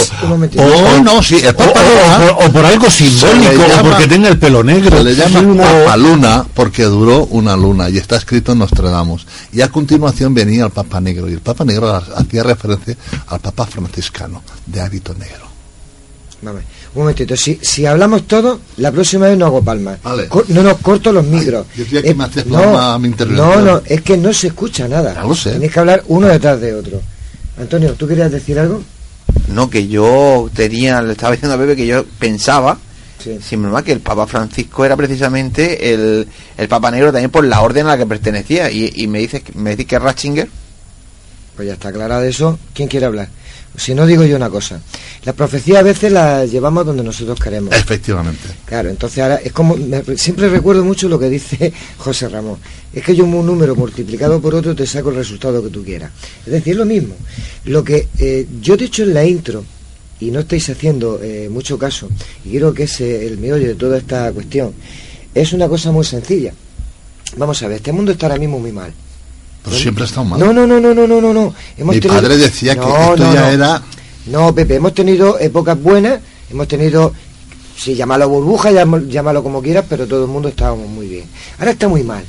Oh, 0.57 0.99
no, 1.03 1.21
sí, 1.23 1.35
el 1.37 1.55
o, 1.55 1.59
o- 1.59 2.45
o 2.45 2.51
por, 2.51 2.63
o 2.63 2.67
algo 2.67 2.89
simbólico 2.89 3.63
o 3.79 3.83
porque 3.83 4.07
tenga 4.07 4.29
el 4.29 4.37
pelo 4.39 4.63
negro 4.63 4.97
se 4.97 5.03
le 5.03 5.15
llama 5.15 5.39
O- 5.41 5.57
Papa 5.85 5.97
Luna 5.97 6.45
porque 6.53 6.83
duró 6.83 7.25
una 7.25 7.55
luna 7.55 7.89
y 7.89 7.97
está 7.97 8.15
escrito 8.17 8.51
en 8.53 8.59
Nostradamus. 8.59 9.25
Y 9.51 9.61
a 9.61 9.69
continuación 9.69 10.33
venía 10.33 10.65
el 10.65 10.71
Papa 10.71 10.99
Negro 10.99 11.29
y 11.29 11.33
el 11.33 11.39
Papa 11.41 11.63
Negro 11.65 11.93
hacía 12.15 12.43
referencia 12.43 12.95
al 13.27 13.39
Papa 13.39 13.65
franciscano 13.65 14.41
de 14.65 14.81
hábito 14.81 15.13
negro. 15.13 15.49
Vamos, 16.41 16.61
un 16.93 17.01
momentito. 17.01 17.35
Si, 17.37 17.57
si 17.61 17.85
hablamos 17.85 18.27
todo, 18.27 18.59
la 18.77 18.91
próxima 18.91 19.27
vez 19.27 19.37
no 19.37 19.45
hago 19.45 19.61
palmas. 19.63 19.99
Vale. 20.03 20.27
No 20.49 20.63
nos 20.63 20.77
corto 20.79 21.11
los 21.11 21.25
micros. 21.25 21.65
yo 21.75 21.99
Eh, 21.99 22.13
me 22.13 22.23
haces 22.25 22.45
no, 22.45 22.99
mi 22.99 23.09
no, 23.09 23.61
no, 23.61 23.81
es 23.85 24.01
que 24.01 24.17
no 24.17 24.33
se 24.33 24.47
escucha 24.47 24.87
nada. 24.87 25.13
Ya 25.13 25.23
lo 25.23 25.35
sé. 25.35 25.51
Tenéis 25.51 25.71
que 25.71 25.79
hablar 25.79 26.03
uno 26.07 26.27
detrás 26.27 26.59
de 26.59 26.73
otro. 26.73 27.01
Antonio, 27.57 27.93
¿tú 27.93 28.07
querías 28.07 28.31
decir 28.31 28.59
algo? 28.59 28.81
No, 29.47 29.69
que 29.69 29.87
yo 29.87 30.49
tenía, 30.53 31.01
le 31.01 31.13
estaba 31.13 31.31
diciendo 31.33 31.55
a 31.55 31.59
Pepe 31.59 31.75
que 31.75 31.87
yo 31.87 32.05
pensaba, 32.19 32.77
Sí. 33.23 33.37
sin 33.47 33.61
broma, 33.61 33.83
que 33.83 33.91
el 33.91 33.99
Papa 33.99 34.25
Francisco 34.25 34.83
era 34.83 34.97
precisamente 34.97 35.93
el, 35.93 36.27
el 36.57 36.67
Papa 36.67 36.89
Negro 36.89 37.11
también 37.11 37.29
por 37.29 37.43
la 37.45 37.61
orden 37.61 37.85
a 37.85 37.89
la 37.89 37.97
que 37.97 38.05
pertenecía. 38.07 38.71
Y, 38.71 38.91
y 38.95 39.07
me 39.07 39.19
dices 39.19 39.43
que- 39.43 39.53
me 39.53 39.71
decís 39.71 39.85
que 39.85 39.95
es 39.97 40.01
Ratzinger. 40.01 40.49
Pues 41.55 41.67
ya 41.67 41.73
está 41.75 41.89
aclarado 41.89 42.23
eso. 42.23 42.57
¿Quién 42.73 42.87
quiere 42.87 43.05
hablar? 43.05 43.27
Si 43.77 43.95
no 43.95 44.05
digo 44.05 44.23
yo 44.25 44.35
una 44.35 44.49
cosa, 44.49 44.81
las 45.23 45.33
profecías 45.33 45.79
a 45.79 45.83
veces 45.83 46.11
las 46.11 46.51
llevamos 46.51 46.85
donde 46.85 47.03
nosotros 47.03 47.39
queremos. 47.39 47.73
Efectivamente. 47.73 48.41
Claro, 48.65 48.89
entonces 48.89 49.19
ahora 49.23 49.35
es 49.37 49.51
como, 49.53 49.77
me- 49.77 50.03
siempre 50.17 50.49
recuerdo 50.49 50.83
mucho 50.83 51.07
lo 51.07 51.17
que 51.17 51.29
dice 51.29 51.71
José 51.97 52.27
Ramón, 52.27 52.57
es 52.93 53.03
que 53.03 53.15
yo 53.15 53.23
un 53.23 53.45
número 53.45 53.75
multiplicado 53.75 54.41
por 54.41 54.53
otro 54.55 54.75
te 54.75 54.85
saco 54.85 55.09
el 55.09 55.15
resultado 55.15 55.63
que 55.63 55.69
tú 55.69 55.83
quieras. 55.83 56.11
Es 56.45 56.51
decir, 56.51 56.73
es 56.73 56.77
lo 56.77 56.85
mismo. 56.85 57.15
Lo 57.65 57.83
que 57.83 58.07
eh, 58.19 58.45
yo 58.61 58.73
he 58.73 58.77
dicho 58.77 59.03
en 59.03 59.13
la 59.13 59.23
intro, 59.25 59.63
y 60.19 60.29
no 60.31 60.41
estáis 60.41 60.69
haciendo 60.69 61.19
eh, 61.23 61.47
mucho 61.49 61.77
caso, 61.79 62.09
y 62.45 62.49
creo 62.57 62.73
que 62.73 62.83
es 62.83 63.01
eh, 63.01 63.25
el 63.25 63.37
meollo 63.39 63.67
de 63.67 63.75
toda 63.75 63.97
esta 63.97 64.31
cuestión, 64.33 64.73
es 65.33 65.53
una 65.53 65.67
cosa 65.69 65.91
muy 65.91 66.03
sencilla. 66.05 66.53
Vamos 67.37 67.63
a 67.63 67.67
ver, 67.69 67.77
este 67.77 67.93
mundo 67.93 68.11
está 68.11 68.25
ahora 68.27 68.37
mismo 68.37 68.59
muy 68.59 68.71
mal. 68.73 68.91
Pero 69.63 69.75
siempre 69.75 70.03
ha 70.03 70.07
estado 70.07 70.25
mal. 70.25 70.39
No, 70.39 70.51
no, 70.53 70.65
no, 70.65 70.79
no, 70.79 70.93
no, 70.93 71.05
no, 71.07 71.21
no, 71.21 71.33
no. 71.33 71.53
Mi 71.93 71.99
padre 72.15 72.37
decía 72.37 72.73
que 72.75 72.81
esto 73.11 73.33
ya 73.33 73.51
era- 73.51 73.83
No, 74.27 74.53
Pepe, 74.55 74.75
hemos 74.75 74.93
tenido 74.93 75.39
épocas 75.39 75.81
buenas, 75.81 76.19
hemos 76.51 76.67
tenido, 76.67 77.13
si 77.77 77.95
llámalo 77.95 78.27
burbuja, 78.29 78.71
llámalo, 78.71 79.43
como 79.43 79.61
quieras, 79.61 79.85
pero 79.89 80.07
todo 80.07 80.23
el 80.25 80.29
mundo 80.31 80.49
estábamos 80.49 80.87
muy 80.89 81.07
bien. 81.07 81.25
Ahora 81.59 81.71
está 81.71 81.87
muy 81.87 82.03
mal. 82.03 82.23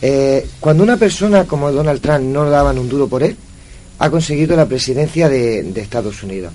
Eh, 0.00 0.46
cuando 0.60 0.82
una 0.82 0.96
persona 0.96 1.44
como 1.44 1.70
Donald 1.70 2.00
Trump 2.00 2.24
no 2.24 2.48
daban 2.50 2.78
un 2.78 2.88
duro 2.88 3.06
por 3.08 3.22
él, 3.22 3.36
ha 3.98 4.10
conseguido 4.10 4.56
la 4.56 4.66
presidencia 4.66 5.28
de, 5.28 5.62
de 5.62 5.80
Estados 5.80 6.22
Unidos. 6.22 6.52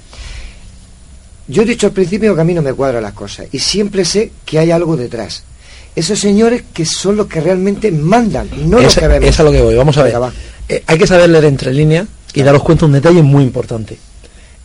Yo 1.47 1.61
he 1.61 1.65
dicho 1.65 1.87
al 1.87 1.93
principio 1.93 2.35
que 2.35 2.41
a 2.41 2.43
mí 2.43 2.53
no 2.53 2.61
me 2.61 2.73
cuadran 2.73 3.01
las 3.03 3.13
cosas 3.13 3.47
y 3.51 3.59
siempre 3.59 4.03
sé 4.03 4.31
que 4.45 4.59
hay 4.59 4.71
algo 4.71 4.97
detrás. 4.97 5.43
Esos 5.97 6.19
señores 6.19 6.63
que 6.73 6.85
son 6.85 7.17
los 7.17 7.25
que 7.27 7.41
realmente 7.41 7.91
mandan, 7.91 8.47
no 8.69 8.79
los 8.79 8.93
es, 8.95 8.99
que 9.01 9.07
vemos. 9.07 9.27
es 9.29 9.39
a 9.39 9.43
lo 9.43 9.51
que 9.51 9.61
voy, 9.61 9.75
vamos 9.75 9.97
a 9.97 10.03
ver. 10.03 10.13
Venga, 10.13 10.27
va. 10.27 10.33
Eh, 10.69 10.83
hay 10.85 10.97
que 10.97 11.07
saber 11.07 11.29
leer 11.29 11.45
entre 11.45 11.73
líneas 11.73 12.07
y 12.33 12.43
daros 12.43 12.61
cuenta 12.61 12.85
un 12.85 12.91
detalle 12.91 13.23
muy 13.23 13.43
importante. 13.43 13.97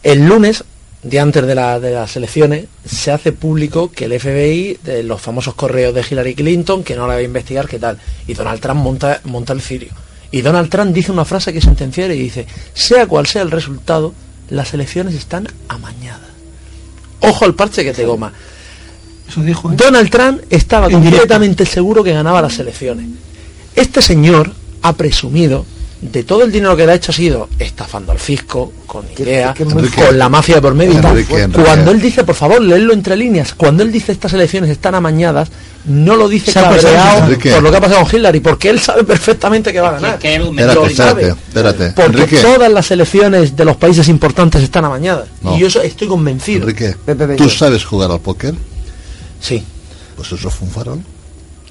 El 0.03 0.27
lunes, 0.27 0.63
día 1.03 1.23
antes 1.23 1.47
de, 1.47 1.55
la- 1.55 1.81
de 1.81 1.93
las 1.93 2.15
elecciones, 2.17 2.67
se 2.85 3.11
hace 3.13 3.33
público 3.33 3.91
que 3.91 4.05
el 4.05 4.21
FBI, 4.21 4.79
de 4.85 5.03
los 5.05 5.21
famosos 5.23 5.55
correos 5.55 5.95
de 5.95 6.05
Hillary 6.09 6.35
Clinton, 6.35 6.85
que 6.85 6.95
no 6.97 7.07
la 7.07 7.15
va 7.15 7.21
a 7.21 7.23
investigar, 7.23 7.67
qué 7.67 7.79
tal. 7.79 7.99
Y 8.27 8.35
Donald 8.35 8.61
Trump 8.61 8.81
monta, 8.83 9.21
monta 9.25 9.55
el 9.55 9.63
cirio. 9.63 9.93
Y 10.31 10.43
Donald 10.43 10.69
Trump 10.71 10.93
dice 10.93 11.13
una 11.13 11.25
frase 11.25 11.53
que 11.53 11.61
es 11.61 11.65
sentenciaria 11.65 12.15
y 12.15 12.21
dice, 12.21 12.47
sea 12.75 13.07
cual 13.07 13.27
sea 13.27 13.43
el 13.43 13.51
resultado, 13.51 14.13
las 14.51 14.75
elecciones 14.75 15.15
están 15.15 15.49
amañadas. 15.69 16.21
Ojo 17.21 17.45
al 17.45 17.55
parche 17.55 17.85
que 17.85 17.93
te 17.95 18.05
goma. 18.05 18.33
Eso 19.33 19.41
dijo. 19.43 19.73
¿eh? 19.73 19.75
Donald 19.77 20.11
Trump 20.11 20.41
estaba 20.51 20.87
En 20.87 20.93
directo. 21.01 21.11
completamente 21.21 21.67
seguro 21.67 22.05
que 22.05 22.13
ganaba 22.13 22.43
las 22.43 22.59
elecciones. 22.59 23.07
Este 23.75 24.03
señor 24.03 24.53
ha 24.83 24.93
presumido 24.93 25.65
de 26.03 26.25
todo 26.25 26.43
el 26.43 26.51
dinero 26.51 26.77
que 26.77 26.85
le 26.85 26.91
ha 26.93 26.95
hecho 26.97 27.13
ha 27.13 27.15
sido 27.15 27.49
estafando 27.61 28.11
al 28.11 28.19
fisco, 28.19 28.73
con 28.87 29.05
muy 29.73 29.89
con 29.89 30.19
la 30.19 30.29
mafia 30.29 30.57
de 30.57 30.61
por 30.61 30.75
medio. 30.75 31.01
Cuando 31.65 31.93
él 31.93 32.01
dice, 32.01 32.25
por 32.25 32.35
favor, 32.35 32.61
leedlo 32.61 32.93
entre 32.93 33.17
líneas, 33.17 33.55
cuando 33.55 33.85
él 33.85 33.93
dice 33.93 34.11
estas 34.11 34.33
elecciones 34.33 34.69
están 34.71 34.97
amañadas, 34.97 35.49
no 35.85 36.17
lo 36.17 36.29
dice 36.29 36.53
cabreado 36.53 37.21
por 37.55 37.63
lo 37.63 37.71
que 37.71 37.77
ha 37.77 37.81
pasado 37.81 38.03
con 38.05 38.17
Hillary, 38.19 38.41
porque 38.41 38.71
él 38.71 38.81
sabe 38.81 39.05
perfectamente 39.05 39.73
que 39.73 39.81
va 39.81 39.91
a 39.91 39.93
ganar. 39.93 40.19
Que- 40.19 40.29
que 40.29 40.35
él- 40.35 40.49
Espérate, 40.49 40.75
Lo 40.75 40.87
espérate. 40.87 41.93
Porque 41.95 42.19
Enrique, 42.23 42.39
todas 42.39 42.73
las 42.73 42.91
elecciones 42.91 43.57
de 43.57 43.65
los 43.65 43.77
países 43.77 44.09
importantes 44.09 44.61
están 44.61 44.85
amañadas. 44.85 45.29
No. 45.41 45.57
Y 45.57 45.61
yo 45.61 45.69
eso 45.69 45.83
estoy 45.83 46.09
convencido. 46.09 46.63
Enrique. 46.69 46.97
¿tú 47.37 47.49
sabes 47.49 47.85
jugar 47.85 48.11
al 48.11 48.21
póker? 48.21 48.55
Sí, 49.43 49.63
Pues 50.17 50.33
eso 50.33 50.49
fue 50.51 50.69
un 50.69 50.73
farol 50.75 51.01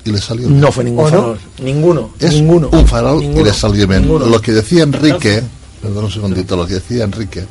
y 0.03 0.11
le 0.11 0.19
salió. 0.19 0.47
no 0.49 0.71
fue 0.71 0.83
ningún 0.83 1.09
farol. 1.09 1.39
Ninguno. 1.63 2.11
Es 2.19 2.33
ninguno. 2.33 2.69
un 2.71 2.87
farol 2.87 3.23
y 3.23 3.43
le 3.43 3.53
salió 3.53 3.87
bien. 3.87 4.01
ninguno. 4.03 4.25
Lo 4.27 4.39
que 4.41 4.51
decía 4.51 4.83
Enrique, 4.83 5.41
perdón 5.81 6.05
un 6.05 6.11
segundito, 6.11 6.55
lo 6.55 6.67
que 6.67 6.75
decía 6.75 7.03
Enrique, 7.05 7.45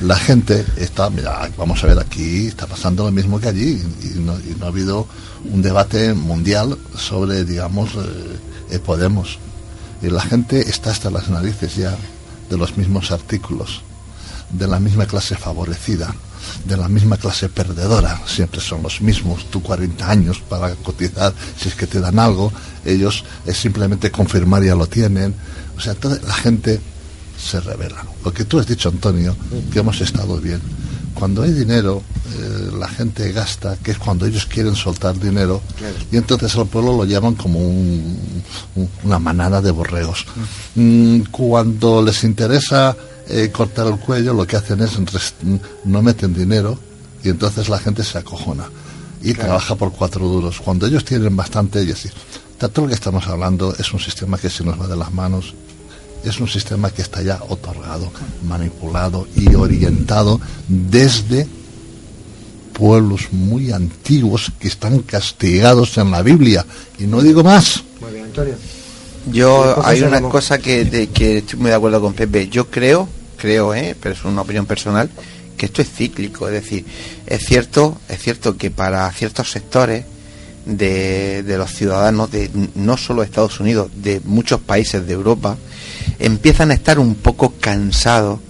la 0.00 0.16
gente 0.16 0.64
está, 0.76 1.10
mira, 1.10 1.50
vamos 1.56 1.82
a 1.82 1.88
ver, 1.88 1.98
aquí 1.98 2.46
está 2.46 2.66
pasando 2.66 3.04
lo 3.04 3.10
mismo 3.10 3.40
que 3.40 3.48
allí 3.48 3.82
y 4.02 4.18
no, 4.20 4.38
y 4.38 4.54
no 4.58 4.66
ha 4.66 4.68
habido 4.68 5.06
un 5.52 5.60
debate 5.62 6.14
mundial 6.14 6.78
sobre, 6.96 7.44
digamos, 7.44 7.90
eh, 7.94 8.36
eh, 8.70 8.78
Podemos. 8.78 9.38
Y 10.02 10.08
la 10.10 10.20
gente 10.20 10.60
está 10.60 10.90
hasta 10.90 11.10
las 11.10 11.28
narices 11.28 11.74
ya 11.74 11.96
de 12.48 12.56
los 12.56 12.76
mismos 12.76 13.10
artículos, 13.10 13.80
de 14.50 14.68
la 14.68 14.78
misma 14.78 15.06
clase 15.06 15.34
favorecida, 15.36 16.14
de 16.64 16.76
la 16.76 16.88
misma 16.88 17.16
clase 17.16 17.48
perdedora. 17.48 18.20
Siempre 18.26 18.60
son 18.60 18.82
los 18.82 19.00
mismos. 19.00 19.46
Tú 19.50 19.62
40 19.62 20.08
años 20.10 20.40
para 20.48 20.74
cotizar, 20.76 21.32
si 21.60 21.68
es 21.68 21.74
que 21.74 21.86
te 21.86 22.00
dan 22.00 22.18
algo, 22.18 22.52
ellos 22.84 23.24
es 23.46 23.56
simplemente 23.56 24.10
confirmar 24.10 24.62
ya 24.62 24.74
lo 24.74 24.86
tienen. 24.86 25.34
O 25.76 25.80
sea, 25.80 25.94
toda 25.94 26.18
la 26.26 26.34
gente 26.34 26.80
se 27.40 27.60
revela. 27.60 28.04
Lo 28.24 28.32
que 28.32 28.44
tú 28.44 28.58
has 28.58 28.66
dicho, 28.66 28.88
Antonio, 28.88 29.36
que 29.72 29.78
hemos 29.78 30.00
estado 30.00 30.38
bien. 30.38 30.60
Cuando 31.14 31.42
hay 31.42 31.52
dinero, 31.52 32.02
eh, 32.36 32.70
la 32.78 32.86
gente 32.88 33.32
gasta, 33.32 33.76
que 33.76 33.90
es 33.92 33.98
cuando 33.98 34.24
ellos 34.26 34.46
quieren 34.46 34.76
soltar 34.76 35.18
dinero, 35.18 35.60
y 36.12 36.16
entonces 36.16 36.54
al 36.56 36.66
pueblo 36.66 36.96
lo 36.96 37.04
llaman 37.04 37.34
como 37.34 37.58
un- 37.58 38.42
un- 38.76 38.88
una 39.02 39.18
manada 39.18 39.60
de 39.60 39.70
borregos. 39.72 40.26
Mm, 40.76 41.22
cuando 41.30 42.02
les 42.02 42.22
interesa 42.22 42.96
eh, 43.28 43.50
cortar 43.52 43.86
el 43.86 43.98
cuello, 43.98 44.32
lo 44.34 44.46
que 44.46 44.56
hacen 44.56 44.80
es 44.80 44.92
no 45.84 46.02
meten 46.02 46.34
dinero 46.34 46.78
y 47.22 47.28
entonces 47.28 47.68
la 47.68 47.78
gente 47.78 48.02
se 48.04 48.18
acojona 48.18 48.68
y 49.22 49.34
trabaja 49.34 49.74
por 49.74 49.92
cuatro 49.92 50.26
duros. 50.28 50.60
Cuando 50.60 50.86
ellos 50.86 51.04
tienen 51.04 51.34
bastante, 51.36 51.82
y 51.82 51.90
así. 51.92 52.08
Todo 52.58 52.82
lo 52.82 52.88
que 52.88 52.94
estamos 52.94 53.26
hablando 53.28 53.74
es 53.78 53.92
un 53.92 54.00
sistema 54.00 54.36
que 54.38 54.50
se 54.50 54.64
nos 54.64 54.80
va 54.80 54.86
de 54.88 54.96
las 54.96 55.12
manos 55.12 55.54
es 56.24 56.40
un 56.40 56.48
sistema 56.48 56.90
que 56.90 57.02
está 57.02 57.22
ya 57.22 57.40
otorgado, 57.48 58.10
manipulado 58.44 59.28
y 59.36 59.54
orientado 59.54 60.40
desde 60.66 61.46
pueblos 62.72 63.28
muy 63.32 63.72
antiguos 63.72 64.52
que 64.58 64.68
están 64.68 65.00
castigados 65.00 65.96
en 65.98 66.10
la 66.10 66.22
Biblia. 66.22 66.64
Y 66.98 67.04
no 67.04 67.20
digo 67.22 67.42
más. 67.44 67.82
Muy 68.00 68.12
bien, 68.12 68.24
Antonio. 68.26 68.54
Yo 69.30 69.76
hay 69.84 70.02
una 70.02 70.20
cosa 70.22 70.58
que, 70.58 70.84
de- 70.84 71.08
que 71.08 71.38
estoy 71.38 71.58
muy 71.60 71.70
de 71.70 71.76
acuerdo 71.76 72.00
con 72.00 72.12
Pepe. 72.14 72.48
Yo 72.48 72.68
creo, 72.70 73.08
creo, 73.38 73.74
eh, 73.74 73.96
pero 74.00 74.14
es 74.14 74.24
una 74.24 74.42
opinión 74.42 74.66
personal, 74.66 75.08
que 75.56 75.66
esto 75.66 75.80
es 75.80 75.88
cíclico. 75.90 76.46
Es 76.48 76.54
decir, 76.54 76.84
es 77.26 77.44
cierto, 77.44 77.98
es 78.08 78.20
cierto 78.20 78.56
que 78.56 78.70
para 78.70 79.10
ciertos 79.12 79.50
sectores 79.50 80.04
de, 80.66 81.42
de 81.42 81.56
los 81.56 81.70
ciudadanos 81.70 82.30
de 82.30 82.50
no 82.74 82.98
solo 82.98 83.22
Estados 83.22 83.58
Unidos, 83.60 83.90
de 83.94 84.20
muchos 84.24 84.60
países 84.60 85.06
de 85.06 85.14
Europa, 85.14 85.56
empiezan 86.18 86.70
a 86.70 86.74
estar 86.74 86.98
un 86.98 87.14
poco 87.14 87.54
cansados 87.58 88.40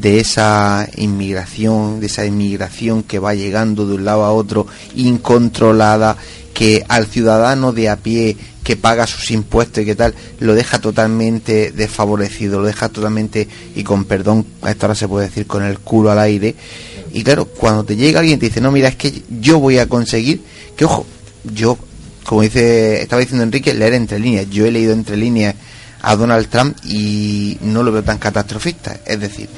de 0.00 0.20
esa 0.20 0.88
inmigración, 0.96 2.00
de 2.00 2.06
esa 2.06 2.26
inmigración 2.26 3.02
que 3.02 3.18
va 3.18 3.34
llegando 3.34 3.86
de 3.86 3.94
un 3.94 4.04
lado 4.04 4.24
a 4.24 4.32
otro, 4.32 4.66
incontrolada, 4.94 6.16
que 6.54 6.84
al 6.88 7.06
ciudadano 7.06 7.72
de 7.72 7.88
a 7.88 7.96
pie 7.96 8.36
que 8.66 8.74
paga 8.74 9.06
sus 9.06 9.30
impuestos 9.30 9.84
y 9.84 9.86
que 9.86 9.94
tal, 9.94 10.12
lo 10.40 10.52
deja 10.52 10.80
totalmente 10.80 11.70
desfavorecido, 11.70 12.58
lo 12.58 12.66
deja 12.66 12.88
totalmente, 12.88 13.46
y 13.76 13.84
con 13.84 14.06
perdón, 14.06 14.44
a 14.60 14.72
esta 14.72 14.86
hora 14.86 14.96
se 14.96 15.06
puede 15.06 15.28
decir, 15.28 15.46
con 15.46 15.62
el 15.62 15.78
culo 15.78 16.10
al 16.10 16.18
aire. 16.18 16.56
Y 17.12 17.22
claro, 17.22 17.44
cuando 17.44 17.84
te 17.84 17.94
llega 17.94 18.18
alguien 18.18 18.38
y 18.38 18.40
te 18.40 18.46
dice, 18.46 18.60
no, 18.60 18.72
mira, 18.72 18.88
es 18.88 18.96
que 18.96 19.22
yo 19.40 19.60
voy 19.60 19.78
a 19.78 19.86
conseguir, 19.88 20.42
que 20.76 20.84
ojo, 20.84 21.06
yo, 21.44 21.78
como 22.24 22.42
dice, 22.42 23.02
estaba 23.02 23.20
diciendo 23.20 23.44
Enrique, 23.44 23.72
leer 23.72 23.94
entre 23.94 24.18
líneas, 24.18 24.50
yo 24.50 24.66
he 24.66 24.72
leído 24.72 24.94
entre 24.94 25.16
líneas 25.16 25.54
a 26.02 26.16
Donald 26.16 26.48
Trump 26.48 26.76
y 26.84 27.58
no 27.60 27.84
lo 27.84 27.92
veo 27.92 28.02
tan 28.02 28.18
catastrofista. 28.18 28.98
Es 29.06 29.20
decir, 29.20 29.48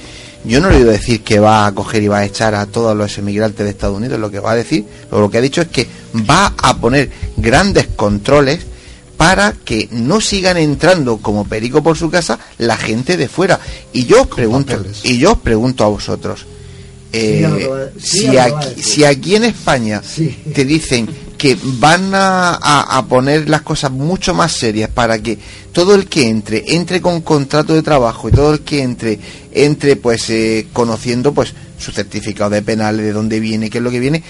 yo 0.44 0.60
no 0.60 0.68
le 0.68 0.74
he 0.74 0.78
oído 0.80 0.90
decir 0.90 1.22
que 1.22 1.38
va 1.38 1.64
a 1.64 1.72
coger 1.72 2.02
y 2.02 2.08
va 2.08 2.18
a 2.18 2.26
echar 2.26 2.54
a 2.54 2.66
todos 2.66 2.94
los 2.94 3.16
emigrantes 3.16 3.64
de 3.64 3.70
Estados 3.70 3.96
Unidos. 3.96 4.20
Lo 4.20 4.30
que 4.30 4.40
va 4.40 4.50
a 4.50 4.56
decir, 4.56 4.84
lo 5.10 5.30
que 5.30 5.38
ha 5.38 5.40
dicho 5.40 5.62
es 5.62 5.68
que 5.68 5.86
va 6.28 6.52
a 6.58 6.76
poner 6.76 7.10
grandes 7.38 7.86
controles 7.96 8.66
para 9.18 9.52
que 9.52 9.88
no 9.90 10.20
sigan 10.22 10.56
entrando 10.56 11.18
como 11.18 11.44
perico 11.44 11.82
por 11.82 11.98
su 11.98 12.08
casa 12.10 12.38
la 12.56 12.78
gente 12.78 13.18
de 13.18 13.28
fuera. 13.28 13.60
Y 13.92 14.06
yo 14.06 14.22
os 14.22 14.28
pregunto, 14.28 14.74
papeles. 14.76 15.00
y 15.04 15.18
yo 15.18 15.32
os 15.32 15.38
pregunto 15.38 15.84
a 15.84 15.88
vosotros, 15.88 16.46
eh, 17.12 17.36
Sí, 17.36 17.40
ya 17.42 17.48
lo 17.48 17.70
va- 17.70 17.86
sí, 17.98 18.18
si, 18.20 18.38
aquí, 18.38 18.82
si 18.82 19.04
aquí 19.04 19.36
en 19.36 19.44
España 19.44 20.02
Sí. 20.04 20.36
te 20.54 20.64
dicen 20.64 21.08
que 21.36 21.56
van 21.62 22.14
a, 22.14 22.50
a- 22.54 22.98
a 22.98 23.06
poner 23.06 23.48
las 23.48 23.62
cosas 23.62 23.90
mucho 23.90 24.34
más 24.34 24.52
serias 24.52 24.90
para 24.90 25.18
que 25.22 25.38
todo 25.72 25.94
el 25.94 26.06
que 26.08 26.28
entre 26.28 26.64
entre 26.74 27.00
con 27.00 27.20
contrato 27.22 27.74
de 27.74 27.82
trabajo 27.82 28.28
y 28.28 28.32
todo 28.32 28.52
el 28.52 28.60
que 28.60 28.82
entre 28.82 29.18
entre 29.52 29.96
pues 29.96 30.28
eh, 30.30 30.66
conociendo 30.72 31.32
pues 31.32 31.54
su 31.78 31.92
certificado 31.92 32.50
de 32.50 32.62
penales 32.62 33.04
de 33.06 33.12
dónde 33.12 33.38
viene 33.40 33.70
qué 33.70 33.78
es 33.78 33.84
lo 33.84 33.90
que 33.92 34.00
viene 34.00 34.22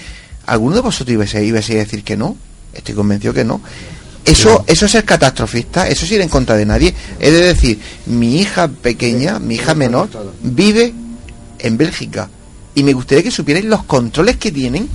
alguno 0.45 0.75
de 0.75 0.81
vosotros 0.81 1.13
ibais 1.13 1.33
a, 1.35 1.41
ibais 1.41 1.69
a 1.71 1.73
decir 1.73 2.03
que 2.03 2.15
no 2.15 2.37
estoy 2.73 2.93
convencido 2.95 3.33
que 3.33 3.43
no 3.43 3.59
eso 4.31 4.63
eso 4.67 4.85
es 4.85 4.91
ser 4.91 5.05
catastrofista 5.05 5.87
eso 5.87 6.05
es 6.05 6.11
ir 6.11 6.21
en 6.21 6.29
contra 6.29 6.55
de 6.55 6.65
nadie. 6.65 6.93
Es 7.19 7.31
de 7.31 7.41
decir 7.41 7.79
mi 8.05 8.39
hija 8.39 8.67
pequeña 8.67 9.39
mi 9.39 9.55
hija 9.55 9.73
menor 9.75 10.09
vive 10.41 10.93
en 11.59 11.77
Bélgica. 11.77 12.29
Y 12.75 12.83
me 12.83 12.93
gustaría 12.93 13.23
que 13.23 13.31
supierais 13.31 13.65
los 13.65 13.83
controles 13.83 14.37
que 14.37 14.51
tienen 14.51 14.87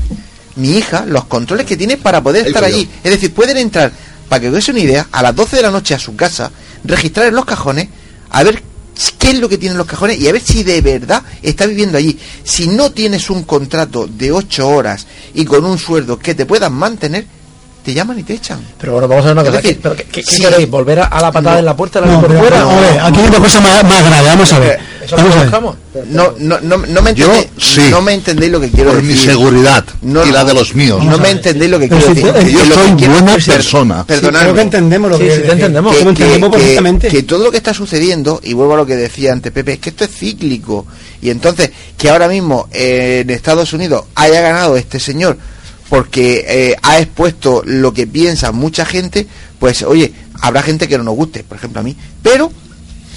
mi 0.57 0.77
hija, 0.77 1.05
los 1.07 1.25
controles 1.25 1.67
que 1.67 1.77
tiene 1.77 1.97
para 1.97 2.23
poder 2.23 2.47
estar 2.47 2.65
allí. 2.65 2.89
Es 3.03 3.11
decir, 3.11 3.33
pueden 3.33 3.57
entrar, 3.57 3.93
para 4.29 4.41
que 4.41 4.49
os 4.49 4.69
una 4.69 4.79
idea, 4.79 5.09
a 5.11 5.23
las 5.23 5.35
12 5.35 5.57
de 5.57 5.63
la 5.63 5.71
noche 5.71 5.95
a 5.95 5.99
su 5.99 6.15
casa, 6.17 6.51
registrar 6.85 7.27
en 7.27 7.35
los 7.35 7.45
cajones, 7.45 7.89
a 8.31 8.43
ver 8.43 8.63
qué 9.19 9.31
es 9.31 9.39
lo 9.39 9.49
que 9.49 9.59
tienen 9.59 9.77
los 9.77 9.87
cajones 9.87 10.21
y 10.21 10.29
a 10.29 10.33
ver 10.33 10.41
si 10.41 10.63
de 10.63 10.81
verdad 10.81 11.23
está 11.43 11.67
viviendo 11.67 11.99
allí. 11.99 12.19
Si 12.45 12.69
no 12.69 12.93
tienes 12.93 13.31
un 13.31 13.43
contrato 13.43 14.07
de 14.07 14.33
ocho 14.33 14.69
horas 14.69 15.07
y 15.35 15.45
con 15.45 15.65
un 15.65 15.79
sueldo 15.79 16.19
que 16.19 16.35
te 16.35 16.47
puedan 16.47 16.73
mantener, 16.73 17.27
te 17.85 17.93
llaman 17.95 18.19
y 18.19 18.23
te 18.23 18.35
echan. 18.35 18.61
Pero 18.81 18.93
bueno, 18.95 19.07
vamos 19.09 19.25
a 19.25 19.29
ver 19.29 19.33
una 19.35 19.43
cosa. 19.45 19.57
decir, 19.59 19.77
¿Qué, 19.77 19.81
pero 19.83 19.95
qué- 19.97 20.05
qué 20.05 20.23
sí. 20.23 20.41
queréis? 20.43 20.71
¿Volver 20.71 21.01
a, 21.01 21.05
a 21.05 21.21
la 21.21 21.31
patada 21.31 21.53
No. 21.55 21.59
en 21.61 21.65
la 21.67 21.77
puerta 21.77 22.01
de 22.01 22.07
la 22.07 22.13
No, 22.15 22.21
por 22.23 22.37
fuera? 22.39 22.63
a 22.63 22.81
ver, 22.81 23.01
aquí 23.01 23.21
hay 23.21 23.27
una 23.29 23.39
cosa 23.39 23.61
más, 23.61 23.85
más 23.85 24.05
grave, 24.05 24.27
vamos 24.29 24.53
a 24.53 24.59
ver. 24.59 24.81
¿Eso 25.05 25.17
Vamos 25.17 25.37
a 25.37 25.43
ver. 25.99 26.07
No, 26.09 26.33
no, 26.39 26.59
no, 26.63 26.79
no 26.79 27.03
me 27.03 27.13
Yo, 27.15 27.27
entendéis, 27.27 27.51
sí. 27.59 27.83
no 27.91 28.01
me 28.01 28.15
entendéis 28.15 28.51
lo 28.51 28.59
que 28.59 28.71
quiero 28.71 28.91
Por 28.93 29.03
decir. 29.03 29.17
mi 29.17 29.23
seguridad 29.23 29.85
No, 30.01 30.25
y 30.27 30.31
la 30.33 30.45
de 30.45 30.55
los 30.55 30.75
míos. 30.75 31.05
No 31.05 31.19
me 31.19 31.31
entendéis 31.31 31.71
lo 31.71 31.79
que 31.79 31.89
quiero 31.91 32.07
si 32.07 32.15
decir. 32.23 32.53
yo 32.53 32.65
soy 32.75 32.91
buena 33.07 33.35
per- 33.35 33.45
persona. 33.45 34.05
Perdonadme. 34.07 34.45
creo 34.45 34.55
que 34.55 34.61
entendemos 34.63 35.11
lo 35.11 35.19
que 35.19 35.31
sí, 35.31 35.43
entendemos. 35.51 35.95
Entendemos 35.99 36.51
perfectamente. 36.51 37.09
que 37.09 37.23
todo 37.25 37.45
lo 37.45 37.51
que 37.51 37.59
está 37.59 37.75
sucediendo, 37.75 38.41
y 38.43 38.55
vuelvo 38.55 38.75
a 38.75 38.77
lo 38.79 38.87
que 38.87 38.97
decía 38.97 39.33
antes 39.35 39.53
Pepe, 39.53 39.75
es 39.75 39.79
que 39.81 39.91
esto 39.91 40.05
es 40.05 40.11
cíclico. 40.11 40.87
Y 41.21 41.29
entonces, 41.29 41.71
que 41.99 42.09
ahora 42.09 42.27
mismo 42.27 42.69
eh, 42.73 43.21
en 43.25 43.31
Estados 43.31 43.73
Unidos 43.75 44.05
haya 44.15 44.41
ganado 44.41 44.77
este 44.79 44.99
señor 44.99 45.37
porque 45.89 46.45
eh, 46.49 46.77
ha 46.83 46.99
expuesto 46.99 47.63
lo 47.65 47.93
que 47.93 48.07
piensa 48.07 48.53
mucha 48.53 48.85
gente, 48.85 49.27
pues 49.59 49.83
oye, 49.83 50.13
habrá 50.41 50.63
gente 50.63 50.89
que 50.89 50.99
no 50.99 51.05
nos 51.05 51.15
guste, 51.15 51.45
por 51.45 51.59
ejemplo 51.59 51.81
a 51.81 51.85
mí, 51.85 51.97
pero 52.23 52.51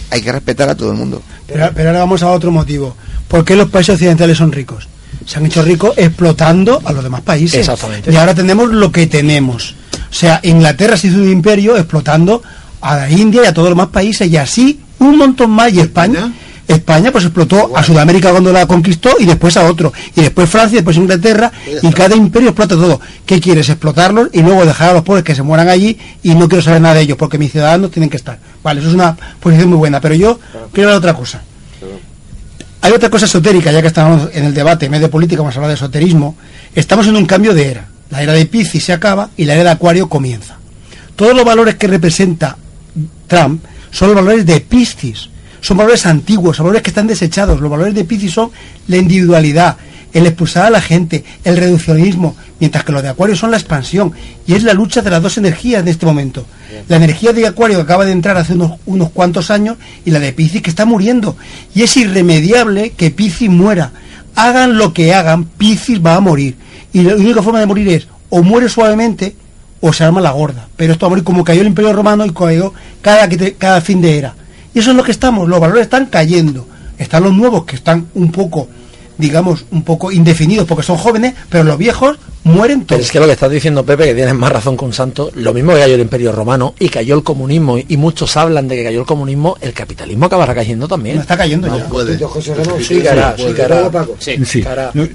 hay 0.10 0.22
que 0.22 0.32
respetar 0.32 0.70
a 0.70 0.76
todo 0.76 0.92
el 0.92 0.98
mundo. 0.98 1.22
Pero, 1.48 1.72
pero 1.74 1.90
ahora 1.90 2.00
vamos 2.00 2.24
a 2.24 2.32
otro 2.32 2.52
motivo. 2.52 2.96
¿Por 3.28 3.44
qué 3.44 3.56
los 3.56 3.70
países 3.70 3.96
occidentales 3.96 4.38
son 4.38 4.52
ricos? 4.52 4.88
Se 5.26 5.40
han 5.40 5.46
hecho 5.46 5.62
ricos 5.62 5.94
explotando 5.98 6.82
a 6.86 6.94
los 6.94 7.04
demás 7.04 7.22
países. 7.22 7.60
Exactamente. 7.60 8.12
Y 8.12 8.16
ahora 8.16 8.34
tenemos 8.34 8.70
lo 8.70 8.92
que 8.92 9.08
tenemos. 9.08 9.76
O 10.10 10.14
sea, 10.14 10.40
Inglaterra 10.44 10.96
se 10.96 11.08
hizo 11.08 11.18
un 11.18 11.30
imperio 11.30 11.76
explotando 11.76 12.42
a 12.82 12.96
la 12.96 13.10
India 13.10 13.42
y 13.44 13.48
a 13.48 13.54
todos 13.54 13.70
los 13.70 13.78
demás 13.78 13.92
países 13.92 14.30
y 14.30 14.38
así 14.38 14.80
un 15.00 15.18
montón 15.18 15.52
más. 15.52 15.74
Y 15.74 15.80
España, 15.80 16.32
España 16.68 17.12
pues 17.12 17.24
explotó 17.24 17.76
a 17.78 17.84
Sudamérica 17.84 18.32
cuando 18.32 18.52
la 18.52 18.68
conquistó 18.68 19.12
y 19.20 19.26
después 19.26 19.56
a 19.58 19.66
otro. 19.66 19.94
Y 20.16 20.22
después 20.22 20.50
Francia, 20.50 20.76
y 20.76 20.78
después 20.78 20.98
Inglaterra 20.98 21.52
y 21.82 21.90
cada 21.92 22.16
imperio 22.16 22.50
explota 22.50 22.76
todo. 22.76 23.00
¿Qué 23.26 23.40
quieres? 23.40 23.70
Explotarlos 23.70 24.30
y 24.34 24.42
luego 24.42 24.66
dejar 24.66 24.90
a 24.90 24.94
los 24.94 25.04
pobres 25.04 25.24
que 25.24 25.34
se 25.34 25.44
mueran 25.44 25.70
allí 25.70 25.98
y 26.24 26.36
no 26.36 26.50
quiero 26.50 26.62
saber 26.62 26.82
nada 26.82 26.96
de 26.96 27.02
ellos 27.02 27.18
porque 27.18 27.38
mis 27.38 27.52
ciudadanos 27.52 27.92
tienen 27.92 28.10
que 28.10 28.18
estar. 28.18 28.38
Vale, 28.64 28.82
eso 28.82 28.90
es 28.90 28.96
una 28.96 29.16
posición 29.40 29.70
muy 29.70 29.78
buena. 29.78 30.02
Pero 30.02 30.16
yo 30.16 30.40
quiero 30.74 30.90
ver 30.90 30.98
otra 30.98 31.14
cosa. 31.14 31.42
Hay 32.82 32.92
otra 32.92 33.10
cosa 33.10 33.26
esotérica, 33.26 33.72
ya 33.72 33.82
que 33.82 33.88
estamos 33.88 34.30
en 34.34 34.46
el 34.46 34.54
debate 34.54 34.88
medio 34.90 35.10
político, 35.10 35.42
vamos 35.42 35.56
a 35.56 35.60
hablar 35.60 35.70
de 35.70 35.76
esoterismo. 35.76 36.36
Estamos 36.76 37.08
en 37.08 37.16
un 37.16 37.26
cambio 37.26 37.54
de 37.54 37.72
era. 37.72 37.88
La 38.10 38.22
era 38.22 38.34
de 38.34 38.46
Piscis 38.46 38.84
se 38.86 38.94
acaba 38.94 39.30
y 39.36 39.46
la 39.46 39.56
era 39.56 39.64
de 39.64 39.70
Acuario 39.72 40.08
comienza. 40.08 40.58
Todos 41.16 41.36
los 41.36 41.44
valores 41.44 41.76
que 41.76 41.88
representa 41.88 42.58
Trump 43.28 43.64
son 43.92 44.10
los 44.10 44.16
valores 44.16 44.46
de 44.46 44.62
Piscis. 44.62 45.30
Son 45.62 45.78
valores 45.78 46.06
antiguos, 46.06 46.58
son 46.58 46.66
valores 46.66 46.84
que 46.84 46.90
están 46.90 47.08
desechados. 47.08 47.60
Los 47.60 47.70
valores 47.70 47.94
de 47.94 48.04
Piscis 48.04 48.34
son 48.34 48.52
la 48.88 48.98
individualidad, 48.98 49.78
el 50.14 50.26
expulsar 50.26 50.66
a 50.66 50.70
la 50.70 50.82
gente, 50.82 51.24
el 51.44 51.58
reduccionismo, 51.58 52.36
mientras 52.60 52.84
que 52.84 52.92
los 52.92 53.04
de 53.04 53.10
Acuario 53.10 53.36
son 53.36 53.52
la 53.52 53.58
expansión. 53.58 54.14
Y 54.46 54.54
es 54.54 54.64
la 54.64 54.74
lucha 54.74 55.02
de 55.02 55.10
las 55.10 55.22
dos 55.22 55.38
energías 55.38 55.84
de 55.84 55.92
este 55.92 56.06
momento. 56.06 56.46
La 56.88 56.98
energía 56.98 57.34
de 57.34 57.48
Acuario 57.48 57.78
que 57.78 57.84
acaba 57.84 58.06
de 58.06 58.12
entrar 58.12 58.38
hace 58.38 58.54
unos, 58.54 58.74
unos 58.86 59.10
cuantos 59.12 59.52
años 59.52 59.78
y 60.06 60.12
la 60.12 60.20
de 60.20 60.34
Piscis 60.34 60.62
que 60.62 60.70
está 60.70 60.86
muriendo. 60.86 61.36
Y 61.74 61.84
es 61.84 61.98
irremediable 61.98 62.92
que 62.92 63.12
Piscis 63.12 63.50
muera. 63.50 63.92
Hagan 64.36 64.78
lo 64.78 64.94
que 64.94 65.14
hagan, 65.14 65.46
Piscis 65.46 66.06
va 66.06 66.16
a 66.16 66.20
morir. 66.20 66.56
Y 66.94 67.02
la 67.02 67.16
única 67.16 67.42
forma 67.42 67.60
de 67.60 67.66
morir 67.66 67.88
es 67.90 68.08
o 68.30 68.44
muere 68.44 68.70
suavemente 68.70 69.36
o 69.80 69.94
se 69.94 70.04
arma 70.04 70.22
la 70.22 70.32
gorda. 70.32 70.68
Pero 70.76 70.94
esto 70.94 71.06
va 71.06 71.08
a 71.08 71.10
morir 71.12 71.24
como 71.24 71.44
cayó 71.44 71.62
el 71.62 71.68
Imperio 71.68 71.94
Romano 71.94 72.26
y 72.26 72.32
cayó 72.32 72.74
cada 73.02 73.82
fin 73.82 74.02
de 74.02 74.18
era. 74.18 74.36
Y 74.78 74.80
eso 74.80 74.92
es 74.92 74.96
lo 74.96 75.04
que 75.04 75.10
estamos, 75.10 75.50
los 75.50 75.60
valores 75.60 75.86
están 75.86 76.06
cayendo. 76.06 76.68
Están 77.00 77.24
los 77.24 77.34
nuevos 77.34 77.66
que 77.66 77.76
están 77.76 78.10
un 78.14 78.32
poco, 78.32 78.68
digamos, 79.18 79.66
un 79.72 79.82
poco 79.82 80.12
indefinidos 80.12 80.68
porque 80.68 80.84
son 80.84 80.98
jóvenes, 80.98 81.34
pero 81.50 81.64
los 81.64 81.80
viejos 81.80 82.20
mueren 82.44 82.80
Pero 82.80 82.98
todos. 82.98 83.02
es 83.06 83.12
que 83.12 83.20
lo 83.20 83.26
que 83.26 83.34
estás 83.34 83.52
diciendo, 83.52 83.86
Pepe, 83.86 84.06
que 84.06 84.16
tienes 84.16 84.34
más 84.34 84.52
razón 84.52 84.78
con 84.78 84.94
Santo, 84.94 85.32
lo 85.36 85.54
mismo 85.54 85.74
que 85.74 85.80
cayó 85.80 85.96
el 85.96 86.02
Imperio 86.02 86.32
Romano 86.32 86.74
y 86.80 86.90
cayó 86.90 87.16
el 87.16 87.24
comunismo, 87.24 87.78
y 87.78 87.98
muchos 87.98 88.36
hablan 88.38 88.68
de 88.68 88.78
que 88.78 88.84
cayó 88.84 89.02
el 89.02 89.06
comunismo, 89.06 89.58
el 89.62 89.74
capitalismo 89.74 90.26
acabará 90.26 90.56
cayendo 90.56 90.88
también. 90.88 91.16
No 91.18 91.22
está 91.22 91.38
cayendo 91.38 91.68
ya. 91.68 91.86
Puede. 91.86 92.18
Sí, 92.82 93.02
cara, 93.02 93.36
sí, 93.38 93.54
cara. 93.56 93.92
Sí. 94.20 94.38
Sí, 94.46 94.62
cara. 94.62 94.92
No, 94.94 95.08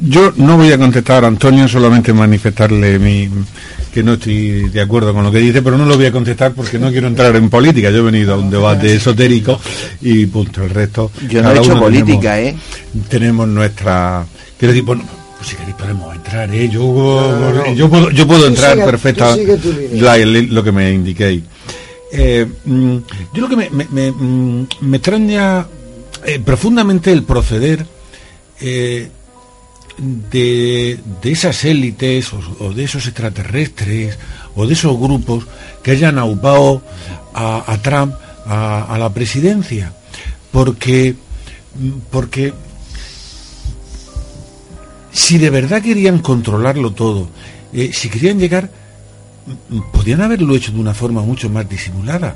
Yo 0.00 0.32
no 0.36 0.56
voy 0.56 0.72
a 0.72 0.78
contestar 0.78 1.24
a 1.24 1.28
Antonio, 1.28 1.68
solamente 1.68 2.12
manifestarle 2.12 2.98
mi 2.98 3.28
que 3.94 4.02
no 4.02 4.14
estoy 4.14 4.68
de 4.70 4.80
acuerdo 4.80 5.14
con 5.14 5.22
lo 5.22 5.30
que 5.30 5.38
dice, 5.38 5.62
pero 5.62 5.78
no 5.78 5.86
lo 5.86 5.96
voy 5.96 6.06
a 6.06 6.10
contestar 6.10 6.52
porque 6.52 6.80
no 6.80 6.90
quiero 6.90 7.06
entrar 7.06 7.36
en 7.36 7.48
política. 7.48 7.90
Yo 7.90 7.98
he 7.98 8.02
venido 8.02 8.34
a 8.34 8.38
un 8.38 8.50
debate 8.50 8.92
esotérico 8.92 9.60
y 10.00 10.26
punto. 10.26 10.64
El 10.64 10.70
resto. 10.70 11.12
Yo 11.28 11.40
no 11.40 11.52
he 11.52 11.58
hecho 11.58 11.78
política, 11.78 12.34
tenemos, 12.34 12.60
¿eh? 12.60 13.04
Tenemos 13.08 13.48
nuestra. 13.48 14.26
Quiero 14.58 14.72
decir, 14.72 14.84
bueno, 14.84 15.04
pues 15.44 15.48
si 15.50 15.56
queréis 15.56 15.76
podemos 15.76 16.14
entrar, 16.14 16.54
¿eh? 16.54 16.68
Yo, 16.68 17.74
yo 17.74 17.88
puedo, 17.90 18.10
yo 18.10 18.26
puedo 18.26 18.40
Tú 18.42 18.46
entrar 18.48 18.72
sigue- 18.74 18.84
perfecta 18.86 19.32
tú 19.34 19.38
sigue 19.40 19.56
tu 19.58 19.72
línea. 19.72 20.02
la- 20.02 20.16
el- 20.16 20.54
lo 20.54 20.64
que 20.64 20.72
me 20.72 20.92
indiquéis. 20.92 21.42
Eh, 22.12 22.46
mm, 22.64 22.96
yo 23.34 23.40
lo 23.42 23.48
que 23.48 23.56
me, 23.56 23.70
me, 23.70 23.86
me, 23.90 24.10
mm, 24.10 24.66
me 24.82 24.96
extraña 24.96 25.66
eh, 26.24 26.40
profundamente 26.44 27.12
el 27.12 27.24
proceder 27.24 27.84
eh, 28.60 29.08
de, 29.98 30.98
de 31.22 31.30
esas 31.32 31.64
élites 31.64 32.32
o, 32.32 32.40
o 32.60 32.72
de 32.72 32.84
esos 32.84 33.06
extraterrestres 33.06 34.18
o 34.56 34.66
de 34.66 34.72
esos 34.72 34.98
grupos 34.98 35.44
que 35.82 35.90
hayan 35.92 36.18
aupado 36.18 36.82
a, 37.34 37.64
a 37.70 37.82
Trump 37.82 38.14
a, 38.46 38.84
a 38.94 38.98
la 38.98 39.12
presidencia. 39.12 39.92
Porque, 40.50 41.14
mm, 41.76 41.90
porque 42.10 42.52
si 45.14 45.38
de 45.38 45.48
verdad 45.48 45.80
querían 45.80 46.18
controlarlo 46.18 46.90
todo, 46.90 47.28
eh, 47.72 47.90
si 47.92 48.08
querían 48.08 48.38
llegar, 48.38 48.68
mm, 49.46 49.92
podían 49.92 50.20
haberlo 50.20 50.54
hecho 50.56 50.72
de 50.72 50.80
una 50.80 50.92
forma 50.92 51.22
mucho 51.22 51.48
más 51.48 51.68
disimulada. 51.68 52.34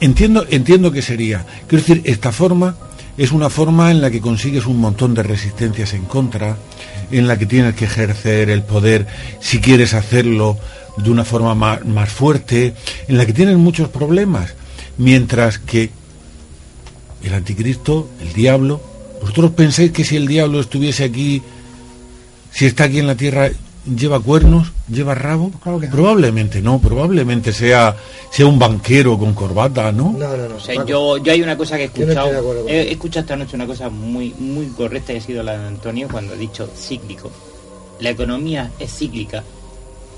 Entiendo, 0.00 0.44
entiendo 0.50 0.90
que 0.90 1.00
sería. 1.00 1.46
Quiero 1.68 1.84
decir, 1.84 2.02
esta 2.04 2.32
forma 2.32 2.76
es 3.16 3.30
una 3.30 3.50
forma 3.50 3.92
en 3.92 4.00
la 4.00 4.10
que 4.10 4.20
consigues 4.20 4.66
un 4.66 4.78
montón 4.78 5.14
de 5.14 5.22
resistencias 5.22 5.94
en 5.94 6.06
contra, 6.06 6.56
en 7.12 7.28
la 7.28 7.38
que 7.38 7.46
tienes 7.46 7.76
que 7.76 7.84
ejercer 7.84 8.50
el 8.50 8.64
poder 8.64 9.06
si 9.38 9.60
quieres 9.60 9.94
hacerlo 9.94 10.58
de 10.96 11.08
una 11.08 11.24
forma 11.24 11.54
más, 11.54 11.84
más 11.84 12.10
fuerte, 12.10 12.74
en 13.06 13.16
la 13.16 13.26
que 13.26 13.32
tienes 13.32 13.56
muchos 13.58 13.90
problemas, 13.90 14.54
mientras 14.98 15.58
que 15.60 15.90
el 17.22 17.32
anticristo, 17.32 18.10
el 18.20 18.32
diablo, 18.32 18.91
¿vosotros 19.22 19.52
pensáis 19.52 19.92
que 19.92 20.04
si 20.04 20.16
el 20.16 20.26
diablo 20.26 20.60
estuviese 20.60 21.04
aquí, 21.04 21.42
si 22.50 22.66
está 22.66 22.84
aquí 22.84 22.98
en 22.98 23.06
la 23.06 23.16
tierra, 23.16 23.50
lleva 23.84 24.20
cuernos, 24.20 24.72
lleva 24.88 25.14
rabo? 25.14 25.50
Probablemente 25.90 26.60
no, 26.60 26.78
probablemente 26.78 27.52
sea, 27.52 27.96
sea 28.30 28.46
un 28.46 28.58
banquero 28.58 29.18
con 29.18 29.34
corbata, 29.34 29.90
¿no? 29.92 30.12
No, 30.12 30.36
no, 30.36 30.48
no. 30.48 30.56
O 30.56 30.60
sea, 30.60 30.84
yo, 30.84 31.18
yo 31.18 31.32
hay 31.32 31.42
una 31.42 31.56
cosa 31.56 31.76
que 31.76 31.84
he 31.84 31.86
escuchado, 31.86 32.68
he, 32.68 32.82
he 32.82 32.92
escuchado 32.92 33.22
esta 33.22 33.36
noche 33.36 33.56
una 33.56 33.66
cosa 33.66 33.88
muy, 33.88 34.34
muy 34.38 34.66
correcta 34.66 35.12
y 35.12 35.16
ha 35.16 35.20
sido 35.20 35.42
la 35.42 35.56
de 35.56 35.66
Antonio 35.66 36.08
cuando 36.10 36.34
ha 36.34 36.36
dicho 36.36 36.68
cíclico. 36.76 37.30
La 38.00 38.10
economía 38.10 38.70
es 38.78 38.92
cíclica. 38.92 39.44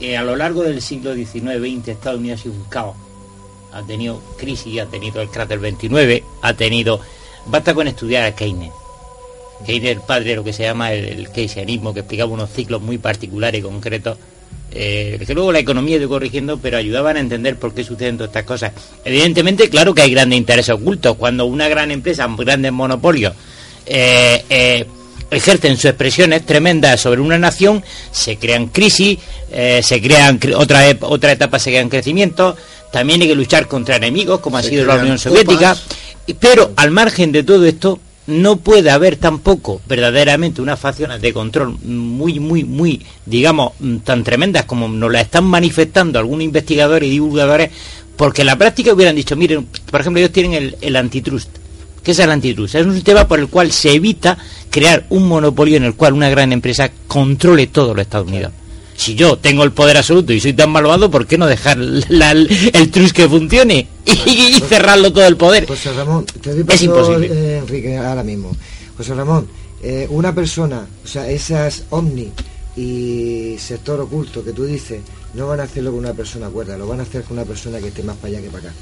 Eh, 0.00 0.16
a 0.16 0.22
lo 0.22 0.36
largo 0.36 0.62
del 0.62 0.82
siglo 0.82 1.14
XIX-XX 1.14 1.88
Estados 1.88 2.18
Unidos 2.18 2.40
ha 2.40 2.42
sido 2.42 2.54
un 2.54 2.64
caos. 2.64 2.96
Ha 3.72 3.82
tenido 3.82 4.20
crisis, 4.36 4.80
ha 4.80 4.86
tenido 4.86 5.20
el 5.20 5.28
cráter 5.28 5.58
29, 5.58 6.24
ha 6.42 6.54
tenido... 6.54 7.00
Basta 7.46 7.74
con 7.74 7.86
estudiar 7.88 8.24
a 8.24 8.34
Keynes. 8.34 8.72
Keynes 9.66 9.92
el 9.92 10.00
padre 10.00 10.30
de 10.30 10.36
lo 10.36 10.44
que 10.44 10.52
se 10.52 10.62
llama 10.64 10.92
el, 10.92 11.04
el 11.04 11.28
keynesianismo, 11.30 11.94
que 11.94 12.00
explicaba 12.00 12.32
unos 12.32 12.50
ciclos 12.50 12.82
muy 12.82 12.98
particulares 12.98 13.60
y 13.60 13.62
concretos 13.62 14.18
eh, 14.76 15.22
que 15.24 15.34
luego 15.34 15.52
la 15.52 15.60
economía 15.60 15.96
ido 15.96 16.08
corrigiendo, 16.08 16.58
pero 16.58 16.76
ayudaban 16.76 17.16
a 17.16 17.20
entender 17.20 17.56
por 17.56 17.72
qué 17.74 17.84
suceden 17.84 18.16
todas 18.16 18.30
estas 18.30 18.44
cosas. 18.44 18.72
Evidentemente, 19.04 19.68
claro 19.68 19.94
que 19.94 20.02
hay 20.02 20.10
grandes 20.10 20.36
intereses 20.36 20.74
ocultos. 20.74 21.16
Cuando 21.16 21.46
una 21.46 21.68
gran 21.68 21.92
empresa, 21.92 22.28
grandes 22.36 22.72
monopolios, 22.72 23.34
eh, 23.86 24.44
eh, 24.50 24.84
ejercen 25.30 25.76
sus 25.76 25.84
expresiones 25.86 26.44
tremendas 26.44 27.00
sobre 27.00 27.20
una 27.20 27.38
nación, 27.38 27.84
se 28.10 28.36
crean 28.36 28.66
crisis, 28.66 29.18
eh, 29.52 29.80
se 29.82 30.00
crean 30.02 30.40
cre- 30.40 30.54
otra, 30.56 30.82
otra 31.02 31.32
etapa 31.32 31.58
se 31.60 31.70
crean 31.70 31.88
crecimientos, 31.88 32.56
también 32.90 33.22
hay 33.22 33.28
que 33.28 33.34
luchar 33.36 33.68
contra 33.68 33.96
enemigos, 33.96 34.40
como 34.40 34.56
ha 34.56 34.62
sido 34.62 34.86
la 34.86 34.94
Unión 34.96 35.18
Soviética. 35.18 35.76
Pero 36.40 36.72
al 36.76 36.90
margen 36.90 37.30
de 37.32 37.42
todo 37.44 37.64
esto, 37.64 38.00
no 38.26 38.56
puede 38.56 38.90
haber 38.90 39.16
tampoco 39.16 39.80
verdaderamente 39.86 40.62
unas 40.62 40.80
facciones 40.80 41.20
de 41.20 41.32
control 41.32 41.78
muy, 41.82 42.40
muy, 42.40 42.64
muy, 42.64 43.04
digamos, 43.26 43.72
mm, 43.78 43.98
tan 43.98 44.24
tremendas 44.24 44.64
como 44.64 44.88
nos 44.88 45.12
la 45.12 45.20
están 45.20 45.44
manifestando 45.44 46.18
algunos 46.18 46.44
investigadores 46.44 47.08
y 47.08 47.12
divulgadores, 47.12 47.70
porque 48.16 48.42
en 48.42 48.46
la 48.46 48.56
práctica 48.56 48.92
hubieran 48.92 49.16
dicho, 49.16 49.36
miren, 49.36 49.66
por 49.90 50.00
ejemplo, 50.00 50.20
ellos 50.20 50.32
tienen 50.32 50.54
el, 50.54 50.76
el 50.80 50.96
antitrust. 50.96 51.50
¿Qué 52.02 52.10
es 52.10 52.18
el 52.18 52.30
antitrust? 52.30 52.74
Es 52.74 52.86
un 52.86 52.94
sistema 52.94 53.26
por 53.26 53.40
el 53.40 53.48
cual 53.48 53.72
se 53.72 53.92
evita 53.92 54.38
crear 54.70 55.06
un 55.10 55.26
monopolio 55.26 55.76
en 55.76 55.84
el 55.84 55.94
cual 55.94 56.12
una 56.12 56.28
gran 56.28 56.52
empresa 56.52 56.90
controle 57.06 57.66
todo 57.66 57.94
los 57.94 58.02
Estados 58.02 58.28
Unidos. 58.28 58.52
Si 58.96 59.14
yo 59.14 59.36
tengo 59.36 59.64
el 59.64 59.72
poder 59.72 59.96
absoluto 59.96 60.32
y 60.32 60.40
soy 60.40 60.52
tan 60.52 60.70
malvado, 60.70 61.10
¿por 61.10 61.26
qué 61.26 61.36
no 61.36 61.46
dejar 61.46 61.76
la- 61.78 62.30
el 62.32 62.90
trus 62.92 63.12
que 63.12 63.28
funcione 63.28 63.86
y, 64.06 64.30
y 64.30 64.60
cerrarlo 64.60 65.12
todo 65.12 65.26
el 65.26 65.36
poder? 65.36 65.66
José 65.66 65.92
Ramón, 65.92 66.24
te 66.40 66.52
doy 66.54 66.64
Es 66.68 66.82
imposible. 66.82 67.26
eh, 67.30 67.58
Enrique, 67.58 67.96
ahora 67.96 68.22
mismo. 68.22 68.54
José 68.96 69.14
Ramón, 69.14 69.48
eh, 69.82 70.06
una 70.10 70.34
persona, 70.34 70.86
o 71.04 71.08
sea, 71.08 71.28
esas 71.28 71.82
ovni 71.90 72.30
y 72.76 73.56
sector 73.58 74.00
oculto 74.00 74.44
que 74.44 74.52
tú 74.52 74.64
dices, 74.64 75.00
no 75.34 75.46
van 75.48 75.60
a 75.60 75.64
hacerlo 75.64 75.90
con 75.90 76.00
una 76.00 76.12
persona 76.12 76.48
cuerda, 76.48 76.76
lo 76.76 76.86
van 76.86 77.00
a 77.00 77.02
hacer 77.04 77.22
con 77.22 77.36
una 77.38 77.46
persona 77.46 77.78
que 77.78 77.88
esté 77.88 78.02
más 78.02 78.16
para 78.16 78.28
allá 78.28 78.42
que 78.42 78.48
para 78.50 78.68
acá. 78.68 78.72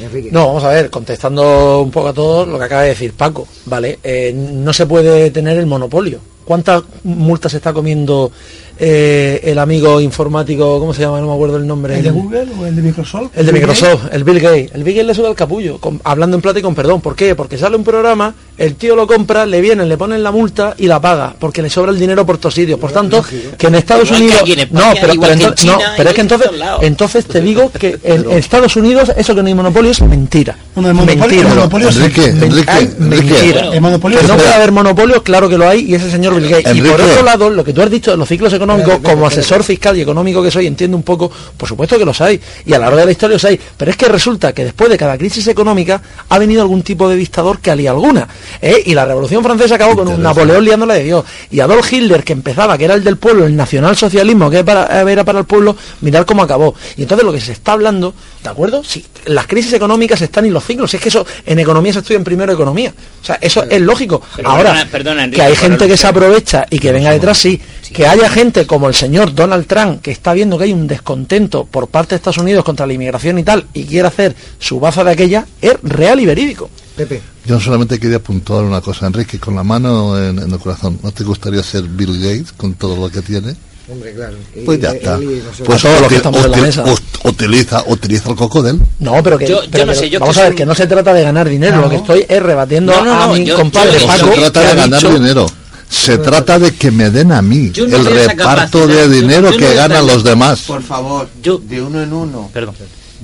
Enrique. 0.00 0.30
No, 0.32 0.46
vamos 0.48 0.64
a 0.64 0.68
ver, 0.70 0.90
contestando 0.90 1.80
un 1.82 1.90
poco 1.90 2.08
a 2.08 2.12
todo 2.14 2.46
lo 2.46 2.58
que 2.58 2.64
acaba 2.64 2.82
de 2.82 2.88
decir 2.90 3.12
Paco, 3.12 3.46
¿vale? 3.66 3.98
Eh, 4.02 4.32
no 4.34 4.72
se 4.72 4.86
puede 4.86 5.30
tener 5.30 5.58
el 5.58 5.66
monopolio. 5.66 6.18
¿Cuántas 6.44 6.82
multas 7.04 7.54
está 7.54 7.72
comiendo 7.72 8.30
eh, 8.78 9.40
el 9.44 9.58
amigo 9.58 10.00
informático, 10.00 10.78
¿cómo 10.80 10.92
se 10.92 11.02
llama? 11.02 11.20
No 11.20 11.28
me 11.28 11.34
acuerdo 11.34 11.56
el 11.56 11.66
nombre. 11.66 11.98
¿El 11.98 12.02
de 12.04 12.10
Google 12.10 12.46
o 12.58 12.66
el 12.66 12.74
de 12.74 12.82
Microsoft? 12.82 13.30
El 13.36 13.46
de 13.46 13.52
Bill 13.52 13.60
Microsoft, 13.62 14.02
Gates. 14.04 14.14
el 14.16 14.24
Bill 14.24 14.40
Gates. 14.40 14.70
El 14.74 14.82
Bill 14.84 14.94
Gates 14.94 15.06
le 15.06 15.14
sube 15.14 15.28
al 15.28 15.34
capullo, 15.36 15.78
con- 15.78 16.00
hablando 16.02 16.36
en 16.36 16.42
plata 16.42 16.58
y 16.58 16.62
con 16.62 16.74
perdón. 16.74 17.00
¿Por 17.00 17.14
qué? 17.14 17.34
Porque 17.36 17.56
sale 17.58 17.76
un 17.76 17.84
programa, 17.84 18.34
el 18.58 18.74
tío 18.74 18.96
lo 18.96 19.06
compra, 19.06 19.46
le 19.46 19.60
vienen, 19.60 19.88
le 19.88 19.96
ponen 19.96 20.22
la 20.22 20.32
multa 20.32 20.74
y 20.78 20.86
la 20.88 21.00
paga, 21.00 21.34
porque 21.38 21.62
le 21.62 21.70
sobra 21.70 21.92
el 21.92 21.98
dinero 21.98 22.26
por 22.26 22.38
todos 22.38 22.54
sitios. 22.54 22.78
Por 22.80 22.90
tanto, 22.92 23.24
que 23.56 23.66
en 23.68 23.74
Estados 23.76 24.10
Unidos... 24.10 24.38
aquí 24.40 24.52
en 24.54 24.60
España, 24.60 24.86
no, 24.88 24.94
pero, 25.00 25.06
pero 25.20 25.20
que 25.20 25.32
en 25.32 25.40
ento- 25.40 25.64
no, 25.66 25.78
pero 25.96 26.08
es 26.08 26.14
que 26.16 26.20
entonces, 26.22 26.50
entonces 26.80 27.26
te 27.26 27.40
digo 27.40 27.70
que 27.70 27.98
en, 28.02 28.24
en 28.30 28.38
Estados 28.38 28.74
Unidos 28.76 29.12
eso 29.16 29.34
que 29.34 29.42
no 29.42 29.48
hay 29.48 29.54
monopolio 29.54 29.90
es 29.92 30.00
mentira. 30.02 30.56
Bueno, 30.74 30.90
el 30.90 30.96
monopolio- 30.96 31.18
mentira. 31.20 31.42
el 31.50 31.54
monopolio. 31.56 31.88
Enrique, 31.90 32.24
Enrique, 32.24 32.72
Enrique. 32.98 33.04
mentira. 33.32 33.66
El 33.72 33.80
monopolio 33.80 34.18
que 34.20 34.26
no 34.26 34.34
puede 34.36 34.52
haber 34.54 34.72
monopolio, 34.72 35.22
claro 35.22 35.48
que 35.48 35.58
lo 35.58 35.68
hay, 35.68 35.82
y 35.88 35.94
ese 35.94 36.10
señor 36.10 36.31
Bill 36.34 36.48
Gates. 36.48 36.76
Y 36.76 36.80
por 36.82 37.00
otro 37.12 37.22
lado, 37.24 37.50
lo 37.50 37.64
que 37.64 37.72
tú 37.72 37.82
has 37.82 37.90
dicho 37.90 38.10
de 38.10 38.16
los 38.16 38.28
ciclos 38.28 38.52
económicos, 38.52 38.94
como 39.10 39.26
asesor 39.26 39.62
fiscal 39.64 39.96
y 39.96 40.00
económico 40.02 40.42
que 40.42 40.50
soy, 40.50 40.66
entiendo 40.66 40.96
un 40.96 41.02
poco, 41.02 41.30
por 41.56 41.68
supuesto 41.68 41.98
que 41.98 42.04
los 42.04 42.20
hay, 42.20 42.40
y 42.66 42.72
a 42.72 42.76
lo 42.78 42.82
largo 42.84 42.98
de 42.98 43.06
la 43.06 43.12
historia 43.12 43.34
los 43.36 43.44
hay, 43.44 43.58
pero 43.76 43.90
es 43.90 43.96
que 43.96 44.06
resulta 44.08 44.52
que 44.52 44.64
después 44.64 44.90
de 44.90 44.96
cada 44.98 45.16
crisis 45.18 45.46
económica 45.48 46.00
ha 46.28 46.38
venido 46.38 46.62
algún 46.62 46.82
tipo 46.82 47.08
de 47.08 47.16
dictador 47.16 47.60
que 47.60 47.70
alía 47.70 47.90
alguna. 47.90 48.26
¿eh? 48.60 48.82
Y 48.86 48.94
la 48.94 49.04
Revolución 49.04 49.42
Francesa 49.42 49.74
acabó 49.76 49.96
con 49.96 50.08
un. 50.08 50.22
Napoleón 50.22 50.64
liándola 50.64 50.94
de 50.94 51.04
Dios. 51.04 51.24
Y 51.50 51.60
Adolf 51.60 51.92
Hitler, 51.92 52.22
que 52.24 52.32
empezaba, 52.32 52.76
que 52.78 52.84
era 52.84 52.94
el 52.94 53.02
del 53.04 53.16
pueblo, 53.16 53.44
el 53.46 53.56
nacionalsocialismo, 53.56 54.50
que 54.50 54.64
para- 54.64 55.02
era 55.10 55.24
para 55.24 55.40
el 55.40 55.44
pueblo, 55.44 55.76
mirar 56.00 56.24
cómo 56.24 56.42
acabó. 56.42 56.74
Y 56.96 57.02
entonces 57.02 57.24
lo 57.24 57.32
que 57.32 57.40
se 57.40 57.52
está 57.52 57.72
hablando, 57.72 58.14
¿de 58.42 58.48
acuerdo? 58.48 58.82
Sí, 58.84 59.04
las 59.26 59.46
crisis 59.46 59.72
económicas 59.74 60.20
están 60.22 60.46
en 60.46 60.52
los 60.52 60.64
ciclos. 60.64 60.92
Es 60.94 61.00
que 61.00 61.08
eso 61.08 61.26
en 61.44 61.58
economía 61.58 61.92
se 61.92 61.98
estudia 62.00 62.16
en 62.18 62.24
primero 62.24 62.52
economía. 62.52 62.92
O 63.22 63.24
sea, 63.24 63.38
eso 63.40 63.64
es 63.64 63.80
lógico. 63.80 64.22
Ahora, 64.44 64.70
perdona- 64.74 64.90
perdona, 64.90 65.24
Enrique, 65.24 65.36
que 65.42 65.42
hay 65.46 65.56
gente 65.56 65.86
que 65.88 65.96
se 65.96 66.06
alusión. 66.06 66.14
Aprovecha 66.26 66.66
y 66.70 66.78
que 66.78 66.92
venga 66.92 67.10
detrás, 67.10 67.38
sí. 67.38 67.60
Que 67.92 68.06
haya 68.06 68.28
gente 68.30 68.66
como 68.66 68.88
el 68.88 68.94
señor 68.94 69.34
Donald 69.34 69.66
Trump, 69.66 70.00
que 70.00 70.10
está 70.12 70.32
viendo 70.32 70.56
que 70.56 70.64
hay 70.64 70.72
un 70.72 70.86
descontento 70.86 71.64
por 71.64 71.88
parte 71.88 72.10
de 72.10 72.16
Estados 72.16 72.38
Unidos 72.38 72.64
contra 72.64 72.86
la 72.86 72.92
inmigración 72.92 73.38
y 73.38 73.42
tal, 73.42 73.66
y 73.74 73.84
quiere 73.84 74.08
hacer 74.08 74.34
su 74.58 74.80
baza 74.80 75.04
de 75.04 75.10
aquella, 75.10 75.46
es 75.60 75.74
real 75.82 76.20
y 76.20 76.26
verídico. 76.26 76.70
Pepe. 76.96 77.20
Yo 77.44 77.58
solamente 77.58 77.98
quería 77.98 78.18
apuntar 78.18 78.62
una 78.62 78.80
cosa, 78.80 79.06
Enrique, 79.06 79.38
con 79.38 79.54
la 79.56 79.64
mano 79.64 80.16
en, 80.18 80.38
en 80.38 80.50
el 80.52 80.58
corazón. 80.58 80.98
¿No 81.02 81.10
te 81.10 81.24
gustaría 81.24 81.62
ser 81.62 81.82
Bill 81.84 82.18
Gates 82.20 82.52
con 82.52 82.74
todo 82.74 82.96
lo 82.96 83.10
que 83.10 83.20
tiene? 83.22 83.54
Hombre, 83.90 84.14
claro. 84.14 84.36
Pues 84.64 84.80
ya 84.80 84.92
y- 84.92 84.96
está. 84.96 85.18
Pues 85.64 85.82
que 86.08 86.16
estamos 86.16 86.44
en 86.44 86.50
la 86.52 86.56
mesa. 86.58 86.84
utiliza, 87.24 87.82
utiliza 87.88 88.30
el 88.30 88.36
cocodel. 88.36 88.80
No, 89.00 89.20
pero 89.22 89.36
que, 89.38 89.48
Yo- 89.48 89.64
yo 89.64 89.70
pero 89.70 89.86
no 89.86 89.92
que- 89.92 89.98
sé, 89.98 90.08
yo 90.10 90.20
vamos 90.20 90.38
a 90.38 90.44
ver 90.44 90.54
que 90.54 90.64
no 90.64 90.74
se 90.74 90.86
trata 90.86 91.12
de 91.12 91.22
ganar 91.22 91.48
dinero, 91.48 91.76
No. 91.76 91.82
lo 91.82 91.90
que 91.90 91.96
estoy 91.96 92.24
es 92.28 92.42
rebatiendo 92.42 92.92
No, 92.92 93.04
no, 93.04 93.22
a 93.22 93.28
mi 93.34 93.44
yo- 93.44 93.56
compadre 93.56 93.98
Paco. 94.06 94.32
se 94.34 94.40
trata 94.40 94.60
de 94.60 94.74
ganar 94.76 95.00
dicho- 95.02 95.12
dinero. 95.14 95.46
Se 95.92 96.18
trata 96.18 96.58
de 96.58 96.74
que 96.74 96.90
me 96.90 97.10
den 97.10 97.32
a 97.32 97.42
mí 97.42 97.70
no 97.76 97.96
el 97.96 98.04
reparto 98.06 98.86
de 98.86 99.08
dinero 99.08 99.50
yo 99.50 99.58
no 99.60 99.66
que 99.66 99.74
ganan 99.74 100.06
los 100.06 100.24
demás. 100.24 100.62
Por 100.62 100.82
favor, 100.82 101.28
Yo- 101.42 101.58
de 101.58 101.82
uno 101.82 102.02
en 102.02 102.12
uno. 102.12 102.50
Perdón. 102.52 102.74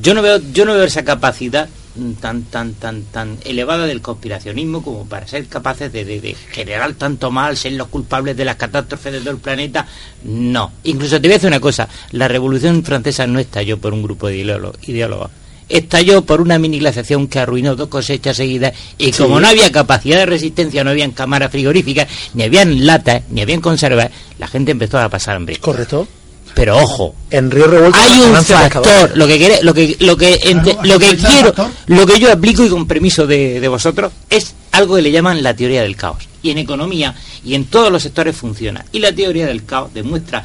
Yo 0.01 0.15
no 0.15 0.23
veo, 0.23 0.41
yo 0.53 0.65
no 0.65 0.75
veo 0.75 0.85
esa 0.85 1.03
capacidad 1.05 1.69
mm, 1.97 2.13
tan, 2.21 2.43
tan, 2.43 2.75
tan, 2.75 3.03
tan 3.05 3.39
elevada 3.45 3.87
del 3.87 4.01
conspiracionismo 4.03 4.83
como 4.83 5.07
para 5.07 5.27
ser 5.27 5.47
capaces 5.47 5.93
de, 5.93 6.05
de- 6.05 6.21
de 6.21 6.37
generar 6.53 6.93
tanto 6.95 7.31
mal, 7.31 7.57
ser 7.57 7.73
los 7.73 7.89
culpables 7.89 8.37
de 8.37 8.45
las 8.45 8.57
catástrofes 8.57 9.13
de 9.15 9.21
todo 9.21 9.31
el 9.31 9.39
planeta. 9.39 9.87
No. 10.25 10.71
Incluso 10.85 11.17
te 11.21 11.27
voy 11.27 11.33
a 11.33 11.37
decir 11.39 11.49
una 11.49 11.59
cosa, 11.61 11.89
la 12.13 12.29
Revolución 12.29 12.85
Francesa 12.85 13.27
no 13.27 13.39
estalló 13.41 13.79
por 13.79 13.93
un 13.95 14.03
grupo 14.03 14.29
de 14.29 14.37
ideólo- 14.37 14.75
ideólogos. 14.87 15.31
Estalló 15.69 16.23
por 16.25 16.41
una 16.41 16.59
mini 16.59 16.79
glaciación 16.79 17.27
que 17.29 17.39
arruinó 17.39 17.77
dos 17.77 17.89
cosechas 17.89 18.37
seguidas 18.37 18.73
y 18.97 19.13
como 19.13 19.39
no 19.41 19.49
había 19.49 19.71
capacidad 19.71 20.19
de 20.19 20.27
resistencia, 20.27 20.83
no 20.83 20.91
habían 20.91 21.11
cámaras 21.11 21.51
frigoríficas, 21.51 22.09
ni 22.35 22.43
habían 22.45 22.87
latas, 22.87 23.23
ni 23.31 23.43
habían 23.43 23.61
conservas, 23.61 24.09
la 24.39 24.49
gente 24.49 24.71
empezó 24.73 24.99
a 24.99 25.09
pasar 25.09 25.37
hambre. 25.37 25.57
Correcto. 25.57 26.09
Pero 26.55 26.77
ojo, 26.79 27.15
En 27.31 27.51
Río 27.51 27.67
Revuelto 27.69 27.97
hay 28.01 28.19
un 28.21 28.35
factor, 28.83 29.17
lo 29.17 29.27
que 29.29 29.37
quiere, 29.39 29.63
lo 29.63 29.75
que 29.75 29.97
lo 30.01 30.17
que 30.17 30.41
ente- 30.43 30.73
Claro, 30.73 30.89
lo 30.89 30.99
que 30.99 31.05
aprovechar 31.07 31.31
el 31.47 31.53
quiero, 31.53 31.71
lo 31.87 32.07
que 32.07 32.19
yo 32.19 32.33
aplico 32.33 32.65
y 32.65 32.69
con 32.69 32.87
permiso 32.89 33.27
de, 33.27 33.61
de 33.61 33.69
vosotros 33.69 34.11
es 34.31 34.55
algo 34.73 34.97
que 34.97 35.03
le 35.03 35.11
llaman 35.13 35.43
la 35.43 35.55
teoría 35.55 35.83
del 35.83 35.95
caos. 35.95 36.27
Y 36.43 36.51
en 36.51 36.59
economía 36.59 37.15
y 37.45 37.55
en 37.55 37.67
todos 37.67 37.93
los 37.93 38.03
sectores 38.03 38.35
funciona. 38.35 38.85
Y 38.91 38.99
la 39.01 39.13
teoría 39.13 39.47
del 39.47 39.65
caos 39.67 39.93
demuestra 39.95 40.43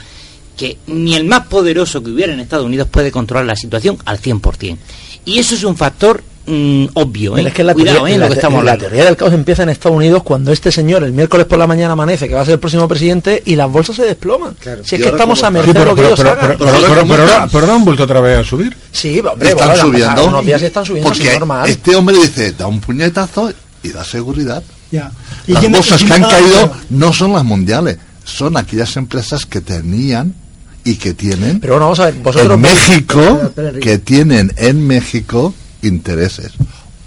que 0.57 0.77
ni 0.87 1.15
el 1.15 1.25
más 1.25 1.47
poderoso 1.47 2.03
que 2.03 2.11
hubiera 2.11 2.33
en 2.33 2.39
Estados 2.39 2.65
Unidos 2.65 2.87
puede 2.89 3.11
controlar 3.11 3.45
la 3.45 3.55
situación 3.55 3.97
al 4.05 4.19
100%. 4.19 4.77
Y 5.25 5.39
eso 5.39 5.55
es 5.55 5.63
un 5.63 5.75
factor 5.77 6.21
mm, 6.45 6.85
obvio, 6.95 7.37
¿eh? 7.37 7.47
Es 7.47 7.53
que 7.53 7.63
la, 7.63 7.73
Cuidado, 7.73 7.99
teoría, 7.99 8.15
¿eh? 8.15 8.17
la 8.19 8.25
lo 8.25 8.31
que 8.33 8.35
estamos 8.39 8.63
la 8.65 8.77
teoría 8.77 9.05
del 9.05 9.15
caos 9.15 9.33
empieza 9.33 9.63
en 9.63 9.69
Estados 9.69 9.95
Unidos 9.95 10.21
cuando 10.23 10.51
este 10.51 10.71
señor 10.71 11.03
el 11.03 11.13
miércoles 11.13 11.45
por 11.47 11.57
la 11.57 11.65
mañana 11.65 11.93
amanece 11.93 12.27
que 12.27 12.35
va 12.35 12.41
a 12.41 12.45
ser 12.45 12.55
el 12.55 12.59
próximo 12.59 12.87
presidente 12.87 13.41
y 13.45 13.55
las 13.55 13.71
bolsas 13.71 13.95
se 13.95 14.03
desploman. 14.03 14.53
Claro. 14.59 14.83
Si 14.83 14.95
es 14.95 15.01
que 15.01 15.07
estamos 15.07 15.41
a 15.43 15.47
Sí, 15.47 15.53
merced 15.53 15.73
de 15.73 15.79
pero, 15.79 15.85
lo 15.91 15.95
que 15.95 16.01
pero, 16.01 16.07
ellos 16.13 16.19
pero, 16.19 16.31
hagan. 16.31 16.57
pero, 16.57 17.07
pero, 17.51 17.61
ahora 17.61 17.73
han 17.75 17.85
vuelto 17.85 18.03
otra 18.03 18.19
vez 18.19 18.39
a 18.39 18.43
subir. 18.43 18.75
Sí, 18.91 19.19
hombre, 19.21 19.49
Están 19.49 19.67
bueno, 19.69 19.81
subiendo. 19.83 20.25
unos 20.27 20.45
días 20.45 20.61
están 20.61 20.85
subiendo, 20.85 21.13
sí, 21.13 21.21
porque 21.21 21.39
normal. 21.39 21.69
este 21.69 21.95
hombre 21.95 22.15
dice, 22.17 22.51
da 22.51 22.67
un 22.67 22.81
puñetazo 22.81 23.53
y 23.81 23.89
da 23.89 24.03
seguridad. 24.03 24.61
Ya. 24.91 25.11
¿Y 25.47 25.53
Las 25.53 25.69
bolsas 25.71 26.03
que 26.03 26.13
han 26.13 26.21
caído 26.23 26.71
no 26.89 27.13
son 27.13 27.31
las 27.33 27.43
mundiales, 27.45 27.97
son 28.25 28.57
aquellas 28.57 28.95
empresas 28.97 29.45
que 29.45 29.61
tenían 29.61 30.35
y 30.83 30.95
que 30.95 31.13
tienen 31.13 31.59
Pero 31.59 31.73
bueno, 31.73 31.85
vamos 31.85 31.99
a 31.99 32.05
ver, 32.05 32.15
vosotros 32.15 32.53
en 32.53 32.61
México, 32.61 33.51
que 33.81 33.97
tienen 33.99 34.53
en 34.57 34.85
México 34.85 35.53
intereses. 35.81 36.53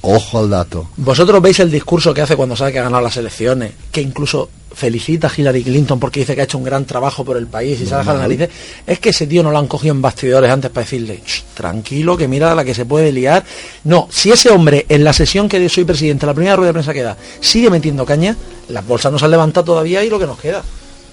Ojo 0.03 0.39
al 0.39 0.51
dato. 0.51 0.89
Vosotros 0.97 1.43
veis 1.43 1.59
el 1.61 1.71
discurso 1.71 2.15
que 2.15 2.23
hace 2.23 2.37
cuando 2.37 2.55
sabe 2.55 2.73
que 2.73 2.79
ha 2.79 2.85
ganado 2.85 3.03
las 3.03 3.17
elecciones, 3.17 3.73
que 3.91 4.01
incluso 4.01 4.49
felicita 4.73 5.27
a 5.29 5.33
Hillary 5.35 5.65
Clinton 5.65 5.99
porque 5.99 6.21
dice 6.21 6.35
que 6.35 6.43
ha 6.43 6.45
hecho 6.45 6.59
un 6.59 6.65
gran 6.65 6.85
trabajo 6.85 7.25
por 7.25 7.39
el 7.39 7.47
país 7.47 7.81
y 7.81 7.87
se 7.87 7.95
ha 7.95 7.99
dejado 7.99 8.19
narices. 8.19 8.51
Es 8.87 8.99
que 9.01 9.09
ese 9.09 9.27
tío 9.27 9.43
no 9.43 9.51
lo 9.51 9.59
han 9.59 9.67
cogido 9.67 9.95
en 9.95 10.03
bastidores 10.03 10.51
antes 10.51 10.71
para 10.71 10.85
decirle, 10.85 11.23
"Ch, 11.25 11.45
tranquilo, 11.55 12.17
que 12.17 12.29
mira 12.29 12.55
la 12.55 12.63
que 12.63 12.75
se 12.75 12.85
puede 12.85 13.11
liar. 13.11 13.43
No, 13.85 14.07
si 14.13 14.31
ese 14.31 14.51
hombre 14.51 14.85
en 14.89 15.03
la 15.03 15.15
sesión 15.15 15.49
que 15.49 15.67
soy 15.71 15.85
presidente, 15.85 16.27
la 16.27 16.35
primera 16.35 16.57
rueda 16.57 16.69
de 16.69 16.75
prensa 16.75 16.93
que 16.93 17.03
da, 17.03 17.17
sigue 17.41 17.71
metiendo 17.71 18.05
caña, 18.05 18.37
las 18.69 18.87
bolsas 18.87 19.11
no 19.11 19.19
se 19.19 19.25
han 19.25 19.31
levantado 19.31 19.65
todavía 19.65 20.05
y 20.05 20.11
lo 20.11 20.19
que 20.19 20.27
nos 20.27 20.39
queda. 20.39 20.63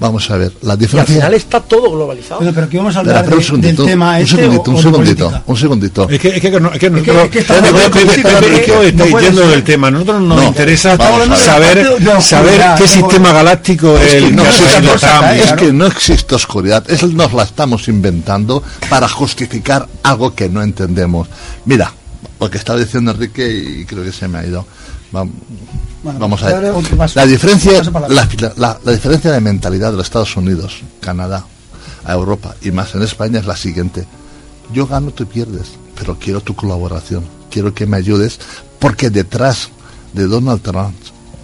Vamos 0.04 0.30
a 0.32 0.36
ver, 0.36 0.52
la 0.64 0.68
Y 0.68 0.72
al 0.74 0.78
diferencia... 0.80 1.16
final 1.16 1.34
está 1.34 1.62
todo 1.62 1.90
globalizado. 1.90 2.42
Bueno, 2.42 2.52
pero 2.54 2.68
aquí 2.68 2.76
vamos 2.76 2.94
a 2.98 3.00
hablar 3.00 3.24
espera 3.24 3.38
un 3.38 3.40
de- 3.40 3.46
del 3.46 3.46
segundito, 3.78 3.86
tema 3.86 4.10
un 4.10 4.22
este 4.22 4.36
segundito, 4.36 4.62
o- 4.64 4.74
un 4.74 4.76
de 4.76 4.82
segundito, 4.84 5.44
un 5.48 5.58
segundito. 5.58 6.10
Es 6.10 6.20
que, 6.20 6.28
es 6.36 6.42
que, 6.42 6.52
no- 6.60 6.74
es 6.74 6.80
que 6.80 6.90
nosotros, 6.90 7.24
es 7.24 7.30
que 7.32 7.42
de 7.42 8.92
no 8.94 9.20
yendo 9.22 9.48
del 9.48 9.64
tema. 9.64 9.90
Nosotros 9.92 10.22
nos 10.22 10.38
No, 10.42 10.44
interesa 10.44 10.98
saber, 11.38 11.78
De 11.78 11.90
oscuridad, 11.94 12.22
saber 12.22 12.62
qué 12.76 12.84
de- 12.84 12.90
sistema 12.90 13.32
galáctico 13.32 13.98
es 13.98 14.12
que 14.12 14.18
el 14.18 14.36
no 14.36 14.44
que. 14.44 15.42
Es 15.42 15.52
que 15.54 15.72
no 15.72 15.86
existe 15.88 16.36
oscuridad, 16.36 16.84
es 16.92 17.02
nos 17.04 17.32
la 17.32 17.44
estamos 17.44 17.88
inventando 17.88 18.62
para 18.90 19.08
justificar 19.08 19.88
algo 20.04 20.36
que 20.36 20.50
no 20.50 20.62
entendemos. 20.62 21.30
Mira, 21.64 21.94
lo 22.42 22.50
que 22.52 22.58
estaba 22.58 22.78
diciendo 22.78 23.12
Enrique 23.12 23.48
y 23.80 23.86
creo 23.86 24.04
que 24.04 24.12
se 24.12 24.28
me 24.28 24.40
ha 24.40 24.46
ido. 24.46 24.66
Bueno, 26.04 26.20
Vamos 26.20 26.44
a 26.44 26.48
ver. 26.60 26.74
paso. 26.98 27.20
La 27.20 27.26
diferencia, 27.26 27.82
la- 27.82 28.08
la, 28.10 28.28
la- 28.58 28.80
la 28.84 28.92
diferencia 28.92 29.32
de 29.32 29.40
mentalidad 29.40 29.92
de 29.92 29.98
los 29.98 30.06
Estados 30.08 30.36
Unidos, 30.36 30.82
Canadá, 31.00 31.46
a 32.04 32.14
Europa 32.14 32.56
y 32.62 32.72
más 32.72 32.94
en 32.96 33.04
España 33.04 33.40
es 33.40 33.46
la 33.46 33.56
siguiente. 33.56 34.06
Yo 34.74 34.86
gano, 34.88 35.12
tú 35.12 35.26
pierdes, 35.26 35.72
pero 35.98 36.18
quiero 36.20 36.42
tu 36.42 36.56
colaboración, 36.56 37.24
quiero 37.50 37.74
que 37.74 37.86
me 37.86 37.98
ayudes, 37.98 38.40
porque 38.80 39.10
detrás 39.10 39.70
de 40.14 40.28
Donald 40.28 40.62
Trump, 40.62 40.94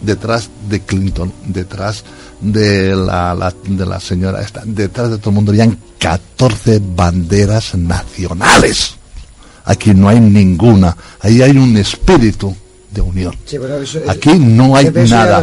detrás 0.02 0.50
de 0.70 0.82
Clinton, 0.82 1.32
detrás 1.46 2.04
de 2.42 2.96
la, 2.96 3.34
la- 3.34 3.54
de 3.66 3.86
la 3.86 4.00
señora 4.02 4.42
esta, 4.42 4.62
detrás 4.66 5.10
de 5.12 5.18
todo 5.20 5.30
el 5.30 5.36
mundo 5.36 5.52
habían 5.52 5.78
14 6.00 6.82
banderas 6.96 7.76
nacionales. 7.76 8.96
Aquí 9.66 9.94
no 9.94 10.10
hay 10.10 10.20
ninguna, 10.20 10.96
ahí 11.22 11.42
hay 11.42 11.58
un 11.58 11.78
espíritu 11.78 12.56
de 12.92 13.02
unión. 13.02 13.36
Sí, 13.46 13.58
pero 13.60 13.78
eso- 13.82 14.00
Aquí 14.08 14.32
no 14.38 14.76
hay 14.76 14.90
nada. 14.92 15.42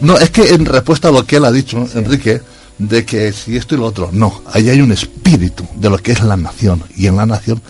No, 0.00 0.18
es 0.18 0.30
que 0.30 0.48
en 0.54 0.64
respuesta 0.66 1.08
a 1.08 1.12
lo 1.12 1.24
que 1.26 1.36
él 1.36 1.44
ha 1.44 1.52
dicho, 1.52 1.86
Enrique, 1.94 2.40
de 2.78 3.04
que 3.04 3.32
si 3.32 3.56
esto 3.56 3.74
y 3.74 3.78
lo 3.78 3.86
otro, 3.86 4.10
no, 4.12 4.42
ahí 4.52 4.68
hay 4.68 4.80
un 4.80 4.92
espíritu 4.92 5.64
de 5.76 5.88
lo 5.90 5.98
que 5.98 6.12
es 6.12 6.22
la 6.22 6.36
nación. 6.36 6.82
Y 6.96 7.06
en 7.06 7.16
la 7.16 7.26
nación 7.26 7.60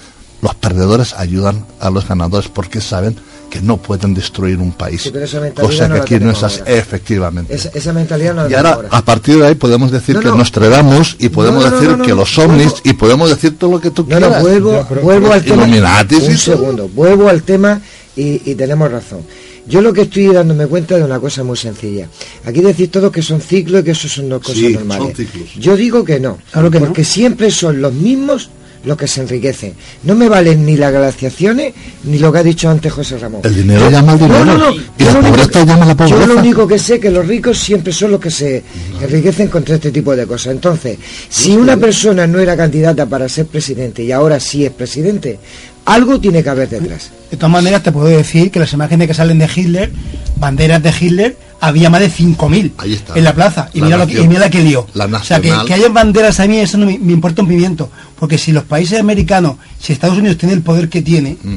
los 0.40 0.54
perdedores 0.54 1.14
ayudan 1.14 1.64
a 1.80 1.90
los 1.90 2.08
ganadores 2.08 2.48
porque 2.48 2.80
saben 2.80 3.14
que 3.48 3.60
no 3.60 3.76
pueden 3.76 4.14
destruir 4.14 4.56
un 4.58 4.72
país. 4.72 5.02
Sí, 5.02 5.10
pero 5.12 5.26
esa 5.26 5.38
mentalidad 5.38 5.70
Cosa 5.70 5.86
no 5.88 5.94
que 5.96 6.00
aquí 6.16 6.24
no 6.24 6.30
es 6.30 6.42
así, 6.42 6.60
efectivamente. 6.64 7.54
Esa, 7.54 7.68
esa 7.74 7.92
mentalidad 7.92 8.34
no 8.34 8.48
Y 8.48 8.54
ahora, 8.54 8.80
a 8.90 9.04
partir 9.04 9.38
de 9.38 9.46
ahí, 9.46 9.54
podemos 9.54 9.90
decir 9.90 10.14
No, 10.14 10.20
que 10.22 10.28
no. 10.28 10.36
Nostradamus 10.36 11.16
y 11.18 11.28
podemos 11.28 11.62
No, 11.62 11.68
no, 11.70 11.76
decir 11.76 11.90
no, 11.90 11.96
no, 11.98 12.04
que 12.06 12.14
los 12.14 12.38
ovnis 12.38 12.72
y 12.82 12.94
podemos 12.94 13.28
decir 13.28 13.58
todo 13.58 13.72
lo 13.72 13.80
que 13.80 13.90
tú 13.90 14.06
No, 14.08 14.18
no, 14.18 14.26
quieras. 14.28 14.42
vuelvo, 14.42 14.86
vuelvo 15.02 15.32
al 15.32 15.44
tema. 15.44 15.66
Un 15.66 16.38
segundo, 16.38 16.88
vuelvo 16.88 17.28
al 17.28 17.42
tema 17.42 17.82
y, 18.16 18.50
y 18.50 18.54
tenemos 18.54 18.90
razón. 18.90 19.20
Yo 19.66 19.80
lo 19.80 19.92
que 19.92 20.02
estoy 20.02 20.26
dándome 20.26 20.66
cuenta 20.66 20.96
de 20.96 21.04
una 21.04 21.20
cosa 21.20 21.44
muy 21.44 21.56
sencilla. 21.56 22.08
Aquí 22.44 22.60
decís 22.60 22.90
todos 22.90 23.12
que 23.12 23.22
son 23.22 23.40
ciclos 23.40 23.82
y 23.82 23.84
que 23.84 23.90
eso 23.92 24.08
son 24.08 24.28
dos 24.28 24.40
cosas 24.42 24.58
Sí, 24.58 24.72
normales. 24.74 25.04
son 25.06 25.14
ciclos. 25.14 25.48
Yo 25.56 25.76
digo 25.76 26.04
que 26.04 26.18
no, 26.18 26.38
Claro 26.50 26.70
que 26.70 26.80
no. 26.80 26.86
porque 26.86 27.04
siempre 27.04 27.50
son 27.50 27.80
los 27.80 27.92
mismos 27.92 28.50
los 28.84 28.96
que 28.96 29.06
se 29.06 29.20
enriquecen. 29.20 29.74
No 30.02 30.16
me 30.16 30.28
valen 30.28 30.66
ni 30.66 30.76
las 30.76 30.90
glaciaciones 30.92 31.72
ni 32.02 32.18
lo 32.18 32.32
que 32.32 32.38
ha 32.40 32.42
dicho 32.42 32.68
antes 32.68 32.92
José 32.92 33.16
Ramón. 33.16 33.42
El 33.44 33.54
dinero 33.54 33.88
llama 33.88 34.14
al 34.14 34.18
dinero. 34.18 34.44
No, 34.44 34.58
no, 34.58 34.70
no. 34.70 34.74
Y 34.74 34.82
Yo 34.98 35.04
la 35.06 35.12
lo 35.12 35.18
único 35.28 35.48
que- 35.48 35.64
llama 35.64 35.84
a 35.84 35.94
la 35.94 36.06
Yo 36.08 36.26
lo 36.26 36.36
único 36.38 36.66
que 36.66 36.78
sé 36.80 36.98
que 36.98 37.08
los 37.12 37.24
ricos 37.24 37.58
siempre 37.58 37.92
son 37.92 38.10
los 38.10 38.18
que 38.20 38.32
se 38.32 38.64
enriquecen 39.00 39.46
contra 39.46 39.76
este 39.76 39.92
tipo 39.92 40.16
de 40.16 40.26
cosas. 40.26 40.54
Entonces, 40.54 40.98
si 41.28 41.52
una 41.56 41.76
persona 41.76 42.26
no 42.26 42.40
era 42.40 42.56
candidata 42.56 43.06
para 43.06 43.28
ser 43.28 43.46
presidente 43.46 44.02
y 44.02 44.10
ahora 44.10 44.40
sí 44.40 44.64
es 44.64 44.72
presidente, 44.72 45.38
algo 45.84 46.20
tiene 46.20 46.42
que 46.42 46.48
haber 46.50 46.68
detrás. 46.68 47.10
De 47.30 47.36
todas 47.36 47.50
maneras, 47.52 47.82
te 47.82 47.92
puedo 47.92 48.06
decir 48.06 48.50
que 48.50 48.58
las 48.60 48.72
imágenes 48.72 49.08
que 49.08 49.14
salen 49.14 49.38
de 49.38 49.48
Hitler, 49.54 49.92
banderas 50.36 50.82
de 50.82 50.90
Hitler, 50.98 51.36
había 51.60 51.90
más 51.90 52.00
de 52.00 52.10
5.000 52.10 52.72
Ahí 52.78 52.94
está. 52.94 53.14
en 53.16 53.24
la 53.24 53.32
plaza. 53.34 53.68
Y 53.72 53.78
La 53.80 53.84
mira, 53.86 53.98
lo 53.98 54.06
que, 54.06 54.20
y 54.20 54.26
mira 54.28 54.40
la 54.40 54.50
que 54.50 54.62
lió. 54.62 54.86
La 54.94 55.06
o 55.06 55.22
sea, 55.24 55.40
que, 55.40 55.52
que 55.66 55.74
haya 55.74 55.88
banderas 55.88 56.40
a 56.40 56.46
mí, 56.46 56.58
eso 56.58 56.76
no 56.78 56.86
me, 56.86 56.98
me 56.98 57.12
importa 57.12 57.42
un 57.42 57.48
pimiento. 57.48 57.90
Porque 58.18 58.36
si 58.38 58.52
los 58.52 58.64
países 58.64 58.98
americanos, 59.00 59.56
si 59.80 59.92
Estados 59.92 60.18
Unidos 60.18 60.38
tiene 60.38 60.54
el 60.54 60.62
poder 60.62 60.88
que 60.88 61.02
tiene, 61.02 61.36
Mm. 61.42 61.56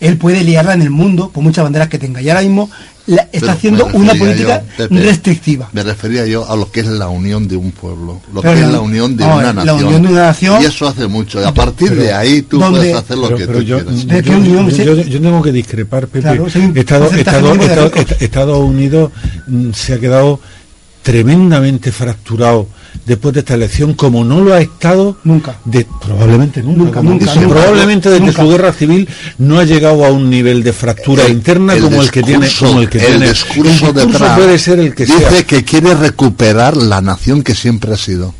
él 0.00 0.16
puede 0.18 0.44
liarla 0.44 0.74
en 0.74 0.82
el 0.82 0.90
mundo 0.90 1.30
por 1.30 1.42
muchas 1.42 1.64
banderas 1.64 1.88
que 1.88 1.98
tenga. 1.98 2.20
Y 2.22 2.28
ahora 2.28 2.42
mismo 2.42 2.70
la- 3.06 3.22
está 3.22 3.38
Pero 3.40 3.52
haciendo 3.52 3.86
una 3.92 4.14
política 4.14 4.62
yo, 4.62 4.88
Pepe, 4.88 5.00
restrictiva. 5.02 5.68
Me 5.72 5.82
refería 5.82 6.26
yo 6.26 6.50
a 6.50 6.56
lo 6.56 6.70
que 6.70 6.80
es 6.80 6.86
la 6.86 7.08
unión 7.08 7.46
de 7.48 7.56
un 7.56 7.70
pueblo, 7.72 8.20
lo 8.32 8.40
Pero 8.42 8.54
que 8.54 8.60
es 8.60 8.66
la- 8.66 8.72
la 8.72 8.80
unión 8.80 9.16
de 9.16 9.24
no, 9.26 9.34
una 9.36 9.42
la 9.44 9.52
nación. 9.52 9.84
unión 9.84 10.02
de 10.02 10.08
una 10.08 10.22
nación- 10.26 10.62
Y 10.62 10.66
eso 10.66 10.88
hace 10.88 11.06
mucho. 11.06 11.40
Y 11.40 11.44
a 11.44 11.54
partir 11.54 11.90
Pero- 11.90 12.02
de 12.02 12.12
ahí 12.12 12.42
tú 12.42 12.58
¿Dónde? 12.58 12.78
puedes 12.80 12.96
hacer 12.96 13.16
lo 13.18 13.24
Pero- 13.28 13.36
que 13.38 13.46
pero 13.46 13.58
tú 13.60 13.64
yo, 13.64 13.78
quieras. 13.84 14.06
¿De 14.06 14.22
qué 14.22 14.30
yo- 14.30 14.36
unión? 14.38 14.70
yo- 14.70 14.84
yo- 14.84 15.02
yo 15.02 15.20
tengo 15.20 15.42
que 15.42 15.52
discrepar, 15.52 16.06
Pepe. 16.08 16.20
Claro, 16.22 16.46
Estado- 16.46 17.10
Estado- 17.12 17.54
Estado- 17.54 17.92
Estados 18.20 18.58
Unidos 18.58 19.12
mm, 19.46 19.70
se 19.72 19.94
ha 19.94 19.98
quedado 20.00 20.40
tremendamente 21.06 21.92
fracturado 21.92 22.66
después 23.04 23.32
de 23.32 23.40
esta 23.40 23.54
elección, 23.54 23.94
como 23.94 24.24
no 24.24 24.40
lo 24.40 24.52
ha 24.54 24.60
estado 24.60 25.16
Nunca. 25.22 25.56
de, 25.64 25.86
probablemente 26.04 26.64
nunca, 26.64 27.00
Nunca, 27.00 27.32
probablemente 27.32 28.10
desde 28.10 28.26
Nunca. 28.26 28.42
su 28.42 28.48
guerra 28.48 28.72
civil 28.72 29.08
no 29.38 29.60
ha 29.60 29.64
llegado 29.64 30.04
a 30.04 30.10
un 30.10 30.28
nivel 30.28 30.64
de 30.64 30.72
fractura 30.72 31.24
El- 31.26 31.32
interna 31.34 31.74
el 31.74 31.82
como 31.84 32.02
el 32.02 32.10
que 32.10 32.22
tiene 32.24 32.46
discurso- 32.46 32.66
como 32.66 32.80
el 32.80 32.88
que 32.88 32.98
el 32.98 33.06
tiene 33.06 33.28
discurso 33.28 33.86
El 33.86 33.94
de 33.94 34.06
Trump 34.06 34.34
puede 34.36 34.58
ser 34.58 34.80
el 34.80 34.94
que 34.96 35.06
dice 35.06 35.30
sea 35.30 35.42
que 35.44 35.62
quiere 35.64 35.94
recuperar 35.94 36.76
la 36.76 37.00
nación 37.00 37.42
que 37.42 37.54
siempre 37.54 37.92
ha 37.92 37.96
sido. 37.96 38.34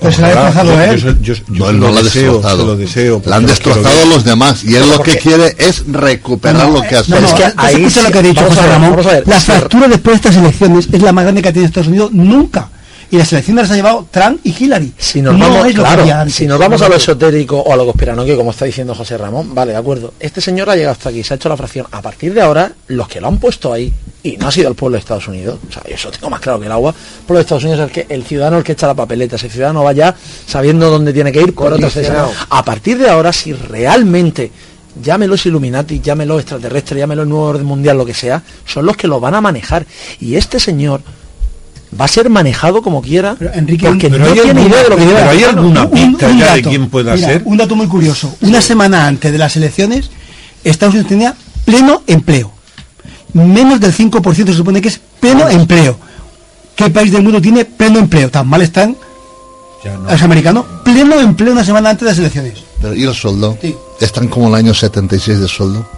Pues 0.00 0.18
la 0.18 0.26
ha 0.26 0.30
destrozado 0.30 0.74
yo- 0.74 0.80
él. 0.82 1.00
yo- 1.00 1.10
yo- 1.20 1.34
yo 1.48 1.72
no, 1.72 1.88
él 1.88 1.94
la 1.94 2.00
ha 2.00 2.02
deseo, 2.02 2.32
destrozado. 2.34 2.66
lo 2.66 2.76
deseo, 2.76 3.22
la 3.24 3.36
han 3.36 3.46
destrozado 3.46 4.06
los 4.06 4.24
demás 4.24 4.62
y 4.64 4.74
él 4.74 4.88
lo 4.90 5.00
que 5.02 5.16
quiere 5.16 5.54
es 5.58 5.84
recuperar 5.90 6.68
lo 6.68 6.82
que 6.82 6.96
ha 6.96 7.02
sido. 7.04 7.16
No, 7.20 7.22
no, 7.22 7.28
es 7.28 7.34
que 7.34 7.44
es 7.44 7.54
ahí 7.56 7.74
escucha 7.84 8.00
sí- 8.00 8.06
lo 8.06 8.12
que 8.12 8.18
ha 8.18 8.22
dicho 8.22 8.44
José 8.46 8.66
Ramón. 8.66 8.96
ver. 8.96 9.22
La 9.26 9.40
fractura 9.40 9.88
después 9.88 10.20
de 10.22 10.28
estas 10.28 10.36
elecciones 10.42 10.88
es 10.92 11.02
la 11.02 11.12
más 11.12 11.24
grande 11.24 11.42
que 11.42 11.48
ha 11.48 11.52
tenido 11.52 11.66
Estados 11.68 11.88
Unidos 11.88 12.10
nunca. 12.12 12.68
Y 13.10 13.16
las 13.16 13.32
elecciones 13.32 13.64
las 13.64 13.70
ha 13.70 13.76
llevado 13.76 14.06
Trump 14.10 14.40
y 14.42 14.50
Hillary. 14.50 14.92
Si 14.98 15.22
nos, 15.22 15.34
no 15.34 15.48
vamos, 15.48 15.66
es 15.68 15.76
lo 15.76 15.82
que 15.82 15.88
claro, 15.88 16.02
había 16.02 16.20
antes. 16.22 16.34
si 16.34 16.46
nos 16.46 16.58
vamos 16.58 16.82
a 16.82 16.88
lo 16.88 16.96
esotérico 16.96 17.58
o 17.58 17.72
a 17.72 17.76
lo 17.76 17.84
conspiranoico, 17.84 18.36
como 18.36 18.50
está 18.50 18.64
diciendo 18.64 18.94
José 18.94 19.16
Ramón, 19.16 19.54
vale, 19.54 19.72
de 19.72 19.78
acuerdo. 19.78 20.14
Este 20.18 20.40
señor 20.40 20.68
ha 20.70 20.76
llegado 20.76 20.92
hasta 20.92 21.10
aquí, 21.10 21.22
se 21.22 21.34
ha 21.34 21.36
hecho 21.36 21.48
la 21.48 21.56
fracción. 21.56 21.86
A 21.92 22.02
partir 22.02 22.34
de 22.34 22.40
ahora, 22.40 22.72
los 22.88 23.08
que 23.08 23.20
lo 23.20 23.28
han 23.28 23.38
puesto 23.38 23.72
ahí, 23.72 23.92
y 24.22 24.36
no 24.36 24.48
ha 24.48 24.52
sido 24.52 24.68
el 24.68 24.74
pueblo 24.74 24.96
de 24.96 25.00
Estados 25.00 25.28
Unidos, 25.28 25.58
o 25.68 25.72
sea, 25.72 25.82
yo 25.88 25.94
eso 25.94 26.10
tengo 26.10 26.30
más 26.30 26.40
claro 26.40 26.58
que 26.58 26.66
el 26.66 26.72
agua, 26.72 26.90
el 26.90 27.24
pueblo 27.26 27.38
de 27.38 27.42
Estados 27.42 27.64
Unidos 27.64 27.80
es 27.80 27.86
el 27.86 27.92
que 27.92 28.14
el 28.14 28.24
ciudadano 28.24 28.58
el 28.58 28.64
que 28.64 28.72
echa 28.72 28.88
la 28.88 28.94
papeleta, 28.94 29.36
ese 29.36 29.48
ciudadano 29.48 29.84
va 29.84 29.92
ya 29.92 30.14
sabiendo 30.46 30.90
dónde 30.90 31.12
tiene 31.12 31.30
que 31.30 31.42
ir 31.42 31.54
por 31.54 31.72
otras. 31.72 31.96
A 32.50 32.64
partir 32.64 32.98
de 32.98 33.08
ahora, 33.08 33.32
si 33.32 33.52
realmente 33.52 34.50
llámelos 35.02 35.46
Illuminati, 35.46 36.00
llámelos 36.00 36.40
extraterrestres, 36.40 36.98
llámelos 36.98 37.26
nuevo 37.26 37.44
orden 37.44 37.66
mundial, 37.66 37.98
lo 37.98 38.06
que 38.06 38.14
sea, 38.14 38.42
son 38.64 38.86
los 38.86 38.96
que 38.96 39.06
lo 39.06 39.20
van 39.20 39.34
a 39.34 39.40
manejar. 39.40 39.86
Y 40.20 40.36
este 40.36 40.58
señor 40.58 41.02
va 41.98 42.04
a 42.04 42.08
ser 42.08 42.28
manejado 42.30 42.82
como 42.82 43.00
quiera, 43.02 43.36
Pero, 43.38 43.52
Enrique, 43.54 43.86
porque 43.86 44.08
pero 44.10 44.24
no 44.24 44.30
hay 44.30 44.32
tiene 44.40 44.50
alguna- 44.50 44.68
idea 44.68 44.82
de 44.82 44.88
lo 44.90 44.96
que 44.96 45.02
pero 45.04 45.16
lleva. 45.18 45.30
hay 45.30 45.44
alguna 45.44 45.82
Un- 45.84 45.90
pista 45.90 46.26
un 46.28 46.38
ya 46.38 46.52
de 46.52 46.56
dato. 46.58 46.68
quién 46.70 46.88
pueda 46.90 47.14
Mira, 47.14 47.26
ser. 47.28 47.42
Un 47.44 47.56
dato 47.56 47.76
muy 47.76 47.86
curioso. 47.86 48.34
Una 48.42 48.60
semana 48.60 49.06
antes 49.06 49.30
de 49.32 49.38
las 49.38 49.56
elecciones, 49.56 50.10
Estados 50.64 50.94
Unidos 50.94 51.08
tenía 51.08 51.34
pleno 51.64 52.02
empleo. 52.06 52.52
Menos 53.32 53.80
del 53.80 53.92
5% 53.92 54.52
se 54.52 54.56
supone 54.58 54.80
que 54.80 54.88
es 54.88 55.00
pleno 55.20 55.48
empleo. 55.48 55.98
¿Qué 56.74 56.90
país 56.90 57.12
del 57.12 57.22
mundo 57.22 57.40
tiene 57.40 57.64
pleno 57.64 57.98
empleo? 57.98 58.30
Tan 58.30 58.46
mal 58.48 58.62
están 58.62 58.96
no. 59.84 60.10
los 60.10 60.22
americanos. 60.22 60.64
Pleno 60.84 61.20
empleo 61.20 61.52
una 61.52 61.64
semana 61.64 61.90
antes 61.90 62.04
de 62.04 62.10
las 62.12 62.18
elecciones. 62.18 62.54
Pero, 62.82 62.94
¿Y 62.94 63.04
el 63.04 63.14
sueldo? 63.14 63.56
Sí. 63.62 63.74
Están 64.00 64.28
como 64.28 64.48
el 64.48 64.54
año 64.54 64.74
76 64.74 65.38
de 65.40 65.48
sueldo. 65.48 65.88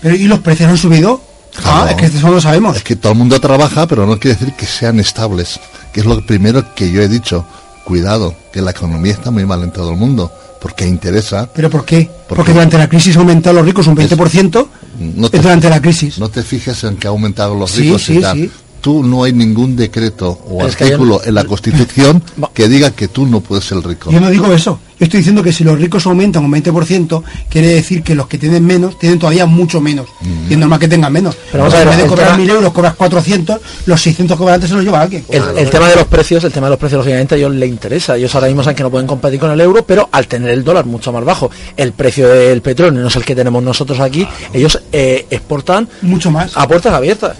Pero 0.00 0.14
¿y 0.14 0.24
los 0.24 0.38
precios 0.40 0.70
han 0.70 0.78
subido? 0.78 1.20
Ah, 1.64 1.88
es 1.90 1.96
que 1.96 2.06
eso 2.06 2.26
no 2.26 2.34
lo 2.34 2.40
sabemos. 2.40 2.76
Es 2.76 2.82
que 2.84 2.96
todo 2.96 3.12
el 3.12 3.18
mundo 3.18 3.40
trabaja, 3.40 3.86
pero 3.86 4.06
no 4.06 4.18
quiere 4.18 4.36
decir 4.36 4.54
que 4.54 4.66
sean 4.66 5.00
estables. 5.00 5.58
Que 5.92 6.00
es 6.00 6.06
lo 6.06 6.24
primero 6.24 6.74
que 6.74 6.90
yo 6.90 7.00
he 7.02 7.08
dicho. 7.08 7.44
Cuidado, 7.84 8.34
que 8.52 8.60
la 8.60 8.72
economía 8.72 9.12
está 9.12 9.30
muy 9.30 9.46
mal 9.46 9.62
en 9.62 9.70
todo 9.72 9.90
el 9.90 9.96
mundo. 9.96 10.30
Porque 10.60 10.86
interesa. 10.86 11.48
¿Pero 11.54 11.70
por 11.70 11.84
qué? 11.84 12.10
¿Por 12.28 12.36
Porque 12.36 12.52
durante 12.52 12.76
la 12.78 12.88
crisis 12.88 13.16
ha 13.16 13.20
aumentado 13.20 13.56
los 13.56 13.64
ricos 13.64 13.86
un 13.86 13.96
20% 13.96 14.66
No 15.14 15.30
te, 15.30 15.38
durante 15.38 15.70
la 15.70 15.80
crisis. 15.80 16.18
no 16.18 16.28
te 16.28 16.42
fijes 16.42 16.82
en 16.84 16.96
que 16.96 17.06
ha 17.06 17.10
aumentado 17.10 17.54
los 17.54 17.76
ricos 17.76 18.02
sí, 18.04 18.18
y 18.18 18.20
tal. 18.20 18.36
sí. 18.36 18.50
Tú 18.86 19.02
no 19.02 19.24
hay 19.24 19.32
ningún 19.32 19.74
decreto 19.74 20.38
o 20.48 20.64
Es 20.64 20.80
artículo 20.80 21.20
yo- 21.20 21.28
en 21.28 21.34
la 21.34 21.42
Constitución 21.42 22.22
que 22.54 22.68
diga 22.68 22.92
que 22.92 23.08
tú 23.08 23.26
no 23.26 23.40
puedes 23.40 23.64
ser 23.64 23.78
rico. 23.84 24.12
Yo 24.12 24.20
no 24.20 24.30
digo 24.30 24.52
eso. 24.52 24.78
Yo 25.00 25.04
estoy 25.06 25.18
diciendo 25.18 25.42
que 25.42 25.52
si 25.52 25.64
los 25.64 25.76
ricos 25.76 26.06
aumentan 26.06 26.44
un 26.44 26.52
20%, 26.52 27.20
quiere 27.50 27.66
decir 27.66 28.04
que 28.04 28.14
los 28.14 28.28
que 28.28 28.38
tienen 28.38 28.64
menos 28.64 28.96
tienen 28.96 29.18
todavía 29.18 29.44
mucho 29.44 29.80
menos. 29.80 30.06
Y 30.48 30.52
es 30.52 30.58
normal 30.58 30.78
que 30.78 30.86
tengan 30.86 31.12
menos. 31.12 31.36
Pero 31.50 31.64
vamos 31.64 31.74
a 31.76 31.82
en 31.82 31.88
ver, 31.88 31.96
vez 31.96 32.04
de 32.04 32.08
cobrar 32.08 32.28
tema- 32.36 32.44
1.000 32.44 32.50
euros, 32.50 32.72
cobras 32.72 32.94
400, 32.94 33.60
los 33.86 34.00
600 34.00 34.38
cobrantes 34.38 34.68
se 34.70 34.76
los 34.76 34.84
lleva 34.84 35.00
alguien. 35.00 35.24
El, 35.30 35.42
el 35.58 35.68
tema 35.68 35.88
de 35.88 35.96
los 35.96 36.04
precios, 36.06 36.44
el 36.44 36.52
tema 36.52 36.68
de 36.68 36.70
los 36.70 36.78
precios 36.78 36.98
lógicamente 37.00 37.34
a 37.34 37.38
ellos 37.38 37.52
les 37.56 37.68
interesa. 37.68 38.16
Ellos 38.16 38.32
ahora 38.36 38.46
mismo 38.46 38.62
saben 38.62 38.76
que 38.76 38.84
no 38.84 38.90
pueden 38.92 39.08
competir 39.08 39.40
con 39.40 39.50
el 39.50 39.60
euro, 39.60 39.84
pero 39.84 40.08
al 40.12 40.28
tener 40.28 40.50
el 40.50 40.62
dólar 40.62 40.86
mucho 40.86 41.12
más 41.12 41.24
bajo, 41.24 41.50
el 41.76 41.90
precio 41.90 42.28
del 42.28 42.62
petróleo 42.62 43.02
no 43.02 43.08
es 43.08 43.16
el 43.16 43.24
que 43.24 43.34
tenemos 43.34 43.64
nosotros 43.64 43.98
aquí, 43.98 44.26
ellos 44.52 44.80
eh, 44.92 45.26
exportan 45.28 45.88
Mucho 46.02 46.30
más. 46.30 46.56
a 46.56 46.68
puertas 46.68 46.94
abiertas. 46.94 47.36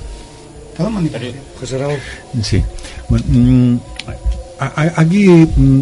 Todo 0.76 0.90
manipulación. 0.90 1.34
José 1.58 1.78
Ramón. 1.78 1.96
Sí. 2.42 2.62
Bueno, 3.08 3.24
mm, 3.28 3.76
aquí 4.96 5.26
mm, 5.28 5.80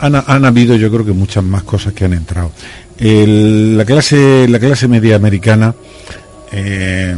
han, 0.00 0.14
han 0.26 0.44
habido, 0.44 0.76
yo 0.76 0.90
creo 0.90 1.04
que 1.04 1.12
muchas 1.12 1.44
más 1.44 1.62
cosas 1.62 1.92
que 1.92 2.04
han 2.04 2.12
entrado. 2.12 2.50
El- 2.98 3.76
la 3.76 3.84
clase, 3.84 4.46
la 4.48 4.58
clase 4.58 4.86
media 4.88 5.16
americana 5.16 5.74
eh, 6.52 7.16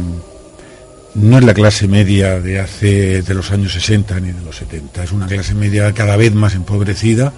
no 1.17 1.39
es 1.39 1.43
la 1.43 1.53
clase 1.53 1.87
media 1.87 2.39
de 2.39 2.59
hace 2.59 3.21
de 3.23 3.33
los 3.33 3.51
años 3.51 3.73
60 3.73 4.19
ni 4.19 4.31
de 4.31 4.41
los 4.41 4.55
70. 4.57 5.03
Es 5.03 5.11
una 5.11 5.25
clase 5.27 5.55
media 5.55 5.91
cada 5.93 6.15
vez 6.15 6.33
más 6.33 6.53
empobrecida 6.53 7.33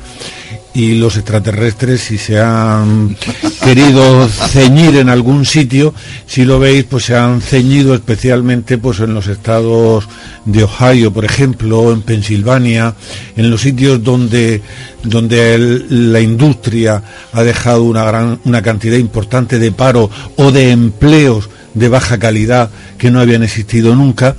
y 0.73 0.95
los 0.95 1.15
extraterrestres 1.15 2.01
si 2.01 2.18
se 2.18 2.39
han 2.39 3.15
querido 3.64 4.27
ceñir 4.27 4.97
en 4.97 5.10
algún 5.10 5.45
sitio, 5.45 5.93
si 6.27 6.43
lo 6.45 6.60
veis, 6.60 6.84
pues 6.84 7.06
se 7.06 7.15
han 7.15 7.41
ceñido 7.41 7.95
especialmente 7.95 8.77
pues 8.77 8.99
en 8.99 9.14
los 9.14 9.27
estados 9.27 10.07
de 10.45 10.64
Ohio, 10.64 11.11
por 11.14 11.26
ejemplo, 11.26 11.91
en 11.91 12.01
Pensilvania, 12.01 12.95
en 13.35 13.49
los 13.49 13.61
sitios 13.61 14.03
donde 14.03 14.61
donde 15.03 15.56
el- 15.56 16.11
la 16.11 16.19
industria 16.19 17.01
ha 17.31 17.43
dejado 17.43 17.84
una 17.84 18.03
gran 18.03 18.39
una 18.43 18.61
cantidad 18.61 18.97
importante 18.97 19.57
de 19.57 19.72
paro 19.72 20.10
o 20.35 20.51
de 20.51 20.72
empleos 20.72 21.49
de 21.73 21.87
baja 21.89 22.17
calidad 22.17 22.69
que 22.97 23.11
no 23.11 23.19
habían 23.19 23.43
existido 23.43 23.95
nunca 23.95 24.35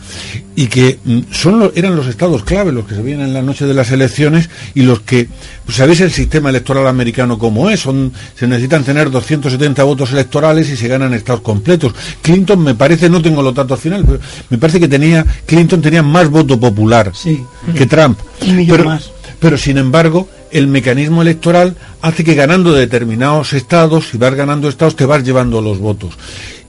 y 0.57 0.67
que 0.67 0.99
mm, 1.05 1.19
son 1.31 1.59
los- 1.61 1.73
eran 1.77 1.95
los 1.97 2.07
estados 2.09 2.43
clave 2.45 2.73
los 2.73 2.87
que 2.87 2.95
se 2.97 3.03
vienen 3.03 3.27
en 3.29 3.35
la 3.35 3.43
noche 3.43 3.67
de 3.67 3.73
las 3.75 3.91
elecciones 3.93 4.49
y 4.75 4.83
los 4.83 5.01
que 5.01 5.29
pues 5.65 5.77
sabéis 5.77 6.01
el 6.01 6.11
sistema 6.11 6.51
electoral 6.51 6.87
americano 6.87 7.39
como 7.39 7.71
es 7.71 7.81
son 7.81 8.13
se 8.37 8.47
necesitan 8.49 8.83
tener 8.85 9.11
270 9.11 9.83
votos 9.85 10.13
electorales 10.13 10.69
y 10.71 10.77
se 10.77 10.89
ganan 10.89 11.15
estados 11.15 11.41
completos 11.43 11.95
Clinton 12.21 12.63
me 12.63 12.75
parece 12.75 13.09
no 13.09 13.23
tengo 13.23 13.43
los 13.43 13.55
datos 13.55 13.79
finales 13.79 14.05
pero 14.07 14.21
me 14.51 14.59
parece 14.59 14.81
que 14.81 14.89
tenía 14.89 15.25
Clinton 15.47 15.81
tenía 15.81 16.03
más 16.03 16.29
voto 16.29 16.59
popular 16.59 17.13
Sí. 17.15 17.43
que 17.77 17.87
Trump 17.87 18.19
Un 18.47 18.67
pero, 18.67 18.85
más. 18.85 19.11
pero 19.39 19.57
sin 19.57 19.79
embargo, 19.79 20.29
el 20.51 20.67
mecanismo 20.67 21.23
electoral 21.23 21.77
hace 22.03 22.25
que 22.25 22.35
ganando 22.35 22.73
determinados 22.73 23.53
estados, 23.53 24.09
si 24.11 24.19
vas 24.19 24.35
ganando 24.35 24.69
estados, 24.69 24.97
te 24.97 25.07
vas 25.07 25.23
llevando 25.23 25.61
los 25.63 25.79
votos. 25.79 26.15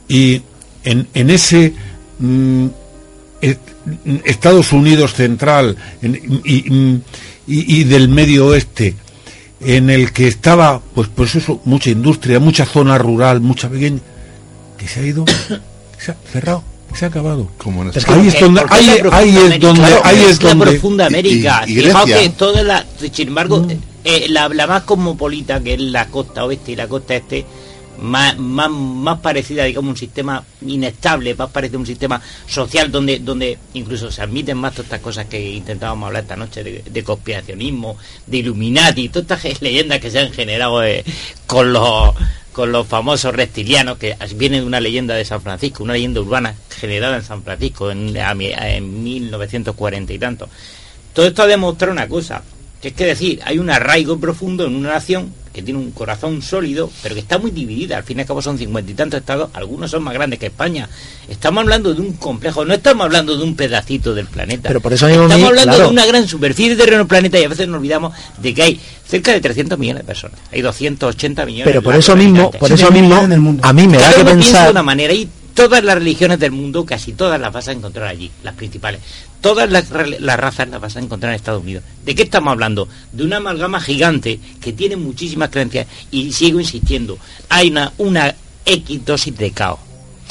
Y 0.08 0.42
en, 0.84 1.08
en 1.14 1.30
ese 1.30 1.74
mm, 2.20 2.66
est- 3.42 3.60
Estados 4.26 4.72
Unidos 4.74 5.14
central 5.14 5.76
en- 6.02 6.42
y, 6.46 6.70
mm, 6.70 7.02
y- 7.48 7.80
y 7.80 7.84
del 7.86 8.08
medio 8.10 8.48
oeste, 8.48 8.96
en 9.60 9.90
el 9.90 10.12
que 10.12 10.28
estaba, 10.28 10.82
pues, 10.96 11.08
pues 11.14 11.36
eso, 11.36 11.62
mucha 11.66 11.90
industria, 11.90 12.40
mucha 12.40 12.66
zona 12.66 12.98
rural, 12.98 13.42
mucha 13.42 13.70
pequeña, 13.70 14.00
que 14.78 14.88
se 14.88 15.00
ha 15.02 15.04
ido, 15.04 15.26
se 16.00 16.12
ha 16.12 16.16
cerrado, 16.32 16.64
se 16.96 17.06
ha 17.06 17.08
acabado. 17.10 17.50
Como 17.58 17.84
en 17.84 17.92
ahí 18.08 18.28
es 18.28 18.40
donde, 18.40 18.62
ahí, 18.70 18.90
ahí 19.12 19.38
es 19.38 19.60
donde, 19.60 19.82
claro, 19.82 20.02
ahí 20.04 20.24
es 20.28 20.42
la 20.44 20.50
donde. 20.50 20.66
profunda 20.66 21.06
América. 21.08 21.64
Y- 21.68 21.80
y 21.80 21.82
Fijaos 21.84 22.10
que 22.10 22.30
toda 22.30 22.64
la, 22.64 22.86
sin 23.14 23.28
embargo, 23.28 23.68
eh, 24.04 24.26
la, 24.30 24.50
la 24.50 24.66
más 24.66 24.82
cosmopolita, 24.84 25.60
que 25.60 25.76
es 25.76 25.80
la 25.82 26.08
costa 26.08 26.44
oeste 26.46 26.72
y 26.72 26.76
la 26.76 26.88
costa 26.88 27.16
este, 27.16 27.46
más, 28.02 28.38
más, 28.38 28.70
más 28.70 29.20
parecida, 29.20 29.64
digamos, 29.64 29.92
un 29.92 29.98
sistema 29.98 30.44
inestable, 30.66 31.36
más 31.36 31.50
parecido 31.52 31.78
a 31.78 31.82
un 31.82 31.88
sistema 31.88 32.22
social 32.48 32.92
donde, 32.92 33.20
donde 33.20 33.58
incluso 33.74 34.12
se 34.12 34.22
admiten 34.22 34.58
más 34.58 34.74
todas 34.74 34.86
estas 34.86 35.02
cosas 35.02 35.26
que 35.28 35.52
intentábamos 35.52 36.08
hablar 36.08 36.24
esta 36.24 36.36
noche 36.36 36.64
de, 36.64 37.04
conspiracionismo, 37.04 37.98
de 38.26 38.38
Illuminati, 38.38 39.10
todas 39.10 39.46
estas 39.46 39.62
leyendas 39.62 40.00
que 40.00 40.12
se 40.12 40.20
han 40.20 40.32
generado 40.32 40.84
eh, 40.84 41.04
con 41.46 41.72
los 41.74 42.16
con 42.52 42.74
los 42.74 42.86
famosos 42.86 43.34
reptilianos 43.34 43.98
que 43.98 44.18
viene 44.36 44.60
de 44.60 44.68
una 44.68 44.82
leyenda 44.82 45.16
de 45.16 45.24
San 45.24 45.42
Francisco, 45.42 45.86
una 45.86 45.94
leyenda 45.94 46.20
urbana 46.20 46.54
generada 46.70 47.16
en 47.16 47.24
San 47.24 47.44
Francisco 47.44 47.90
en, 47.92 48.14
en 48.14 49.04
1940 49.04 50.12
y 50.12 50.20
tanto. 50.20 50.50
Todo 51.14 51.28
esto 51.28 51.44
ha 51.44 51.48
demostrado 51.48 51.94
una 51.94 52.10
cosa, 52.10 52.44
que 52.82 52.90
es 52.90 52.94
que 52.94 53.06
decir, 53.06 53.40
hay 53.46 53.58
un 53.58 53.70
arraigo 53.70 54.20
profundo 54.20 54.66
en 54.66 54.76
una 54.76 54.90
nación 54.90 55.34
que 55.54 55.62
tiene 55.62 55.80
un 55.80 55.92
corazón 55.92 56.42
sólido, 56.42 56.90
pero 57.04 57.16
que 57.16 57.22
está 57.22 57.38
muy 57.38 57.52
dividida. 57.52 57.98
Al 57.98 58.04
fin 58.04 58.18
y 58.18 58.22
al 58.22 58.28
cabo 58.28 58.42
son 58.42 58.58
cincuenta 58.58 58.92
y 58.92 58.96
tantos 58.96 59.20
estados, 59.20 59.50
algunos 59.54 59.92
son 59.92 60.04
más 60.04 60.14
grandes 60.14 60.40
que 60.40 60.48
España. 60.48 60.90
Estamos 61.30 61.62
hablando 61.62 61.94
de 61.94 62.02
un 62.02 62.14
complejo, 62.14 62.66
no 62.66 62.74
estamos 62.74 63.06
hablando 63.06 63.38
de 63.38 63.44
un 63.44 63.56
pedacito 63.56 64.14
del 64.14 64.28
planeta. 64.28 64.70
Pero 64.70 64.82
por 64.82 64.94
eso 64.94 65.08
mismo, 65.08 65.24
estamos 65.24 65.50
hablando 65.50 65.74
claro. 65.74 65.84
de 65.86 65.90
una 65.92 66.06
gran 66.06 66.28
superficie 66.28 66.72
de 66.72 66.78
terreno 66.78 67.00
del 67.00 67.08
planeta 67.08 67.40
y 67.40 67.44
a 67.44 67.50
veces 67.50 67.68
nos 67.68 67.78
olvidamos 67.78 68.14
de 68.38 68.54
que 68.54 68.64
hay 68.64 68.82
cerca 69.06 69.32
de 69.34 69.42
300 69.42 69.78
millones 69.78 70.04
de 70.04 70.08
personas. 70.08 70.40
Hay 70.52 70.62
280 70.62 71.46
millones 71.46 71.66
Pero 71.66 71.82
por 71.82 71.96
eso 71.96 72.16
mismo, 72.16 72.52
por 72.52 72.72
eso 72.72 72.92
mismo, 72.92 73.16
a 73.62 73.74
mí 73.74 73.88
me 73.88 73.98
da 73.98 74.10
que 74.14 74.24
piensa 74.24 74.24
de 74.24 74.34
pensar. 74.34 74.72
una 74.72 74.84
manera 74.84 75.14
y 75.14 75.28
todas 75.54 75.84
las 75.84 75.96
religiones 75.96 76.40
del 76.40 76.52
mundo, 76.52 76.86
casi 76.86 77.14
todas 77.14 77.40
las 77.40 77.52
vas 77.54 77.68
a 77.68 77.72
encontrar 77.72 78.08
allí, 78.08 78.32
las 78.44 78.56
principales. 78.56 79.02
Todas 79.42 79.70
las, 79.72 79.90
razas 79.90 80.70
las 80.70 80.80
vas 80.82 80.96
a 80.96 81.00
encontrar 81.00 81.32
en 81.32 81.36
Estados 81.36 81.64
Unidos. 81.64 81.84
¿De 82.06 82.14
qué 82.16 82.24
estamos 82.24 82.52
hablando? 82.52 82.88
De 83.12 83.24
una 83.24 83.38
amalgama 83.38 83.80
gigante 83.82 84.40
que 84.62 84.74
tiene 84.74 84.96
muchísimas 84.96 85.50
creencias 85.50 85.88
y 86.12 86.32
sigo 86.32 86.60
insistiendo, 86.60 87.18
hay 87.50 87.70
una, 87.72 87.92
una 87.98 88.36
X 88.66 89.06
dosis 89.06 89.36
de 89.38 89.52
caos. 89.52 89.80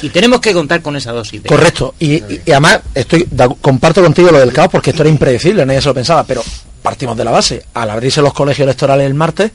Y 0.01 0.09
tenemos 0.09 0.39
que 0.39 0.53
contar 0.53 0.81
con 0.81 0.95
esa 0.95 1.11
dosis 1.11 1.43
de 1.43 1.49
caos. 1.49 1.59
Correcto. 1.59 1.93
Y, 1.99 2.13
y- 2.13 2.41
y 2.45 2.51
además 2.51 2.79
estoy 2.95 3.27
da- 3.29 3.49
comparto 3.49 4.01
contigo 4.01 4.31
lo 4.31 4.39
del 4.39 4.51
caos 4.53 4.69
porque 4.71 4.91
esto 4.91 5.03
era 5.03 5.09
impredecible, 5.11 5.65
nadie 5.65 5.81
se 5.81 5.89
lo 5.89 5.93
pensaba, 5.93 6.23
pero 6.23 6.41
partimos 6.81 7.15
de 7.17 7.23
la 7.25 7.31
base. 7.31 7.65
Al 7.73 7.89
abrirse 7.89 8.21
los 8.21 8.33
colegios 8.33 8.65
electorales 8.65 9.05
el 9.05 9.13
martes, 9.13 9.51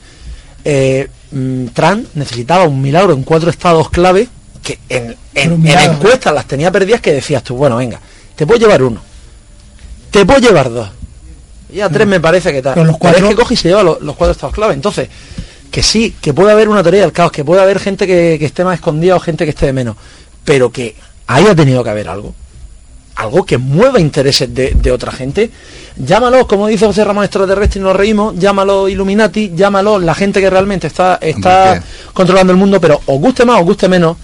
eh, 0.63 1.09
mm, 1.31 1.65
Trump 1.73 2.07
necesitaba 2.13 2.65
un 2.65 2.81
milagro 2.81 3.13
en 3.13 3.23
cuatro 3.23 3.49
estados 3.49 3.89
clave 3.89 4.29
que 4.61 4.79
en, 4.89 5.15
en, 5.35 5.65
en 5.67 5.79
encuestas 5.91 6.33
las 6.33 6.45
tenía 6.45 6.71
perdidas 6.71 7.01
que 7.01 7.13
decías 7.13 7.43
tú, 7.43 7.55
bueno, 7.55 7.77
venga, 7.77 7.99
te 8.35 8.45
puedo 8.45 8.59
llevar 8.59 8.83
uno, 8.83 9.01
te 10.11 10.25
puedo 10.25 10.39
llevar 10.39 10.69
dos. 10.71 10.89
Y 11.73 11.81
a 11.81 11.89
tres 11.89 12.07
me 12.07 12.19
parece 12.19 12.51
que 12.53 12.61
tal. 12.61 12.75
Pero 12.75 12.85
los 12.85 12.97
Pero 12.97 13.09
es 13.09 13.13
cuatro- 13.15 13.29
que 13.29 13.35
coge 13.35 13.53
y 13.55 13.57
se 13.57 13.67
lleva 13.69 13.83
los, 13.83 14.01
los 14.01 14.15
cuatro 14.15 14.31
estados 14.31 14.55
clave. 14.55 14.73
Entonces, 14.73 15.09
que 15.69 15.83
sí, 15.83 16.15
que 16.21 16.33
puede 16.33 16.51
haber 16.53 16.69
una 16.69 16.81
teoría 16.81 17.01
del 17.01 17.11
caos, 17.11 17.31
que 17.31 17.43
puede 17.43 17.61
haber 17.61 17.79
gente 17.79 18.07
que, 18.07 18.37
que 18.39 18.45
esté 18.45 18.63
más 18.63 18.75
escondida 18.75 19.15
o 19.15 19.19
gente 19.19 19.43
que 19.43 19.49
esté 19.49 19.65
de 19.65 19.73
menos, 19.73 19.97
pero 20.45 20.71
que 20.71 20.95
haya 21.27 21.53
tenido 21.53 21.83
que 21.83 21.89
haber 21.89 22.07
algo. 22.07 22.33
Algo 23.15 23.43
que 23.45 23.57
mueva 23.57 23.99
intereses 23.99 24.53
de, 24.53 24.75
de 24.75 24.91
otra 24.91 25.11
gente. 25.11 25.49
Llámalo, 25.97 26.47
como 26.47 26.67
dice 26.67 26.85
José 26.85 27.03
Ramón 27.03 27.23
extraterrestre 27.25 27.81
y 27.81 27.83
nos 27.83 27.95
reímos, 27.95 28.35
llámalo 28.37 28.87
Illuminati, 28.87 29.51
llámalo 29.55 29.97
la 29.99 30.13
gente 30.13 30.39
que 30.39 30.49
realmente 30.49 30.85
está, 30.87 31.15
está 31.19 31.83
controlando 32.13 32.53
el 32.53 32.57
mundo, 32.59 32.79
pero 32.79 33.01
os 33.07 33.19
guste 33.19 33.43
más 33.43 33.57
o 33.57 33.61
os 33.61 33.65
guste 33.65 33.89
menos, 33.89 34.15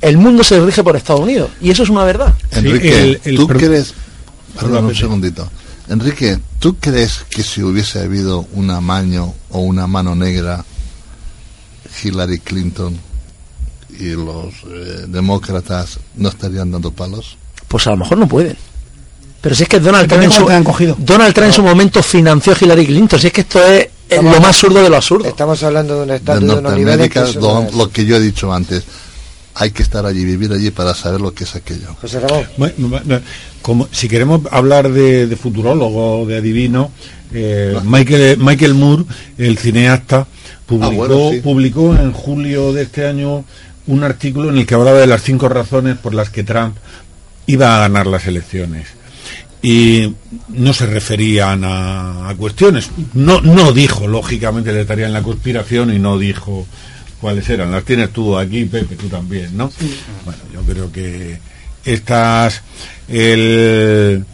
el 0.00 0.16
mundo 0.18 0.44
se 0.44 0.60
rige 0.60 0.82
por 0.84 0.96
Estados 0.96 1.22
Unidos. 1.22 1.50
Y 1.60 1.70
eso 1.70 1.82
es 1.82 1.88
una 1.88 2.04
verdad. 2.04 2.34
Enrique, 2.52 3.02
el- 3.02 3.20
el 3.24 3.36
¿tú 3.36 3.46
crees... 3.48 3.94
Perdón, 4.58 4.84
un 4.86 4.94
segundito. 4.94 5.48
Enrique, 5.88 6.38
¿tú 6.58 6.76
crees 6.76 7.24
que 7.28 7.42
si 7.42 7.62
hubiese 7.62 8.00
habido 8.00 8.46
un 8.52 8.70
amaño 8.70 9.34
o 9.50 9.60
una 9.60 9.86
mano 9.86 10.14
negra, 10.14 10.64
Hillary 12.02 12.38
Clinton 12.38 12.98
y 13.98 14.10
los 14.10 14.54
eh, 14.68 15.04
demócratas 15.08 15.98
no 16.16 16.28
estarían 16.28 16.70
dando 16.70 16.90
palos? 16.92 17.36
Pues 17.68 17.86
a 17.86 17.90
lo 17.90 17.96
mejor 17.98 18.18
no 18.18 18.28
pueden. 18.28 18.56
Pero 19.40 19.54
si 19.56 19.64
es 19.64 19.68
que 19.68 19.80
Donald 19.80 20.08
Trump, 20.08 20.22
en 20.22 20.30
su, 20.30 20.48
han 20.48 20.62
cogido. 20.62 20.94
Donald 20.98 21.34
Trump 21.34 21.48
en 21.48 21.52
su 21.54 21.62
momento 21.62 22.02
financió 22.02 22.52
a 22.52 22.56
Hillary 22.60 22.86
Clinton. 22.86 23.18
Si 23.18 23.26
es 23.26 23.32
que 23.32 23.40
esto 23.40 23.62
es 23.66 23.88
Estamos- 24.08 24.34
lo 24.34 24.40
más 24.40 24.50
absurdo 24.50 24.82
de 24.82 24.88
lo 24.90 24.96
absurdo. 24.96 25.28
Estamos 25.28 25.62
hablando 25.64 25.96
de 25.96 26.02
un 26.02 26.08
De 26.08 26.16
estatus 26.16 26.46
de 26.48 26.54
unos 26.58 26.74
niveles 26.76 27.10
que 27.10 27.18
Norteamérica, 27.20 27.76
lo 27.76 27.90
que 27.90 28.04
yo 28.04 28.16
he 28.16 28.20
dicho 28.20 28.52
antes. 28.52 28.84
Hay 29.54 29.70
que 29.70 29.82
estar 29.82 30.06
allí, 30.06 30.24
vivir 30.24 30.52
allí 30.52 30.70
para 30.70 30.94
saber 30.94 31.20
lo 31.20 31.34
que 31.34 31.44
es 31.44 31.54
aquello. 31.54 31.94
José 32.00 32.20
Ramón. 32.20 32.46
Bueno, 32.56 33.20
como 33.60 33.86
si 33.92 34.08
queremos 34.08 34.40
hablar 34.50 34.90
de, 34.90 35.26
de 35.26 35.36
futurólogo, 35.36 36.24
de 36.26 36.38
adivino, 36.38 36.90
eh, 37.34 37.76
Michael, 37.84 38.38
Michael 38.38 38.74
Moore, 38.74 39.04
el 39.38 39.58
cineasta, 39.58 40.26
publicó, 40.66 40.86
Ah, 40.86 40.94
bueno, 40.96 41.30
sí. 41.32 41.40
publicó 41.40 41.94
en 41.94 42.12
julio 42.12 42.72
de 42.72 42.82
este 42.82 43.06
año 43.06 43.44
un 43.86 44.04
artículo 44.04 44.48
en 44.50 44.58
el 44.58 44.66
que 44.66 44.74
hablaba 44.74 44.98
de 45.00 45.06
las 45.06 45.22
cinco 45.22 45.48
razones 45.48 45.98
por 45.98 46.14
las 46.14 46.30
que 46.30 46.44
Trump 46.44 46.76
iba 47.46 47.76
a 47.76 47.80
ganar 47.80 48.06
las 48.06 48.26
elecciones. 48.26 48.86
Y 49.64 50.12
no 50.48 50.72
se 50.72 50.86
referían 50.86 51.62
a, 51.64 52.28
a 52.28 52.34
cuestiones. 52.36 52.90
No, 53.14 53.40
no 53.42 53.72
dijo, 53.72 54.08
lógicamente, 54.08 54.72
le 54.72 54.80
estaría 54.80 55.06
en 55.06 55.12
la 55.12 55.22
conspiración 55.22 55.94
y 55.94 55.98
no 55.98 56.18
dijo 56.18 56.66
cuáles 57.22 57.48
eran. 57.48 57.70
Las 57.70 57.84
tienes 57.84 58.10
tú 58.10 58.36
aquí, 58.36 58.64
Pepe, 58.64 58.96
tú 58.96 59.06
también, 59.06 59.56
¿no? 59.56 59.70
Bueno, 60.24 60.42
yo 60.52 60.60
creo 60.62 60.92
que 60.92 61.38
estas, 61.84 62.62
el, 63.08 64.24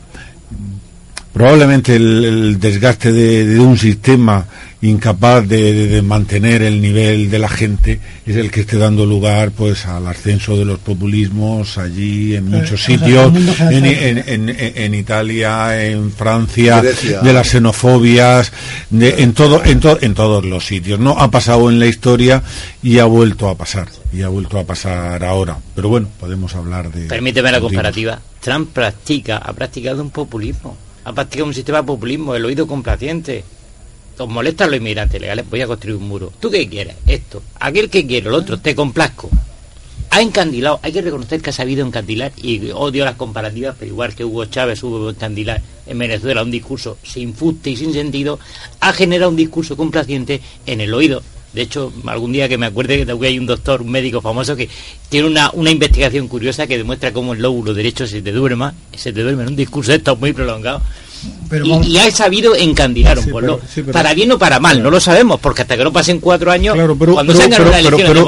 probablemente 1.38 1.94
el, 1.96 2.24
el 2.24 2.60
desgaste 2.60 3.12
de, 3.12 3.46
de 3.46 3.60
un 3.60 3.78
sistema 3.78 4.44
incapaz 4.80 5.46
de, 5.48 5.72
de- 5.72 5.86
de 5.88 6.02
mantener 6.02 6.62
el 6.62 6.80
nivel 6.80 7.30
de 7.30 7.38
la 7.38 7.48
gente 7.48 7.98
es 8.26 8.36
el 8.36 8.50
que 8.50 8.60
esté 8.60 8.76
dando 8.76 9.06
lugar 9.06 9.50
pues 9.50 9.86
al 9.86 10.06
ascenso 10.06 10.56
de 10.56 10.64
los 10.64 10.78
populismos 10.78 11.78
allí 11.78 12.34
en 12.36 12.48
muchos 12.48 12.88
Eh, 12.88 12.94
o 12.94 12.98
sea, 12.98 12.98
sitios 12.98 13.32
en, 13.72 13.84
en- 13.86 14.48
en- 14.48 14.56
en 14.84 14.94
Italia 14.94 15.84
en 15.84 16.12
Francia 16.12 16.80
Grecia. 16.80 17.20
de 17.20 17.32
las 17.32 17.48
xenofobias 17.48 18.52
de- 18.90 19.22
en 19.22 19.32
todo 19.32 19.64
en, 19.64 19.80
to- 19.80 19.98
en 20.00 20.14
todos 20.14 20.44
los 20.44 20.64
sitios 20.66 20.98
no 21.00 21.18
ha 21.18 21.30
pasado 21.30 21.70
en 21.70 21.78
la 21.80 21.86
historia 21.86 22.42
y 22.82 22.98
ha 22.98 23.04
vuelto 23.04 23.48
a 23.48 23.56
pasar 23.56 23.88
y 24.12 24.22
ha 24.22 24.28
vuelto 24.28 24.58
a 24.58 24.64
pasar 24.64 25.24
ahora 25.24 25.56
pero 25.74 25.88
bueno 25.88 26.08
podemos 26.20 26.54
hablar 26.54 26.92
de 26.92 27.06
Permíteme 27.06 27.50
la 27.50 27.58
motivos. 27.58 27.72
comparativa. 27.72 28.20
Trump 28.40 28.70
practica, 28.72 29.38
ha 29.38 29.52
practicado 29.52 30.00
un 30.02 30.10
populismo. 30.10 30.76
Ha 31.04 31.12
practicado 31.12 31.46
un 31.46 31.54
sistema 31.54 31.78
de 31.78 31.84
populismo, 31.84 32.34
el 32.34 32.44
oído 32.44 32.66
complaciente. 32.66 33.44
¿Os 34.18 34.28
molestan 34.28 34.70
los 34.70 34.78
inmigrantes 34.78 35.20
legales? 35.20 35.48
Voy 35.48 35.60
a 35.62 35.66
construir 35.66 35.96
un 35.96 36.08
muro. 36.08 36.32
¿Tú 36.40 36.50
qué 36.50 36.68
quieres? 36.68 36.96
Esto. 37.06 37.42
Aquel 37.60 37.88
que 37.88 38.06
quiere, 38.06 38.28
el 38.28 38.34
otro, 38.34 38.58
te 38.58 38.74
complazco. 38.74 39.30
Ha 40.10 40.22
encandilado, 40.22 40.80
hay 40.82 40.92
que 40.92 41.02
reconocer 41.02 41.40
que 41.40 41.50
ha 41.50 41.52
sabido 41.52 41.86
encandilar 41.86 42.32
y 42.36 42.70
odio 42.70 43.04
las 43.04 43.16
comparativas, 43.16 43.76
pero 43.78 43.90
igual 43.90 44.14
que 44.14 44.24
Hugo 44.24 44.46
Chávez 44.46 44.82
hubo 44.82 45.10
encandilar 45.10 45.62
en 45.86 45.98
Venezuela 45.98 46.42
un 46.42 46.50
discurso 46.50 46.96
sin 47.02 47.34
fuste 47.34 47.70
y 47.70 47.76
sin 47.76 47.92
sentido, 47.92 48.38
ha 48.80 48.92
generado 48.92 49.30
un 49.30 49.36
discurso 49.36 49.76
complaciente 49.76 50.40
en 50.66 50.80
el 50.80 50.94
oído. 50.94 51.22
De 51.52 51.62
hecho, 51.62 51.92
algún 52.06 52.32
día 52.32 52.48
que 52.48 52.58
me 52.58 52.66
acuerde 52.66 53.04
que 53.04 53.26
hay 53.26 53.38
un 53.38 53.46
doctor, 53.46 53.82
un 53.82 53.90
médico 53.90 54.20
famoso 54.20 54.54
que 54.54 54.68
tiene 55.08 55.26
una, 55.26 55.50
una 55.52 55.70
investigación 55.70 56.28
curiosa 56.28 56.66
que 56.66 56.76
demuestra 56.76 57.12
cómo 57.12 57.32
el 57.32 57.40
lóbulo 57.40 57.72
derecho 57.72 58.06
se 58.06 58.20
te 58.20 58.32
duerma, 58.32 58.74
se 58.94 59.12
te 59.12 59.22
duerme 59.22 59.44
en 59.44 59.48
un 59.50 59.56
discurso 59.56 59.92
de 59.92 59.98
estos 59.98 60.18
muy 60.18 60.32
prolongado. 60.32 60.82
Pero 61.48 61.64
y, 61.66 61.70
vamos- 61.70 61.86
y 61.86 61.98
ha 61.98 62.10
sabido 62.10 62.54
encandilar 62.54 63.18
un 63.18 63.24
Sí, 63.24 63.30
pueblo. 63.30 63.56
pero- 63.58 63.68
sí, 63.74 63.80
pero- 63.82 63.92
para 63.92 64.12
bien 64.14 64.30
o 64.32 64.38
para 64.38 64.60
mal, 64.60 64.82
no 64.82 64.90
lo 64.90 65.00
sabemos, 65.00 65.40
porque 65.40 65.62
hasta 65.62 65.76
que 65.76 65.82
no 65.84 65.92
pasen 65.92 66.20
cuatro 66.20 66.50
años, 66.52 66.74
Claro, 66.74 66.94
pero, 66.98 67.14
cuando 67.14 67.32
pero- 67.32 67.44
se 67.44 67.50
pero- 67.50 67.68
una 67.68 67.78
elección 67.78 68.18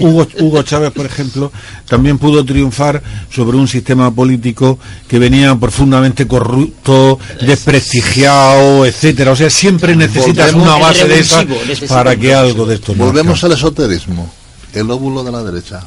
Hugo, 0.00 0.26
Hugo 0.40 0.62
Chávez, 0.62 0.90
por 0.92 1.04
ejemplo, 1.06 1.52
también 1.86 2.18
pudo 2.18 2.44
triunfar 2.44 3.02
sobre 3.30 3.56
un 3.58 3.68
sistema 3.68 4.10
político 4.10 4.78
que 5.06 5.18
venía 5.18 5.54
profundamente 5.56 6.26
corrupto, 6.26 7.18
desprestigiado, 7.42 8.86
etcétera. 8.86 9.32
O 9.32 9.36
sea, 9.36 9.50
siempre 9.50 9.94
necesitas 9.94 10.52
Volvemos- 10.54 10.62
una 10.76 10.76
base 10.86 11.06
de 11.06 11.18
esa 11.20 11.44
para 11.88 12.16
que 12.16 12.34
algo 12.34 12.64
de 12.66 12.76
esto 12.76 12.94
Volvemos 12.94 13.42
al 13.44 13.52
esoterismo. 13.52 14.32
El 14.72 14.90
óvulo 14.90 15.22
de 15.24 15.32
la 15.32 15.42
derecha. 15.42 15.82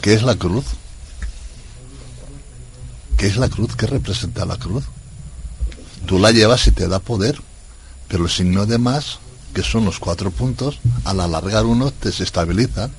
¿Qué 0.00 0.14
es 0.14 0.22
la 0.22 0.34
cruz? 0.36 0.64
¿Qué 3.16 3.26
es 3.28 3.36
la 3.36 3.48
cruz? 3.48 3.74
¿Qué 3.76 3.86
representa 3.86 4.44
la 4.44 4.56
cruz? 4.56 4.84
Tú 6.06 6.18
la 6.18 6.30
llevas 6.30 6.66
y 6.66 6.70
te 6.70 6.88
da 6.88 6.98
poder, 6.98 7.40
pero 8.08 8.24
el 8.24 8.30
signo 8.30 8.66
de 8.66 8.78
más, 8.78 9.18
que 9.54 9.62
son 9.62 9.84
los 9.84 9.98
cuatro 9.98 10.30
puntos, 10.30 10.78
al 11.04 11.20
alargar 11.20 11.64
uno 11.64 11.90
te 11.90 12.08
desestabiliza. 12.10 12.90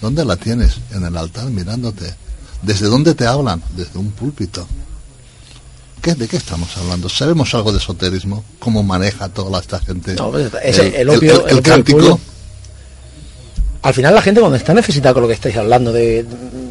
¿Dónde 0.00 0.24
la 0.24 0.36
tienes? 0.36 0.76
En 0.92 1.04
el 1.04 1.16
altar 1.16 1.46
mirándote. 1.46 2.14
¿Desde 2.62 2.86
dónde 2.86 3.14
te 3.14 3.26
hablan? 3.26 3.62
Desde 3.76 3.98
un 3.98 4.10
púlpito. 4.10 4.66
¿Qué, 6.02 6.14
¿De 6.14 6.28
qué 6.28 6.36
estamos 6.36 6.76
hablando? 6.78 7.08
¿Sabemos 7.08 7.54
algo 7.54 7.72
de 7.72 7.78
esoterismo? 7.78 8.44
¿Cómo 8.58 8.82
maneja 8.82 9.28
toda 9.28 9.60
esta 9.60 9.78
gente? 9.80 10.14
No, 10.14 10.36
el 10.36 10.50
el 11.48 11.62
cántico. 11.62 12.18
Al 13.82 13.94
final 13.94 14.14
la 14.14 14.20
gente 14.20 14.40
cuando 14.40 14.58
está 14.58 14.74
necesitada 14.74 15.14
con 15.14 15.22
lo 15.22 15.28
que 15.28 15.34
estáis 15.34 15.56
hablando 15.56 15.90
de 15.90 16.26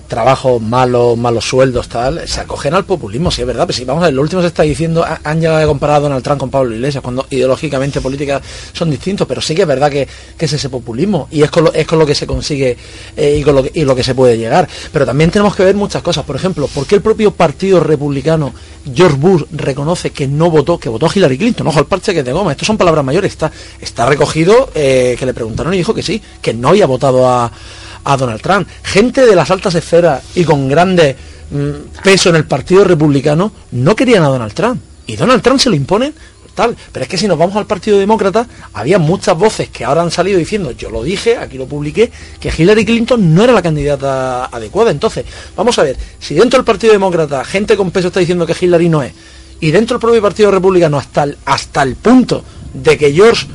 trabajos 0.08 0.62
malos, 0.62 1.18
malos 1.18 1.44
sueldos, 1.48 1.88
tal, 1.88 2.28
se 2.28 2.40
acogen 2.42 2.74
al 2.76 2.86
populismo, 2.86 3.32
sí 3.32 3.42
es 3.42 3.48
verdad, 3.48 3.66
pero 3.68 3.78
si 3.78 3.86
vamos 3.86 4.04
a 4.04 4.08
ver, 4.08 4.14
lo 4.16 4.22
último 4.22 4.42
se 4.42 4.48
está 4.48 4.64
diciendo, 4.64 5.04
ha- 5.04 5.20
han 5.24 5.40
llegado 5.40 5.64
a 5.64 5.66
comparar 5.68 5.98
a 5.98 6.00
Donald 6.02 6.24
Trump 6.24 6.40
con 6.40 6.50
Pablo 6.50 6.74
Iglesias, 6.76 7.04
cuando 7.04 7.26
ideológicamente 7.30 8.00
políticas 8.02 8.42
son 8.74 8.90
distintos, 8.92 9.28
pero 9.28 9.42
sí 9.42 9.54
que 9.56 9.64
es 9.64 9.68
verdad 9.68 9.90
que, 9.92 10.08
que 10.38 10.46
es 10.46 10.54
ese 10.54 10.70
populismo, 10.70 11.28
y 11.32 11.42
es 11.44 11.50
con 11.52 11.64
lo, 11.66 11.74
es 11.74 11.86
con 11.88 11.98
lo 12.00 12.06
que 12.08 12.14
se 12.16 12.26
consigue 12.28 12.76
eh, 13.18 13.38
y, 13.40 13.44
con 13.44 13.56
lo 13.56 13.64
que, 13.64 13.72
y 13.74 13.84
lo 13.86 13.96
que 13.96 14.04
se 14.04 14.14
puede 14.16 14.38
llegar. 14.38 14.68
Pero 14.92 15.06
también 15.06 15.30
tenemos 15.32 15.56
que 15.56 15.64
ver 15.64 15.76
muchas 15.76 16.02
cosas, 16.04 16.26
por 16.26 16.36
ejemplo, 16.36 16.68
¿por 16.68 16.86
qué 16.88 16.96
el 16.96 17.02
propio 17.02 17.32
Partido 17.32 17.80
Republicano, 17.80 18.54
George 18.94 19.18
Bush, 19.18 19.44
reconoce 19.52 20.10
que 20.12 20.28
no 20.28 20.50
votó, 20.50 20.80
que 20.80 20.90
votó 20.90 21.06
a 21.08 21.12
Hillary 21.14 21.38
Clinton, 21.38 21.68
ojo 21.68 21.80
al 21.80 21.86
parche 21.86 22.14
que 22.16 22.24
te 22.24 22.32
goma, 22.34 22.52
estos 22.52 22.66
son 22.68 22.78
palabras 22.78 23.04
mayores, 23.06 23.32
está, 23.32 23.52
está 23.80 24.06
recogido 24.08 24.70
eh, 24.76 25.16
que 25.20 25.26
le 25.28 25.34
preguntaron 25.36 25.74
y 25.74 25.78
dijo 25.78 25.94
que 25.94 26.02
sí, 26.04 26.22
que 26.42 26.54
no 26.54 26.70
había 26.70 26.88
votado 26.88 26.99
a 27.08 28.18
Donald 28.18 28.42
Trump. 28.42 28.68
Gente 28.84 29.26
de 29.26 29.36
las 29.36 29.50
altas 29.52 29.76
esferas 29.76 30.24
y 30.36 30.44
con 30.44 30.68
grande 30.68 31.16
mm, 31.52 32.02
peso 32.04 32.30
en 32.30 32.36
el 32.36 32.46
Partido 32.46 32.84
Republicano 32.84 33.52
no 33.72 33.96
querían 33.96 34.24
a 34.24 34.28
Donald 34.28 34.54
Trump. 34.54 34.82
Y 35.08 35.16
Donald 35.16 35.42
Trump 35.42 35.60
se 35.60 35.70
lo 35.70 35.76
impone 35.76 36.14
tal. 36.60 36.76
Pero 36.92 37.04
es 37.04 37.10
que 37.10 37.18
si 37.18 37.28
nos 37.28 37.38
vamos 37.38 37.56
al 37.56 37.66
Partido 37.66 37.98
Demócrata, 37.98 38.46
había 38.74 39.00
muchas 39.00 39.38
voces 39.38 39.70
que 39.70 39.86
ahora 39.86 40.02
han 40.02 40.12
salido 40.12 40.38
diciendo, 40.38 40.72
yo 40.72 40.90
lo 40.90 41.04
dije, 41.04 41.38
aquí 41.38 41.58
lo 41.58 41.68
publiqué, 41.68 42.12
que 42.40 42.52
Hillary 42.56 42.84
Clinton 42.86 43.34
no 43.34 43.44
era 43.44 43.54
la 43.54 43.62
candidata 43.62 44.46
adecuada. 44.46 44.92
Entonces, 44.92 45.26
vamos 45.56 45.80
a 45.80 45.84
ver, 45.84 45.98
si 46.20 46.36
dentro 46.36 46.58
del 46.58 46.66
Partido 46.66 46.92
Demócrata 46.92 47.46
gente 47.46 47.78
con 47.78 47.92
peso 47.92 48.08
está 48.08 48.20
diciendo 48.20 48.46
que 48.46 48.56
Hillary 48.60 48.90
no 48.90 49.02
es, 49.02 49.14
y 49.62 49.72
dentro 49.72 49.96
del 49.96 50.02
propio 50.02 50.22
Partido 50.22 50.52
Republicano 50.52 50.98
hasta 50.98 51.24
el, 51.24 51.38
hasta 51.46 51.82
el 51.82 51.96
punto 51.96 52.44
de 52.74 52.98
que 52.98 53.14
George 53.14 53.48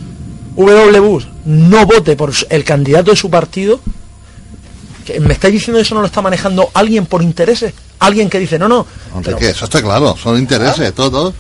W. 0.57 1.01
Bush 1.01 1.25
no 1.45 1.87
vote 1.87 2.17
por 2.17 2.33
el 2.49 2.65
candidato 2.65 3.11
de 3.11 3.17
su 3.17 3.31
partido, 3.31 3.81
que 5.05 5.21
¿Me 5.21 5.35
estáis 5.35 5.53
diciendo 5.53 5.81
eso 5.81 5.95
no 5.95 6.01
lo 6.01 6.07
está 6.07 6.23
manejando 6.23 6.71
alguien 6.73 7.07
por 7.07 7.23
intereses? 7.23 7.75
Alguien 7.99 8.31
que 8.31 8.39
dice, 8.39 8.59
no, 8.59 8.69
no. 8.69 8.87
Que 9.39 9.51
eso 9.51 9.67
está 9.67 9.83
claro, 9.83 10.17
son 10.17 10.39
intereses, 10.39 10.95
todos. 10.95 11.35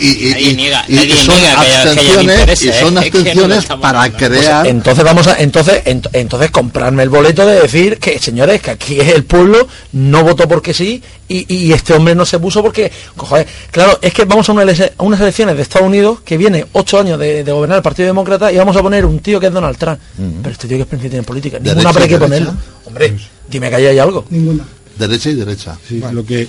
Y, 0.00 0.26
y- 0.26 0.30
Nadie 0.30 0.50
y- 0.50 0.56
niega- 0.56 0.84
y 0.88 1.10
son 1.12 1.34
niega 1.36 1.54
que 1.54 1.60
haya- 1.60 1.82
que 1.94 2.00
hayan 2.00 2.30
abstenciones. 2.40 3.06
Es 3.06 3.12
que 3.12 3.34
no 3.34 3.80
para 3.80 4.02
hablando. 4.02 4.18
crear... 4.18 4.62
Pues 4.62 4.70
entonces 4.74 5.04
vamos 5.04 5.26
a, 5.28 5.36
entonces, 5.40 5.84
ent- 5.84 6.08
entonces 6.12 6.50
comprarme 6.50 7.04
el 7.04 7.08
boleto 7.08 7.46
de 7.46 7.60
decir 7.60 7.98
que, 7.98 8.18
señores, 8.18 8.60
que 8.60 8.72
aquí 8.72 8.98
el 9.00 9.24
pueblo 9.24 9.68
no 9.92 10.24
votó 10.24 10.48
porque 10.48 10.74
sí 10.74 11.00
y, 11.28 11.54
y 11.54 11.72
este 11.72 11.94
hombre 11.94 12.14
no 12.14 12.24
se 12.26 12.38
puso 12.38 12.62
porque, 12.62 12.90
joder, 13.16 13.46
claro, 13.70 13.98
es 14.02 14.12
que 14.12 14.24
vamos 14.24 14.48
a, 14.48 14.52
una 14.52 14.62
a 14.62 15.02
unas 15.02 15.20
elecciones 15.20 15.56
de 15.56 15.62
Estados 15.62 15.86
Unidos 15.86 16.20
que 16.24 16.36
viene 16.36 16.66
ocho 16.72 16.98
años 16.98 17.18
de, 17.18 17.44
de 17.44 17.52
gobernar 17.52 17.76
el 17.76 17.82
Partido 17.82 18.06
Demócrata 18.06 18.50
y 18.50 18.56
vamos 18.56 18.76
a 18.76 18.82
poner 18.82 19.04
un 19.06 19.20
tío 19.20 19.38
que 19.38 19.46
es 19.46 19.52
Donald 19.52 19.76
Trump. 19.76 19.98
Pero 20.42 20.52
este 20.52 20.66
tío 20.68 20.76
que 20.78 20.82
es 20.82 20.88
principio 20.88 21.18
en 21.18 21.24
política, 21.24 21.58
ninguna 21.60 21.90
y 21.90 21.92
que 21.94 21.98
derecha. 22.00 22.18
ponerlo. 22.18 22.54
Hombre, 22.86 23.14
dime 23.48 23.68
que 23.70 23.76
ahí 23.76 23.86
hay 23.86 23.98
algo. 23.98 24.24
Ninguna. 24.30 24.64
Derecha 24.98 25.30
y 25.30 25.34
derecha. 25.34 25.78
lo 26.12 26.24
que 26.26 26.48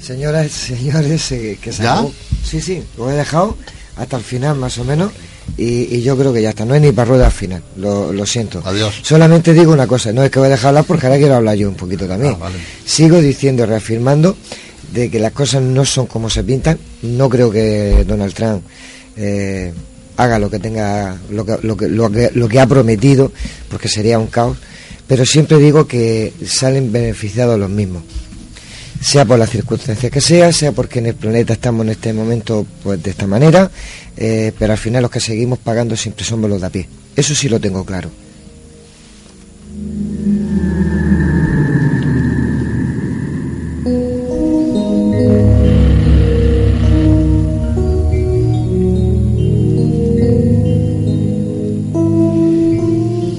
Señoras, 0.00 0.50
señores, 0.52 1.32
eh, 1.32 1.58
que 1.60 1.72
se 1.72 1.82
¿Ya? 1.82 1.92
acabó. 1.94 2.12
Sí, 2.44 2.60
sí, 2.60 2.82
lo 2.96 3.10
he 3.10 3.14
dejado 3.14 3.56
hasta 3.96 4.16
el 4.16 4.22
final 4.22 4.56
más 4.56 4.78
o 4.78 4.84
menos 4.84 5.12
y, 5.56 5.96
y 5.96 6.02
yo 6.02 6.16
creo 6.16 6.32
que 6.32 6.40
ya 6.40 6.50
está. 6.50 6.64
No 6.64 6.74
es 6.74 6.80
ni 6.80 6.92
para 6.92 7.08
rueda 7.10 7.26
al 7.26 7.32
final, 7.32 7.62
lo, 7.76 8.12
lo 8.12 8.24
siento. 8.26 8.62
Adiós. 8.64 8.94
Solamente 9.02 9.52
digo 9.52 9.72
una 9.72 9.86
cosa, 9.86 10.12
no 10.12 10.22
es 10.22 10.30
que 10.30 10.38
voy 10.38 10.46
a 10.46 10.50
dejar 10.52 10.68
hablar 10.68 10.84
porque 10.84 11.06
ahora 11.06 11.18
quiero 11.18 11.34
hablar 11.34 11.56
yo 11.56 11.68
un 11.68 11.74
poquito 11.74 12.06
también. 12.06 12.34
Ah, 12.34 12.38
vale. 12.44 12.56
Sigo 12.84 13.20
diciendo, 13.20 13.66
reafirmando 13.66 14.36
de 14.92 15.10
que 15.10 15.18
las 15.18 15.32
cosas 15.32 15.62
no 15.62 15.84
son 15.84 16.06
como 16.06 16.30
se 16.30 16.44
pintan. 16.44 16.78
No 17.02 17.28
creo 17.28 17.50
que 17.50 18.04
Donald 18.06 18.32
Trump 18.34 18.62
eh, 19.16 19.72
haga 20.16 20.38
lo 20.38 20.48
que 20.48 20.58
tenga, 20.60 21.16
lo 21.30 21.44
que, 21.44 21.58
lo, 21.62 21.76
que, 21.76 21.88
lo, 21.88 22.10
que, 22.10 22.30
lo 22.34 22.48
que 22.48 22.60
ha 22.60 22.66
prometido, 22.66 23.32
porque 23.68 23.88
sería 23.88 24.18
un 24.18 24.28
caos. 24.28 24.56
Pero 25.06 25.24
siempre 25.26 25.58
digo 25.58 25.86
que 25.88 26.32
salen 26.46 26.92
beneficiados 26.92 27.58
los 27.58 27.70
mismos 27.70 28.02
sea 29.00 29.24
por 29.24 29.38
las 29.38 29.50
circunstancias 29.50 30.10
que 30.10 30.20
sea, 30.20 30.52
sea 30.52 30.72
porque 30.72 30.98
en 30.98 31.06
el 31.06 31.14
planeta 31.14 31.52
estamos 31.52 31.84
en 31.86 31.90
este 31.90 32.12
momento 32.12 32.66
pues 32.82 33.02
de 33.02 33.10
esta 33.10 33.26
manera, 33.26 33.70
eh, 34.16 34.52
pero 34.58 34.72
al 34.72 34.78
final 34.78 35.02
los 35.02 35.10
que 35.10 35.20
seguimos 35.20 35.58
pagando 35.58 35.96
siempre 35.96 36.24
somos 36.24 36.50
los 36.50 36.60
de 36.60 36.66
a 36.66 36.70
pie. 36.70 36.88
Eso 37.14 37.34
sí 37.34 37.48
lo 37.48 37.60
tengo 37.60 37.84
claro. 37.84 38.10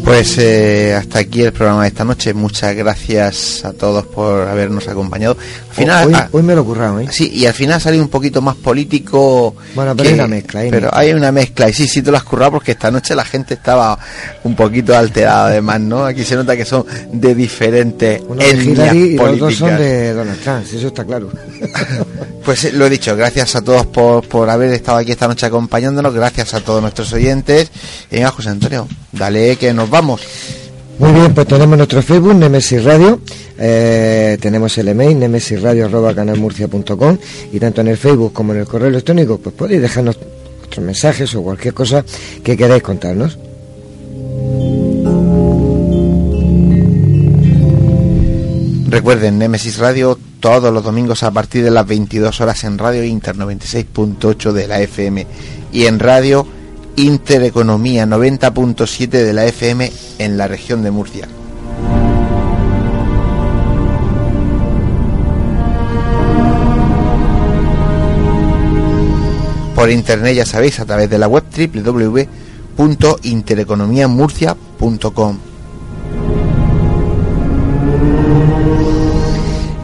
Pues 0.10 0.40
eh, 0.40 0.96
hasta 0.96 1.20
aquí 1.20 1.44
el 1.44 1.54
programa 1.54 1.84
de 1.84 1.90
esta 1.90 2.04
noche. 2.04 2.34
Muchas 2.34 2.76
gracias 2.76 3.64
a 3.64 3.74
todos 3.74 4.08
por 4.08 4.48
habernos 4.48 4.88
acompañado. 4.88 5.38
Al 5.70 5.76
final, 5.76 6.08
hoy, 6.08 6.16
hoy 6.32 6.42
me 6.42 6.56
lo 6.56 6.62
he 6.62 6.66
currado, 6.66 7.00
¿eh? 7.00 7.08
sí, 7.12 7.30
y 7.32 7.46
al 7.46 7.54
final 7.54 7.76
ha 7.76 7.80
salido 7.80 8.04
un 8.04 8.10
poquito 8.10 8.42
más 8.42 8.56
político. 8.56 9.56
Bueno, 9.76 9.96
pero 9.96 10.10
hay 10.10 10.16
una 10.16 10.28
mezcla, 10.28 10.62
hay 10.62 10.72
pero 10.72 10.90
hay 10.92 11.14
una 11.14 11.32
mezcla. 11.32 11.70
Y 11.70 11.74
sí, 11.74 11.88
sí, 11.88 12.02
te 12.02 12.10
lo 12.10 12.18
has 12.18 12.24
currado 12.24 12.54
porque 12.54 12.72
esta 12.72 12.90
noche 12.90 13.14
la 13.14 13.24
gente 13.24 13.54
estaba 13.54 14.00
un 14.46 14.56
poquito 14.56 14.98
alterada, 14.98 15.50
además, 15.50 15.80
¿no? 15.80 16.04
Aquí 16.04 16.24
se 16.24 16.36
nota 16.36 16.58
que 16.58 16.66
son 16.66 16.88
de 17.14 17.36
diferentes 17.36 18.20
Uno 18.28 18.42
de 18.42 18.50
etnias 18.50 18.96
y 18.96 19.16
los 19.16 19.38
dos 19.38 19.56
son 19.58 19.78
de 19.78 20.12
Donald 20.12 20.42
Trump, 20.42 20.66
eso 20.74 20.88
está 20.88 21.06
claro. 21.06 21.30
Pues 22.50 22.66
eh, 22.66 22.72
lo 22.72 22.88
he 22.88 22.90
dicho, 22.90 23.16
gracias 23.16 23.56
a 23.56 23.62
todos 23.62 23.86
por, 23.86 24.28
por 24.28 24.50
haber 24.50 24.72
estado 24.72 24.98
aquí 24.98 25.12
esta 25.12 25.28
noche 25.28 25.46
acompañándonos, 25.46 26.12
gracias 26.16 26.56
a 26.56 26.62
todos 26.62 26.82
nuestros 26.82 27.14
oyentes. 27.14 27.70
Y 28.10 28.16
venga, 28.16 28.32
José 28.32 28.50
Antonio, 28.50 28.88
dale 29.12 29.58
que 29.58 29.74
nos 29.74 29.90
vamos. 29.90 30.22
Muy 31.00 31.14
bien, 31.14 31.34
pues 31.34 31.48
tenemos 31.48 31.78
nuestro 31.78 32.02
Facebook, 32.02 32.36
Nemesis 32.36 32.84
Radio, 32.84 33.22
eh, 33.58 34.38
tenemos 34.42 34.78
el 34.78 34.90
email, 34.90 35.18
nemesisradio.canalmurcia.com 35.18 37.18
y 37.54 37.60
tanto 37.60 37.82
en 37.82 37.88
el 37.88 37.98
Facebook 37.98 38.34
como 38.34 38.54
en 38.54 38.60
el 38.60 38.66
correo 38.66 38.90
electrónico, 38.90 39.38
pues 39.38 39.56
podéis 39.56 39.82
dejarnos 39.82 40.18
vuestros 40.58 40.86
mensajes 40.86 41.34
o 41.36 41.42
cualquier 41.42 41.74
cosa 41.74 42.04
que 42.44 42.58
queráis 42.58 42.84
contarnos. 42.84 43.38
Recuerden, 48.90 49.38
Nemesis 49.38 49.78
Radio 49.78 50.18
todos 50.40 50.74
los 50.74 50.84
domingos 50.84 51.24
a 51.24 51.32
partir 51.32 51.64
de 51.64 51.72
las 51.72 51.86
22 51.86 52.42
horas 52.42 52.64
en 52.64 52.78
Radio 52.78 53.04
Inter 53.04 53.36
96.8 53.36 54.52
de 54.52 54.68
la 54.68 54.82
FM 54.82 55.28
y 55.72 55.86
en 55.86 56.00
Radio 56.00 56.48
Intereconomía 56.96 58.06
90.7 58.06 59.10
de 59.10 59.34
la 59.34 59.46
FM 59.46 59.92
en 60.18 60.38
la 60.38 60.48
región 60.48 60.84
de 60.84 60.92
Murcia. 60.92 61.28
Por 69.80 69.90
internet 69.90 70.36
ya 70.36 70.46
sabéis 70.46 70.80
a 70.82 70.86
través 70.86 71.10
de 71.10 71.18
la 71.18 71.30
web 71.30 71.46
www.intereconomiamurcia.com. 72.76 75.38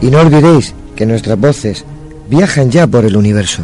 Y 0.02 0.06
no 0.08 0.20
olvidéis 0.20 0.74
que 0.94 1.06
nuestras 1.06 1.40
voces 1.40 1.86
viajan 2.28 2.70
ya 2.70 2.86
por 2.86 3.06
el 3.06 3.16
universo. 3.16 3.62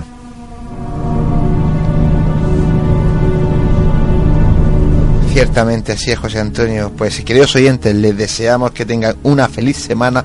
Ciertamente 5.32 5.92
así 5.92 6.10
es, 6.10 6.18
José 6.18 6.40
Antonio. 6.40 6.92
Pues 6.94 7.22
queridos 7.22 7.56
oyentes, 7.56 7.94
les 7.94 8.14
deseamos 8.14 8.72
que 8.72 8.84
tengan 8.84 9.16
una 9.22 9.48
feliz 9.48 9.78
semana 9.78 10.24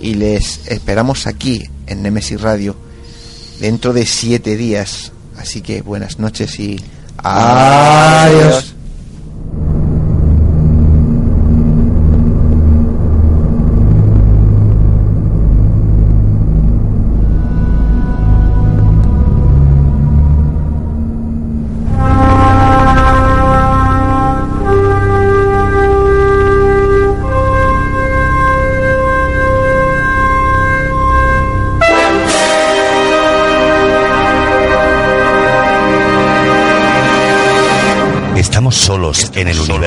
y 0.00 0.14
les 0.14 0.66
esperamos 0.68 1.26
aquí 1.26 1.68
en 1.86 2.02
Nemesis 2.02 2.40
Radio 2.40 2.74
dentro 3.60 3.92
de 3.92 4.06
siete 4.06 4.56
días. 4.56 5.12
Así 5.36 5.60
que 5.60 5.82
buenas 5.82 6.18
noches 6.18 6.58
y 6.58 6.80
Adiós. 7.22 8.75